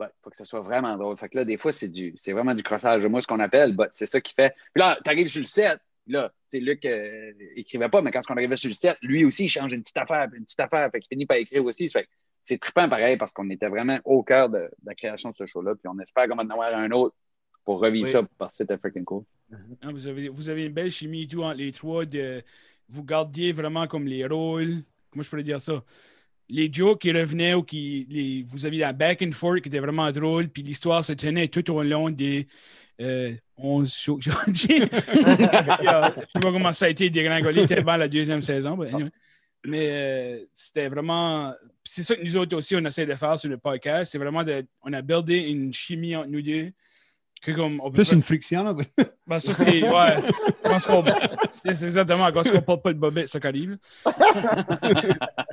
il 0.00 0.06
faut 0.22 0.30
que 0.30 0.36
ce 0.36 0.44
soit 0.44 0.60
vraiment 0.60 0.96
drôle. 0.96 1.16
Fait 1.16 1.28
que 1.28 1.36
là, 1.38 1.44
des 1.44 1.56
fois, 1.56 1.72
c'est 1.72 1.88
du, 1.88 2.14
c'est 2.20 2.32
vraiment 2.32 2.54
du 2.54 2.62
crossage. 2.62 3.04
Moi, 3.06 3.20
ce 3.20 3.26
qu'on 3.26 3.40
appelle, 3.40 3.74
but 3.76 3.90
c'est 3.94 4.06
ça 4.06 4.20
qui 4.20 4.34
fait. 4.34 4.54
Puis 4.74 4.80
là, 4.80 4.98
t'arrives 5.04 5.28
sur 5.28 5.40
le 5.40 5.46
set, 5.46 5.78
là, 6.06 6.30
tu 6.50 6.58
sais, 6.58 6.64
Luc 6.64 6.84
euh, 6.84 7.32
écrivait 7.56 7.88
pas, 7.88 8.02
mais 8.02 8.10
quand 8.10 8.20
on 8.28 8.34
arrivait 8.36 8.56
sur 8.56 8.68
le 8.68 8.74
set, 8.74 8.96
lui 9.02 9.24
aussi, 9.24 9.44
il 9.44 9.48
change 9.48 9.72
une 9.72 9.82
petite 9.82 9.96
affaire, 9.96 10.28
une 10.34 10.44
petite 10.44 10.60
affaire, 10.60 10.90
fait 10.90 11.00
qu'il 11.00 11.08
finit 11.08 11.26
par 11.26 11.36
écrire 11.36 11.64
aussi. 11.64 11.88
Fait 11.88 12.08
c'est 12.42 12.58
trippant 12.58 12.88
pareil 12.88 13.16
parce 13.16 13.32
qu'on 13.32 13.48
était 13.48 13.68
vraiment 13.68 13.98
au 14.04 14.22
cœur 14.22 14.50
de, 14.50 14.58
de 14.58 14.70
la 14.84 14.94
création 14.94 15.30
de 15.30 15.34
ce 15.36 15.46
show-là, 15.46 15.74
puis 15.76 15.88
on 15.88 15.98
espère 15.98 16.28
qu'on 16.28 16.36
va 16.36 16.42
en 16.42 16.50
avoir 16.50 16.74
un 16.74 16.90
autre 16.90 17.16
pour 17.64 17.80
revivre 17.80 18.06
Oui. 18.06 18.12
ça 18.12 18.22
parce 18.36 18.52
que 18.52 18.56
c'était 18.58 18.76
freaking 18.76 19.04
cool. 19.04 19.24
Hein, 19.80 19.92
vous, 19.92 20.06
avez, 20.06 20.28
vous 20.28 20.48
avez 20.50 20.66
une 20.66 20.72
belle 20.72 20.90
chimie 20.90 21.22
et 21.22 21.28
tout 21.28 21.42
entre 21.42 21.56
les 21.56 21.72
trois. 21.72 22.04
De, 22.04 22.42
vous 22.88 23.02
gardiez 23.02 23.52
vraiment 23.52 23.86
comme 23.86 24.06
les 24.06 24.26
rôles. 24.26 24.82
Comment 25.10 25.22
je 25.22 25.30
pourrais 25.30 25.42
dire 25.42 25.60
ça? 25.62 25.82
Les 26.48 26.70
jokes 26.72 27.00
qui 27.02 27.12
revenaient 27.12 27.54
ou 27.54 27.62
qui. 27.62 28.06
Les, 28.10 28.44
vous 28.46 28.66
aviez 28.66 28.80
la 28.80 28.92
back 28.92 29.22
and 29.22 29.32
forth 29.32 29.62
qui 29.62 29.68
était 29.68 29.78
vraiment 29.78 30.10
drôle. 30.12 30.48
Puis 30.48 30.62
l'histoire 30.62 31.04
se 31.04 31.12
tenait 31.12 31.48
tout 31.48 31.68
au 31.70 31.82
long 31.82 32.10
des 32.10 32.46
euh, 33.00 33.32
11 33.56 33.92
shows 33.92 34.18
que 34.18 34.24
j'ai 34.24 34.52
dit. 34.52 34.82
Euh, 35.86 36.08
Je 36.14 36.20
sais 36.32 36.40
pas 36.40 36.52
comment 36.52 36.72
ça 36.72 36.86
a 36.86 36.88
été 36.88 37.10
dégringolé 37.10 37.66
tellement 37.66 37.96
la 37.96 38.08
deuxième 38.08 38.40
saison. 38.40 38.80
anyway. 38.80 39.10
Mais 39.66 39.88
euh, 39.90 40.44
c'était 40.52 40.88
vraiment. 40.88 41.54
C'est 41.84 42.02
ça 42.02 42.14
que 42.16 42.22
nous 42.22 42.36
autres 42.36 42.56
aussi, 42.56 42.76
on 42.76 42.84
essaie 42.84 43.06
de 43.06 43.14
faire 43.14 43.38
sur 43.38 43.48
le 43.48 43.58
podcast. 43.58 44.12
C'est 44.12 44.18
vraiment 44.18 44.44
de. 44.44 44.64
On 44.82 44.92
a 44.92 45.02
buildé 45.02 45.38
une 45.38 45.72
chimie 45.72 46.14
entre 46.14 46.28
nous 46.28 46.42
deux. 46.42 46.72
Que 47.44 47.52
comme 47.52 47.80
on 47.82 47.90
peut 47.90 47.96
Plus 47.96 48.08
pas- 48.08 48.14
une 48.16 48.22
friction. 48.22 48.64
Là. 48.64 48.74
ben, 49.26 49.38
ça, 49.40 49.52
c'est. 49.52 49.82
Ouais. 49.88 50.16
C'est 51.52 51.74
c'est 51.74 51.84
exactement 51.84 52.30
quand 52.32 52.42
on 52.54 52.60
porte 52.62 52.82
pas 52.82 52.92
de 52.92 52.98
bobette, 52.98 53.28
ça 53.28 53.38
arrive. 53.44 53.76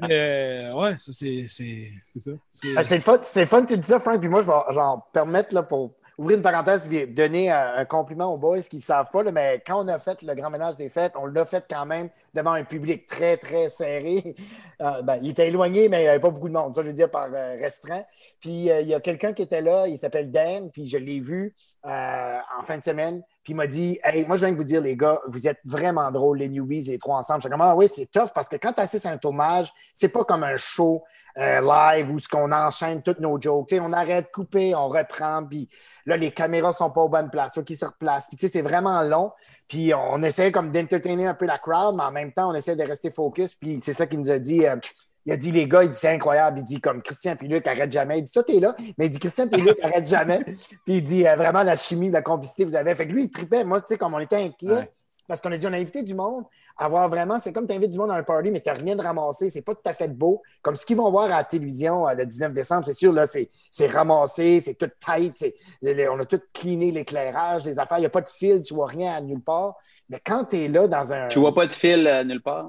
Mais, 0.02 0.10
euh, 0.12 0.74
ouais, 0.74 0.96
ça, 1.00 1.12
c'est. 1.12 1.46
C'est 1.48 1.92
C'est 2.14 2.20
ça. 2.22 2.32
c'est- 2.52 2.68
Ah, 2.76 2.84
C'est 2.84 2.96
le 2.98 3.02
fun, 3.02 3.20
c'est 3.24 3.42
le 3.42 3.46
fun 3.46 3.64
que 3.64 3.74
tu 3.74 3.78
dis 3.78 3.88
ça, 3.88 4.00
Frank. 4.00 4.20
Puis 4.20 4.30
moi, 4.30 4.42
je 4.42 4.48
vais 4.48 4.54
j'en 4.72 5.04
permettre 5.14 5.54
là, 5.54 5.64
pour 5.64 5.94
ouvrir 6.22 6.38
une 6.38 6.44
parenthèse 6.44 6.88
et 6.92 7.08
donner 7.08 7.50
un, 7.50 7.74
un 7.78 7.86
compliment 7.86 8.32
aux 8.32 8.38
boys 8.38 8.62
qui 8.62 8.76
ne 8.78 8.82
savent 8.82 9.10
pas. 9.12 9.24
mais 9.32 9.64
quand 9.66 9.84
on 9.84 9.88
a 9.88 9.98
fait 9.98 10.22
le 10.22 10.36
grand 10.36 10.52
ménage 10.52 10.76
des 10.76 10.88
fêtes, 10.88 11.14
on 11.16 11.26
l'a 11.26 11.46
fait 11.46 11.66
quand 11.68 11.88
même 11.88 12.10
devant 12.36 12.52
un 12.52 12.64
public 12.64 13.08
très, 13.08 13.38
très 13.38 13.70
serré. 13.70 14.36
Euh, 14.82 15.04
ben, 15.04 15.20
il 15.22 15.30
était 15.30 15.48
éloigné, 15.48 15.90
mais 15.90 16.00
il 16.00 16.04
n'y 16.06 16.08
avait 16.08 16.20
pas 16.20 16.32
beaucoup 16.32 16.48
de 16.48 16.56
monde. 16.56 16.74
Ça, 16.76 16.82
je 16.82 16.88
veux 16.88 16.94
dire 16.94 17.12
par 17.12 17.28
euh, 17.32 17.56
restreint. 17.60 18.04
Puis 18.40 18.72
euh, 18.72 18.82
il 18.82 18.88
y 18.88 18.96
a 18.96 19.00
quelqu'un 19.00 19.32
qui 19.32 19.44
était 19.44 19.62
là, 19.62 19.88
il 19.88 19.96
s'appelle 20.00 20.32
Dan, 20.32 20.72
puis 20.72 20.88
je 20.88 20.98
l'ai 20.98 21.20
vu 21.20 21.54
euh, 21.86 22.38
en 22.60 22.64
fin 22.64 22.80
de 22.80 22.84
semaine. 22.84 23.22
Puis 23.44 23.54
il 23.54 23.56
m'a 23.56 23.68
dit 23.68 24.00
Hey, 24.04 24.26
moi, 24.26 24.38
je 24.38 24.46
viens 24.46 24.54
de 24.54 24.58
vous 24.58 24.64
dire, 24.64 24.82
les 24.82 24.98
gars, 24.98 25.22
vous 25.28 25.48
êtes 25.48 25.60
vraiment 25.66 26.10
drôles, 26.10 26.40
les 26.40 26.50
newbies, 26.50 26.82
les 26.82 26.98
trois 26.98 27.18
ensemble. 27.18 27.42
Suis 27.42 27.52
comme 27.52 27.62
Ah 27.62 27.76
oui, 27.76 27.88
c'est 27.88 28.10
tough 28.10 28.30
parce 28.34 28.50
que 28.50 28.56
quand 28.56 28.74
tu 28.74 28.82
assistes 28.82 29.06
à 29.06 29.12
un 29.12 29.18
tournage, 29.18 29.72
c'est 29.94 30.10
pas 30.10 30.24
comme 30.24 30.44
un 30.44 30.58
show 30.58 31.04
euh, 31.38 31.62
live 31.62 32.12
où 32.12 32.20
ce 32.20 32.28
qu'on 32.28 32.52
enchaîne 32.52 33.02
toutes 33.02 33.20
nos 33.20 33.40
jokes. 33.42 33.74
On 33.82 33.94
arrête 33.94 34.26
de 34.26 34.32
couper, 34.32 34.76
on 34.76 34.88
reprend, 34.90 35.44
puis 35.46 35.70
là, 36.06 36.18
les 36.18 36.32
caméras 36.32 36.74
sont 36.74 36.90
pas 36.92 37.02
aux 37.02 37.10
bonnes 37.10 37.30
places, 37.30 37.60
qu'ils 37.66 37.78
se 37.78 37.86
replacent. 37.86 38.28
Puis 38.28 38.38
tu 38.38 38.48
sais, 38.48 38.52
c'est 38.54 38.62
vraiment 38.62 39.02
long. 39.04 39.32
Puis 39.68 39.94
on 39.94 40.22
essaie 40.24 40.52
comme 40.52 40.72
d'entertainer 40.72 41.28
un 41.28 41.34
peu 41.34 41.46
la 41.46 41.58
crowd, 41.58 41.96
mais 41.96 42.04
en 42.04 42.12
même 42.12 42.32
temps, 42.34 42.50
on 42.52 42.54
essaie 42.54 42.76
de 42.76 42.84
rester 42.84 43.12
focus. 43.12 43.54
Puis 43.56 43.80
c'est 43.82 43.94
ça 43.94 44.06
qu'il 44.08 44.20
nous 44.20 44.30
a 44.30 44.40
dit. 44.40 44.66
euh, 44.66 44.76
il 45.24 45.32
a 45.32 45.38
dit, 45.38 45.52
les 45.52 45.68
gars, 45.68 45.84
il 45.84 45.92
dit, 45.92 45.98
c'est 45.98 46.10
incroyable. 46.10 46.60
Il 46.60 46.66
dit, 46.66 46.82
comme 46.82 47.04
Christian 47.04 47.36
puis 47.36 47.48
Luc, 47.48 47.68
arrête 47.68 47.92
jamais. 47.92 48.18
Il 48.18 48.24
dit, 48.24 48.32
toi, 48.34 48.44
t'es 48.44 48.60
là. 48.60 48.74
Mais 48.98 49.06
il 49.06 49.10
dit, 49.12 49.20
Christian 49.20 49.48
puis 49.48 49.62
Luc, 49.62 49.78
arrête 49.84 50.08
jamais. 50.08 50.40
Puis 50.44 50.96
il 50.96 51.04
dit, 51.04 51.28
euh, 51.28 51.36
vraiment, 51.36 51.62
la 51.62 51.76
chimie, 51.76 52.10
la 52.10 52.24
complicité, 52.24 52.66
vous 52.66 52.76
avez. 52.76 52.96
Fait 52.96 53.06
que 53.08 53.12
lui, 53.14 53.26
il 53.26 53.30
tripait. 53.30 53.64
Moi, 53.64 53.82
tu 53.82 53.88
sais, 53.90 53.98
comme 54.00 54.16
on 54.16 54.20
était 54.20 54.38
inquiet, 54.38 54.72
Ouais. 54.74 54.92
parce 55.28 55.40
qu'on 55.40 55.52
a 55.52 55.58
dit, 55.58 55.68
on 55.68 55.74
a 55.74 55.78
invité 55.78 56.02
du 56.02 56.16
monde 56.16 56.46
à 56.82 56.88
voir 56.88 57.08
vraiment, 57.10 57.40
c'est 57.40 57.54
comme 57.54 57.68
tu 57.68 57.76
invites 57.76 57.92
du 57.92 58.00
monde 58.00 58.10
à 58.10 58.16
un 58.16 58.24
party, 58.24 58.50
mais 58.50 58.60
tu 58.60 58.68
n'as 58.68 58.76
rien 58.76 58.96
de 58.96 59.04
ramassé. 59.04 59.52
C'est 59.52 59.62
pas 59.62 59.76
tout 59.76 59.82
à 59.86 59.94
fait 59.94 60.08
beau. 60.08 60.42
Comme 60.64 60.76
ce 60.76 60.84
qu'ils 60.84 60.98
vont 60.98 61.12
voir 61.12 61.26
à 61.26 61.38
la 61.38 61.44
télévision 61.44 62.08
euh, 62.08 62.16
le 62.16 62.26
19 62.26 62.54
décembre, 62.54 62.84
c'est 62.86 62.94
sûr, 62.94 63.14
là, 63.14 63.28
c'est 63.28 63.52
c'est 63.70 63.86
ramassé, 63.86 64.60
c'est 64.60 64.74
tout 64.74 64.90
tight. 65.00 65.46
on 65.84 66.20
a 66.20 66.26
tout 66.26 66.42
cleané 66.52 66.92
l'éclairage, 66.92 67.66
les 67.66 67.78
affaires. 67.78 68.00
Il 68.00 68.02
n'y 68.02 68.08
a 68.08 68.10
pas 68.10 68.22
de 68.22 68.30
fil, 68.30 68.64
tu 68.64 68.74
vois 68.74 68.88
rien 68.88 69.14
à 69.14 69.22
nulle 69.22 69.42
part. 69.42 69.76
Mais 70.10 70.20
quand 70.26 70.46
tu 70.46 70.58
es 70.58 70.68
là 70.68 70.88
dans 70.88 71.14
un. 71.14 71.28
Tu 71.28 71.38
vois 71.40 71.54
pas 71.54 71.68
de 71.68 71.74
fil 71.74 72.08
euh, 72.08 72.24
nulle 72.24 72.42
part. 72.42 72.68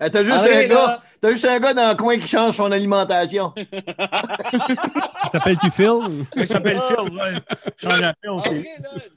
Ah, 0.00 0.10
T'as 0.10 0.22
juste, 0.24 0.46
un 0.46 0.64
gars- 0.68 1.02
t'as 1.20 1.30
juste 1.30 1.44
un 1.46 1.58
gars 1.58 1.74
dans 1.74 1.88
le 1.90 1.96
coin 1.96 2.18
qui 2.18 2.28
change 2.28 2.56
son 2.56 2.70
alimentation. 2.70 3.52
S'appelle-tu 5.32 5.70
Phil? 5.70 6.26
Il 6.36 6.46
s'appelle 6.46 6.80
Phil, 6.80 7.16
ouais. 7.16 7.34
Change 7.76 8.00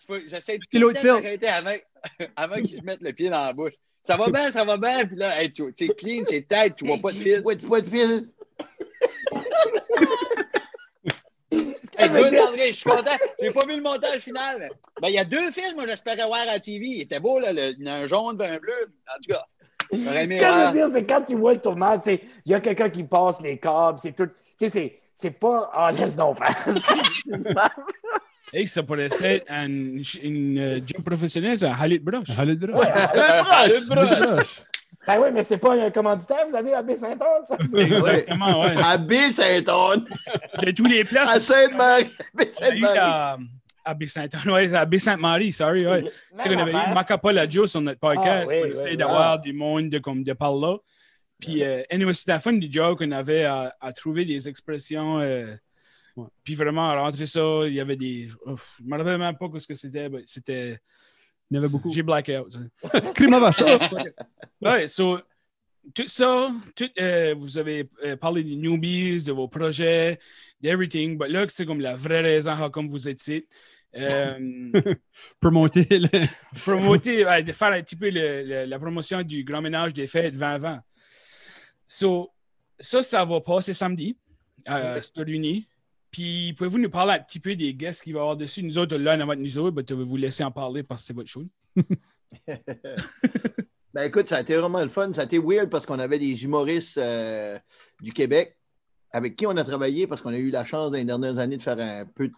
peux- 0.07 0.21
j'essaie 0.27 0.57
de 0.57 0.79
le 0.79 0.93
temps 0.93 1.19
Phil. 1.19 1.39
avant, 2.35 2.53
avant 2.53 2.55
qu'il 2.61 2.75
se 2.77 2.81
mette 2.81 3.01
le 3.01 3.13
pied 3.13 3.29
dans 3.29 3.43
la 3.43 3.53
bouche. 3.53 3.73
Ça 4.03 4.15
va 4.17 4.27
bien, 4.29 4.49
ça 4.51 4.63
va 4.63 4.77
bien. 4.77 5.05
Puis 5.05 5.17
là, 5.17 5.41
hey, 5.41 5.51
tu- 5.51 5.71
c'est 5.75 5.87
clean, 5.95 6.23
c'est 6.25 6.47
tête, 6.47 6.75
tu 6.77 6.85
vois 6.87 6.97
pas 6.97 7.11
de 7.11 7.19
fil. 7.19 7.43
Pas 7.43 7.55
de, 7.55 7.67
pas 7.67 7.81
de 7.81 7.89
fil. 7.89 8.29
Hey, 12.01 12.07
André, 12.07 12.67
je 12.67 12.71
suis 12.77 12.89
content. 12.89 13.11
J'ai 13.41 13.51
pas 13.51 13.65
vu 13.67 13.75
le 13.75 13.81
montage 13.81 14.19
final. 14.19 14.55
mais- 14.59 14.69
Ben, 15.01 15.07
il 15.09 15.15
y 15.15 15.19
a 15.19 15.25
deux 15.25 15.51
films, 15.51 15.75
moi, 15.75 15.85
j'espérais 15.85 16.25
voir 16.25 16.39
à 16.39 16.45
la 16.45 16.59
TV. 16.59 16.85
Il 16.85 17.01
était 17.01 17.19
beau, 17.19 17.39
là. 17.39 17.51
le- 17.51 17.73
Il 17.77 17.85
y 17.85 17.89
en 17.89 17.93
a 17.93 17.95
un 17.97 18.07
jaune 18.07 18.41
et 18.41 18.45
un 18.45 18.57
bleu. 18.57 18.73
En 19.09 19.15
tout 19.21 19.31
cas, 19.33 19.43
Ce 19.91 19.97
que 19.97 20.03
je 20.03 20.65
veux 20.65 20.71
dire, 20.71 20.89
c'est 20.93 21.05
quand 21.05 21.21
tu 21.23 21.35
vois 21.35 21.53
le 21.55 21.59
tournage, 21.59 21.99
tu 22.05 22.11
il 22.45 22.51
y 22.51 22.53
a 22.53 22.61
quelqu'un 22.61 22.89
qui 22.89 23.03
passe 23.03 23.41
les 23.41 23.57
câbles, 23.59 23.99
c'est 23.99 24.13
tout. 24.15 24.27
Tu 24.27 24.33
sais, 24.59 24.69
c'est- 24.69 24.99
c'est 25.13 25.31
pas. 25.31 25.69
Ah, 25.73 25.91
laisse 25.91 26.15
donc 26.15 26.37
faire. 26.37 26.55
Hey, 28.51 28.67
ça 28.67 28.81
pourrait 28.83 29.09
être 29.21 29.45
un, 29.49 29.67
une 29.67 30.57
euh, 30.59 30.79
job 30.85 31.03
professionnel, 31.05 31.57
c'est 31.59 31.67
un 31.67 31.73
Halit 31.79 31.99
Brush. 31.99 32.27
Khalid 32.35 32.59
Broche. 32.59 32.85
Le 32.85 33.87
broche. 33.87 34.61
ben 35.07 35.19
oui, 35.21 35.27
mais 35.33 35.43
c'est 35.43 35.57
pas 35.57 35.75
un 35.75 35.91
commanditaire, 35.91 36.47
vous 36.49 36.55
avez 36.55 36.73
AB 36.73 36.95
Saint-Anne, 36.95 37.45
ça? 37.47 37.57
c'est- 37.71 37.79
Exactement, 37.79 38.61
ouais. 38.63 38.75
À 38.83 38.97
Baie-Saint-Anne. 38.97 40.05
De 40.63 40.71
tous 40.71 40.85
les 40.85 41.01
À 41.01 41.05
places, 41.05 41.39
Sainte-Marie. 41.39 42.09
à, 42.97 43.37
à 43.85 43.93
Baie-Saint-Anne, 43.93 44.51
ouais, 44.51 44.73
à 44.73 44.85
Baie-Sainte-Marie, 44.85 45.53
sorry, 45.53 45.85
ouais. 45.85 46.05
C'est 46.35 46.49
qu'on 46.49 46.59
avait 46.59 46.71
eu 46.73 47.49
Joe 47.51 47.69
sur 47.69 47.81
notre 47.81 47.99
podcast. 47.99 48.47
Ah, 48.49 48.53
oui, 48.53 48.55
on 48.61 48.63
oui, 48.65 48.71
essaie 48.73 48.89
oui. 48.91 48.97
d'avoir 48.97 49.39
du 49.39 49.53
monde 49.53 49.89
de, 49.89 49.99
comme, 49.99 50.23
de 50.23 50.33
par 50.33 50.55
là. 50.55 50.77
Puis, 51.39 51.63
euh, 51.63 51.83
anyway, 51.91 52.13
c'était 52.15 52.33
la 52.33 52.39
fin 52.39 52.51
du 52.53 52.67
job 52.71 52.97
qu'on 52.97 53.11
avait 53.11 53.45
à, 53.45 53.73
à 53.79 53.93
trouver 53.93 54.25
des 54.25 54.49
expressions. 54.49 55.19
euh, 55.19 55.55
Ouais. 56.23 56.27
Puis 56.43 56.55
vraiment, 56.55 56.93
rentrer 56.95 57.25
ça, 57.25 57.61
il 57.65 57.73
y 57.73 57.79
avait 57.79 57.95
des. 57.95 58.29
Ouf, 58.45 58.75
je 58.79 58.83
ne 58.83 58.89
me 58.89 58.97
rappelle 58.97 59.17
même 59.17 59.37
pas 59.37 59.47
ce 59.59 59.67
que 59.67 59.75
c'était. 59.75 60.09
mais 60.09 60.23
C'était. 60.25 60.79
Il 61.51 61.55
y 61.55 61.57
avait 61.59 61.69
beaucoup. 61.69 61.89
J'ai 61.91 62.03
blackout. 62.03 62.53
ça. 62.91 63.01
Crime 63.13 63.33
à 63.35 63.39
vache. 63.39 63.63
Ouais, 64.61 64.87
so, 64.87 65.19
tout 65.95 66.07
ça, 66.07 66.51
tout, 66.75 66.89
euh, 66.99 67.33
vous 67.37 67.57
avez 67.57 67.89
euh, 68.03 68.15
parlé 68.17 68.43
des 68.43 68.55
newbies, 68.55 69.23
de 69.23 69.31
vos 69.31 69.47
projets, 69.47 70.19
d'everything, 70.61 71.17
mais 71.17 71.29
là, 71.29 71.45
c'est 71.49 71.65
comme 71.65 71.79
la 71.79 71.95
vraie 71.95 72.21
raison 72.21 72.69
comme 72.69 72.87
vous 72.89 73.07
êtes 73.07 73.21
ici. 73.21 73.47
Euh, 73.95 74.71
Pour 75.39 75.51
monter 75.51 75.87
le... 75.89 76.27
promoter, 76.63 77.25
ouais, 77.25 77.41
de 77.41 77.51
faire 77.53 77.69
un 77.71 77.81
petit 77.81 77.95
peu 77.95 78.09
le- 78.09 78.43
le- 78.43 78.65
la 78.65 78.77
promotion 78.79 79.23
du 79.23 79.43
grand 79.43 79.61
ménage 79.61 79.93
des 79.93 80.05
fêtes 80.05 80.33
2020. 80.37 80.81
So, 81.87 82.31
ça, 82.79 83.01
ça 83.01 83.25
va 83.25 83.41
passer 83.41 83.73
samedi 83.73 84.15
à 84.65 85.01
Stade-Uni. 85.01 85.67
Puis, 86.11 86.53
pouvez-vous 86.57 86.79
nous 86.79 86.89
parler 86.89 87.13
un 87.13 87.19
petit 87.19 87.39
peu 87.39 87.55
des 87.55 87.73
guests 87.73 88.03
qu'il 88.03 88.13
va 88.13 88.19
y 88.19 88.21
avoir 88.21 88.37
dessus? 88.37 88.63
Nous 88.63 88.77
autres, 88.77 88.97
là, 88.97 89.17
on 89.21 89.35
nous 89.35 89.57
autres, 89.57 89.83
je 89.87 89.93
vais 89.93 90.03
vous 90.03 90.17
laisser 90.17 90.43
en 90.43 90.51
parler 90.51 90.83
parce 90.83 91.01
que 91.01 91.07
c'est 91.07 91.13
votre 91.13 91.29
show. 91.29 91.45
Ben 93.93 94.03
écoute, 94.03 94.29
ça 94.29 94.37
a 94.37 94.41
été 94.41 94.55
vraiment 94.55 94.81
le 94.83 94.89
fun. 94.89 95.11
Ça 95.13 95.21
a 95.21 95.25
été 95.25 95.39
weird 95.39 95.69
parce 95.69 95.85
qu'on 95.85 95.97
avait 95.97 96.19
des 96.19 96.43
humoristes 96.43 96.97
euh, 96.99 97.57
du 98.01 98.13
Québec 98.13 98.55
avec 99.11 99.35
qui 99.35 99.47
on 99.47 99.57
a 99.57 99.63
travaillé 99.63 100.05
parce 100.05 100.21
qu'on 100.21 100.33
a 100.33 100.37
eu 100.37 100.51
la 100.51 100.63
chance 100.63 100.91
dans 100.91 100.97
les 100.97 101.05
dernières 101.05 101.39
années 101.39 101.57
de 101.57 101.63
faire 101.63 101.79
un 101.79 102.05
peu 102.05 102.27
de 102.27 102.33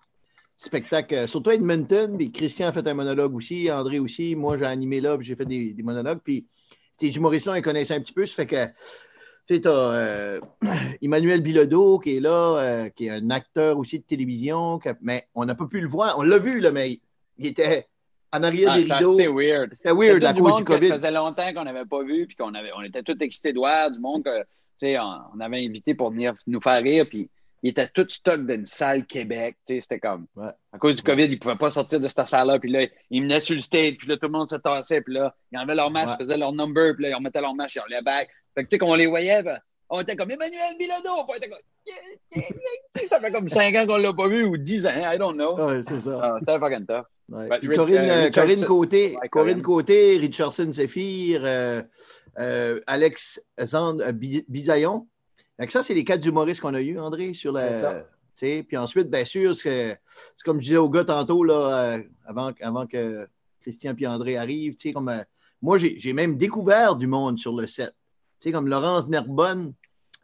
spectacle, 0.55 1.13
euh, 1.13 1.27
surtout 1.27 1.51
Edmonton. 1.51 2.15
Puis 2.17 2.31
Christian 2.31 2.67
a 2.67 2.71
fait 2.71 2.87
un 2.87 2.93
monologue 2.93 3.35
aussi, 3.35 3.69
André 3.69 3.99
aussi. 3.99 4.35
Moi, 4.35 4.57
j'ai 4.57 4.65
animé 4.65 5.01
là, 5.01 5.17
j'ai 5.19 5.35
fait 5.35 5.45
des, 5.45 5.73
des 5.73 5.83
monologues. 5.83 6.19
Puis 6.23 6.47
ces 6.97 7.09
humoristes-là, 7.09 7.57
ils 7.57 7.63
connaissaient 7.63 7.95
un 7.95 8.01
petit 8.01 8.13
peu. 8.13 8.25
Ça 8.25 8.35
fait 8.35 8.45
que, 8.45 8.67
tu 9.51 9.55
sais, 9.57 9.61
t'as 9.61 9.93
euh, 9.93 10.39
Emmanuel 11.01 11.41
Bilodeau 11.41 11.99
qui 11.99 12.15
est 12.15 12.19
là, 12.21 12.57
euh, 12.57 12.89
qui 12.89 13.07
est 13.07 13.09
un 13.09 13.29
acteur 13.29 13.77
aussi 13.77 13.99
de 13.99 14.03
télévision. 14.03 14.79
mais 15.01 15.27
on 15.35 15.43
n'a 15.45 15.55
pas 15.55 15.65
pu 15.67 15.81
le 15.81 15.89
voir. 15.89 16.17
On 16.17 16.21
l'a 16.21 16.37
vu, 16.37 16.59
là, 16.61 16.71
mais 16.71 16.99
il 17.37 17.45
était 17.47 17.87
en 18.31 18.43
arrière 18.43 18.69
Ah, 18.71 18.77
des 18.77 18.83
c'était 18.83 18.95
rideaux. 18.95 19.11
assez 19.13 19.27
weird. 19.27 19.73
C'était 19.73 19.91
weird 19.91 20.13
C'était 20.15 20.27
à 20.27 20.33
cause 20.33 20.55
du 20.57 20.63
COVID. 20.63 20.87
Ça 20.87 20.95
faisait 20.95 21.11
longtemps 21.11 21.53
qu'on 21.53 21.65
n'avait 21.65 21.85
pas 21.85 22.03
vu, 22.03 22.27
puis 22.27 22.35
qu'on 22.37 22.53
avait, 22.53 22.71
on 22.77 22.81
était 22.83 23.03
tous 23.03 23.17
excités 23.19 23.51
de 23.51 23.57
voir 23.57 23.91
du 23.91 23.99
monde 23.99 24.23
que, 24.23 24.39
tu 24.41 24.45
sais, 24.77 24.97
on, 24.99 25.17
on 25.35 25.39
avait 25.41 25.65
invité 25.65 25.93
pour 25.95 26.11
venir 26.11 26.33
nous 26.47 26.61
faire 26.61 26.81
rire, 26.81 27.05
puis 27.09 27.29
il 27.63 27.71
était 27.71 27.89
tout 27.93 28.05
stock 28.07 28.45
d'une 28.47 28.65
salle 28.65 29.05
Québec, 29.05 29.55
tu 29.67 29.75
sais, 29.75 29.81
c'était 29.81 29.99
comme, 29.99 30.25
Ouais. 30.35 30.49
à 30.71 30.77
cause 30.79 30.95
du 30.95 31.03
COVID, 31.03 31.25
ils 31.25 31.31
ne 31.31 31.35
pouvaient 31.35 31.57
pas 31.57 31.69
sortir 31.69 31.99
de 31.99 32.07
cette 32.07 32.19
affaire-là, 32.19 32.57
puis 32.57 32.71
là, 32.71 32.87
ils 33.11 33.21
venaient 33.21 33.39
sur 33.41 33.53
le 33.53 33.61
stage, 33.61 33.97
puis 33.97 34.07
là, 34.07 34.15
tout 34.17 34.27
le 34.27 34.31
monde 34.31 34.49
se 34.49 34.55
tassait, 34.55 35.01
puis 35.01 35.13
là, 35.13 35.35
ils 35.51 35.59
enlevaient 35.59 35.75
leur 35.75 35.91
Ouais. 35.91 36.01
ils 36.07 36.23
faisaient 36.23 36.37
leur 36.37 36.53
number, 36.53 36.93
puis 36.95 37.03
là, 37.03 37.09
ils 37.09 37.15
remettaient 37.15 37.41
leur 37.41 37.53
masque, 37.53 37.75
ils 37.75 37.81
enlevaient 37.81 38.01
back. 38.01 38.29
Fait 38.55 38.63
que, 38.63 38.69
tu 38.69 38.75
sais, 38.75 38.77
quand 38.79 38.87
on 38.89 38.95
les 38.95 39.07
voyait, 39.07 39.41
ben, 39.43 39.59
on 39.89 40.01
était 40.01 40.15
comme 40.15 40.31
Emmanuel 40.31 40.77
Bilodeau, 40.79 41.25
on 41.27 41.33
était 41.35 41.49
comme, 41.49 41.59
ça 43.09 43.19
fait 43.19 43.31
comme 43.31 43.47
5 43.49 43.75
ans 43.75 43.87
qu'on 43.87 43.97
l'a 43.97 44.13
pas 44.13 44.27
vu, 44.27 44.43
ou 44.45 44.57
10 44.57 44.85
ans, 44.87 44.89
I 44.95 45.17
don't 45.17 45.33
know. 45.35 45.55
Ouais, 45.57 45.81
c'est 45.87 45.99
ça. 45.99 46.19
Ah, 46.21 46.35
c'était 46.39 46.59
fucking 46.59 46.85
tough. 46.85 47.05
Ouais. 47.29 47.59
Puis 47.59 47.67
Rich- 47.69 47.77
Corinne, 47.77 48.09
euh. 48.09 48.29
Corinne 48.29 48.65
Côté, 48.65 49.17
Ouais, 49.21 49.29
Corinne. 49.29 49.61
Côté, 49.61 50.17
Richardson 50.17 50.69
Zephyr, 50.71 51.41
euh, 51.43 51.81
euh, 52.39 52.79
Alex 52.87 53.41
Zand 53.63 54.01
euh, 54.01 54.11
Bi- 54.11 54.45
Bisaillon. 54.47 55.07
Ça, 55.69 55.83
c'est 55.83 55.93
les 55.93 56.03
quatre 56.03 56.25
humoristes 56.25 56.59
qu'on 56.61 56.73
a 56.73 56.81
eu, 56.81 56.97
André, 56.99 57.33
sur 57.33 57.57
C'est 57.59 57.69
la. 57.71 57.81
ça. 57.81 58.05
Puis 58.35 58.75
ensuite, 58.77 59.09
bien 59.11 59.23
sûr, 59.23 59.55
c'est 59.55 59.99
c'est 60.35 60.43
comme 60.43 60.59
je 60.59 60.65
disais 60.65 60.77
au 60.77 60.89
gars 60.89 61.05
tantôt, 61.05 61.43
là, 61.43 61.53
euh, 61.97 62.03
avant, 62.25 62.51
avant 62.61 62.87
que 62.87 63.27
Christian 63.61 63.93
et 63.99 64.07
André 64.07 64.35
arrivent, 64.37 64.75
comme 64.93 65.09
euh, 65.09 65.21
moi, 65.61 65.77
j'ai 65.77 65.99
j'ai 65.99 66.13
même 66.13 66.37
découvert 66.37 66.95
du 66.95 67.05
monde 67.05 67.37
sur 67.37 67.55
le 67.55 67.67
set. 67.67 67.93
Tu 68.41 68.49
sais, 68.49 68.51
comme 68.51 68.67
Laurence 68.67 69.07
Nerbonne, 69.07 69.73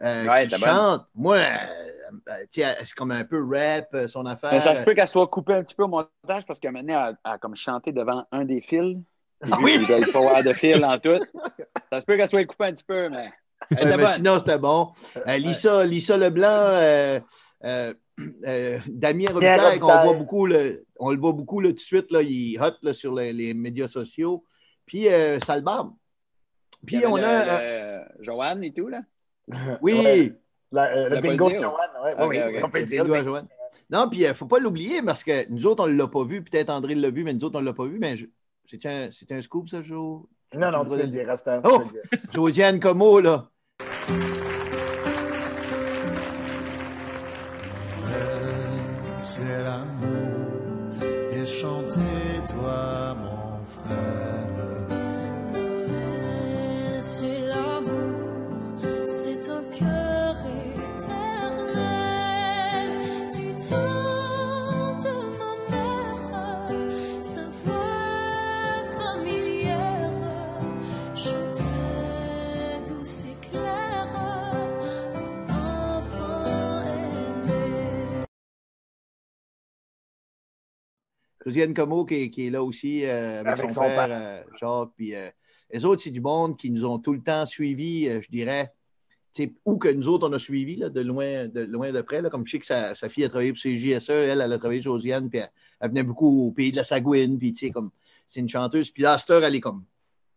euh, 0.02 0.28
Ouais, 0.28 0.48
qui 0.48 0.60
bonne. 0.60 0.70
chante. 0.70 1.06
Moi, 1.14 1.36
euh, 1.38 2.12
euh, 2.30 2.40
tu 2.52 2.62
sais, 2.62 2.76
c'est 2.84 2.96
comme 2.96 3.12
un 3.12 3.24
peu 3.24 3.44
rap, 3.46 3.88
euh, 3.94 4.08
son 4.08 4.26
affaire. 4.26 4.54
Mais 4.54 4.60
ça 4.60 4.76
se 4.76 4.84
peut 4.84 4.96
qu'elle 4.96 5.08
soit 5.08 5.28
coupée 5.28 5.54
un 5.54 5.64
petit 5.64 5.76
peu 5.76 5.84
au 5.84 5.88
montage 5.88 6.46
parce 6.48 6.60
qu'elle 6.60 6.72
maintenant 6.72 7.14
à, 7.24 7.32
à 7.34 7.38
comme 7.38 7.56
chanter 7.56 7.92
devant 7.92 8.26
un 8.32 8.44
des 8.46 8.62
fils. 8.62 8.98
Ah 9.52 9.60
oui? 9.62 9.78
Il 9.80 9.88
doit 9.88 10.00
pas 10.12 10.20
avoir 10.20 10.44
de 10.44 10.54
fil 10.54 10.84
en 10.84 10.98
tout. 10.98 11.20
Ça 11.92 12.00
se 12.00 12.06
peut 12.08 12.18
qu'elle 12.18 12.28
soit 12.28 12.44
coupée 12.46 12.66
un 12.66 12.74
petit 12.74 12.84
peu, 12.84 13.08
mais 13.10 13.32
elle 13.72 13.78
Ouais, 13.78 13.84
était 13.84 13.98
mais 13.98 14.04
bonne. 14.06 14.14
sinon, 14.16 14.40
c'était 14.40 14.58
bon. 14.58 14.92
Euh, 15.28 15.38
Lisa, 15.38 15.86
Lisa 15.86 16.18
Leblanc, 16.18 16.48
euh, 16.50 17.20
euh, 17.66 17.94
euh, 18.48 18.80
Damien 18.88 19.28
Robitaille, 19.32 19.80
qu'on 19.80 20.00
voit 20.00 20.14
beaucoup, 20.14 20.48
le- 20.48 20.86
on 21.00 21.12
le 21.12 21.20
voit 21.20 21.34
beaucoup 21.34 21.60
là, 21.60 21.70
tout 21.70 21.76
de 21.76 21.80
suite, 21.80 22.10
là, 22.12 22.24
il 22.24 22.56
est 22.56 22.60
hot 22.60 22.74
là, 22.82 22.94
sur 22.94 23.14
les, 23.14 23.32
les 23.32 23.54
médias 23.54 23.88
sociaux. 23.88 24.44
Puis 24.88 25.08
euh, 25.08 25.40
Salbam. 25.40 25.94
Puis 26.86 27.06
on 27.06 27.16
le- 27.18 27.24
a. 27.24 27.60
euh, 27.60 28.00
le- 28.18 28.24
Joanne 28.24 28.64
et 28.64 28.74
tout, 28.74 28.88
là? 28.88 29.02
oui, 29.82 29.94
Ouais. 29.94 30.34
La- 30.72 30.96
euh, 30.98 31.10
le 31.10 31.22
bingo 31.22 31.50
de 31.50 31.56
Joanne, 31.56 31.90
ouais, 32.04 32.14
Ok, 32.20 32.30
oui, 32.30 32.40
ok. 32.58 32.62
on 32.66 32.70
peut 32.70 32.80
le 32.80 32.86
dire. 32.86 33.04
Bingo 33.04 33.16
à 33.16 33.24
Joanne. 33.24 33.48
Non, 33.90 34.10
puis 34.10 34.20
il 34.20 34.28
ne 34.28 34.34
faut 34.34 34.48
pas 34.48 34.60
l'oublier 34.60 35.02
parce 35.02 35.24
que 35.24 35.50
nous 35.50 35.66
autres, 35.66 35.86
on 35.86 35.88
ne 35.88 35.96
l'a 35.98 36.08
pas 36.08 36.26
vu. 36.26 36.44
Peut-être 36.44 36.70
André 36.70 36.94
l'a 36.94 37.10
vu, 37.10 37.24
mais 37.24 37.34
nous 37.34 37.44
autres, 37.46 37.58
on 37.58 37.62
ne 37.62 37.66
l'a 37.66 37.74
pas 37.74 37.86
vu. 37.86 38.00
Mais 38.00 38.18
je- 38.18 38.26
c'est 38.70 38.86
un, 39.32 39.42
scoop, 39.42 39.70
ça, 39.70 39.82
Jo? 39.82 40.28
Non, 40.54 40.72
non, 40.72 40.84
tu 40.84 40.92
peux 40.96 40.98
le 41.02 41.08
dire, 41.08 41.26
reste 41.28 41.48
un. 41.48 41.62
Oh! 41.64 41.84
Josiane 42.34 42.80
Como, 42.82 43.22
là. 43.22 43.50
Josiane 81.48 81.74
Como 81.74 82.06
qui, 82.06 82.16
est- 82.16 82.30
qui 82.30 82.48
est 82.48 82.50
là 82.50 82.62
aussi 82.62 83.06
euh, 83.06 83.40
avec, 83.40 83.54
Avec 83.60 83.72
son, 83.72 83.82
son 83.82 83.88
père, 83.88 84.08
père. 84.08 84.10
euh, 84.12 84.44
Jacques. 84.60 84.90
Puis, 84.98 85.16
euh, 85.16 85.30
les 85.72 85.86
autres, 85.86 86.02
c'est 86.02 86.12
du 86.12 86.22
monde 86.22 86.58
qui 86.58 86.70
nous 86.72 86.86
ont 86.86 87.00
tout 87.00 87.14
le 87.14 87.22
temps 87.22 87.46
suivis, 87.46 88.06
je 88.22 88.30
dirais. 88.30 88.74
Ou 89.66 89.78
que 89.78 89.88
nous 89.90 90.08
autres, 90.08 90.28
on 90.28 90.34
a 90.34 90.40
suivi 90.40 90.78
là, 90.78 90.90
de 90.90 91.00
loin 91.02 91.48
de 91.48 91.62
loin 91.62 91.92
de 91.92 92.02
près. 92.02 92.22
Là, 92.24 92.30
comme 92.32 92.46
je 92.48 92.52
sais 92.54 92.60
que 92.60 92.66
sa, 92.66 92.96
sa 92.96 93.08
fille 93.08 93.24
a 93.24 93.30
travaillé 93.30 93.52
pour 93.54 93.62
CJSE, 93.62 94.10
elle, 94.10 94.42
elle 94.42 94.52
a 94.52 94.58
travaillé 94.58 94.82
Josiane, 94.82 95.30
puis 95.30 95.38
elle, 95.40 95.52
elle 95.80 95.90
venait 95.90 96.02
beaucoup 96.04 96.48
au 96.48 96.52
pays 96.52 96.72
de 96.72 96.76
la 96.78 96.84
Sagouine, 96.84 97.38
puis 97.38 97.54
tu 97.54 97.68
sais, 97.68 97.72
comme 97.72 97.92
c'est 98.26 98.40
une 98.40 98.50
chanteuse. 98.50 98.90
Puis 98.90 99.04
là, 99.04 99.14
à 99.14 99.18
cette 99.20 99.30
heure, 99.30 99.44
elle 99.44 99.54
est 99.56 99.62
comme. 99.62 99.84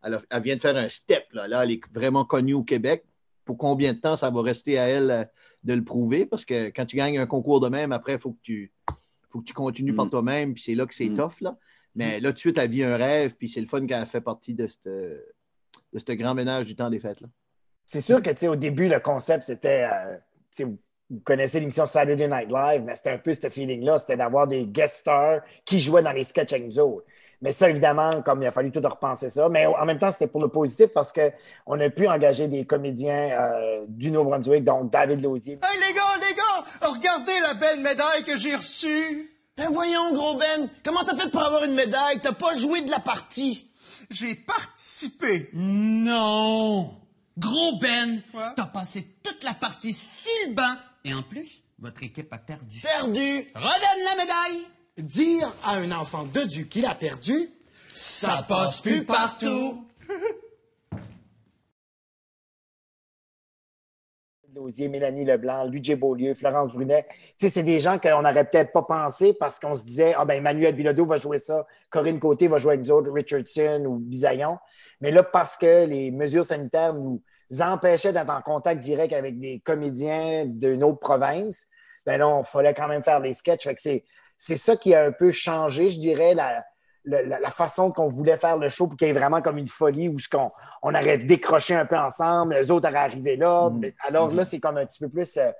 Elle, 0.04 0.14
a- 0.14 0.22
elle 0.30 0.42
vient 0.42 0.56
de 0.56 0.60
faire 0.60 0.76
un 0.76 0.88
step. 0.90 1.24
Là. 1.32 1.48
là, 1.48 1.64
elle 1.64 1.70
est 1.72 1.80
vraiment 1.94 2.24
connue 2.26 2.52
au 2.54 2.62
Québec. 2.62 3.04
Pour 3.46 3.56
combien 3.56 3.94
de 3.94 3.98
temps 3.98 4.16
ça 4.16 4.28
va 4.30 4.42
rester 4.42 4.78
à 4.78 4.86
elle 4.88 5.30
de 5.64 5.72
le 5.72 5.82
prouver? 5.82 6.26
Parce 6.26 6.44
que 6.44 6.66
quand 6.68 6.84
tu 6.84 6.96
gagnes 6.96 7.18
un 7.18 7.26
concours 7.26 7.60
de 7.60 7.68
même, 7.70 7.92
après, 7.92 8.14
il 8.14 8.18
faut 8.20 8.32
que 8.32 8.42
tu 8.42 8.70
faut 9.32 9.40
que 9.40 9.44
tu 9.46 9.54
continues 9.54 9.92
Mm. 9.92 9.96
par 9.96 10.10
toi-même, 10.10 10.54
puis 10.54 10.62
c'est 10.62 10.74
là 10.74 10.86
que 10.86 10.94
c'est 10.94 11.08
Mm. 11.08 11.16
tough. 11.16 11.40
Là. 11.40 11.56
Mais 11.94 12.20
là, 12.20 12.30
tout 12.30 12.34
de 12.34 12.38
suite, 12.40 12.58
elle 12.58 12.70
vit 12.70 12.84
un 12.84 12.96
rêve, 12.96 13.34
puis 13.36 13.48
c'est 13.48 13.60
le 13.60 13.66
fun 13.66 13.86
qu'elle 13.86 14.06
fait 14.06 14.20
partie 14.20 14.54
de 14.54 14.66
cette, 14.66 14.84
de 14.86 15.98
ce 15.98 16.12
grand 16.12 16.34
ménage 16.34 16.66
du 16.66 16.76
temps 16.76 16.90
des 16.90 17.00
fêtes. 17.00 17.20
Là. 17.20 17.28
C'est 17.84 18.00
sûr 18.00 18.22
que, 18.22 18.30
tu 18.30 18.36
sais, 18.38 18.48
au 18.48 18.56
début, 18.56 18.88
le 18.88 19.00
concept, 19.00 19.42
c'était, 19.42 19.88
euh, 19.92 20.16
tu 20.54 20.64
sais, 20.64 20.64
vous 20.64 21.18
connaissez 21.24 21.58
l'émission 21.58 21.86
Saturday 21.86 22.28
Night 22.28 22.48
Live, 22.48 22.82
mais 22.86 22.94
c'était 22.94 23.10
un 23.10 23.18
peu 23.18 23.34
ce 23.34 23.48
feeling-là, 23.48 23.98
c'était 23.98 24.16
d'avoir 24.16 24.46
des 24.46 24.64
guest 24.64 24.94
stars 24.96 25.40
qui 25.64 25.80
jouaient 25.80 26.02
dans 26.04 26.12
les 26.12 26.22
sketchs 26.22 26.52
avec 26.52 26.66
nous 26.66 26.78
autres. 26.78 27.04
Mais 27.42 27.50
ça, 27.52 27.68
évidemment, 27.70 28.22
comme 28.22 28.42
il 28.42 28.46
a 28.46 28.52
fallu 28.52 28.70
tout 28.70 28.80
repenser 28.80 29.28
ça. 29.30 29.48
Mais 29.48 29.64
en 29.66 29.84
même 29.86 29.98
temps, 29.98 30.10
c'était 30.12 30.26
pour 30.28 30.42
le 30.42 30.48
positif 30.48 30.88
parce 30.94 31.10
qu'on 31.12 31.80
a 31.80 31.90
pu 31.90 32.06
engager 32.06 32.46
des 32.48 32.64
comédiens 32.66 33.30
euh, 33.32 33.86
du 33.88 34.10
Nouveau-Brunswick, 34.12 34.62
donc 34.62 34.92
David 34.92 35.22
Lausier. 35.22 35.54
Hey 35.54 35.80
les 35.80 35.94
gars, 35.94 36.02
les 36.28 36.34
gars, 36.36 36.42
regardez 36.82 37.38
la 37.40 37.54
belle 37.54 37.80
médaille 37.80 38.24
que 38.24 38.36
j'ai 38.36 38.54
reçue. 38.56 39.30
Ben 39.56 39.68
voyons, 39.70 40.12
gros 40.12 40.36
Ben, 40.36 40.68
comment 40.84 41.04
t'as 41.04 41.16
fait 41.16 41.30
pour 41.30 41.42
avoir 41.42 41.64
une 41.64 41.74
médaille? 41.74 42.20
T'as 42.20 42.32
pas 42.32 42.54
joué 42.54 42.82
de 42.82 42.90
la 42.90 43.00
partie. 43.00 43.70
J'ai 44.10 44.34
participé. 44.34 45.50
Non! 45.52 46.96
Gros 47.38 47.78
Ben, 47.78 48.22
t'as 48.56 48.66
passé 48.66 49.16
toute 49.22 49.42
la 49.44 49.54
partie 49.54 49.92
sur 49.92 50.48
le 50.48 50.54
banc 50.54 50.74
et 51.04 51.14
en 51.14 51.22
plus, 51.22 51.62
votre 51.78 52.02
équipe 52.02 52.32
a 52.32 52.38
perdu. 52.38 52.80
Perdu. 52.80 53.46
Redonne 53.54 54.04
la 54.04 54.16
médaille! 54.16 54.66
Dire 54.98 55.50
à 55.64 55.76
un 55.76 55.90
enfant 55.92 56.24
de 56.24 56.42
Dieu 56.42 56.64
qu'il 56.64 56.84
a 56.84 56.94
perdu, 56.94 57.48
Ça 57.94 58.44
passe 58.48 58.80
plus 58.80 59.04
partout! 59.04 59.86
Lausier, 64.54 64.88
Mélanie 64.88 65.24
Leblanc, 65.24 65.64
Luigi 65.64 65.94
Beaulieu, 65.94 66.34
Florence 66.34 66.72
Brunet. 66.72 67.06
C'est 67.38 67.62
des 67.62 67.78
gens 67.78 67.98
qu'on 67.98 68.22
n'aurait 68.22 68.44
peut-être 68.44 68.72
pas 68.72 68.82
pensé 68.82 69.34
parce 69.34 69.60
qu'on 69.60 69.74
se 69.74 69.84
disait, 69.84 70.14
ah 70.16 70.24
ben 70.24 70.34
Emmanuel 70.34 70.74
Bilodeau 70.74 71.06
va 71.06 71.16
jouer 71.18 71.38
ça, 71.38 71.66
Corinne 71.88 72.18
Côté 72.18 72.48
va 72.48 72.58
jouer 72.58 72.74
avec 72.74 72.86
nous 72.86 72.92
autres, 72.92 73.12
Richardson 73.12 73.84
ou 73.86 73.98
Bisaillon. 73.98 74.58
Mais 75.00 75.10
là, 75.10 75.22
parce 75.22 75.56
que 75.56 75.84
les 75.84 76.10
mesures 76.10 76.44
sanitaires 76.44 76.94
nous 76.94 77.22
empêchaient 77.60 78.12
d'être 78.12 78.30
en 78.30 78.42
contact 78.42 78.80
direct 78.80 79.12
avec 79.12 79.38
des 79.38 79.60
comédiens 79.60 80.46
d'une 80.46 80.82
autre 80.82 80.98
province, 80.98 81.66
ben 82.04 82.18
là, 82.18 82.40
il 82.40 82.46
fallait 82.46 82.74
quand 82.74 82.88
même 82.88 83.04
faire 83.04 83.20
les 83.20 83.34
sketchs. 83.34 83.68
C'est 84.36 84.56
ça 84.56 84.76
qui 84.76 84.94
a 84.94 85.04
un 85.04 85.12
peu 85.12 85.32
changé, 85.32 85.90
je 85.90 85.98
dirais, 85.98 86.34
la, 86.34 86.64
la, 87.04 87.22
la- 87.22 87.40
la 87.40 87.50
façon 87.50 87.90
qu'on 87.90 88.08
voulait 88.08 88.36
faire 88.36 88.56
le 88.56 88.68
show 88.68 88.86
pour 88.86 88.96
qu'il 88.96 89.08
y 89.08 89.10
ait 89.10 89.14
vraiment 89.14 89.40
comme 89.42 89.58
une 89.58 89.68
folie 89.68 90.08
où 90.08 90.18
ce 90.18 90.28
qu'on 90.28 90.50
on 90.82 90.94
aurait 90.94 91.18
décroché 91.18 91.74
un 91.74 91.84
peu 91.86 91.96
ensemble, 91.96 92.54
les 92.54 92.70
autres 92.70 92.88
auraient 92.88 92.98
arrivé 92.98 93.36
là. 93.36 93.70
Mais 93.70 93.94
Alors 94.06 94.32
là, 94.32 94.44
c'est 94.44 94.58
comme 94.60 94.76
un 94.78 94.86
petit 94.86 94.98
peu 94.98 95.08
plus, 95.08 95.36
euh, 95.36 95.50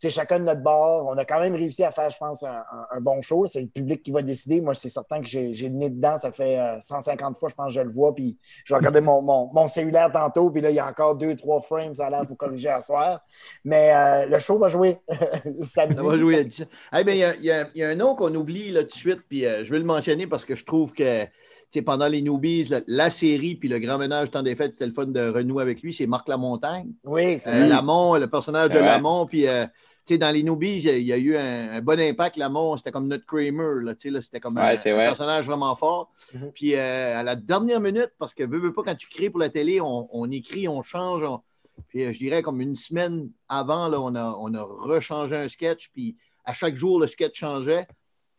tu 0.00 0.08
sais, 0.08 0.10
chacun 0.10 0.38
de 0.38 0.44
notre 0.44 0.62
bord. 0.62 1.06
On 1.08 1.16
a 1.18 1.24
quand 1.24 1.40
même 1.40 1.54
réussi 1.54 1.84
à 1.84 1.90
faire, 1.90 2.10
je 2.10 2.18
pense, 2.18 2.42
un, 2.42 2.48
un- 2.50 2.86
un 2.96 3.00
bon 3.00 3.20
show. 3.20 3.46
C'est 3.46 3.60
le 3.60 3.66
public 3.68 4.02
qui 4.02 4.10
va 4.12 4.22
décider. 4.22 4.60
Moi, 4.60 4.74
c'est 4.74 4.88
certain 4.88 5.20
que 5.20 5.26
j'ai 5.26 5.52
le 5.52 5.68
nez 5.74 5.90
dedans. 5.90 6.18
Ça 6.18 6.32
fait 6.32 6.58
euh, 6.58 6.80
150 6.80 7.38
fois, 7.38 7.48
je 7.48 7.54
pense, 7.54 7.68
que 7.68 7.74
je 7.74 7.80
le 7.80 7.90
vois. 7.92 8.14
Puis 8.14 8.38
je 8.64 8.74
regardais 8.74 9.00
mon, 9.02 9.22
mon, 9.22 9.50
mon 9.52 9.66
cellulaire 9.68 10.10
tantôt. 10.12 10.50
Puis 10.50 10.60
là, 10.62 10.70
il 10.70 10.76
y 10.76 10.78
a 10.80 10.86
encore 10.86 11.16
deux, 11.16 11.36
trois 11.36 11.60
frames. 11.60 11.94
Ça 11.94 12.06
a 12.06 12.10
l'air, 12.10 12.24
faut 12.26 12.34
corriger 12.34 12.70
à 12.70 12.80
soir. 12.80 13.20
Mais 13.64 13.92
euh, 13.94 14.26
le 14.26 14.38
show 14.38 14.58
va 14.58 14.68
jouer 14.68 14.98
samedi. 15.62 15.96
Ça 15.96 16.02
va 16.02 16.16
jouer 16.16 16.38
à 16.38 16.44
10. 16.44 16.66
Eh 16.98 17.04
bien, 17.04 17.14
il 17.14 17.44
y 17.44 17.50
a- 17.50 17.66
y, 17.74 17.78
y 17.78 17.84
un 17.84 17.94
nom 17.94 18.14
qu'on 18.14 18.34
oublie 18.34 18.70
là, 18.72 18.82
tout 18.82 18.88
de 18.88 18.92
suite, 18.92 19.20
puis 19.28 19.44
euh, 19.46 19.64
je 19.64 19.70
vais 19.70 19.78
le 19.78 19.84
mentionner 19.84 20.26
parce 20.26 20.44
que 20.44 20.54
je 20.54 20.64
trouve 20.64 20.81
que 20.92 21.24
tu 21.24 21.78
sais, 21.78 21.82
pendant 21.82 22.06
les 22.08 22.20
Newbies, 22.20 22.64
la, 22.64 22.80
la 22.86 23.08
série 23.10 23.54
puis 23.54 23.68
le 23.68 23.78
grand 23.78 23.96
ménage 23.96 24.30
temps 24.30 24.42
des 24.42 24.54
fêtes, 24.56 24.72
c'était 24.74 24.86
le 24.86 24.92
fun 24.92 25.06
de 25.06 25.28
renouer 25.30 25.62
avec 25.62 25.80
lui, 25.82 25.94
c'est 25.94 26.06
Marc 26.06 26.28
Lamontagne. 26.28 26.92
Oui, 27.04 27.38
c'est 27.38 27.50
Euh. 27.50 27.66
Lamont, 27.66 28.14
le 28.16 28.26
personnage 28.28 28.70
de 28.70 28.74
Ouais. 28.74 28.84
Lamont, 28.84 29.24
puis 29.26 29.46
euh, 29.48 29.64
tu 30.04 30.14
sais, 30.14 30.18
dans 30.18 30.30
les 30.30 30.42
Newbies, 30.42 30.78
il 30.78 30.84
y 30.84 30.90
a, 30.90 30.96
il 30.98 31.06
y 31.06 31.12
a 31.12 31.16
eu 31.16 31.36
un, 31.36 31.70
un 31.74 31.80
bon 31.80 31.98
impact. 31.98 32.36
Lamont, 32.36 32.76
c'était 32.76 32.90
comme 32.90 33.06
notre 33.08 33.24
Kramer, 33.24 33.82
là, 33.84 33.94
tu 33.94 34.02
sais, 34.02 34.10
là, 34.10 34.20
c'était 34.20 34.40
comme 34.40 34.58
un, 34.58 34.64
Ouais, 34.70 34.76
c'est 34.76 34.90
un 34.90 34.96
vrai. 34.96 35.06
personnage 35.06 35.46
vraiment 35.46 35.74
fort. 35.76 36.10
Mhm. 36.34 36.50
Puis 36.52 36.74
euh, 36.74 37.18
à 37.18 37.22
la 37.22 37.36
dernière 37.36 37.80
minute, 37.80 38.10
parce 38.18 38.34
que 38.34 38.42
veux, 38.44 38.58
veux 38.58 38.72
pas, 38.74 38.82
quand 38.84 38.94
tu 38.96 39.08
crées 39.08 39.30
pour 39.30 39.38
la 39.40 39.48
télé, 39.48 39.80
on, 39.80 40.08
on 40.12 40.30
écrit, 40.30 40.68
on 40.68 40.82
change. 40.82 41.22
on- 41.22 41.40
Puis 41.88 42.04
euh, 42.04 42.12
je 42.12 42.18
dirais 42.18 42.42
comme 42.42 42.60
une 42.60 42.74
semaine 42.76 43.30
avant, 43.48 43.88
là, 43.88 43.98
on, 43.98 44.14
a, 44.14 44.36
on 44.38 44.52
a 44.52 44.62
rechangé 44.62 45.36
un 45.36 45.48
sketch, 45.48 45.88
puis 45.94 46.16
à 46.44 46.52
chaque 46.52 46.74
jour, 46.76 47.00
le 47.00 47.06
sketch 47.06 47.38
changeait. 47.38 47.86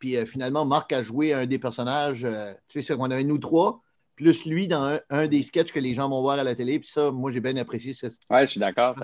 Puis 0.04 0.18
euh, 0.18 0.26
finalement, 0.26 0.66
Marc 0.66 0.92
a 0.92 1.02
joué 1.02 1.32
un 1.32 1.46
des 1.46 1.58
personnages. 1.58 2.26
euh, 2.26 2.54
tu 2.68 2.82
sais, 2.82 2.88
c'est 2.88 2.98
qu'on 2.98 3.10
avait 3.10 3.24
nous 3.24 3.38
trois, 3.38 3.80
plus 4.18 4.44
lui 4.44 4.68
dans 4.68 4.84
un, 4.84 5.00
un 5.10 5.28
des 5.28 5.44
sketchs 5.44 5.72
que 5.72 5.80
les 5.80 5.94
gens 5.94 6.10
vont 6.10 6.20
voir 6.20 6.38
à 6.38 6.44
la 6.44 6.56
télé. 6.56 6.78
Puis 6.78 6.90
ça, 6.90 7.10
moi, 7.10 7.32
j'ai 7.32 7.40
bien 7.40 7.56
apprécié 7.56 7.94
ça. 7.94 8.10
Ouais, 8.30 8.46
je 8.46 8.52
suis 8.52 8.60
d'accord. 8.60 8.98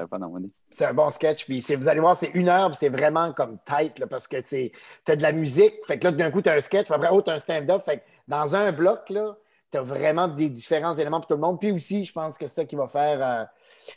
C'est 0.69 0.85
un 0.85 0.93
bon 0.93 1.09
sketch. 1.09 1.45
Puis 1.45 1.61
vous 1.73 1.87
allez 1.87 2.01
voir, 2.01 2.17
c'est 2.17 2.31
une 2.33 2.49
heure, 2.49 2.67
puis 2.67 2.75
c'est 2.77 2.89
vraiment 2.89 3.31
comme 3.31 3.59
tight, 3.65 3.97
là, 3.97 4.07
parce 4.07 4.27
que 4.27 4.41
tu 4.41 4.73
as 5.07 5.15
de 5.15 5.21
la 5.21 5.31
musique. 5.31 5.73
Fait 5.87 5.97
que 5.97 6.03
là, 6.03 6.11
d'un 6.11 6.31
coup, 6.31 6.41
tu 6.41 6.49
as 6.49 6.55
un 6.55 6.59
sketch, 6.59 6.83
puis 6.83 6.93
après, 6.93 7.07
oh, 7.13 7.21
tu 7.21 7.29
as 7.29 7.35
un 7.35 7.39
stand-up. 7.39 7.81
Fait 7.85 7.99
que 7.99 8.03
dans 8.27 8.53
un 8.53 8.73
bloc, 8.73 9.09
là, 9.09 9.37
tu 9.71 9.77
as 9.77 9.81
vraiment 9.81 10.27
des 10.27 10.49
différents 10.49 10.95
éléments 10.95 11.21
pour 11.21 11.27
tout 11.27 11.35
le 11.35 11.39
monde. 11.39 11.61
Puis 11.61 11.71
aussi, 11.71 12.03
je 12.03 12.11
pense 12.11 12.37
que 12.37 12.45
c'est 12.45 12.55
ça 12.55 12.65
qui 12.65 12.75
va 12.75 12.87
faire 12.87 13.25
euh, 13.25 13.45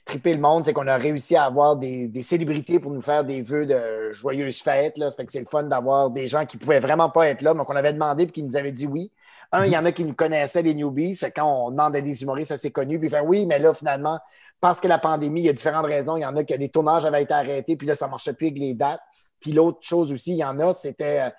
triper 0.05 0.35
le 0.35 0.41
monde, 0.41 0.65
c'est 0.65 0.73
qu'on 0.73 0.87
a 0.87 0.97
réussi 0.97 1.37
à 1.37 1.45
avoir 1.45 1.77
des, 1.77 2.09
des 2.09 2.23
célébrités 2.23 2.79
pour 2.81 2.91
nous 2.91 3.03
faire 3.03 3.25
des 3.25 3.43
vœux 3.43 3.67
de 3.67 4.13
joyeuses 4.13 4.61
fêtes. 4.63 4.99
Là. 4.99 5.11
Fait 5.11 5.25
que 5.25 5.33
c'est 5.33 5.41
le 5.41 5.47
fun 5.47 5.65
d'avoir 5.65 6.11
des 6.11 6.27
gens 6.29 6.45
qui 6.47 6.57
pouvaient 6.57 6.81
vraiment 6.81 7.11
pas 7.11 7.29
être 7.29 7.43
là, 7.43 7.55
mais 7.55 7.65
qu'on 7.65 7.77
avait 7.77 7.93
demandé 7.93 8.27
puis 8.27 8.33
qui 8.33 8.43
nous 8.43 8.57
avaient 8.57 8.73
dit 8.73 8.87
oui. 8.87 9.11
Un, 9.55 9.67
il 9.67 9.73
y 9.73 9.77
en 9.77 9.85
a 9.85 9.93
qui 9.93 10.05
nous 10.05 10.15
connaissaient, 10.15 10.63
les 10.63 10.75
newbies. 10.75 11.17
Que 11.19 11.27
quand 11.27 11.67
on 11.67 11.71
demande 11.71 11.95
à 11.95 12.01
des 12.01 12.23
humoristes 12.23 12.53
assez 12.53 12.71
connus, 12.71 12.99
puis 12.99 13.09
ils 13.09 13.11
font 13.11 13.27
oui, 13.27 13.45
mais 13.45 13.59
là, 13.59 13.75
finalement, 13.75 14.19
parce 14.61 14.81
que 14.81 14.89
la 14.89 14.99
pandémie, 14.99 15.43
il 15.43 15.47
y 15.47 15.49
a 15.51 15.53
différentes 15.53 15.87
raisons. 15.87 16.17
Il 16.17 16.23
y 16.23 16.27
en 16.27 16.37
a 16.37 16.45
que 16.45 16.55
les 16.55 16.69
tournages 16.71 17.05
avaient 17.05 17.23
été 17.23 17.35
arrêtés, 17.35 17.77
puis 17.77 17.87
là, 17.87 17.95
ça 17.95 18.07
ne 18.07 18.13
marchait 18.13 18.33
plus 18.33 18.47
avec 18.47 18.59
les 18.59 18.75
dates. 18.75 19.03
Puis 19.41 19.53
l'autre 19.53 19.81
chose 19.83 20.13
aussi, 20.13 20.33
il 20.33 20.39
y 20.39 20.45
en 20.45 20.59
a, 20.61 20.73
c'était. 20.73 21.21
euh, 21.21 21.31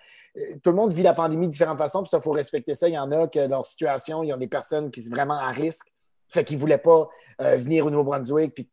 tout 0.64 0.72
le 0.72 0.76
monde 0.76 0.92
vit 0.92 1.04
la 1.04 1.14
pandémie 1.14 1.46
de 1.48 1.52
différentes 1.52 1.78
façons, 1.78 2.02
puis 2.02 2.10
ça, 2.10 2.18
il 2.18 2.24
faut 2.24 2.32
respecter 2.32 2.74
ça. 2.74 2.88
Il 2.88 2.94
y 2.94 2.98
en 2.98 3.12
a 3.12 3.28
que 3.28 3.40
leur 3.40 3.66
situation, 3.66 4.24
il 4.24 4.30
y 4.30 4.32
a 4.32 4.38
des 4.38 4.48
personnes 4.48 4.90
qui 4.90 5.04
sont 5.04 5.12
vraiment 5.12 5.38
à 5.38 5.52
risque, 5.52 5.93
fait 6.34 6.44
qu'ils 6.44 6.58
ne 6.58 6.62
voulaient 6.62 6.78
pas 6.78 7.10
euh, 7.42 7.58
venir 7.58 7.86
au 7.86 7.90
Nouveau-Brunswick, 7.90 8.54
puis 8.56 8.70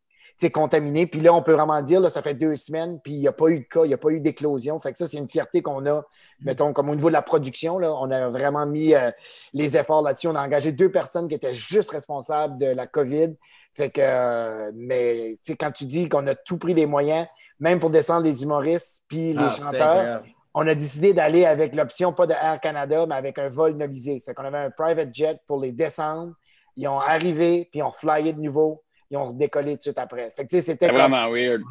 contaminés. 0.49 1.07
Puis 1.07 1.21
là, 1.21 1.35
on 1.35 1.43
peut 1.43 1.53
vraiment 1.53 1.83
dire, 1.83 2.01
là, 2.01 2.09
ça 2.09 2.23
fait 2.23 2.33
deux 2.33 2.57
semaines, 2.57 2.99
puis 3.05 3.13
il 3.13 3.19
n'y 3.19 3.29
a 3.29 3.33
pas 3.33 3.49
eu 3.49 3.61
de 3.61 3.65
cas, 3.65 3.85
il 3.85 3.89
n'y 3.89 3.95
a 3.95 3.99
pas 3.99 4.09
eu 4.09 4.21
d'éclosion. 4.21 4.81
Fait 4.81 4.93
que 4.93 4.97
ça, 4.97 5.07
c'est 5.07 5.19
une 5.19 5.29
fierté 5.29 5.61
qu'on 5.61 5.85
a, 5.85 6.03
mettons, 6.41 6.73
comme 6.73 6.89
au 6.89 6.95
niveau 6.95 7.09
de 7.09 7.13
la 7.13 7.21
production, 7.21 7.79
là, 7.79 7.93
on 7.93 8.11
a 8.11 8.31
vraiment 8.31 8.65
mis 8.65 8.95
euh, 8.95 9.11
les 9.53 9.77
efforts 9.77 10.01
là-dessus. 10.01 10.29
On 10.29 10.35
a 10.37 10.43
engagé 10.43 10.73
deux 10.73 10.91
personnes 10.91 11.29
qui 11.29 11.35
étaient 11.35 11.53
juste 11.53 11.91
responsables 11.91 12.57
de 12.57 12.67
la 12.67 12.87
COVID. 12.87 13.35
Fait 13.75 13.91
que, 13.91 14.01
euh, 14.03 14.71
mais 14.75 15.39
tu 15.45 15.53
sais, 15.53 15.57
quand 15.57 15.73
tu 15.73 15.85
dis 15.85 16.09
qu'on 16.09 16.27
a 16.27 16.35
tout 16.35 16.57
pris 16.57 16.73
les 16.73 16.87
moyens, 16.87 17.27
même 17.59 17.79
pour 17.79 17.91
descendre 17.91 18.23
les 18.23 18.43
humoristes 18.43 19.05
puis 19.09 19.35
les 19.35 19.39
Ah, 19.39 19.51
chanteurs, 19.51 20.23
on 20.55 20.67
a 20.67 20.75
décidé 20.75 21.13
d'aller 21.13 21.45
avec 21.45 21.75
l'option 21.75 22.13
pas 22.13 22.27
de 22.27 22.33
Air 22.33 22.59
Canada, 22.61 23.05
mais 23.07 23.15
avec 23.15 23.39
un 23.39 23.51
vol 23.51 23.73
novisé. 23.73 24.19
Fait 24.21 24.35
qu'on 24.35 24.45
avait 24.45 24.59
un 24.59 24.71
private 24.71 25.15
jet 25.15 25.39
pour 25.47 25.61
les 25.61 25.71
descendre. 25.71 26.33
Ils 26.81 26.89
ont 26.89 26.99
arrivé, 27.01 27.69
puis 27.71 27.81
ils 27.81 27.83
ont 27.83 27.93
flyé 27.93 28.33
de 28.33 28.41
nouveau. 28.41 28.83
Ils 29.11 29.17
ont 29.17 29.29
redécollé 29.29 29.73
tout 29.73 29.77
de 29.79 29.83
suite 29.83 29.99
après. 29.99 30.31
Fait 30.31 30.45
que, 30.45 30.49
tu 30.51 30.57
sais, 30.57 30.63
c'était 30.63 30.87
comme- 30.87 30.97
vraiment 30.97 31.29
weird. 31.31 31.63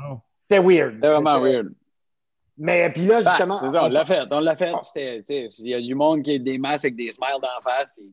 C'était 0.50 0.62
weird. 0.64 1.00
C'est 1.02 1.08
vraiment 1.10 1.38
C'était- 1.44 1.52
weird. 1.56 1.68
Mais 2.58 2.90
puis 2.90 3.06
là, 3.06 3.22
Ben, 3.22 3.30
justement. 3.30 3.60
c'est 3.60 3.70
ça, 3.70 3.86
on 3.86 3.88
l'a 3.88 4.04
fait. 4.06 4.22
On 4.32 4.40
l'a 4.42 4.56
fait. 4.56 4.74
C'était, 4.84 5.50
Il 5.60 5.68
y 5.70 5.74
a 5.74 5.80
du 5.82 5.96
monde 5.96 6.22
qui 6.24 6.36
a 6.36 6.38
des 6.40 6.58
masques 6.58 6.86
avec 6.86 6.96
des 6.98 7.12
smiles 7.12 7.40
d'en 7.42 7.62
face. 7.64 7.94
Puis, 7.96 8.12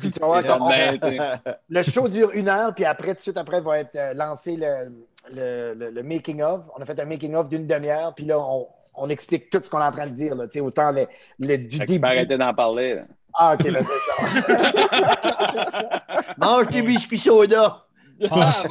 puis 0.00 0.10
tu 0.10 0.20
vas 0.20 0.26
voir, 0.26 0.40
c'est 0.42 0.48
ça, 0.48 0.58
on- 0.60 0.68
le 1.68 1.82
show 1.82 2.08
dure 2.08 2.30
une 2.32 2.48
heure, 2.48 2.74
puis 2.74 2.84
après, 2.86 3.08
tout 3.08 3.16
de 3.18 3.20
suite 3.22 3.36
après, 3.36 3.60
va 3.60 3.78
être 3.80 3.94
euh, 3.96 4.14
lancé 4.14 4.56
le, 4.56 4.90
le, 5.34 5.74
le- 5.74 5.90
le 5.90 6.02
making-of. 6.02 6.62
On 6.76 6.80
a 6.82 6.86
fait 6.86 6.98
un 6.98 7.04
making-of 7.04 7.48
d'une 7.50 7.66
demi-heure, 7.66 8.14
puis 8.14 8.24
là, 8.24 8.38
on, 8.40 8.66
on 8.96 9.08
explique 9.10 9.50
tout 9.50 9.60
ce 9.62 9.68
qu'on 9.68 9.80
est 9.80 9.84
en 9.84 9.90
train 9.92 10.06
de 10.06 10.14
dire. 10.14 10.34
Là, 10.34 10.46
Tu 10.48 10.54
sais, 10.54 10.60
autant 10.60 10.90
le, 10.90 11.06
le- 11.38 11.58
du 11.58 11.78
début. 11.80 11.98
d'en 12.38 12.54
parler. 12.54 12.94
là. 12.94 13.02
Ah, 13.38 13.54
OK, 13.54 13.70
ben 13.70 13.82
c'est 13.82 13.92
ça. 14.06 14.14
Mange 16.38 16.68
tes 16.68 16.82
biscuits 16.82 17.18
soda. 17.18 17.84
Ah, 18.30 18.64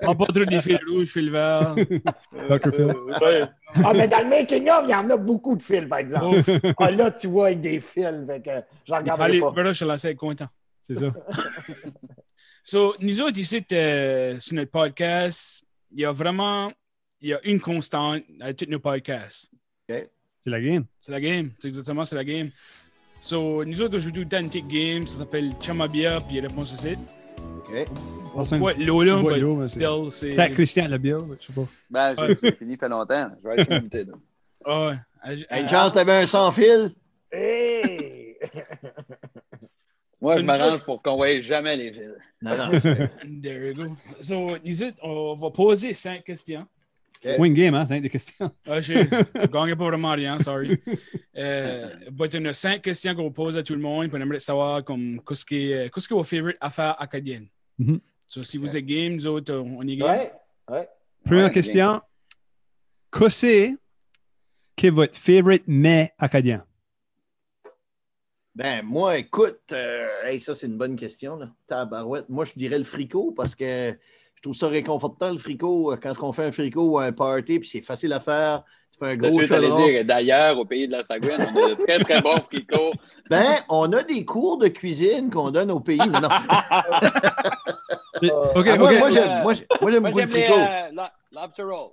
Prends 0.00 0.16
pas 0.16 0.26
trop 0.26 0.44
des 0.44 0.60
fils 0.60 0.78
rouges, 0.88 1.06
fils 1.08 1.30
verts. 1.30 1.76
Dr. 2.50 2.72
Phil. 2.72 2.92
Ah, 3.84 3.92
mais 3.94 4.08
dans 4.08 4.18
le 4.18 4.28
making-of, 4.28 4.84
il 4.84 4.90
y 4.90 4.94
en 4.94 5.08
a 5.10 5.16
beaucoup 5.16 5.56
de 5.56 5.62
fils, 5.62 5.86
par 5.88 5.98
exemple. 5.98 6.38
Ouf. 6.38 6.48
Ah, 6.78 6.90
là, 6.90 7.10
tu 7.12 7.28
vois 7.28 7.46
avec 7.46 7.60
des 7.60 7.78
fils, 7.78 8.26
fait 8.26 8.42
que 8.42 8.50
j'en 8.84 8.96
regarderai 8.96 9.28
Allez, 9.28 9.40
pas. 9.40 9.52
là, 9.62 9.72
je 9.72 9.76
suis 9.76 9.86
lancé 9.86 10.14
content. 10.16 10.48
C'est 10.82 10.96
ça. 10.96 11.06
So, 12.66 12.94
nous 12.98 13.20
autres 13.20 13.38
ici, 13.38 13.62
euh, 13.72 14.40
sur 14.40 14.54
notre 14.54 14.70
podcast, 14.70 15.62
il 15.92 16.00
y 16.00 16.06
a 16.06 16.12
vraiment 16.12 16.72
il 17.20 17.28
y 17.28 17.34
a 17.34 17.40
une 17.44 17.60
constante 17.60 18.22
à 18.40 18.54
tous 18.54 18.64
nos 18.70 18.78
podcasts. 18.78 19.50
C'est 19.86 20.10
la 20.46 20.60
game. 20.60 20.84
C'est 21.00 21.12
la 21.12 21.20
game. 21.20 21.50
C'est 21.58 21.68
exactement 21.68 22.04
c'est 22.04 22.16
la 22.16 22.24
game. 22.24 22.50
So, 23.24 23.64
nous 23.64 23.80
autres, 23.80 23.96
on 23.96 24.00
joue 24.00 24.10
tout 24.10 24.20
le 24.20 24.28
temps 24.28 24.38
une 24.40 24.48
petite 24.48 24.68
game. 24.68 25.06
Ça 25.06 25.20
s'appelle 25.20 25.48
Chamabia, 25.58 26.18
puis 26.28 26.40
réponse 26.40 26.72
ici. 26.72 26.94
OK. 27.56 27.86
On 28.34 28.42
voit 28.42 28.74
Lola, 28.74 29.16
mais 29.22 29.66
c'est- 29.66 29.80
still, 29.80 30.10
c'est. 30.10 30.32
Fait 30.32 30.50
Christian 30.50 30.88
la 30.88 30.98
bière, 30.98 31.20
je 31.40 31.46
sais 31.46 31.52
pas. 31.54 31.66
Ben, 31.88 32.14
c'est 32.38 32.58
fini, 32.58 32.76
fait 32.76 32.90
longtemps. 32.90 33.30
Je 33.42 33.48
vais 33.48 33.62
être 33.62 33.70
limité. 33.72 34.04
là. 34.04 34.12
Ah 34.66 34.88
ouais. 34.88 34.96
Ah, 35.22 35.32
Hey, 35.32 35.60
une 35.62 35.66
ah, 35.66 35.68
chance, 35.68 35.94
t'avais 35.94 36.12
un 36.12 36.26
sans 36.26 36.52
fil. 36.52 36.94
Hey! 37.32 38.36
Moi, 40.20 40.36
je 40.36 40.42
m'arrange 40.42 40.84
pour 40.84 41.00
qu'on 41.00 41.16
voie 41.16 41.40
jamais 41.40 41.76
les 41.76 41.94
fils. 41.94 42.12
Non, 42.42 42.58
non. 42.58 42.78
There 43.42 43.68
you 43.68 43.74
go. 43.74 43.96
So, 44.20 44.48
nous 44.62 44.82
autres, 44.82 44.98
on 45.02 45.34
va 45.34 45.50
poser 45.50 45.94
cinq 45.94 46.24
questions. 46.24 46.66
Win 47.38 47.54
game, 47.54 47.74
hein, 47.74 47.86
c'est 47.86 48.00
des 48.00 48.10
questions. 48.10 48.50
Ah, 48.66 48.80
j'ai 48.80 49.06
gagné 49.52 49.76
pas 49.76 49.88
vraiment 49.88 50.12
rien, 50.12 50.38
sorry. 50.38 50.80
Euh, 51.36 51.90
but 52.12 52.32
on 52.36 52.44
a 52.44 52.52
cinq 52.52 52.82
questions 52.82 53.12
qu'on 53.14 53.32
pose 53.32 53.56
à 53.56 53.62
tout 53.64 53.74
le 53.74 53.80
monde. 53.80 54.08
Puis 54.08 54.16
on 54.16 54.22
aimerait 54.22 54.38
savoir 54.38 54.84
comme 54.84 55.20
qu'est-ce 55.26 55.44
qui 55.44 55.72
est 55.72 55.92
qu'est-ce 55.92 56.06
qui 56.06 56.14
est 56.14 56.16
vos 56.16 56.22
favorite 56.22 56.56
affaires 56.60 56.94
acadiennes? 57.02 57.48
Mhm. 57.78 57.98
So, 58.26 58.44
si 58.44 58.56
vous 58.56 58.76
êtes 58.76 58.86
game, 58.86 59.16
nous 59.16 59.26
autres, 59.26 59.52
on 59.52 59.82
est 59.86 59.96
game. 59.96 60.08
Ouais, 60.08 60.32
ouais. 60.70 60.88
Première 61.24 61.46
Ouais, 61.46 61.52
question. 61.52 62.00
Qu'est-ce 63.12 63.74
qui 64.76 64.86
est 64.86 64.90
votre 64.90 65.16
favorite 65.16 65.64
mets 65.66 66.12
acadien? 66.18 66.64
Ben, 68.54 68.82
moi, 68.82 69.18
écoute, 69.18 69.60
euh, 69.72 70.08
hey, 70.24 70.38
ça, 70.38 70.54
c'est 70.54 70.68
une 70.68 70.78
bonne 70.78 70.94
question. 70.94 71.36
Là. 71.36 71.50
Tabarouette. 71.66 72.28
Moi, 72.28 72.44
je 72.44 72.52
dirais 72.56 72.78
le 72.78 72.84
fricot 72.84 73.32
parce 73.32 73.56
que 73.56 73.92
je 73.92 73.96
trouve 74.44 74.54
ça 74.56 74.68
réconfortant, 74.68 75.30
le 75.32 75.38
fricot, 75.38 75.92
euh, 75.92 75.96
quand 75.96 76.12
on 76.22 76.32
fait 76.32 76.44
un 76.44 76.52
fricot 76.52 76.82
ou 76.92 76.98
un 76.98 77.12
party, 77.12 77.58
puis 77.60 77.68
c'est 77.68 77.82
facile 77.82 78.12
à 78.12 78.20
faire. 78.20 78.62
Tu 78.92 78.98
fais 79.00 79.06
un 79.12 79.16
gros 79.16 79.30
dire, 79.30 80.04
d'ailleurs, 80.04 80.56
au 80.58 80.64
pays 80.64 80.86
de 80.86 80.92
la 80.92 81.02
Sagouine, 81.02 81.32
on 81.52 81.64
a 81.64 81.70
de 81.70 81.74
très, 81.74 81.98
très 81.98 82.20
bons 82.22 82.40
fricots. 82.42 82.92
Ben, 83.30 83.56
on 83.68 83.92
a 83.92 84.02
des 84.04 84.24
cours 84.24 84.58
de 84.58 84.68
cuisine 84.68 85.30
qu'on 85.30 85.50
donne 85.50 85.70
au 85.72 85.80
pays. 85.80 85.98
Non, 85.98 86.20
non. 86.20 86.28
OK, 88.22 88.30
Ah, 88.30 88.52
OK. 88.54 88.66
moi, 88.66 88.76
moi, 88.76 88.92
Euh, 89.08 89.10
j'aime, 89.10 89.42
moi, 89.42 89.54
j'aime- 89.54 89.66
moi, 89.80 89.90
j'aime 89.90 90.02
beaucoup 90.02 90.18
le 90.20 90.26
fricot. 90.28 90.54
euh, 90.54 90.90
lo- 90.92 91.02
lobster 91.40 91.62
roll. 91.64 91.90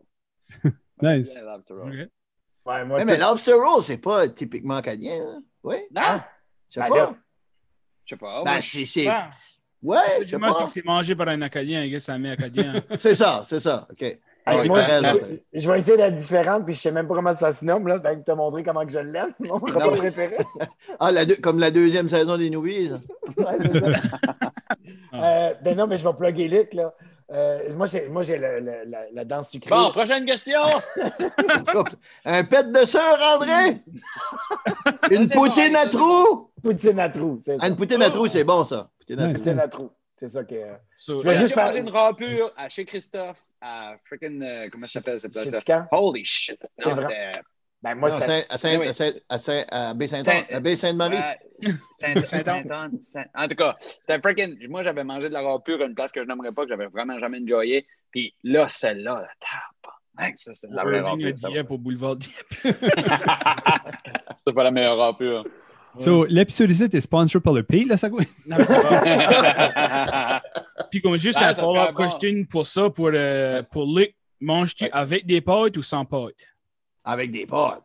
Nice. 1.01 1.35
Ouais, 1.35 1.41
lobster 1.41 1.73
roll. 1.73 1.89
OK. 1.91 2.09
Ouais, 2.67 2.85
moi, 2.85 2.97
Eh, 3.01 3.05
mais 3.05 3.17
lobster 3.17 3.53
roll, 3.53 3.81
c'est 3.81 3.97
pas 3.97 4.27
typiquement 4.29 4.75
acadien. 4.75 5.15
Hein? 5.25 5.41
Oui? 5.63 5.77
Non, 5.95 6.01
Je 6.69 6.75
sais 6.75 6.79
Ben 6.81 6.89
pas. 6.89 6.95
là. 6.97 7.15
je 8.05 8.09
sais 8.15 8.19
pas. 8.19 8.43
Ben, 8.43 8.51
moi, 8.51 8.61
c'est. 8.61 9.07
C'est- 9.83 9.87
Ah, 9.89 9.93
Ouais, 9.97 9.97
je 10.21 10.27
sais 10.29 10.37
pas. 10.39 10.53
c'est 10.53 10.65
que 10.65 10.71
c'est 10.71 10.85
mangé 10.85 11.15
par 11.15 11.27
un 11.29 11.41
Acadien, 11.41 11.83
I 11.83 11.89
guess, 11.89 12.03
ça 12.03 12.17
met 12.17 12.31
Acadien. 12.31 12.73
C'est 12.99 13.15
ça, 13.15 13.43
c'est 13.45 13.59
ça. 13.59 13.87
OK. 13.91 14.01
Hey, 14.01 14.57
Ouais, 14.61 14.67
moi, 14.67 14.79
je, 14.81 15.59
je 15.61 15.69
vais 15.71 15.77
essayer 15.79 15.97
d'être 15.97 16.15
différente, 16.15 16.65
puis 16.65 16.73
je 16.73 16.79
sais 16.81 16.91
même 16.91 17.07
pas 17.07 17.13
comment 17.13 17.35
ça 17.37 17.51
se 17.53 17.63
nomme, 17.63 17.87
là. 17.87 17.99
Fait 17.99 18.15
que 18.17 18.23
te 18.23 18.31
montrer 18.31 18.63
comment 18.63 18.83
que 18.85 18.91
je 18.91 18.97
l'aime, 18.99 19.33
mon 19.39 19.55
repas 19.59 19.91
mais- 19.91 19.97
préféré. 19.97 20.37
Ah, 20.99 21.11
la 21.11 21.25
deux- 21.25 21.35
comme 21.35 21.59
la 21.59 21.69
deuxième 21.69 22.09
saison 22.09 22.37
des 22.37 22.49
Newbies. 22.49 22.91
Ouais, 23.37 23.57
c'est 23.61 23.79
ça. 23.79 24.01
Euh, 25.13 25.53
ben 25.63 25.77
non, 25.77 25.85
mais 25.87 25.97
je 25.97 26.07
vais 26.07 26.13
plugger 26.13 26.47
Luc, 26.47 26.73
là. 26.73 26.93
Euh, 27.33 27.59
moi, 27.77 27.85
j'ai, 27.85 28.09
moi, 28.09 28.23
j'ai 28.23 28.37
le- 28.37 28.59
le- 28.59 28.89
la, 28.89 28.99
la 29.13 29.25
danse 29.25 29.51
sucrée. 29.51 29.69
Bon, 29.69 29.91
prochaine 29.91 30.25
question. 30.25 30.59
Un 32.25 32.43
pet 32.43 32.71
de 32.71 32.85
sœur, 32.85 33.17
André? 33.35 33.81
Une 35.11 35.27
c'est 35.27 35.35
poutine 35.35 35.75
à 35.75 35.83
ça, 35.83 35.89
c'est 35.91 35.97
trou? 35.97 36.49
Poutine 36.63 36.99
à 36.99 37.09
trous, 37.09 37.39
c'est 37.41 37.55
Ah, 37.59 37.61
ça. 37.61 37.67
une 37.67 37.75
poutine 37.75 38.01
à 38.01 38.09
trou, 38.09 38.27
c'est 38.27 38.43
bon, 38.43 38.63
ça. 38.63 38.89
Poutine 38.99 39.19
à. 39.19 39.27
Poutine 39.33 39.59
à 39.59 39.67
trous. 39.67 39.91
C'est 40.15 40.27
ça 40.29 40.43
que. 40.43 40.55
So, 40.95 41.19
Je 41.19 41.25
vais 41.27 41.35
J'ai 41.35 41.41
juste 41.41 41.53
faire- 41.55 41.65
mangé 41.67 41.79
une 41.79 41.89
râpure 41.89 42.51
à 42.55 42.69
chez 42.69 42.85
Christophe, 42.85 43.41
à 43.59 43.95
freaking. 44.05 44.41
euh, 44.43 44.69
comment 44.71 44.85
ça 44.85 45.01
s'appelle 45.01 45.19
cette 45.19 45.31
place? 45.33 45.87
Holy 45.91 46.23
shit. 46.23 46.59
Non, 46.85 46.95
c'était. 46.95 47.31
Ben, 47.83 47.95
moi, 47.95 48.11
c'est 48.11 48.21
Saint- 48.27 48.43
à 48.47 48.57
Saint- 48.59 48.79
à 48.81 48.93
Saint- 48.93 49.13
à 49.27 49.39
Saint- 49.39 49.65
à 49.71 49.93
Baie-Saint-Anne, 49.95 50.23
Saint- 50.23 50.55
à 50.55 50.59
Baie-Sainte-Marie. 50.59 51.17
Saint-Anne. 51.97 52.99
Saint- 53.01 53.25
En 53.33 53.47
tout 53.47 53.55
cas, 53.55 53.75
c'était 53.79 54.19
freaking. 54.19 54.67
Moi, 54.69 54.83
j'avais 54.83 55.03
mangé 55.03 55.29
de 55.29 55.33
la 55.33 55.41
râpure 55.41 55.81
à 55.81 55.85
une 55.85 55.95
place 55.95 56.11
que 56.11 56.21
je 56.21 56.27
n'aimerais 56.27 56.51
pas, 56.51 56.61
que 56.63 56.69
j'avais 56.69 56.85
vraiment 56.85 57.17
jamais 57.19 57.39
enjoyé. 57.41 57.87
Puis 58.11 58.35
là, 58.43 58.69
celle-là, 58.69 59.21
là, 59.21 59.29
tabarnak, 60.15 60.39
ça, 60.39 60.51
c'est 60.53 60.67
de 60.69 60.75
la 60.75 60.83
ça 60.83 61.01
va. 61.01 61.53
Dieppe 61.53 61.71
au 61.71 61.77
boulevard 61.79 62.17
Dieppe. 62.17 62.53
C'est 64.45 64.53
pas 64.53 64.63
la 64.63 64.71
meilleure 64.71 64.97
râpure. 64.97 65.45
So, 65.99 66.25
l'épisode 66.25 66.71
ici 66.71 66.83
est 66.91 67.01
sponsor 67.01 67.41
par 67.41 67.53
le 67.53 67.63
pays, 67.63 67.83
là, 67.85 67.97
ça 67.97 68.09
quoi? 68.09 68.21
Non, 68.47 68.57
mais 68.57 68.63
c'est 68.65 68.81
pas- 68.81 70.41
Puis 70.91 71.01
comme 71.01 71.17
juste 71.17 71.41
un 71.41 71.53
follow-up 71.53 71.95
question 71.95 72.43
pour 72.49 72.65
ça, 72.67 72.89
pour, 72.89 73.09
euh, 73.13 73.61
pour 73.71 73.85
Luc, 73.97 74.13
manges-tu 74.39 74.85
Ouais. 74.85 74.89
avec 74.93 75.25
des 75.25 75.41
pâtes 75.41 75.77
ou 75.77 75.83
sans 75.83 76.05
pâtes? 76.05 76.47
Avec 77.03 77.31
des 77.31 77.45
pâtes. 77.45 77.83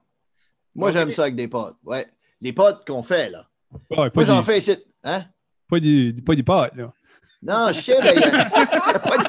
Moi, 0.75 0.91
j'aime 0.91 1.13
ça 1.13 1.23
avec 1.23 1.37
des 1.37 1.49
pâtes. 1.49 1.75
Ouais. 1.85 2.07
Les 2.41 2.53
pâtes 2.53 2.87
qu'on 2.87 3.03
fait, 3.03 3.31
là. 3.31 3.47
Ouais, 3.91 3.97
Moi, 3.97 4.11
pas, 4.11 4.25
j'en 4.25 4.41
du, 4.41 4.47
fais 4.47 4.59
ici. 4.59 4.77
Hein? 5.05 5.25
pas, 5.69 5.81
du, 5.81 6.15
pas 6.25 6.35
du 6.35 6.45
pot, 6.45 6.69
là. 6.77 6.93
Non, 7.43 7.73
je 7.73 7.81
sais, 7.81 7.97
mais 8.03 8.15
pas 9.01 9.19
de- 9.19 9.25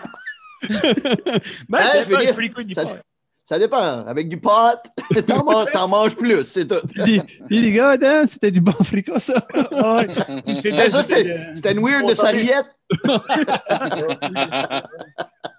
Ben, 1.69 1.79
Hein, 1.79 2.03
je 2.03 2.09
veux 2.13 2.17
dire, 2.65 2.75
ça-. 2.75 3.01
Ça 3.49 3.57
dépend. 3.57 4.05
Avec 4.05 4.27
du 4.29 4.37
pot, 4.39 4.75
t'en 5.27 5.43
manges, 5.45 5.71
t'en 5.71 5.87
manges 5.87 6.15
plus, 6.15 6.43
c'est 6.43 6.67
tout. 6.67 6.75
Il 6.97 7.03
dit, 7.03 7.21
il 7.49 7.61
dit, 7.61 7.71
gars, 7.71 7.95
c'était 8.27 8.51
du 8.51 8.59
bon 8.61 8.71
fricot, 8.73 9.19
ça. 9.19 9.47
Ah 9.71 9.95
ouais. 9.97 10.07
Mais 10.45 10.55
C'était 10.55 10.89
ça, 10.89 11.01
c'était, 11.03 11.15
c'était 11.23 11.55
c'était 11.55 11.71
une 11.71 11.79
weird 11.85 12.07
de 12.09 12.13
serviette. 12.13 12.65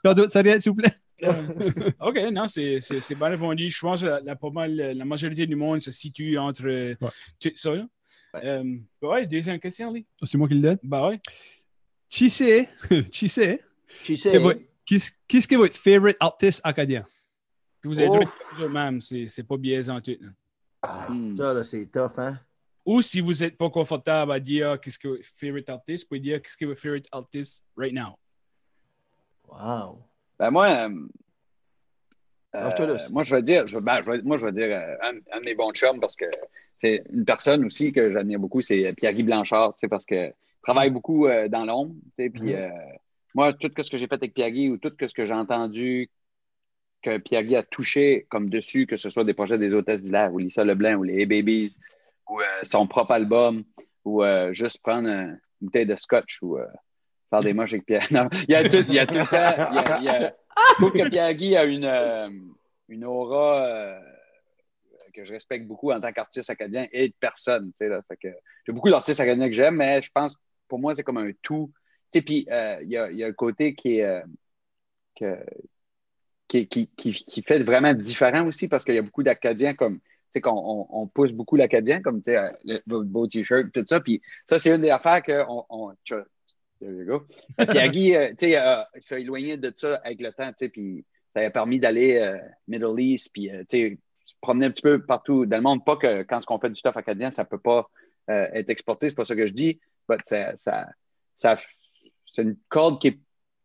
Faire 0.02 0.14
d'autres 0.14 0.30
serviettes, 0.32 0.62
s'il 0.62 0.72
vous 0.72 0.76
plaît. 0.76 0.92
OK, 2.00 2.16
non, 2.32 2.46
c'est 2.46 2.78
c'est- 2.80 3.00
c'est 3.00 3.14
bien 3.16 3.28
répondu. 3.28 3.70
Je 3.70 3.80
pense 3.80 4.02
que 4.02 4.06
la, 4.06 4.20
la, 4.20 4.36
pas 4.36 4.50
mal, 4.50 4.74
la 4.76 5.04
majorité 5.04 5.46
du 5.46 5.56
monde 5.56 5.80
se 5.80 5.90
situe 5.90 6.38
entre 6.38 6.94
tout 7.40 7.50
ça. 7.56 7.74
Là? 7.74 7.86
Ouais. 8.34 8.40
Euh, 8.44 8.62
ben 9.02 9.08
ouais, 9.08 9.26
deuxième 9.26 9.58
question, 9.58 9.92
Lee. 9.92 10.06
Oh, 10.22 10.26
C'est 10.26 10.38
moi 10.38 10.46
qui 10.46 10.54
le 10.54 10.60
donne? 10.60 10.78
Ben 10.82 11.08
ouais. 11.08 11.20
Qui 12.08 12.30
c'est, 12.30 12.68
qui 13.10 13.28
c'est, 13.28 13.60
Tu 14.04 14.16
sais. 14.16 14.32
que 14.32 14.38
votre- 14.38 14.60
qu'est-ce 14.86 15.10
qu'est-ce 15.26 15.48
que 15.48 15.56
votre 15.56 15.74
favorite 15.76 16.16
artiste 16.20 16.60
acadien? 16.62 17.04
Puis 17.80 17.88
vous 17.88 17.98
avez 18.00 18.08
Ouf. 18.10 18.18
dit 18.18 18.62
vous-même, 18.62 19.00
c'est 19.00 19.28
c'est 19.28 19.44
pas 19.44 19.56
biaisant 19.56 20.00
tout. 20.00 20.16
là. 20.20 20.28
Ah, 20.82 21.06
Hmm. 21.08 21.36
ça, 21.36 21.52
là, 21.54 21.64
c'est 21.64 21.86
tough, 21.86 22.18
hein? 22.18 22.38
Ou 22.86 23.02
si 23.02 23.20
vous 23.20 23.32
n'êtes 23.34 23.58
pas 23.58 23.68
confortable 23.70 24.32
à 24.32 24.40
dire 24.40 24.80
qu'est-ce 24.80 24.98
que 24.98 25.08
votre 25.08 25.24
favorite 25.36 25.68
artist, 25.68 26.04
vous 26.04 26.08
pouvez 26.08 26.20
dire 26.20 26.40
qu'est-ce 26.40 26.56
que 26.56 26.64
votre 26.64 26.80
favorite 26.80 27.06
artist 27.12 27.62
right 27.76 27.92
now? 27.92 28.16
Wow. 29.46 30.02
Ben 30.38 30.50
moi, 30.50 30.68
euh, 30.88 31.06
Ah, 32.52 32.74
euh, 32.80 32.98
moi 33.10 33.22
je 33.24 33.36
vais 33.36 33.42
dire, 33.42 33.66
je, 33.68 33.78
ben, 33.78 34.02
je 34.02 34.10
vais- 34.10 34.22
moi 34.22 34.38
je 34.38 34.46
vais 34.46 34.52
dire 34.52 34.70
euh, 34.76 34.94
un, 35.02 35.16
un 35.36 35.40
de 35.40 35.44
mes 35.44 35.54
bons 35.54 35.72
chums 35.72 36.00
parce 36.00 36.16
que 36.16 36.24
c'est 36.80 37.02
une 37.12 37.24
personne 37.24 37.64
aussi 37.64 37.92
que 37.92 38.10
j'admire 38.12 38.38
beaucoup, 38.38 38.60
c'est 38.62 38.92
Pierre-Guy 38.94 39.22
Blanchard, 39.24 39.74
tu 39.74 39.80
sais, 39.80 39.88
parce 39.88 40.06
que 40.06 40.28
il 40.28 40.62
travaille 40.62 40.90
beaucoup 40.90 41.26
euh, 41.26 41.48
dans 41.48 41.64
l'ombre, 41.66 41.94
tu 42.16 42.24
sais, 42.24 42.30
puis 42.30 42.52
Mhm. 42.54 42.58
euh, 42.60 42.68
moi 43.34 43.52
tout 43.52 43.70
ce 43.80 43.90
que 43.90 43.98
j'ai 43.98 44.06
fait 44.06 44.14
avec 44.14 44.32
Pierre-Guy 44.34 44.70
ou 44.70 44.78
tout 44.78 44.92
ce 44.98 45.12
que 45.14 45.26
j'ai 45.26 45.34
entendu 45.34 46.08
que 47.02 47.18
Pierre-Guy 47.18 47.56
a 47.56 47.62
touché 47.62 48.26
comme 48.28 48.50
dessus, 48.50 48.86
que 48.86 48.96
ce 48.96 49.08
soit 49.10 49.24
des 49.24 49.34
projets 49.34 49.58
des 49.58 49.72
Hôtesses 49.72 50.00
d'Hilaire 50.00 50.32
ou 50.32 50.38
Lisa 50.38 50.64
Leblanc 50.64 50.94
ou 50.96 51.02
les 51.04 51.20
Hey 51.20 51.26
Babies 51.26 51.76
ou 52.28 52.40
euh, 52.40 52.44
son 52.62 52.86
propre 52.86 53.12
album 53.12 53.64
ou 54.04 54.22
euh, 54.24 54.52
juste 54.52 54.82
prendre 54.82 55.08
un- 55.08 55.28
une 55.30 55.38
bouteille 55.66 55.86
de 55.86 55.96
scotch 55.96 56.42
ou 56.42 56.58
euh, 56.58 56.66
faire 57.30 57.40
des 57.40 57.52
moches 57.52 57.72
avec 57.72 57.86
Pierre. 57.86 58.06
Il 58.48 58.52
y 58.52 58.54
a 58.56 58.68
tout, 58.68 58.84
il 58.88 58.94
y 58.94 58.98
a 58.98 59.06
tout 59.06 59.14
il 60.00 60.04
y 60.04 60.08
a- 60.08 60.34
je 60.70 60.74
trouve 60.74 60.92
que 60.92 61.08
Pierre-Guy 61.08 61.56
a 61.56 61.64
une, 61.64 61.84
une 62.88 63.04
aura 63.04 64.00
que 65.14 65.24
je 65.24 65.32
respecte 65.32 65.66
beaucoup 65.66 65.90
en 65.92 66.00
tant 66.00 66.12
qu'artiste 66.12 66.50
acadien 66.50 66.86
et 66.92 67.08
de 67.08 67.14
personne. 67.18 67.72
J'ai 67.80 68.72
beaucoup 68.72 68.90
d'artistes 68.90 69.20
acadiens 69.20 69.48
que 69.48 69.54
j'aime, 69.54 69.76
mais 69.76 70.00
je 70.02 70.10
pense 70.12 70.36
pour 70.68 70.78
moi, 70.78 70.94
c'est 70.94 71.02
comme 71.02 71.18
un 71.18 71.30
tout. 71.42 71.70
Puis 72.12 72.46
il 72.48 72.88
y, 72.88 72.96
a, 72.96 73.10
y 73.12 73.22
a 73.24 73.28
le 73.28 73.34
côté 73.34 73.74
qui 73.74 73.98
est. 73.98 74.22
qui, 76.48 76.66
qui, 76.66 76.88
qui, 76.96 77.12
qui 77.12 77.42
fait 77.42 77.60
vraiment 77.60 77.94
différent 77.94 78.46
aussi 78.46 78.66
parce 78.68 78.84
qu'il 78.84 78.94
y 78.94 78.98
a 78.98 79.02
beaucoup 79.02 79.22
d'Acadiens 79.22 79.74
comme. 79.74 79.98
Tu 80.00 80.32
sais, 80.34 80.40
qu'on 80.42 80.52
on, 80.52 80.86
on 80.90 81.06
pousse 81.06 81.32
beaucoup 81.32 81.56
l'Acadien, 81.56 82.02
comme 82.02 82.18
tu 82.20 82.32
sais, 82.32 82.36
euh, 82.36 82.50
le 82.86 83.02
beau, 83.04 83.26
t-shirt, 83.26 83.72
tout 83.72 83.84
ça. 83.86 83.98
Puis 84.00 84.20
ça, 84.44 84.58
c'est 84.58 84.74
une 84.74 84.82
des 84.82 84.90
affaires 84.90 85.22
qu'on. 85.22 85.64
On, 85.70 85.92
There 86.80 86.92
you 86.92 87.04
go. 87.06 87.26
Pierre-Guy, 87.56 88.14
euh, 88.14 88.28
tu 88.30 88.50
sais, 88.52 88.58
euh, 88.58 88.82
s'est 89.00 89.20
éloigné 89.22 89.56
de 89.56 89.72
ça 89.74 89.96
avec 90.04 90.20
le 90.20 90.30
temps, 90.32 90.48
tu 90.48 90.54
sais, 90.58 90.68
puis 90.68 91.04
ça 91.34 91.40
a 91.40 91.50
permis 91.50 91.80
d'aller 91.80 92.18
euh, 92.18 92.38
Middle 92.68 93.00
East, 93.00 93.30
puis, 93.32 93.50
euh, 93.50 93.64
tu 93.68 93.78
sais, 93.78 93.98
se 94.24 94.34
promener 94.40 94.66
un 94.66 94.70
petit 94.70 94.82
peu 94.82 95.02
partout 95.02 95.44
dans 95.46 95.56
le 95.56 95.62
monde. 95.62 95.84
Pas 95.84 95.96
que 95.96 96.22
quand 96.22 96.38
on 96.50 96.58
fait 96.58 96.68
du 96.68 96.76
stuff 96.76 96.96
acadien, 96.96 97.32
ça 97.32 97.44
peut 97.44 97.58
pas 97.58 97.88
euh, 98.30 98.46
être 98.52 98.68
exporté, 98.70 99.08
c'est 99.08 99.14
pas 99.14 99.24
ça 99.24 99.34
que 99.34 99.46
je 99.46 99.52
dis, 99.52 99.80
mais 100.08 100.16
ça, 100.26 100.56
ça, 100.56 100.88
ça- 101.34 101.58
c'est 102.26 102.42
une 102.42 102.56
corde 102.68 103.00
qui 103.00 103.08
est, 103.08 103.18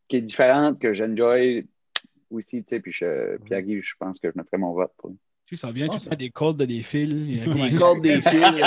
qui 0.08 0.16
est 0.16 0.22
différente, 0.22 0.80
que 0.80 0.94
j'enjoy 0.94 1.68
aussi, 2.34 2.64
tu 2.64 2.76
sais, 2.76 2.80
puis 2.80 2.92
je- 2.92 3.38
Pierre-Guy, 3.46 3.82
je 3.82 3.94
pense 4.00 4.20
que 4.20 4.30
je 4.30 4.34
mettrais 4.38 4.58
mon 4.58 4.74
vote 4.74 4.92
pour 4.98 5.10
lui. 5.12 5.18
Tu 5.46 5.56
ça 5.58 5.72
vient 5.72 5.88
tout 5.88 5.98
le 6.04 6.10
temps 6.10 6.16
des 6.16 6.30
cordes 6.30 6.58
de 6.58 6.66
des 6.66 6.82
fils. 6.82 7.42
Un- 7.46 7.78
cordes 7.78 8.02
des 8.02 8.22
fils. 8.22 8.64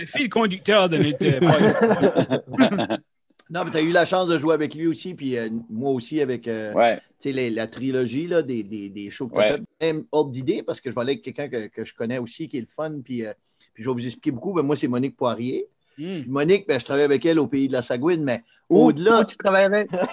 Le 0.00 0.06
fil 0.06 0.28
conducteur 0.28 0.88
de 0.88 0.98
notre 0.98 1.24
euh. 1.24 2.96
Non, 3.50 3.64
mais 3.64 3.70
tu 3.70 3.76
as 3.76 3.82
eu 3.82 3.90
la 3.92 4.06
chance 4.06 4.28
de 4.28 4.38
jouer 4.38 4.54
avec 4.54 4.74
lui 4.74 4.86
aussi, 4.86 5.12
puis 5.14 5.36
euh, 5.36 5.50
moi 5.68 5.90
aussi 5.92 6.20
avec 6.22 6.48
euh, 6.48 6.72
Ouais. 6.72 6.96
tu 7.20 7.28
sais, 7.28 7.32
les- 7.32 7.50
la 7.50 7.66
trilogie 7.66 8.26
là, 8.26 8.40
des, 8.42 8.62
des, 8.62 8.88
des 8.88 9.10
shows 9.10 9.28
que 9.28 9.34
tu 9.34 9.38
Ouais. 9.40 9.50
fait. 9.50 9.62
Même 9.92 10.04
ordre 10.10 10.30
d'idée, 10.30 10.62
parce 10.62 10.80
que 10.80 10.90
je 10.90 10.94
vais 10.94 11.00
aller 11.02 11.12
avec 11.12 11.22
quelqu'un 11.22 11.48
que, 11.48 11.66
que 11.68 11.84
je 11.84 11.94
connais 11.94 12.18
aussi, 12.18 12.48
qui 12.48 12.56
est 12.56 12.62
le 12.62 12.66
fun, 12.66 13.00
puis, 13.04 13.26
euh, 13.26 13.32
puis 13.74 13.84
je 13.84 13.90
vais 13.90 13.94
vous 13.94 14.06
expliquer 14.06 14.30
beaucoup. 14.30 14.54
Ben, 14.54 14.62
moi, 14.62 14.74
c'est 14.76 14.88
Monique 14.88 15.16
Poirier. 15.16 15.66
Hmm. 15.98 16.22
Monique, 16.28 16.66
ben, 16.66 16.80
je 16.80 16.84
travaille 16.86 17.04
avec 17.04 17.26
elle 17.26 17.38
au 17.38 17.46
pays 17.46 17.68
de 17.68 17.74
la 17.74 17.82
Sagouine, 17.82 18.24
mais 18.24 18.42
au-delà 18.80 19.20
où 19.20 19.24
tu 19.24 19.36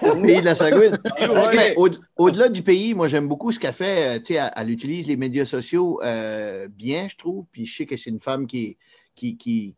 au 0.01 0.21
pays 0.21 0.39
de 0.39 0.45
la 0.45 0.55
Sagouine. 0.55 0.97
Au- 1.77 1.89
Au-delà 2.17 2.49
du 2.49 2.61
pays, 2.63 2.93
moi, 2.93 3.07
j'aime 3.07 3.27
beaucoup 3.27 3.51
ce 3.51 3.59
qu'elle 3.59 3.73
fait. 3.73 4.17
euh, 4.17 4.19
tu 4.19 4.25
sais, 4.25 4.33
elle, 4.35 4.51
elle 4.55 4.69
utilise 4.69 5.07
les 5.07 5.17
médias 5.17 5.45
sociaux 5.45 6.01
euh, 6.03 6.67
bien, 6.67 7.07
je 7.09 7.15
trouve. 7.17 7.45
Puis 7.51 7.65
je 7.65 7.75
sais 7.77 7.85
que 7.85 7.97
c'est 7.97 8.09
une 8.09 8.19
femme 8.21 8.47
qui, 8.47 8.77
qui, 9.15 9.37
qui, 9.37 9.75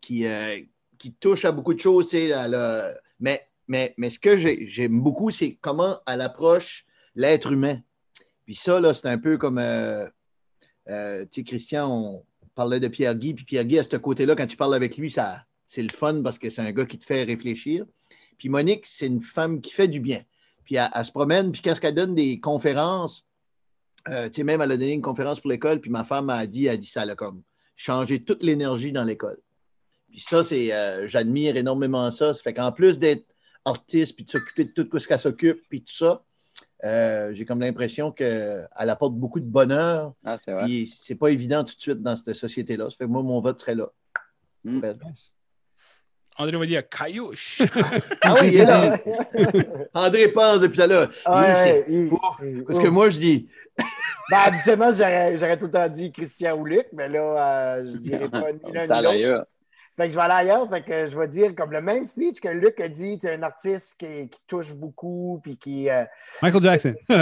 qui, 0.00 0.26
euh, 0.26 0.58
qui 0.98 1.12
touche 1.12 1.44
à 1.44 1.52
beaucoup 1.52 1.74
de 1.74 1.80
choses. 1.80 2.06
tu 2.06 2.10
sais, 2.16 2.24
elle 2.28 2.54
a- 2.54 2.94
mais, 3.20 3.46
mais, 3.68 3.94
mais 3.96 4.10
ce 4.10 4.18
que 4.18 4.36
j'ai- 4.36 4.66
j'aime 4.66 5.00
beaucoup, 5.00 5.30
c'est 5.30 5.56
comment 5.60 5.98
elle 6.06 6.20
approche 6.20 6.84
l'être 7.14 7.52
humain. 7.52 7.80
Puis 8.44 8.54
ça, 8.54 8.78
là, 8.80 8.94
c'est 8.94 9.08
un 9.08 9.18
peu 9.18 9.38
comme, 9.38 9.58
euh, 9.58 10.06
tu 10.86 11.40
sais, 11.40 11.44
Christian, 11.44 11.90
on 11.90 12.24
parlait 12.54 12.80
de 12.80 12.88
Pierre-Guy. 12.88 13.34
Puis 13.34 13.44
Pierre-Guy, 13.44 13.78
à 13.78 13.82
ce 13.82 13.96
côté-là, 13.96 14.36
quand 14.36 14.46
tu 14.46 14.56
parles 14.56 14.74
avec 14.74 14.96
lui, 14.96 15.10
ça, 15.10 15.44
c'est 15.66 15.82
le 15.82 15.90
fun 15.90 16.22
parce 16.22 16.38
que 16.38 16.48
c'est 16.50 16.62
un 16.62 16.70
gars 16.72 16.86
qui 16.86 16.98
te 16.98 17.04
fait 17.04 17.24
réfléchir. 17.24 17.84
Puis 18.38 18.48
Monique, 18.48 18.86
c'est 18.86 19.06
une 19.06 19.22
femme 19.22 19.60
qui 19.60 19.72
fait 19.72 19.88
du 19.88 20.00
bien. 20.00 20.22
Puis 20.64 20.76
elle, 20.76 20.90
elle 20.94 21.04
se 21.04 21.12
promène, 21.12 21.52
puis 21.52 21.62
quand 21.62 21.74
elle 21.80 21.94
donne 21.94 22.14
des 22.14 22.40
conférences, 22.40 23.24
euh, 24.08 24.28
tu 24.28 24.36
sais, 24.36 24.44
même 24.44 24.60
elle 24.60 24.72
a 24.72 24.76
donné 24.76 24.92
une 24.92 25.02
conférence 25.02 25.40
pour 25.40 25.50
l'école, 25.50 25.80
puis 25.80 25.90
ma 25.90 26.04
femme 26.04 26.30
a 26.30 26.46
dit, 26.46 26.66
elle 26.66 26.74
a 26.74 26.76
dit 26.76 26.86
ça, 26.86 27.02
elle 27.02 27.10
a 27.10 27.16
comme 27.16 27.42
changé 27.76 28.22
toute 28.22 28.42
l'énergie 28.42 28.92
dans 28.92 29.04
l'école. 29.04 29.38
Puis 30.10 30.20
ça, 30.20 30.44
c'est, 30.44 30.72
euh, 30.72 31.08
j'admire 31.08 31.56
énormément 31.56 32.10
ça. 32.10 32.32
Ça 32.32 32.42
fait 32.42 32.54
qu'en 32.54 32.72
plus 32.72 32.98
d'être 32.98 33.26
artiste, 33.64 34.14
puis 34.14 34.24
de 34.24 34.30
s'occuper 34.30 34.64
de 34.64 34.82
tout 34.82 34.98
ce 34.98 35.08
qu'elle 35.08 35.18
s'occupe, 35.18 35.62
puis 35.68 35.82
tout 35.82 35.92
ça, 35.92 36.24
euh, 36.84 37.32
j'ai 37.34 37.44
comme 37.44 37.60
l'impression 37.60 38.12
qu'elle 38.12 38.68
apporte 38.78 39.14
beaucoup 39.14 39.40
de 39.40 39.46
bonheur. 39.46 40.14
Ah, 40.24 40.38
c'est 40.38 40.52
vrai. 40.52 40.64
Puis 40.64 40.86
c'est 40.86 41.16
pas 41.16 41.28
évident 41.28 41.64
tout 41.64 41.74
de 41.74 41.80
suite 41.80 42.02
dans 42.02 42.14
cette 42.16 42.34
société-là. 42.34 42.90
Ça 42.90 42.96
fait 42.96 43.04
que 43.04 43.10
moi, 43.10 43.22
mon 43.22 43.40
vote 43.40 43.60
serait 43.60 43.74
là. 43.74 43.90
Mm. 44.64 44.80
Ben, 44.80 44.98
André 46.38 46.56
va 46.56 46.66
dire 46.66 46.88
Caillouche. 46.88 47.62
Ah 48.22 48.34
oui, 48.40 48.48
il 48.52 48.56
est 48.60 48.64
là. 48.64 48.94
André 49.94 50.28
pense 50.28 50.60
depuis 50.60 50.76
tout 50.76 50.82
à 50.82 50.86
l'heure. 50.86 51.10
Ah, 51.24 51.42
ouais, 51.64 51.84
il- 51.88 52.08
Parce 52.66 52.78
que 52.80 52.88
moi, 52.88 53.10
je 53.10 53.18
dis, 53.18 53.48
Ben, 54.30 54.38
habituellement, 54.46 54.90
j'aurais 54.92 55.36
j'aurais 55.38 55.56
tout 55.58 55.66
le 55.66 55.70
temps 55.70 55.88
dit 55.88 56.10
Christian 56.12 56.56
ou 56.58 56.64
Luc, 56.64 56.86
mais 56.92 57.08
là, 57.08 57.76
euh, 57.76 57.92
je 57.92 57.98
dirais 57.98 58.28
pas 58.28 58.52
ni 58.52 58.72
l'un 58.72 58.86
ni 58.86 58.88
l'autre. 59.02 59.46
Fait 59.96 60.08
que 60.08 60.12
je 60.12 60.16
vais 60.18 60.24
aller 60.24 60.34
ailleurs, 60.50 60.68
fait 60.68 60.82
que 60.82 61.06
je 61.06 61.18
vais 61.18 61.28
dire 61.28 61.54
comme 61.54 61.72
le 61.72 61.80
même 61.80 62.04
speech 62.06 62.40
que 62.40 62.48
Luc 62.48 62.80
a 62.80 62.88
dit, 62.88 63.18
c'est 63.20 63.34
un 63.34 63.42
artiste 63.42 63.96
qui, 63.98 64.28
qui 64.28 64.40
touche 64.46 64.74
beaucoup, 64.74 65.40
puis 65.42 65.56
qui... 65.56 65.88
euh, 65.88 66.04
Michael 66.42 66.62
Jackson. 66.62 66.94
je, 67.08 67.16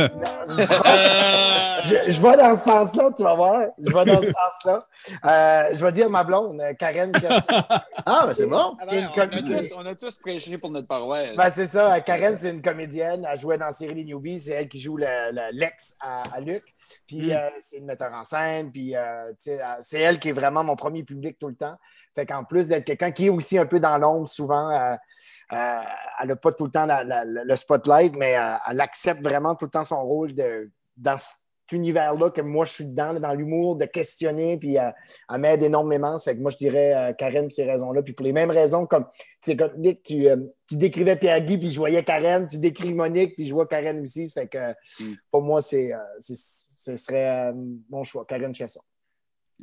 je 2.10 2.22
vais 2.22 2.36
dans 2.36 2.54
ce 2.56 2.64
sens-là, 2.64 3.10
tu 3.16 3.22
vas 3.22 3.34
voir. 3.34 3.62
Je 3.78 3.92
vais 3.92 4.04
dans 4.04 4.20
ce 4.20 4.26
sens-là. 4.32 4.86
Euh, 5.24 5.68
je 5.74 5.84
vais 5.84 5.92
dire 5.92 6.10
ma 6.10 6.24
blonde, 6.24 6.60
euh, 6.60 6.74
Karen. 6.74 7.12
ah, 8.06 8.24
ben 8.26 8.34
c'est 8.34 8.46
bon. 8.46 8.76
Ah 8.80 8.86
ben, 8.86 9.08
on, 9.14 9.20
a 9.20 9.42
tous, 9.42 9.72
on 9.76 9.86
a 9.86 9.94
tous 9.94 10.16
prêché 10.16 10.58
pour 10.58 10.70
notre 10.70 10.88
paroisse. 10.88 11.36
Ben, 11.36 11.50
c'est 11.54 11.66
ça. 11.66 12.00
Karen, 12.00 12.36
c'est 12.38 12.50
une 12.50 12.62
comédienne. 12.62 13.26
Elle 13.30 13.38
jouait 13.38 13.58
dans 13.58 13.66
la 13.66 13.72
série 13.72 13.94
Les 13.94 14.04
Newbies. 14.04 14.40
C'est 14.40 14.52
elle 14.52 14.68
qui 14.68 14.80
joue 14.80 14.96
le- 14.96 15.04
le- 15.32 15.52
l'ex 15.58 15.94
à, 16.00 16.22
à 16.34 16.40
Luc. 16.40 16.64
Puis 17.06 17.32
euh, 17.34 17.48
c'est 17.60 17.78
une 17.78 17.86
metteur 17.86 18.12
en 18.12 18.24
scène. 18.24 18.70
Puis 18.72 18.96
euh, 18.96 19.32
tu 19.42 19.50
euh, 19.50 19.56
c'est 19.80 20.00
elle 20.00 20.18
qui 20.18 20.30
est 20.30 20.32
vraiment 20.32 20.64
mon 20.64 20.76
premier 20.76 21.02
public 21.02 21.38
tout 21.38 21.48
le 21.48 21.56
temps. 21.56 21.76
Fait 22.14 22.26
qu'en 22.26 22.44
plus 22.44 22.63
d'être 22.68 22.84
quelqu'un 22.84 23.10
qui 23.12 23.26
est 23.26 23.30
aussi 23.30 23.58
un 23.58 23.66
peu 23.66 23.80
dans 23.80 23.96
l'ombre 23.98 24.28
souvent, 24.28 24.70
euh, 24.70 24.94
euh, 25.52 25.80
elle 26.22 26.28
n'a 26.28 26.36
pas 26.36 26.52
tout 26.52 26.64
le 26.64 26.70
temps 26.70 26.86
la- 26.86 27.04
la- 27.04 27.24
la- 27.24 27.44
le 27.44 27.56
spotlight, 27.56 28.14
mais 28.16 28.36
euh, 28.36 28.54
elle 28.70 28.80
accepte 28.80 29.22
vraiment 29.22 29.54
tout 29.54 29.66
le 29.66 29.70
temps 29.70 29.84
son 29.84 30.02
rôle 30.02 30.34
de, 30.34 30.70
dans 30.96 31.18
cet 31.18 31.36
univers-là 31.72 32.30
que 32.30 32.40
moi 32.42 32.64
je 32.66 32.72
suis 32.72 32.84
dedans, 32.84 33.14
dans 33.14 33.32
l'humour, 33.34 33.76
de 33.76 33.84
questionner, 33.86 34.58
puis 34.58 34.78
euh, 34.78 34.90
elle 35.32 35.40
m'aide 35.40 35.62
énormément. 35.62 36.18
Ça 36.18 36.30
fait 36.30 36.36
que 36.36 36.42
moi 36.42 36.50
je 36.50 36.56
dirais 36.58 37.14
Karen 37.18 37.44
pour 37.46 37.54
ces 37.54 37.64
raisons-là. 37.64 38.02
Puis 38.02 38.12
pour 38.12 38.24
les 38.24 38.32
mêmes 38.34 38.50
raisons, 38.50 38.86
comme 38.86 39.06
comme 39.58 39.72
Nick, 39.78 40.02
tu, 40.02 40.26
tu 40.66 40.76
décrivais 40.76 41.16
Pierre-Guy, 41.16 41.58
puis 41.58 41.70
je 41.70 41.78
voyais 41.78 42.02
Karen, 42.02 42.46
tu 42.46 42.58
décris 42.58 42.92
Monique, 42.94 43.34
puis 43.34 43.46
je 43.46 43.52
vois 43.54 43.66
Karen 43.66 44.00
aussi. 44.02 44.28
Ça 44.28 44.42
fait 44.42 44.48
que 44.48 44.70
Mm. 45.02 45.14
pour 45.30 45.42
moi, 45.42 45.62
c'est, 45.62 45.92
c'est- 46.20 46.34
ce 46.36 46.96
serait 46.96 47.52
mon 47.88 48.02
choix, 48.02 48.24
Karen 48.26 48.54
Chesson. 48.54 48.80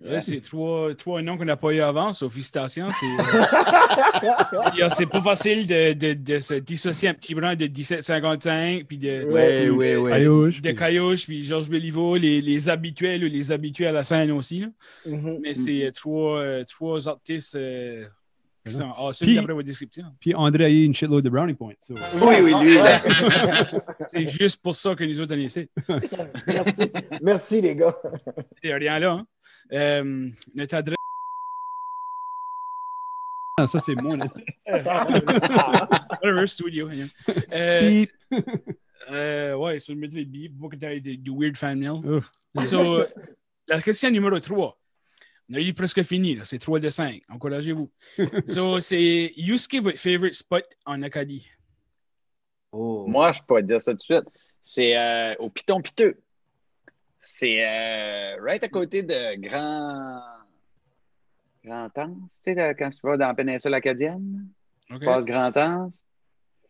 Ouais, 0.04 0.22
c'est 0.22 0.42
trois, 0.42 0.94
trois 0.96 1.22
noms 1.22 1.38
qu'on 1.38 1.46
n'a 1.46 1.58
pas 1.58 1.72
eu 1.74 1.80
avant, 1.82 2.12
sauf 2.14 2.32
félicitations. 2.34 2.88
C'est 3.00 3.06
euh, 4.84 4.90
c'est 4.96 5.06
pas 5.06 5.22
facile 5.22 5.68
de, 5.68 5.94
de, 5.94 6.14
de 6.14 6.40
se 6.40 6.54
dissocier 6.56 7.10
un 7.10 7.14
petit 7.14 7.36
brin 7.36 7.56
de 7.56 7.66
1755, 7.66 8.86
puis 8.88 8.98
de, 8.98 9.26
Oui, 9.30 9.70
oui, 9.70 9.96
oui. 9.96 10.10
Caillouche. 10.12 10.62
de 10.62 10.72
Caillouche, 10.72 11.26
puis 11.26 11.44
Georges 11.44 11.70
Béliveau, 11.70 12.16
les, 12.18 12.42
les 12.42 12.70
habituels 12.70 13.24
ou 13.24 13.28
les 13.28 13.52
habitués 13.52 13.88
à 13.88 13.92
la 13.92 14.04
scène 14.04 14.32
aussi. 14.32 14.66
Mhm. 15.06 15.40
Mais 15.44 15.54
c'est 15.54 15.86
euh, 15.86 15.92
trois, 15.92 16.40
euh, 16.40 16.64
trois 16.64 17.08
artistes 17.08 17.56
euh, 17.56 18.06
qui 18.66 18.74
sont 18.74 18.90
awesome 18.98 19.28
Puis- 19.28 19.36
d'après 19.36 19.54
votre 19.54 19.66
description. 19.68 20.06
Puis 20.20 20.34
André 20.34 20.66
a 20.66 20.70
eu 20.70 20.84
une 20.84 20.94
shitload 20.94 21.24
de 21.24 21.30
brownie 21.30 21.54
points. 21.54 21.74
so. 21.82 21.94
Oui, 22.22 22.36
oui, 22.44 22.54
lui. 22.64 22.78
C'est 24.00 24.26
juste 24.26 24.62
pour 24.64 24.76
ça 24.76 24.96
que 24.96 25.04
nous 25.04 25.20
autres 25.20 25.36
on 25.36 25.40
essaie. 25.40 25.68
Merci. 26.48 26.92
Merci, 27.22 27.62
les 27.62 27.76
gars. 27.76 27.96
Il 28.64 28.68
n'y 28.70 28.74
a 28.74 28.78
rien 28.78 29.00
là. 29.00 29.12
Hein. 29.14 29.26
Euh, 29.72 30.30
notre 30.56 30.76
adresse. 30.76 30.96
Ah, 33.58 33.68
ça, 33.68 33.80
c'est 33.80 33.96
mon. 33.96 34.18
Whatever, 34.68 36.48
studio. 36.48 36.90
hein. 36.90 37.08
Euh, 37.52 38.06
euh, 39.12 39.56
ouais, 39.56 39.80
sur 39.80 39.94
le 39.94 40.00
métier 40.00 40.26
de 40.26 40.30
bip, 40.30 40.54
beaucoup 40.54 40.76
de 40.76 41.32
weird 41.32 41.56
fan 41.58 41.80
mail. 41.80 41.92
ouf. 42.06 42.32
So, 42.66 43.06
la 43.68 43.82
question 43.82 44.10
numéro 44.10 44.40
3. 44.40 44.78
On 45.50 45.54
a 45.56 45.60
eu 45.60 45.74
presque 45.74 46.02
fini, 46.04 46.40
c'est 46.44 46.60
3 46.60 46.80
de 46.80 46.90
5. 46.90 47.22
Encouragez-vous. 47.30 47.92
so, 48.48 48.80
c'est 48.80 49.34
Yusuke, 49.36 49.82
votre 49.82 50.00
favorite 50.00 50.34
spot 50.34 50.66
en 50.86 51.02
Acadie? 51.04 51.46
Oh. 52.72 53.06
Moi, 53.08 53.34
je 53.34 53.40
peux 53.42 53.56
pas 53.56 53.62
dire 53.62 53.82
ça 53.82 53.92
tout 53.92 53.98
de 53.98 54.04
suite. 54.04 54.26
C'est 54.64 54.96
euh, 54.98 55.36
au 55.40 55.50
Piton 55.50 55.82
Piteux. 55.82 56.22
C'est 57.22 57.64
euh, 57.64 58.42
right 58.42 58.64
à 58.64 58.68
côté 58.68 59.04
de 59.04 59.40
Grand. 59.40 60.22
Grand 61.64 61.96
Anse, 61.96 62.40
tu 62.44 62.54
sais, 62.56 62.76
quand 62.76 62.90
tu 62.90 63.00
vas 63.04 63.18
dans 63.18 63.28
la 63.28 63.36
péninsule 63.36 63.74
acadienne, 63.76 64.48
OK. 64.90 65.00
tu 65.00 65.06
passes 65.06 65.26
Grand 65.26 65.56
Anse. 65.56 66.04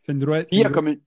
Fais 0.06 0.11
une 0.11 0.19
droite. 0.19 0.48
Puis 0.48 0.57
il 0.57 0.64
y 0.64 0.65
a 0.65 0.69
comme 0.69 0.90
une. 0.90 0.99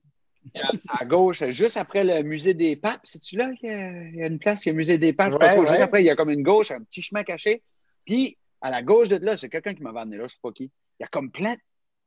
c'est 0.78 0.90
à 0.90 1.04
gauche, 1.04 1.44
juste 1.50 1.76
après 1.76 2.02
le 2.02 2.22
musée 2.22 2.54
des 2.54 2.76
papes. 2.76 3.02
C'est-tu 3.04 3.36
là 3.36 3.52
qu'il 3.54 3.68
y, 3.68 3.72
a 3.72 4.02
il 4.08 4.16
y 4.16 4.22
a 4.22 4.26
une 4.26 4.38
place, 4.38 4.64
il 4.64 4.68
y 4.68 4.70
a 4.70 4.72
le 4.72 4.78
musée 4.78 4.96
des 4.96 5.12
papes? 5.12 5.32
je 5.32 5.46
sais 5.46 5.54
pas 5.54 5.60
Ouais. 5.60 5.66
Juste 5.66 5.80
après, 5.80 6.02
il 6.02 6.06
y 6.06 6.10
a 6.10 6.16
comme 6.16 6.30
une 6.30 6.42
gauche, 6.42 6.70
un 6.70 6.82
petit 6.82 7.02
chemin 7.02 7.24
caché. 7.24 7.62
Puis 8.06 8.38
à 8.62 8.70
la 8.70 8.82
gauche 8.82 9.08
de 9.08 9.16
là, 9.16 9.36
c'est 9.36 9.50
quelqu'un 9.50 9.74
qui 9.74 9.82
m'avait 9.82 10.00
amené 10.00 10.16
là, 10.16 10.24
je 10.26 10.32
sais 10.32 10.40
pas 10.42 10.52
qui. 10.52 10.64
Il 10.98 11.02
y 11.02 11.04
a 11.04 11.08
comme 11.08 11.30
plein 11.30 11.54
de 11.54 11.60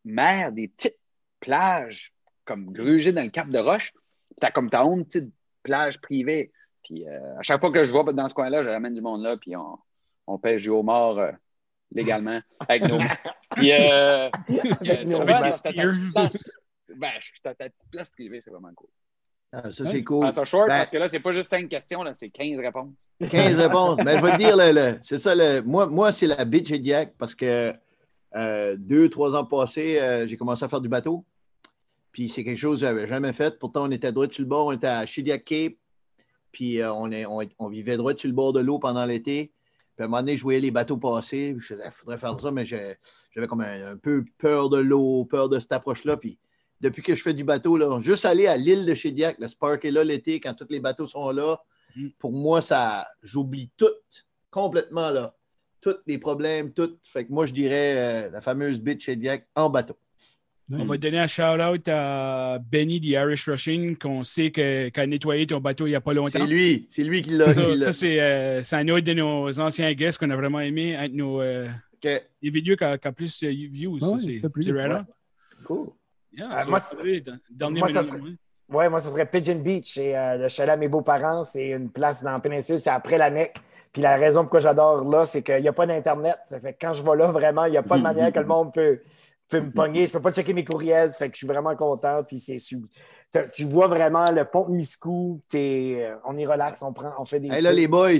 mers, 0.06 0.52
des 0.52 0.70
petites 0.70 0.98
plages, 1.40 2.12
comme 2.46 2.72
grugées 2.72 3.14
dans 3.14 3.24
le 3.24 3.30
cap 3.30 3.50
de 3.50 3.60
roche. 3.60 3.92
Puis 4.30 4.38
t'as 4.42 4.50
comme 4.50 4.72
ta 4.72 4.84
honte 4.84 5.06
petite 5.06 5.32
plage 5.62 6.02
privée. 6.02 6.52
Puis 6.88 7.06
euh, 7.08 7.38
à 7.38 7.44
chaque 7.44 7.60
fois 7.60 7.72
que 7.72 7.84
je 7.84 7.92
vais 7.92 8.14
dans 8.14 8.30
ce 8.30 8.34
coin-là, 8.34 8.64
je 8.64 8.70
ramène 8.70 8.94
du 8.94 9.02
monde 9.02 9.22
là, 9.22 9.36
puis 9.36 9.56
on, 9.58 9.78
on 10.26 10.38
pêche 10.38 10.64
du 10.64 10.70
homard 10.70 11.18
euh, 11.18 11.32
légalement 11.92 12.40
avec 12.68 12.84
nos. 12.88 13.00
Puis 13.52 13.72
euh, 13.74 14.30
Avec 14.30 14.82
euh, 14.90 15.04
nos 15.06 15.26
t'as 15.26 15.52
ta 15.52 15.72
petite 15.72 16.14
place. 16.14 16.52
Ben, 16.96 17.12
ta 17.44 17.54
petite 17.56 17.92
place 17.92 18.10
privée, 18.10 18.40
c'est 18.42 18.52
vraiment 18.52 18.72
cool. 18.74 18.88
Ah, 19.52 19.72
ça, 19.72 19.86
c'est 19.86 20.04
cool. 20.04 20.26
Ah, 20.26 20.46
short 20.46 20.68
Ben- 20.70 20.78
parce 20.78 20.90
que 20.90 20.98
là, 20.98 21.08
c'est 21.08 21.20
pas 21.20 21.32
juste 21.32 21.50
5 21.50 21.68
questions, 21.70 22.04
là, 22.04 22.14
c'est 22.14 22.30
15 22.30 22.60
réponses. 22.60 22.94
15 23.30 23.58
réponses. 23.58 23.98
Mais 24.04 24.20
je 24.20 24.26
vais 24.26 24.32
te 24.34 24.38
dire, 24.38 24.56
le- 24.58 24.72
le- 24.74 25.00
c'est 25.02 25.18
ça, 25.18 25.36
le, 25.36 25.62
moi, 25.62 25.88
moi 25.88 26.12
c'est 26.14 26.28
la 26.28 26.46
bitch 26.46 26.72
Ediac 26.72 27.14
parce 27.18 27.36
que 27.36 27.74
euh, 28.36 28.76
deux, 28.78 29.10
trois 29.10 29.36
ans 29.36 29.46
passés, 29.46 30.00
euh, 30.00 30.26
j'ai 30.28 30.38
commencé 30.38 30.64
à 30.64 30.70
faire 30.70 30.82
du 30.82 30.90
bateau. 30.90 31.26
Puis 32.12 32.30
c'est 32.30 32.44
quelque 32.44 32.58
chose 32.58 32.80
que 32.80 32.86
j'avais 32.88 33.06
jamais 33.08 33.34
fait. 33.34 33.60
Pourtant, 33.60 33.84
on 33.86 33.92
était 33.92 34.12
droit 34.12 34.28
sur 34.30 34.42
le 34.44 34.48
bord, 34.50 34.68
on 34.68 34.72
était 34.72 34.88
à 34.88 35.06
Shediac 35.06 35.44
Cape. 35.46 35.74
Puis 36.58 36.82
euh, 36.82 36.92
on, 36.92 37.12
est, 37.12 37.28
on, 37.28 37.40
on 37.60 37.68
vivait 37.68 37.98
droit 37.98 38.16
sur 38.18 38.28
le 38.28 38.34
bord 38.34 38.52
de 38.52 38.60
l'eau 38.60 38.80
pendant 38.80 39.06
l'été. 39.06 39.54
Puis 39.96 40.02
à 40.02 40.06
un 40.06 40.08
moment 40.08 40.22
donné, 40.22 40.38
je 40.38 40.42
voyais 40.42 40.60
les 40.60 40.72
bateaux 40.72 40.98
passer. 40.98 41.54
puis 41.54 41.62
Je 41.62 41.68
faisais, 41.68 41.84
il 41.86 41.92
faudrait 41.92 42.18
faire 42.18 42.40
ça, 42.40 42.50
mais 42.50 42.66
j'avais 42.66 43.48
comme 43.48 43.62
un, 43.62 43.92
un 43.92 43.98
peu 43.98 44.26
peur 44.40 44.70
de 44.70 44.80
l'eau, 44.80 45.26
peur 45.26 45.50
de 45.50 45.60
cette 45.60 45.72
approche-là. 45.72 46.18
Puis 46.18 46.40
depuis 46.82 47.04
que 47.04 47.14
je 47.14 47.22
fais 47.22 47.36
du 47.36 47.44
bateau, 47.44 47.78
là, 47.78 48.02
juste 48.02 48.26
aller 48.26 48.48
à 48.48 48.58
l'île 48.58 48.88
de 48.88 48.96
Shediac, 48.96 49.38
le 49.38 49.48
Spark 49.48 49.86
est 49.86 49.92
là 49.92 50.04
l'été, 50.04 50.40
quand 50.40 50.56
tous 50.56 50.68
les 50.72 50.80
bateaux 50.80 51.06
sont 51.06 51.30
là, 51.30 51.60
Mm. 51.98 52.10
pour 52.20 52.32
moi, 52.32 52.62
ça, 52.62 53.08
j'oublie 53.24 53.72
tout, 53.78 53.94
complètement 54.52 55.10
là. 55.10 55.36
Tous 55.82 55.96
les 56.06 56.18
problèmes, 56.18 56.74
tout. 56.74 56.98
Fait 57.04 57.26
que 57.26 57.32
moi, 57.32 57.46
je 57.46 57.54
dirais 57.54 58.26
euh, 58.26 58.30
la 58.30 58.42
fameuse 58.42 58.80
bitch 58.80 59.06
Shediac 59.06 59.48
en 59.56 59.70
bateau. 59.70 59.98
On 60.72 60.84
va 60.84 60.98
donner 60.98 61.20
un 61.20 61.28
shout-out 61.28 61.88
à 61.88 62.60
Benny 62.60 63.00
du 63.00 63.10
Irish 63.10 63.48
Rushing, 63.48 63.96
qu'on 63.98 64.24
sait 64.26 64.52
que- 64.52 64.90
qu'a 64.90 65.06
nettoyé 65.08 65.48
ton 65.48 65.62
bateau 65.62 65.88
il 65.88 65.92
n'y 65.92 65.96
a 65.96 66.02
pas 66.02 66.14
longtemps. 66.14 66.40
C'est 66.46 66.48
lui, 66.52 66.88
c'est 66.90 67.04
lui 67.04 67.22
qui 67.22 67.30
l'a. 67.30 67.48
Ça, 67.48 67.62
qui 67.64 67.70
l'a. 67.78 67.78
ça, 67.86 67.94
c'est 67.94 68.20
euh, 68.20 68.64
c'est 68.64 68.76
un 68.76 68.88
autre 68.90 69.06
de 69.06 69.14
nos 69.14 69.60
anciens 69.62 69.94
guests 69.94 70.18
qu'on 70.20 70.30
a 70.30 70.36
vraiment 70.36 70.60
aimé, 70.60 70.96
un 70.98 71.08
de 71.08 71.14
nos 71.16 71.42
euh, 71.42 71.68
Ok, 71.94 72.04
des 72.44 72.50
vidéos 72.50 72.76
qui 72.76 72.84
a, 72.84 72.98
plus 73.14 73.42
euh, 73.44 73.48
views. 73.72 74.00
ça, 74.02 74.08
c'est 74.20 74.26
il 74.34 74.40
fait 74.42 74.50
plus 74.50 74.64
c'est 74.64 74.72
de 74.74 74.78
rare, 74.78 75.06
cool. 75.66 75.88
Yeah, 76.38 76.50
Euh, 76.60 76.64
so, 76.64 76.70
moi, 76.70 76.80
c'est- 76.82 76.96
André, 76.98 77.22
dans- 77.22 77.38
dernier 77.50 77.80
moi, 77.80 77.94
ça 77.94 78.04
serait- 78.04 78.20
ouais. 78.20 78.30
Oui, 78.70 78.90
moi, 78.90 79.00
ce 79.00 79.10
serait 79.10 79.26
Pigeon 79.26 79.56
Beach. 79.60 79.94
C'est 79.94 80.16
euh, 80.18 80.38
le 80.38 80.48
chalet 80.50 80.74
à 80.74 80.78
mes 80.78 80.90
beaux-parents. 80.90 81.46
C'est 81.46 81.70
une 81.70 81.90
place 81.90 82.22
dans 82.22 82.34
la 82.34 82.40
péninsule. 82.40 82.78
C'est 82.80 82.90
après 82.90 83.18
la 83.18 83.30
Mecque. 83.30 83.56
Puis 83.94 84.02
la 84.02 84.18
raison 84.18 84.42
pourquoi 84.42 84.60
j'adore 84.60 85.06
là, 85.10 85.26
c'est 85.26 85.42
qu'il 85.42 85.62
n'y 85.62 85.70
a 85.70 85.74
pas 85.74 85.86
d'Internet. 85.88 86.36
Ça 86.48 86.60
fait 86.60 86.74
que 86.74 86.78
quand 86.82 86.94
je 86.94 87.02
vais 87.02 87.16
là, 87.16 87.32
vraiment, 87.32 87.64
il 87.64 87.72
n'y 87.72 87.78
a 87.78 87.84
pas 87.84 87.98
de 87.98 88.04
manière 88.04 88.34
que 88.34 88.40
le 88.40 88.46
monde 88.46 88.74
peut, 88.74 89.00
peut 89.50 89.62
me 89.62 89.72
pogner. 89.72 90.06
Je 90.06 90.12
ne 90.12 90.14
peux 90.14 90.22
pas 90.22 90.32
checker 90.32 90.54
mes 90.54 90.66
courriels. 90.66 91.12
Fait 91.12 91.28
que 91.30 91.34
je 91.34 91.38
suis 91.40 91.48
vraiment 91.48 91.76
content. 91.76 92.22
Puis 92.28 92.40
c'est 92.40 92.58
Tu 93.54 93.64
vois 93.66 93.88
vraiment 93.88 94.32
le 94.32 94.46
pont 94.46 94.68
de 94.68 94.74
Miscou. 94.76 95.42
T'es- 95.50 95.98
euh, 96.06 96.16
on 96.26 96.38
y 96.38 96.46
relaxe, 96.46 96.82
on, 96.82 96.94
prend, 96.94 97.12
on 97.20 97.26
fait 97.26 97.40
des. 97.40 97.50
Hey, 97.50 97.62
là, 97.62 97.72
les 97.72 97.88
boys, 97.88 98.20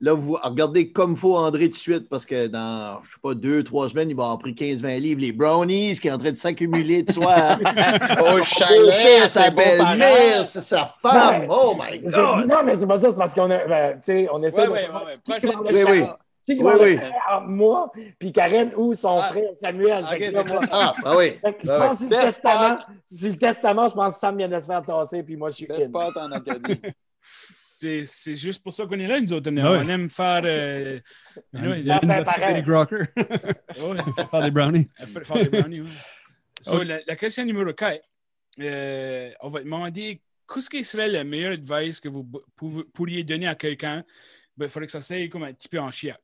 là, 0.00 0.14
vous 0.14 0.36
regardez 0.42 0.90
comme 0.90 1.16
faut 1.16 1.36
André 1.36 1.66
tout 1.66 1.76
de 1.76 1.78
suite 1.78 2.08
parce 2.08 2.24
que 2.26 2.46
dans, 2.48 3.00
je 3.04 3.10
sais 3.12 3.16
pas, 3.22 3.34
deux, 3.34 3.62
trois 3.62 3.88
semaines, 3.88 4.10
il 4.10 4.16
va 4.16 4.24
avoir 4.24 4.38
pris 4.38 4.52
15-20 4.54 4.98
livres. 5.00 5.20
Les 5.20 5.32
brownies 5.32 5.96
qui 5.98 6.08
est 6.08 6.10
en 6.12 6.18
train 6.18 6.32
de 6.32 6.36
s'accumuler 6.36 7.02
de 7.04 7.12
soir. 7.12 7.58
Au 8.34 8.42
chalet, 8.42 9.28
sa 9.28 9.44
c'est 9.44 9.50
belle-mère, 9.54 10.46
c'est 10.46 10.60
sa 10.60 10.92
femme. 10.98 11.42
Ben, 11.42 11.46
oh 11.50 11.74
my 11.78 12.00
C'est- 12.04 12.10
God! 12.10 12.46
Non, 12.46 12.62
mais 12.64 12.76
c'est 12.78 12.86
pas 12.86 12.98
ça. 12.98 13.10
C'est 13.12 13.18
parce 13.18 13.34
qu'on 13.34 13.50
a, 13.50 13.64
ben, 13.66 13.96
tu 14.04 14.12
sais, 14.12 14.28
on 14.32 14.42
essaie 14.42 14.60
Ouais, 14.62 14.66
de. 14.66 14.72
ouais, 14.72 14.88
ouais, 14.88 15.04
ouais. 15.06 15.18
Prochaine 15.40 15.58
Oui, 15.60 15.66
question. 15.68 15.90
oui. 15.90 16.02
Qui 16.46 16.56
qui 16.56 16.62
Oui, 16.62 16.72
va 16.72 16.82
oui. 16.84 16.98
moi, 17.46 17.92
puis 18.18 18.32
Karen 18.32 18.72
ou 18.76 18.94
son 18.94 19.18
Ah. 19.18 19.28
frère 19.30 19.50
Samuel? 19.60 20.02
Ok, 20.04 20.10
Fait 20.10 20.18
que 20.18 20.24
c'est 20.24 20.30
là, 20.32 20.44
moi-. 20.44 20.60
Ah, 20.72 20.94
ah 21.04 21.16
oui. 21.16 21.38
Fait 21.44 21.52
que 21.58 21.64
je 21.66 21.70
Ah 21.70 21.88
pense 21.88 21.98
sur 21.98 22.08
le 22.10 22.16
testament, 22.16 22.78
sur 23.06 23.30
le 23.30 23.38
testament, 23.38 23.88
je 23.88 23.94
pense 23.94 24.14
que 24.14 24.20
Sam 24.20 24.36
vient 24.38 24.48
de 24.48 24.58
se 24.58 24.66
faire 24.66 24.82
tasser, 24.82 25.22
puis 25.22 25.36
moi, 25.36 25.50
je 25.50 25.54
suis 25.54 25.66
Best 25.66 25.82
in. 25.82 25.88
spot 25.88 26.16
en 26.16 26.32
Acadie. 26.32 26.80
C'est 27.78 28.04
c'est 28.06 28.36
juste 28.36 28.62
pour 28.62 28.72
ça 28.72 28.86
qu'on 28.86 28.96
est 29.00 29.08
là, 29.08 29.20
nous 29.20 29.32
autres. 29.32 29.50
On, 29.52 29.56
Ah 29.58 29.92
aime 29.92 30.08
faire. 30.08 30.42
euh, 30.44 31.00
Il 31.52 31.84
y 31.84 31.90
a 31.90 31.98
Ben, 31.98 32.22
pareil. 32.22 32.54
des 32.54 32.62
Grocker. 32.62 33.06
ouais, 33.16 34.24
Faire 34.30 34.42
des 34.42 34.50
brownies. 34.52 34.86
faire 35.24 35.36
des 35.42 35.48
brownies. 35.48 35.88
So, 36.60 36.76
Ok. 36.76 36.84
la, 36.84 37.00
la 37.04 37.16
question 37.16 37.44
numéro 37.44 37.72
4, 37.72 38.00
on 39.40 39.48
va 39.48 39.60
demander 39.64 40.22
qu'est-ce 40.52 40.70
qui 40.70 40.84
serait 40.84 41.08
le 41.08 41.24
meilleur 41.24 41.54
advice 41.54 41.98
que 42.00 42.08
vous 42.08 42.22
pou- 42.54 42.84
pourriez 42.94 43.24
donner 43.24 43.48
à 43.48 43.56
quelqu'un. 43.56 44.04
Ben, 44.62 44.68
il 44.68 44.70
faudrait 44.70 44.86
que 44.86 44.92
ça 44.92 45.00
soit 45.00 45.28
comme 45.28 45.42
un 45.42 45.52
petit 45.52 45.68
peu 45.68 45.80
en 45.80 45.90
chiac. 45.90 46.20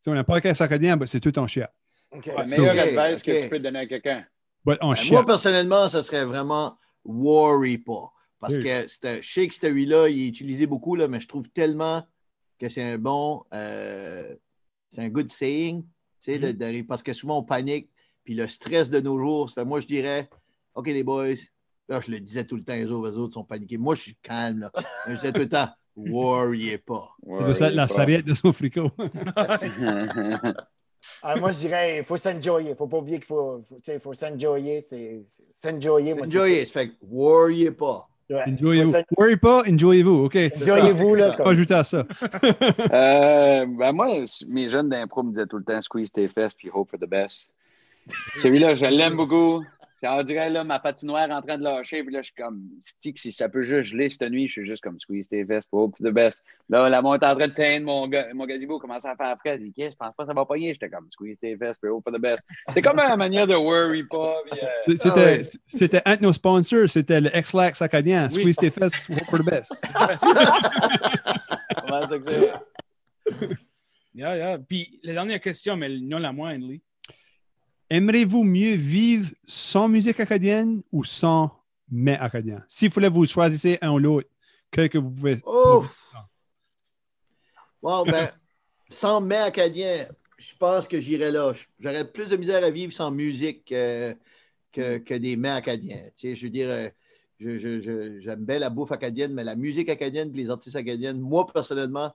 Si 0.00 0.08
on 0.08 0.14
n'a 0.14 0.24
pas 0.24 0.40
qu'un 0.40 0.52
acadien, 0.52 0.96
ben, 0.96 1.04
c'est 1.04 1.20
tout 1.20 1.38
en 1.38 1.46
chien. 1.46 1.68
OK. 2.10 2.24
Le 2.24 2.44
meilleur 2.48 2.74
Ok, 2.74 2.98
advice 2.98 3.22
que 3.22 3.42
tu 3.42 3.48
peux 3.50 3.58
donner 3.58 3.80
à 3.80 3.86
quelqu'un. 3.86 4.24
Ben, 4.64 4.78
chien. 4.94 5.12
moi, 5.12 5.26
personnellement, 5.26 5.90
ça 5.90 6.02
serait 6.02 6.24
vraiment 6.24 6.78
worry 7.04 7.76
pas. 7.76 8.10
Parce 8.40 8.54
Oui. 8.56 8.62
que 8.64 8.86
je 9.22 9.28
sais 9.30 9.46
que 9.46 9.52
celui-là, 9.54 10.08
il 10.08 10.22
est 10.24 10.28
utilisé 10.28 10.66
beaucoup, 10.66 10.96
là, 10.96 11.06
mais 11.06 11.20
je 11.20 11.28
trouve 11.28 11.50
tellement 11.50 12.06
que 12.58 12.70
c'est 12.70 12.82
un 12.82 12.96
bon. 12.96 13.44
euh, 13.52 14.34
c'est 14.90 15.02
un 15.02 15.08
good 15.10 15.30
saying. 15.30 15.82
tu 15.82 15.88
sais, 16.32 16.38
de- 16.38 16.52
de- 16.52 16.82
parce 16.82 17.02
que 17.02 17.12
souvent, 17.12 17.38
on 17.40 17.42
panique. 17.42 17.90
Puis 18.24 18.34
le 18.34 18.48
stress 18.48 18.88
de 18.88 19.00
nos 19.00 19.18
jours, 19.18 19.50
fait, 19.52 19.64
moi, 19.66 19.80
je 19.80 19.86
dirais 19.86 20.30
OK, 20.74 20.86
les 20.86 21.04
boys. 21.04 21.34
Là, 21.90 22.00
je 22.00 22.10
le 22.10 22.20
disais 22.20 22.44
tout 22.44 22.56
le 22.56 22.64
temps, 22.64 22.72
les 22.74 22.86
autres, 22.90 23.10
les 23.10 23.18
autres 23.18 23.34
sont 23.34 23.44
paniqués. 23.44 23.76
Moi, 23.76 23.94
je 23.94 24.00
suis 24.00 24.16
calme. 24.22 24.60
Là. 24.60 24.72
Je 25.06 25.12
disais 25.14 25.32
tout 25.32 25.40
le 25.40 25.48
temps 25.48 25.68
worryez 25.96 26.78
pas. 26.86 27.10
Ça 27.26 27.44
doit 27.44 27.68
être 27.68 27.74
la 27.74 27.88
sarriette 27.88 28.24
de 28.24 28.34
son 28.34 28.52
fricot. 28.52 28.90
Ah, 31.22 31.36
moi, 31.36 31.52
je 31.52 31.58
dirais, 31.58 31.98
il 31.98 32.04
faut 32.04 32.16
s'enjoyer. 32.16 32.68
Il 32.68 32.72
ne 32.72 32.76
faut 32.76 32.88
pas 32.88 32.96
oublier 32.98 33.18
qu'il 33.18 33.26
faut, 33.26 33.62
faut, 33.68 33.76
tu 33.76 33.80
sais, 33.84 34.00
faut 34.00 34.12
s'enjoyer. 34.12 34.84
S'enjoyer. 35.52 36.14
moi, 36.14 36.26
c'est 36.26 36.36
Enjoyez. 36.36 36.64
Ça 36.64 36.80
fait 36.80 36.90
worryez 37.00 37.70
pas. 37.70 38.08
Ouais. 38.28 38.42
Enjoyez-vous. 38.48 38.92
Worry 39.16 39.36
pas, 39.36 39.62
enjoyez-vous. 39.68 40.24
OK. 40.24 40.36
Enjoyez-vous, 40.60 41.14
là. 41.14 41.30
Pas 41.30 41.36
comme- 41.36 41.46
ajouter 41.48 41.74
à 41.74 41.84
ça. 41.84 42.04
Euh, 42.92 43.66
ben 43.66 43.92
moi, 43.92 44.08
mes 44.48 44.68
jeunes 44.68 44.88
d'impro 44.88 45.22
me 45.22 45.30
disaient 45.30 45.46
tout 45.46 45.58
le 45.58 45.64
temps 45.64 45.80
squeeze 45.80 46.10
tes 46.10 46.26
fesses 46.28 46.54
puis 46.54 46.70
hope 46.72 46.90
for 46.90 46.98
the 46.98 47.08
best. 47.08 47.52
Celui-là, 48.38 48.74
je 48.74 48.86
l'aime 48.86 49.16
beaucoup. 49.16 49.62
On 50.02 50.22
dirait 50.22 50.50
là, 50.50 50.62
ma 50.62 50.78
patinoire 50.78 51.30
en 51.30 51.40
train 51.40 51.56
de 51.58 51.62
lâcher, 51.64 52.02
puis 52.04 52.12
là, 52.12 52.20
je 52.20 52.26
suis 52.26 52.34
comme, 52.34 52.62
stick, 52.82 53.18
si 53.18 53.32
ça 53.32 53.48
peut 53.48 53.64
juste 53.64 53.90
geler 53.92 54.08
cette 54.08 54.30
nuit, 54.30 54.46
je 54.46 54.52
suis 54.52 54.66
juste 54.66 54.82
comme 54.82 55.00
squeeze 55.00 55.26
tes 55.28 55.44
fesses 55.44 55.64
pour 55.70 55.80
hope 55.84 55.96
for 55.96 56.06
the 56.06 56.12
best. 56.12 56.44
Là, 56.68 56.88
la 56.88 57.00
monte 57.02 57.22
en 57.22 57.34
train 57.34 57.48
de 57.48 57.54
teindre 57.54 57.86
mon, 57.86 58.10
mon 58.34 58.44
gazebo 58.44 58.78
commence 58.78 59.04
à 59.06 59.16
faire 59.16 59.28
après. 59.28 59.56
Je 59.58 59.64
dis, 59.64 59.72
Qu'est-ce, 59.72 59.92
je 59.92 59.96
pense 59.96 60.14
pas 60.14 60.24
que 60.24 60.28
ça 60.28 60.34
va 60.34 60.44
pogner. 60.44 60.72
J'étais 60.74 60.90
comme 60.90 61.08
squeeze 61.10 61.38
tes 61.38 61.56
fesses 61.56 61.76
pour 61.80 61.96
hope 61.96 62.04
for 62.04 62.12
the 62.12 62.20
best. 62.20 62.42
C'est 62.74 62.82
comme 62.82 62.98
une 62.98 63.16
manière 63.16 63.46
de 63.46 63.54
worry 63.54 64.04
pas. 64.04 64.36
Euh, 64.52 64.94
C'était, 64.96 65.08
Ah 65.10 65.14
ouais. 65.14 65.42
c'était 65.66 66.02
un 66.04 66.16
de 66.16 66.22
nos 66.22 66.32
sponsors, 66.32 66.88
c'était 66.88 67.20
le 67.20 67.34
X-Lax 67.36 67.80
acadien. 67.82 68.28
Oui. 68.32 68.40
Squeeze 68.40 68.56
tes 68.56 68.70
fesses, 68.70 69.08
hope 69.08 69.24
for 69.30 69.38
the 69.38 69.44
best. 69.44 69.72
comment 71.80 72.08
ça 72.08 72.18
que 72.18 72.24
c'est? 72.24 73.46
Yeah, 74.14 74.36
yeah. 74.36 74.58
Puis 74.58 74.98
la 75.02 75.12
dernière 75.14 75.40
question, 75.40 75.76
mais 75.76 75.88
non 75.88 76.18
la 76.18 76.32
moindre, 76.32 76.66
Lee. 76.68 76.82
Aimeriez-vous 77.88 78.42
mieux 78.42 78.74
vivre 78.74 79.30
sans 79.46 79.88
musique 79.88 80.18
acadienne 80.18 80.82
ou 80.90 81.04
sans 81.04 81.52
mets 81.90 82.18
acadiens? 82.18 82.64
S'il 82.66 82.90
fallait 82.90 83.08
vous 83.08 83.26
choisir 83.26 83.78
un 83.80 83.92
ou 83.92 83.98
l'autre, 83.98 84.28
quel 84.70 84.88
que 84.88 84.98
vous 84.98 85.10
pouvez. 85.10 85.38
Oh! 85.44 85.84
Bon, 87.82 88.04
ben, 88.04 88.32
sans 88.90 89.20
mets 89.20 89.36
acadien, 89.36 90.08
je 90.38 90.52
pense 90.58 90.88
que 90.88 91.00
j'irais 91.00 91.30
là. 91.30 91.52
J'aurais 91.78 92.10
plus 92.10 92.30
de 92.30 92.36
misère 92.36 92.64
à 92.64 92.70
vivre 92.70 92.92
sans 92.92 93.10
musique 93.10 93.70
euh, 93.70 94.14
que, 94.72 94.98
que 94.98 95.14
des 95.14 95.36
mets 95.36 95.50
acadiens. 95.50 96.02
Tu 96.16 96.30
sais, 96.30 96.34
je 96.34 96.44
veux 96.44 96.50
dire, 96.50 96.68
euh, 96.68 96.88
je- 97.38 97.58
je- 97.58 97.80
je- 97.80 98.20
j'aime 98.20 98.44
bien 98.44 98.58
la 98.58 98.70
bouffe 98.70 98.92
acadienne, 98.92 99.32
mais 99.32 99.44
la 99.44 99.54
musique 99.54 99.88
acadienne 99.88 100.30
et 100.34 100.36
les 100.36 100.50
artistes 100.50 100.76
acadiennes, 100.76 101.20
moi, 101.20 101.46
personnellement, 101.46 102.12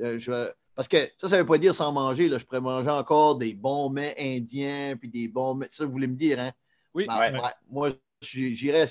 euh, 0.00 0.18
je, 0.18 0.50
parce 0.74 0.88
que 0.88 1.10
ça, 1.18 1.28
ça 1.28 1.36
ne 1.36 1.42
veut 1.42 1.46
pas 1.46 1.58
dire 1.58 1.74
sans 1.74 1.92
manger. 1.92 2.28
Là, 2.28 2.38
je 2.38 2.44
pourrais 2.44 2.60
manger 2.60 2.90
encore 2.90 3.36
des 3.36 3.54
bons 3.54 3.90
mets 3.90 4.14
indiens, 4.18 4.96
puis 4.98 5.08
des 5.08 5.28
bons 5.28 5.54
mets. 5.54 5.68
Ça, 5.70 5.84
vous 5.84 5.92
voulez 5.92 6.06
me 6.06 6.16
dire, 6.16 6.38
hein? 6.40 6.52
Oui. 6.94 7.06
Ben, 7.06 7.18
Ouais. 7.18 7.32
ouais, 7.32 7.50
moi, 7.70 7.90
j'irais. 8.22 8.86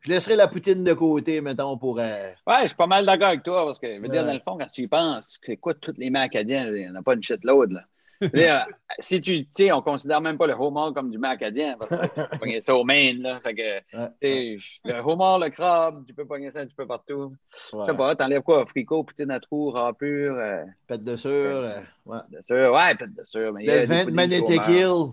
Je 0.00 0.08
laisserais 0.08 0.36
la 0.36 0.48
poutine 0.48 0.82
de 0.82 0.94
côté, 0.94 1.40
mettons, 1.40 1.76
pour. 1.76 1.98
euh, 1.98 2.32
Ouais, 2.46 2.62
je 2.62 2.68
suis 2.68 2.76
pas 2.76 2.86
mal 2.86 3.04
d'accord 3.04 3.28
avec 3.28 3.42
toi 3.42 3.66
parce 3.66 3.78
que, 3.78 3.94
je 3.96 4.00
veux 4.00 4.08
dire, 4.08 4.24
dans 4.24 4.32
le 4.32 4.40
fond, 4.40 4.56
quand 4.56 4.66
tu 4.66 4.82
y 4.82 4.88
penses, 4.88 5.38
c'est 5.44 5.58
quoi 5.58 5.74
toutes 5.74 5.98
les 5.98 6.08
mains 6.10 6.22
acadiens, 6.22 6.66
il 6.68 6.72
n'y 6.74 6.88
en 6.88 6.94
a 6.94 7.02
pas 7.02 7.14
une 7.14 7.22
shitload, 7.22 7.72
là. 7.72 7.84
Je 8.20 8.26
veux 8.26 8.32
dire, 8.38 8.66
si 8.98 9.20
tu, 9.20 9.46
sais, 9.50 9.72
on 9.72 9.80
considère 9.82 10.20
même 10.20 10.36
pas 10.36 10.46
le 10.46 10.52
homard 10.52 10.92
comme 10.92 11.10
du 11.10 11.18
mets 11.18 11.28
acadien 11.28 11.76
parce 11.78 11.96
que 11.96 12.06
tu 12.06 12.10
peux 12.30 12.38
pogner 12.38 12.60
ça 12.60 12.74
au 12.74 12.84
Maine, 12.84 13.22
là. 13.22 13.40
Fait 13.40 13.54
que, 13.54 13.62
ouais. 13.96 14.08
tu 14.20 14.60
sais, 14.82 14.92
le 14.92 15.00
homard, 15.00 15.38
le 15.38 15.48
crabe, 15.48 16.04
tu 16.06 16.12
peux 16.12 16.26
pogner 16.26 16.50
ça 16.50 16.60
un 16.60 16.66
petit 16.66 16.74
peu 16.74 16.86
partout. 16.86 17.34
Je 17.72 17.76
Ouais. 17.76 17.86
sais 17.86 17.94
pas, 17.94 18.14
t'enlèves 18.16 18.42
quoi? 18.42 18.66
Fricot, 18.66 19.04
poutine 19.04 19.30
à 19.30 19.40
trous, 19.40 19.70
râpure, 19.70 20.34
euh, 20.36 20.64
Pète 20.86 21.02
de 21.04 21.16
sûr. 21.16 21.30
euh, 21.30 21.80
ouais. 22.06 22.18
de 22.30 22.40
sûr. 22.42 22.72
Ouais, 22.72 22.94
peut-être 22.94 23.14
de 23.14 23.50
mais 23.52 23.68
a 23.68 23.74
Le 23.76 23.80
des 23.80 23.86
20 23.86 24.04
puddings 24.04 24.14
Manette 24.14 24.42
au 24.42 24.60
Kill. 24.60 25.12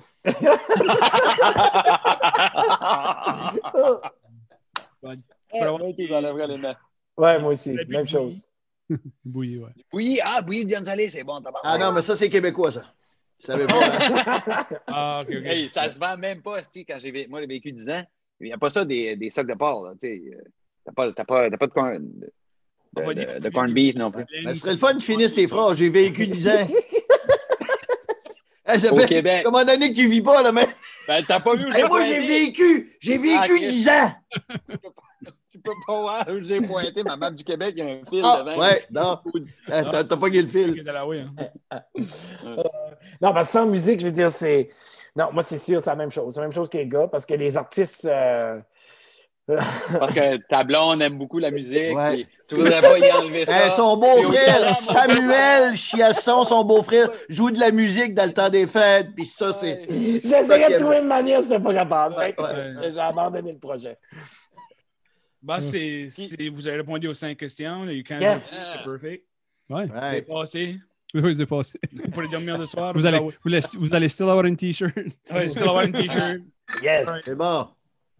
Ouais, 7.17 7.39
moi 7.39 7.51
aussi. 7.51 7.77
Même 7.87 8.07
chose. 8.07 8.43
Bouillie, 9.25 9.57
ouais. 9.57 9.71
Oui, 9.93 10.19
ah, 10.23 10.41
bouillie 10.41 10.65
de 10.65 10.73
c'est 11.09 11.23
bon, 11.23 11.41
tabarnak. 11.41 11.61
Ah 11.63 11.77
non, 11.77 11.91
mais 11.91 12.01
ça, 12.01 12.15
c'est 12.15 12.29
québécois, 12.29 12.71
ça. 12.71 12.83
Savez 13.39 13.65
pas, 13.67 13.73
hein? 13.75 14.65
Ah. 14.87 15.23
Hey, 15.29 15.69
ça 15.69 15.89
se 15.89 15.99
vend 15.99 16.17
même 16.17 16.41
pas, 16.41 16.61
quand 16.87 16.97
j'ai 16.99 17.27
moi 17.27 17.41
j'ai 17.41 17.47
vécu 17.47 17.71
10 17.71 17.89
ans. 17.89 18.03
Il 18.39 18.47
n'y 18.47 18.53
a 18.53 18.57
pas 18.57 18.69
ça 18.69 18.85
des, 18.85 19.15
des 19.15 19.29
sacs 19.29 19.47
de 19.47 19.53
porc, 19.53 19.83
là, 19.85 19.91
tu 19.93 20.07
sais. 20.07 20.21
euh, 20.33 20.41
T'as 20.85 20.91
pas, 20.93 21.11
t'as 21.11 21.25
pas, 21.25 21.49
t'as 21.49 21.57
pas 21.57 21.67
de 21.67 21.71
corn, 21.73 21.99
de, 22.93 23.49
corn 23.49 23.73
beef 23.73 23.95
non 23.95 24.09
plus. 24.09 24.23
Ben, 24.43 24.53
ce 24.53 24.61
serait 24.61 24.71
le 24.71 24.77
fun 24.77 24.93
de 24.93 25.01
finir 25.03 25.31
tes 25.33 25.47
phrases. 25.47 25.77
J'ai 25.77 25.89
vécu 25.89 26.27
10 26.27 26.47
ans. 26.47 26.67
Hey, 28.69 28.81
ça 28.81 28.91
Au 28.91 28.97
fait 28.97 29.05
Québec. 29.07 29.43
Comment 29.45 29.63
d'années 29.63 29.91
que 29.91 29.95
tu 29.95 30.09
vis 30.09 30.21
pas, 30.21 30.41
là, 30.43 30.51
mais. 30.51 30.67
Ben, 31.07 31.23
t'as 31.25 31.39
pas 31.39 31.55
vu 31.55 31.69
Hey, 31.73 31.85
moi, 31.87 32.03
j'ai 32.05 32.19
vécu. 32.19 32.97
J'ai 32.99 33.17
vécu 33.17 33.33
Ah, 33.37 33.45
ok. 33.49 33.59
10 33.59 33.89
ans. 33.89 34.11
Tu 35.57 35.71
peux 35.71 35.71
pas 35.87 35.99
voir 36.01 36.25
où 36.29 36.43
j'ai 36.43 36.59
pointé. 36.59 37.03
Ma 37.03 37.15
map 37.17 37.31
du 37.31 37.43
Québec, 37.43 37.73
il 37.77 37.83
y 37.85 37.89
a 37.89 37.93
un 37.93 38.05
fil 38.09 38.21
Ah, 38.23 38.43
devant. 38.45 38.57
ouais, 38.59 38.85
non. 38.91 39.19
T'as 39.67 40.17
pas 40.17 40.29
gué 40.29 40.41
le 40.41 40.47
fil. 40.47 40.83
Hein. 40.87 41.81
Non, 43.21 43.33
parce 43.33 43.47
que 43.47 43.53
sans 43.53 43.65
musique, 43.65 43.99
je 43.99 44.05
veux 44.05 44.11
dire, 44.11 44.29
c'est. 44.29 44.69
Non, 45.15 45.29
moi, 45.33 45.43
c'est 45.43 45.57
sûr, 45.57 45.81
c'est 45.83 45.89
la 45.89 45.95
même 45.95 46.11
chose. 46.11 46.33
C'est 46.33 46.39
la 46.39 46.45
même 46.45 46.53
chose 46.53 46.69
que 46.69 46.77
les 46.77 46.87
gars, 46.87 47.07
parce 47.07 47.25
que 47.25 47.33
les 47.33 47.57
artistes. 47.57 48.05
euh, 48.05 48.59
Parce 49.97 50.13
que 50.13 50.35
ta 50.49 50.65
blonde 50.65 51.01
aime 51.01 51.17
beaucoup 51.17 51.39
la 51.39 51.51
musique. 51.51 51.95
Ouais. 51.95 52.27
Tu 52.49 52.55
voudrais 52.55 52.81
pas 52.81 52.99
y 52.99 53.09
enlever 53.13 53.45
ça. 53.45 53.67
Eh, 53.67 53.69
son 53.69 53.95
beau-frère, 53.95 54.75
Samuel 54.75 55.73
Chiasson, 55.77 56.43
son 56.43 56.65
beau-frère, 56.65 57.09
joue 57.29 57.49
de 57.49 57.57
la 57.57 57.71
musique 57.71 58.13
dans 58.13 58.25
le 58.25 58.33
temps 58.33 58.49
des 58.49 58.67
fêtes. 58.67 59.07
Puis 59.15 59.25
ça, 59.25 59.53
c'est. 59.53 59.85
J'essayais 59.89 60.73
de 60.73 60.79
trouver 60.79 60.97
une 60.99 61.07
manière, 61.07 61.41
je 61.41 61.47
n'étais 61.47 61.63
pas 61.63 61.73
capable. 61.73 62.15
Ouais, 62.17 62.35
ouais. 62.37 62.45
euh, 62.45 62.91
J'ai 62.93 62.99
abandonné 62.99 63.53
le 63.53 63.57
projet. 63.57 63.97
Bah, 65.41 65.61
c'est, 65.61 66.09
c'est- 66.09 66.49
vous 66.49 66.67
avez 66.67 66.77
répondu 66.77 67.07
aux 67.07 67.13
cinq 67.13 67.37
questions. 67.37 67.85
You 67.89 68.03
can 68.07 68.19
Yes. 68.19 68.49
c'est 68.51 68.83
perfect. 68.83 69.25
Ouais. 69.69 69.85
C'est 69.87 69.93
Ouais. 69.93 70.21
passé. 70.23 70.79
Oui, 71.13 71.35
c'est 71.37 71.45
passé. 71.45 71.79
Vous 71.93 72.09
pourrez 72.11 72.27
dormir 72.27 72.57
le 72.57 72.65
soir. 72.65 72.93
Vous 72.95 73.05
allez, 73.05 73.19
vous, 73.19 73.31
laissez- 73.49 73.77
vous 73.77 73.93
allez 73.93 74.09
still 74.09 74.23
avoir 74.29 74.45
une 74.45 74.57
t-shirt. 74.57 74.93
Ouais, 75.31 75.49
still 75.49 75.63
avoir 75.63 75.83
une 75.83 75.93
t-shirt. 75.93 76.41
Yes. 76.83 77.07
C'est 77.23 77.35
bon. 77.35 77.67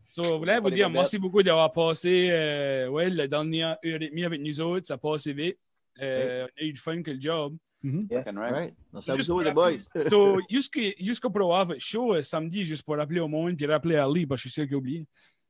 So, 0.05 0.23
je 0.23 0.29
voulais 0.37 0.57
vous 0.59 0.69
les 0.69 0.75
dire 0.77 0.89
merci 0.89 1.17
beaucoup 1.17 1.43
d'avoir 1.43 1.69
passé 1.73 2.29
euh, 2.31 2.87
ouais, 2.87 3.09
la 3.09 3.27
dernière 3.27 3.71
heure 3.85 4.01
et 4.01 4.07
demie 4.09 4.23
avec 4.23 4.39
nous 4.39 4.61
autres. 4.61 4.85
Ça 4.87 4.97
passe 4.97 5.27
vite. 5.27 5.57
Euh, 6.01 6.45
On 6.57 6.61
a 6.61 6.65
eu 6.65 6.71
du 6.71 6.79
fun 6.79 7.01
que 7.01 7.11
le 7.11 7.19
job. 7.19 7.57
Mhm. 7.83 8.07
Yes. 8.09 8.23
Fucking 8.23 8.39
right. 8.39 8.73
Merci 8.93 9.11
à 9.11 9.15
Juste 9.17 9.27
vous 9.29 9.35
pour 9.35 9.43
les 9.43 9.51
boys. 9.51 9.73
So, 10.09 10.39
jusqu'à 10.49 10.79
jusqu'à 10.97 11.29
pour 11.29 11.41
avoir 11.41 11.65
votre 11.65 11.81
show 11.81 12.13
euh, 12.15 12.23
samedi, 12.23 12.65
juste 12.65 12.83
pour 12.83 12.95
rappeler 12.95 13.19
au 13.19 13.27
monde, 13.27 13.57
puis 13.57 13.65
rappeler 13.65 13.97
à 13.97 14.05
Ali, 14.05 14.25
parce 14.25 14.41
que 14.41 14.47
je 14.47 14.53
suis 14.53 14.61
sûr 14.61 14.65
qu'il 14.65 14.75
a 14.75 14.77
oublié. 14.77 15.05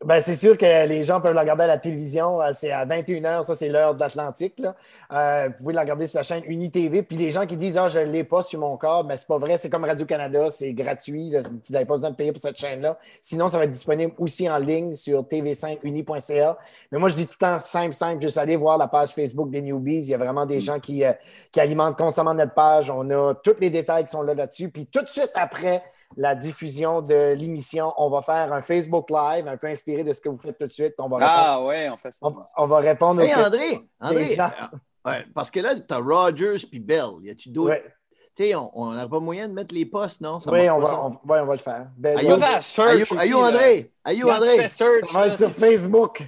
Ben, 0.06 0.22
c'est 0.22 0.36
sûr 0.36 0.56
que 0.60 0.86
les 0.88 1.04
gens 1.04 1.20
peuvent 1.20 1.34
le 1.34 1.40
regarder 1.40 1.64
à 1.64 1.68
la 1.68 1.80
télévision. 1.80 2.40
Euh, 2.40 2.52
C'est 2.54 2.72
à 2.72 2.86
21h, 2.86 3.44
ça, 3.46 3.56
c'est 3.56 3.68
l'heure 3.68 3.96
de 3.96 4.00
l'Atlantique. 4.00 4.62
Euh, 5.12 5.48
vous 5.48 5.54
pouvez 5.64 5.74
le 5.74 5.80
regarder 5.80 6.06
sur 6.06 6.20
la 6.20 6.24
chaîne 6.24 6.44
UniTV. 6.46 7.02
Puis 7.02 7.18
les 7.18 7.32
gens 7.32 7.48
qui 7.48 7.58
disent 7.58 7.80
Ah, 7.80 7.88
je 7.88 7.98
ne 7.98 8.12
l'ai 8.12 8.24
pas 8.24 8.44
sur 8.44 8.60
mon 8.60 8.78
corps, 8.78 9.04
mais 9.06 9.18
c'est 9.18 9.26
pas 9.28 9.40
vrai, 9.40 9.58
c'est 9.60 9.72
comme 9.72 9.86
Radio-Canada, 9.86 10.52
c'est 10.52 10.72
gratuit. 10.74 11.32
là. 11.32 11.42
Vous 11.42 11.74
n'avez 11.74 11.86
pas 11.86 11.96
besoin 11.96 12.12
de 12.12 12.16
payer 12.16 12.32
pour 12.32 12.40
cette 12.40 12.58
chaîne-là. 12.60 13.00
Sinon, 13.24 13.50
ça 13.50 13.58
va 13.58 13.64
être 13.64 13.72
disponible 13.72 14.14
aussi 14.20 14.48
en 14.48 14.60
ligne 14.60 14.94
sur 14.94 15.24
tv5uni.ca. 15.24 16.58
Mais 16.92 17.00
moi, 17.00 17.10
je 17.10 17.16
dis 17.16 17.26
tout 17.26 17.34
le 17.42 17.48
temps 17.48 17.58
simple, 17.60 17.96
simple, 17.96 18.22
juste 18.22 18.38
aller 18.38 18.56
voir 18.56 18.78
la 18.78 18.88
page 18.88 19.10
Facebook 19.10 19.50
des 19.50 19.64
Newbies. 19.64 20.02
Il 20.02 20.10
y 20.10 20.14
a 20.14 20.20
vraiment 20.20 20.46
des 20.46 20.60
gens 20.60 20.80
qui, 20.80 21.04
euh, 21.04 21.14
qui 21.52 21.60
alimentent 21.60 21.98
constamment 21.98 22.36
notre 22.36 22.54
page. 22.54 22.92
On 22.92 23.10
a 23.10 23.34
tous 23.34 23.56
les 23.60 23.72
détails 23.72 24.06
qui 24.06 24.12
sont 24.12 24.22
là 24.22 24.36
là-dessus. 24.36 24.70
Puis 24.70 24.86
tout 24.86 25.02
de 25.02 25.10
suite 25.10 25.32
après 25.34 25.82
la 26.16 26.36
diffusion 26.36 27.02
de 27.02 27.34
l'émission, 27.34 27.94
on 27.98 28.10
va 28.10 28.22
faire 28.22 28.54
un 28.54 28.62
Facebook 28.62 29.10
Live 29.10 29.48
un 29.48 29.58
peu 29.58 29.68
inspiré 29.68 30.04
de 30.04 30.14
ce 30.14 30.22
que 30.22 30.30
vous 30.30 30.38
faites 30.38 30.58
tout 30.58 30.68
de 30.68 30.72
suite. 30.72 30.94
On 31.00 31.08
va 31.10 31.18
répondre, 31.18 31.34
Ah 31.36 31.64
ouais, 31.66 31.90
on 31.90 31.98
fait 31.98 32.14
ça. 32.14 32.20
on, 32.26 32.36
on 32.58 32.68
va 32.68 32.78
répondre 32.78 33.22
aux 33.22 33.24
Hey, 33.26 33.30
questions 33.34 33.46
André, 33.46 33.80
André, 34.00 34.36
gens. 34.36 34.52
Ouais, 35.06 35.26
parce 35.34 35.52
que 35.52 35.60
là, 35.60 35.76
tu 35.76 35.94
as 35.94 35.98
Rogers 35.98 36.66
puis 36.70 36.80
Bell. 36.80 37.10
Y 37.22 37.30
a-tu 37.30 37.50
d'autres? 37.50 37.72
Ouais. 37.72 37.84
Tu 38.36 38.44
sais, 38.44 38.56
on 38.56 38.92
n'a 38.92 39.08
pas 39.08 39.20
moyen 39.20 39.48
de 39.48 39.54
mettre 39.54 39.74
les 39.74 39.86
postes, 39.86 40.22
non? 40.22 40.40
Ça 40.40 40.52
Oui, 40.52 40.70
on 40.70 40.78
va, 40.80 41.02
on, 41.06 41.10
ouais, 41.32 41.40
on 41.40 41.46
va 41.46 41.54
le 41.54 41.60
faire. 41.60 41.88
Ben, 41.98 42.18
Ayou, 42.20 42.34
On 42.34 42.38
va 42.38 42.46
faire 42.48 42.64
search 42.64 43.12
là. 43.12 43.38
André! 43.38 43.92
Vois, 44.22 44.36
André! 44.36 44.50
tu 44.50 44.62
fais 44.62 44.68
search, 44.70 45.10
ça 45.12 45.20
va 45.20 45.28
être 45.28 45.38
sur 45.38 45.50
Facebook. 45.52 46.24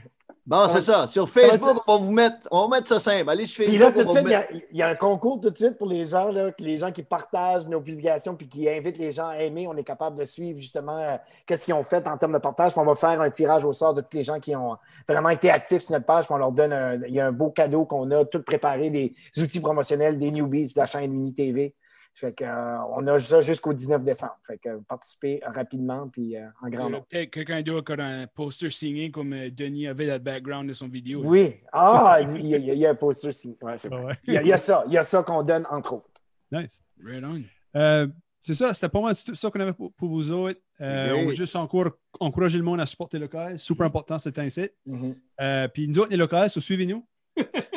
Bon, 0.49 0.67
c'est 0.67 0.81
ça. 0.81 1.05
Sur 1.05 1.29
Facebook, 1.29 1.77
on 1.85 1.97
va 1.99 2.03
vous 2.03 2.11
mettre, 2.11 2.37
on 2.49 2.67
va 2.67 2.77
mettre 2.77 2.87
ça 2.89 2.99
simple. 2.99 3.29
Allez 3.29 3.45
sur 3.45 3.63
Puis 3.63 3.77
Facebook. 3.77 3.95
là, 3.95 4.03
tout 4.03 4.07
de 4.09 4.11
suite, 4.15 4.25
il 4.25 4.31
y, 4.31 4.35
mettre- 4.35 4.51
a, 4.51 4.57
il 4.71 4.77
y 4.77 4.81
a 4.81 4.87
un 4.87 4.95
concours 4.95 5.39
tout 5.39 5.51
de 5.51 5.55
suite 5.55 5.77
pour 5.77 5.87
les 5.87 6.05
gens, 6.05 6.31
là, 6.31 6.49
les 6.57 6.77
gens 6.77 6.91
qui 6.91 7.03
partagent 7.03 7.67
nos 7.67 7.79
publications 7.79 8.33
puis 8.35 8.47
qui 8.49 8.67
invitent 8.67 8.97
les 8.97 9.11
gens 9.11 9.27
à 9.27 9.37
aimer. 9.37 9.67
On 9.67 9.77
est 9.77 9.83
capable 9.83 10.17
de 10.17 10.25
suivre 10.25 10.59
justement 10.59 10.97
euh, 10.97 11.17
qu'est-ce 11.45 11.65
qu'ils 11.65 11.75
ont 11.75 11.83
fait 11.83 12.07
en 12.07 12.17
termes 12.17 12.33
de 12.33 12.39
partage. 12.39 12.71
Puis 12.71 12.81
on 12.81 12.85
va 12.85 12.95
faire 12.95 13.21
un 13.21 13.29
tirage 13.29 13.63
au 13.63 13.73
sort 13.73 13.93
de 13.93 14.01
tous 14.01 14.17
les 14.17 14.23
gens 14.23 14.39
qui 14.39 14.55
ont 14.55 14.75
vraiment 15.07 15.29
été 15.29 15.51
actifs 15.51 15.83
sur 15.83 15.91
notre 15.93 16.07
page. 16.07 16.25
Puis 16.25 16.33
on 16.33 16.37
leur 16.39 16.51
donne 16.51 16.73
un, 16.73 16.95
il 16.95 17.13
y 17.13 17.19
a 17.19 17.27
un 17.27 17.31
beau 17.31 17.51
cadeau 17.51 17.85
qu'on 17.85 18.09
a 18.09 18.25
tout 18.25 18.41
préparé, 18.41 18.89
des 18.89 19.13
outils 19.37 19.59
promotionnels, 19.59 20.17
des 20.17 20.31
newbies 20.31 20.69
de 20.69 20.73
la 20.79 20.87
chaîne 20.87 21.13
Uni 21.13 21.31
TV. 21.31 21.75
Fait 22.19 22.33
que, 22.33 22.43
euh, 22.43 22.77
on 22.97 23.07
a 23.07 23.17
ça 23.17 23.39
jusqu'au 23.39 23.73
19 23.73 24.03
décembre. 24.03 24.35
Fait 24.45 24.57
que 24.57 24.67
euh, 24.67 24.79
participez 24.85 25.39
rapidement 25.41 26.09
puis 26.09 26.35
euh, 26.35 26.47
en 26.61 26.67
grand 26.67 26.87
a 26.87 26.89
nombre. 26.89 27.05
Peut-être 27.05 27.31
quelqu'un 27.31 27.61
d'autre 27.61 27.95
qui 27.95 28.01
a 28.01 28.05
un 28.05 28.27
poster 28.27 28.69
signé 28.69 29.09
comme 29.09 29.31
euh, 29.31 29.49
Denis 29.49 29.87
avait 29.87 30.05
dans 30.05 30.13
le 30.13 30.19
background 30.19 30.67
de 30.67 30.73
son 30.73 30.89
vidéo. 30.89 31.21
Oui. 31.23 31.55
Ah, 31.71 32.17
il 32.21 32.45
y, 32.45 32.55
a, 32.55 32.57
il 32.57 32.77
y 32.77 32.85
a 32.85 32.89
un 32.89 32.95
poster. 32.95 33.29
Ouais, 33.61 33.77
c'est 33.77 33.89
Ah 33.93 34.01
ouais. 34.03 34.17
Il 34.25 34.33
y, 34.33 34.37
a, 34.37 34.41
il 34.41 34.47
y 34.49 34.51
a 34.51 34.57
ça. 34.57 34.83
Il 34.87 34.91
y 34.91 34.97
a 34.97 35.03
ça 35.03 35.23
qu'on 35.23 35.43
donne 35.43 35.65
entre 35.69 35.93
autres. 35.93 36.09
Nice. 36.51 36.81
Right 37.01 37.23
on. 37.23 37.41
Euh, 37.79 38.07
c'est 38.41 38.53
ça, 38.53 38.73
c'était 38.73 38.89
pas 38.89 38.99
mal 38.99 39.15
tout 39.25 39.33
ça 39.33 39.49
qu'on 39.49 39.59
avait 39.61 39.71
pour, 39.73 39.93
pour 39.93 40.09
vous 40.09 40.29
autres. 40.29 40.59
Euh, 40.81 41.13
Oui. 41.13 41.19
On 41.21 41.27
veut 41.27 41.35
juste 41.35 41.55
encore 41.55 41.91
encourager 42.19 42.57
le 42.57 42.65
monde 42.65 42.81
à 42.81 42.85
supporter 42.85 43.17
local. 43.17 43.57
Super 43.57 43.85
important, 43.85 44.19
c'est 44.19 44.37
un 44.39 44.49
site. 44.49 44.73
Mhm. 44.85 45.15
Euh, 45.39 45.67
puis 45.69 45.87
nous 45.87 45.99
autres, 45.99 46.11
les 46.11 46.17
locales, 46.17 46.49
so 46.49 46.59
suivez-nous. 46.59 47.05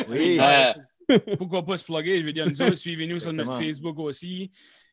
Oui. 0.08 0.40
Pourquoi 1.38 1.64
pas 1.64 1.78
se 1.78 1.84
plugger? 1.84 2.18
Je 2.18 2.24
veux 2.24 2.32
dire, 2.32 2.46
nous 2.48 2.62
autres, 2.62 2.74
suivez-nous 2.76 3.20
sur 3.20 3.32
notre. 3.32 3.58
Facebook 3.58 3.98
aussi. 3.98 4.50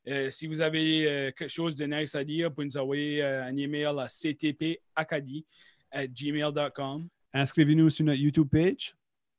Euh, 0.07 0.29
si 0.29 0.47
vous 0.47 0.61
avez 0.61 1.07
euh, 1.07 1.31
quelque 1.31 1.49
chose 1.49 1.75
de 1.75 1.85
nice 1.85 2.15
à 2.15 2.23
dire, 2.23 2.49
vous 2.49 2.55
pouvez 2.55 2.67
nous 2.67 2.77
envoyer 2.77 3.21
euh, 3.23 3.43
un 3.45 3.55
email 3.57 3.85
à 3.99 4.07
ctpacadie@gmail.com. 4.07 7.07
Inscrivez-nous 7.33 7.89
sur 7.89 8.05
notre 8.05 8.19
YouTube 8.19 8.47
page. 8.51 8.95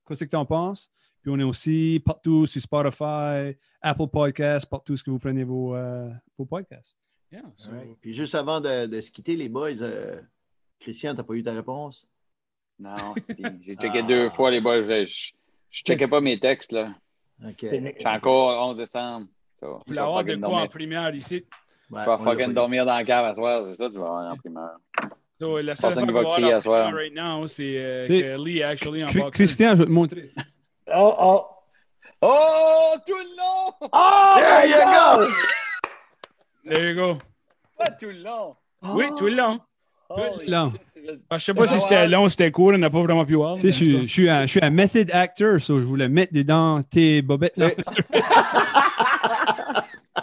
Qu'est-ce 0.07 0.25
que 0.25 0.31
tu 0.31 0.37
en 0.37 0.47
penses? 0.47 0.91
Puis 1.23 1.31
on 1.31 1.39
est 1.39 1.43
aussi 1.45 2.01
partout 2.05 2.47
sur 2.47 2.61
Spotify, 2.63 3.57
Apple 3.81 4.09
Podcasts, 4.13 4.69
partout 4.69 4.97
ce 4.97 5.03
que 5.03 5.11
vous 5.11 5.19
prenez 5.19 5.45
vos, 5.45 5.75
euh, 5.75 6.09
vos 6.39 6.47
podcasts. 6.47 6.97
Yeah, 7.33 7.43
so- 7.55 7.71
Ouais. 7.71 7.97
Puis 8.01 8.13
juste 8.15 8.35
avant 8.35 8.61
de, 8.61 8.87
de 8.87 9.01
se 9.01 9.11
quitter, 9.11 9.37
les 9.37 9.49
boys, 9.49 9.81
euh, 9.83 10.21
Christian, 10.79 11.15
t'as 11.15 11.23
pas 11.23 11.35
eu 11.35 11.43
ta 11.43 11.53
réponse? 11.53 12.07
Non, 12.79 12.95
j'ai 13.63 13.77
checké 13.77 14.01
Ah. 14.03 14.03
deux 14.03 14.31
fois 14.31 14.51
les 14.51 14.61
boys. 14.61 15.05
Je, 15.05 15.33
je, 15.71 15.83
checkais 15.85 16.09
pas 16.09 16.21
mes 16.21 16.39
textes, 16.39 16.73
là. 16.73 16.89
OK. 17.47 17.59
Suis 17.61 18.07
encore 18.07 18.69
11 18.71 18.77
décembre. 18.77 19.27
So, 19.61 19.81
voulez 19.87 19.97
vais 19.99 20.03
avoir 20.05 20.25
de 20.25 20.29
fucking 20.31 20.41
quoi 20.41 20.49
en 20.49 20.53
dormir. 20.53 20.71
primaire 20.71 21.15
ici? 21.15 21.45
Ouais, 21.91 21.99
l'a 22.01 22.05
pas 22.05 22.19
fucking 22.19 22.53
dormir 22.55 22.87
dans 22.87 22.99
le 22.99 23.05
cave 23.05 23.25
à 23.25 23.35
soir, 23.35 23.65
c'est 23.67 23.75
ça, 23.75 23.89
tu 23.91 23.97
vas 23.99 24.07
avoir 24.07 24.33
en 24.33 24.37
primeur. 24.37 24.71
So, 25.41 25.61
la 25.61 25.75
seule 25.75 25.91
Personne 25.91 26.07
qui 26.07 26.13
va 26.13 26.25
crier 26.25 26.53
à 26.53 26.61
soir. 26.61 26.87
en 26.89 26.91
primaire 26.91 27.01
right 27.03 27.15
now, 27.41 27.47
c'est 27.47 27.79
euh, 27.79 28.03
C'est- 28.05 28.21
que 28.23 28.45
Lee, 28.45 28.63
actually, 28.63 29.03
en 29.05 29.07
boxer. 29.07 29.31
Christian, 29.31 29.71
je 29.73 29.77
vais 29.77 29.85
te 29.87 29.91
montrer. 29.91 30.33
Oh, 30.95 31.15
oh. 31.19 31.47
Oh, 32.23 32.95
tout 33.07 33.15
le 33.17 33.37
long! 33.37 33.73
Oh, 33.81 34.35
There 34.37 34.67
my 34.67 34.71
you 34.71 34.77
God! 34.77 35.29
go! 35.31 36.71
There 36.75 36.91
you 36.91 36.95
go. 36.95 37.19
Pas 37.79 37.91
tout 37.93 38.07
le 38.07 38.23
long! 38.23 38.57
Oui, 38.83 39.07
tout 39.17 39.27
le 39.27 39.35
long. 39.37 39.59
Holy 40.11 40.47
long. 40.51 40.71
shit, 40.73 40.81
tu 40.81 40.90
Ah, 41.31 41.39
je 41.39 41.45
sais 41.45 41.55
pas 41.55 41.67
si 41.67 41.81
c'était 41.81 42.07
long, 42.09 42.29
c'était 42.29 42.51
court, 42.51 42.73
on 42.75 42.79
n'a 42.79 42.91
pas 42.91 43.03
vraiment 43.03 43.25
pu 43.25 43.35
voir. 43.35 43.57
Tu 43.57 43.63
sais, 43.63 43.69
je, 43.71 43.75
suis- 43.85 44.03
je 44.09 44.13
suis 44.13 44.29
un, 44.31 44.43
je 44.43 44.51
suis 44.51 44.61
un 44.63 44.71
method 44.71 45.11
actor, 45.13 45.61
so 45.61 45.81
je 45.81 45.85
voulais 45.85 46.09
mettre 46.09 46.33
dedans 46.33 46.83
tes 46.83 47.23
bobettes. 47.23 47.57
là. 47.57 47.71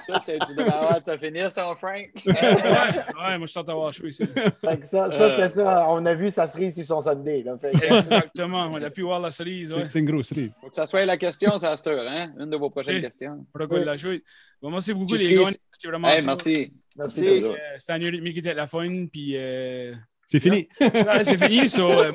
Ça, 0.08 0.22
tu 0.26 0.56
devrais 0.56 0.72
avoir 0.74 1.20
finir, 1.20 1.52
son 1.52 1.76
Frank. 1.76 2.08
ouais, 2.26 2.34
ouais, 2.34 3.38
moi 3.38 3.46
je 3.48 3.54
tente 3.54 3.68
d'avoir 3.68 3.92
chaud 3.92 4.08
ici. 4.08 4.24
Fait 4.26 4.80
que 4.80 4.86
ça, 4.86 5.12
ça 5.12 5.30
c'était 5.32 5.48
ça. 5.50 5.86
On 5.90 6.06
a 6.06 6.14
vu 6.14 6.30
sa 6.30 6.48
cerise 6.48 6.76
sur 6.76 6.86
son 6.86 7.02
Sunday. 7.02 7.44
Là. 7.44 7.58
Fait 7.58 7.72
que- 7.72 7.94
Exactement, 8.00 8.70
on 8.72 8.82
a 8.82 8.90
pu 8.90 9.02
voir 9.02 9.20
la 9.20 9.32
cerise. 9.32 9.72
Ouais. 9.72 9.88
C'est 9.90 10.00
une 10.00 10.06
grosse 10.06 10.28
cerise. 10.28 10.52
Faut 10.62 10.70
que 10.70 10.76
ça 10.76 10.86
soit 10.86 11.06
la 11.06 11.18
question, 11.18 11.58
ça 11.60 11.76
se 11.76 11.90
hein? 11.90 12.32
Une 12.40 12.50
de 12.50 12.56
vos 12.58 12.70
prochaines 12.70 12.96
Oui. 12.96 13.02
questions. 13.02 13.46
Pourquoi 13.54 13.80
la 13.84 13.98
chouette? 13.98 14.24
Bon, 14.62 14.70
merci 14.72 14.94
beaucoup, 14.94 15.18
Tu 15.18 15.24
les 15.30 15.36
gars. 15.36 15.44
c'est- 15.74 15.88
vraiment 15.88 16.10
Hey, 16.10 16.22
ça. 16.22 16.28
merci. 16.28 16.74
Merci. 16.98 17.28
Euh, 17.44 17.54
C'était 17.78 17.94
un 17.94 18.00
qui 18.00 18.40
était 18.40 18.54
la 18.54 18.68
fun, 18.68 19.06
puis 19.12 19.34
euh, 19.36 19.94
C'est 20.28 20.42
fini. 20.42 20.68
c'est 20.80 21.38
fini. 21.38 21.70
So, 21.70 21.90
euh, 21.90 22.12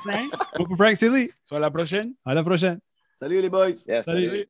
Frank. 0.00 0.32
Bon, 0.56 0.64
pour 0.64 0.76
Frank. 0.76 0.96
So, 0.96 1.56
à 1.56 1.58
la 1.58 1.70
prochaine. 1.70 2.14
À 2.24 2.34
la 2.34 2.42
prochaine. 2.42 2.80
Salut 3.20 3.40
les 3.40 3.50
boys! 3.50 3.76
Salut. 4.04 4.48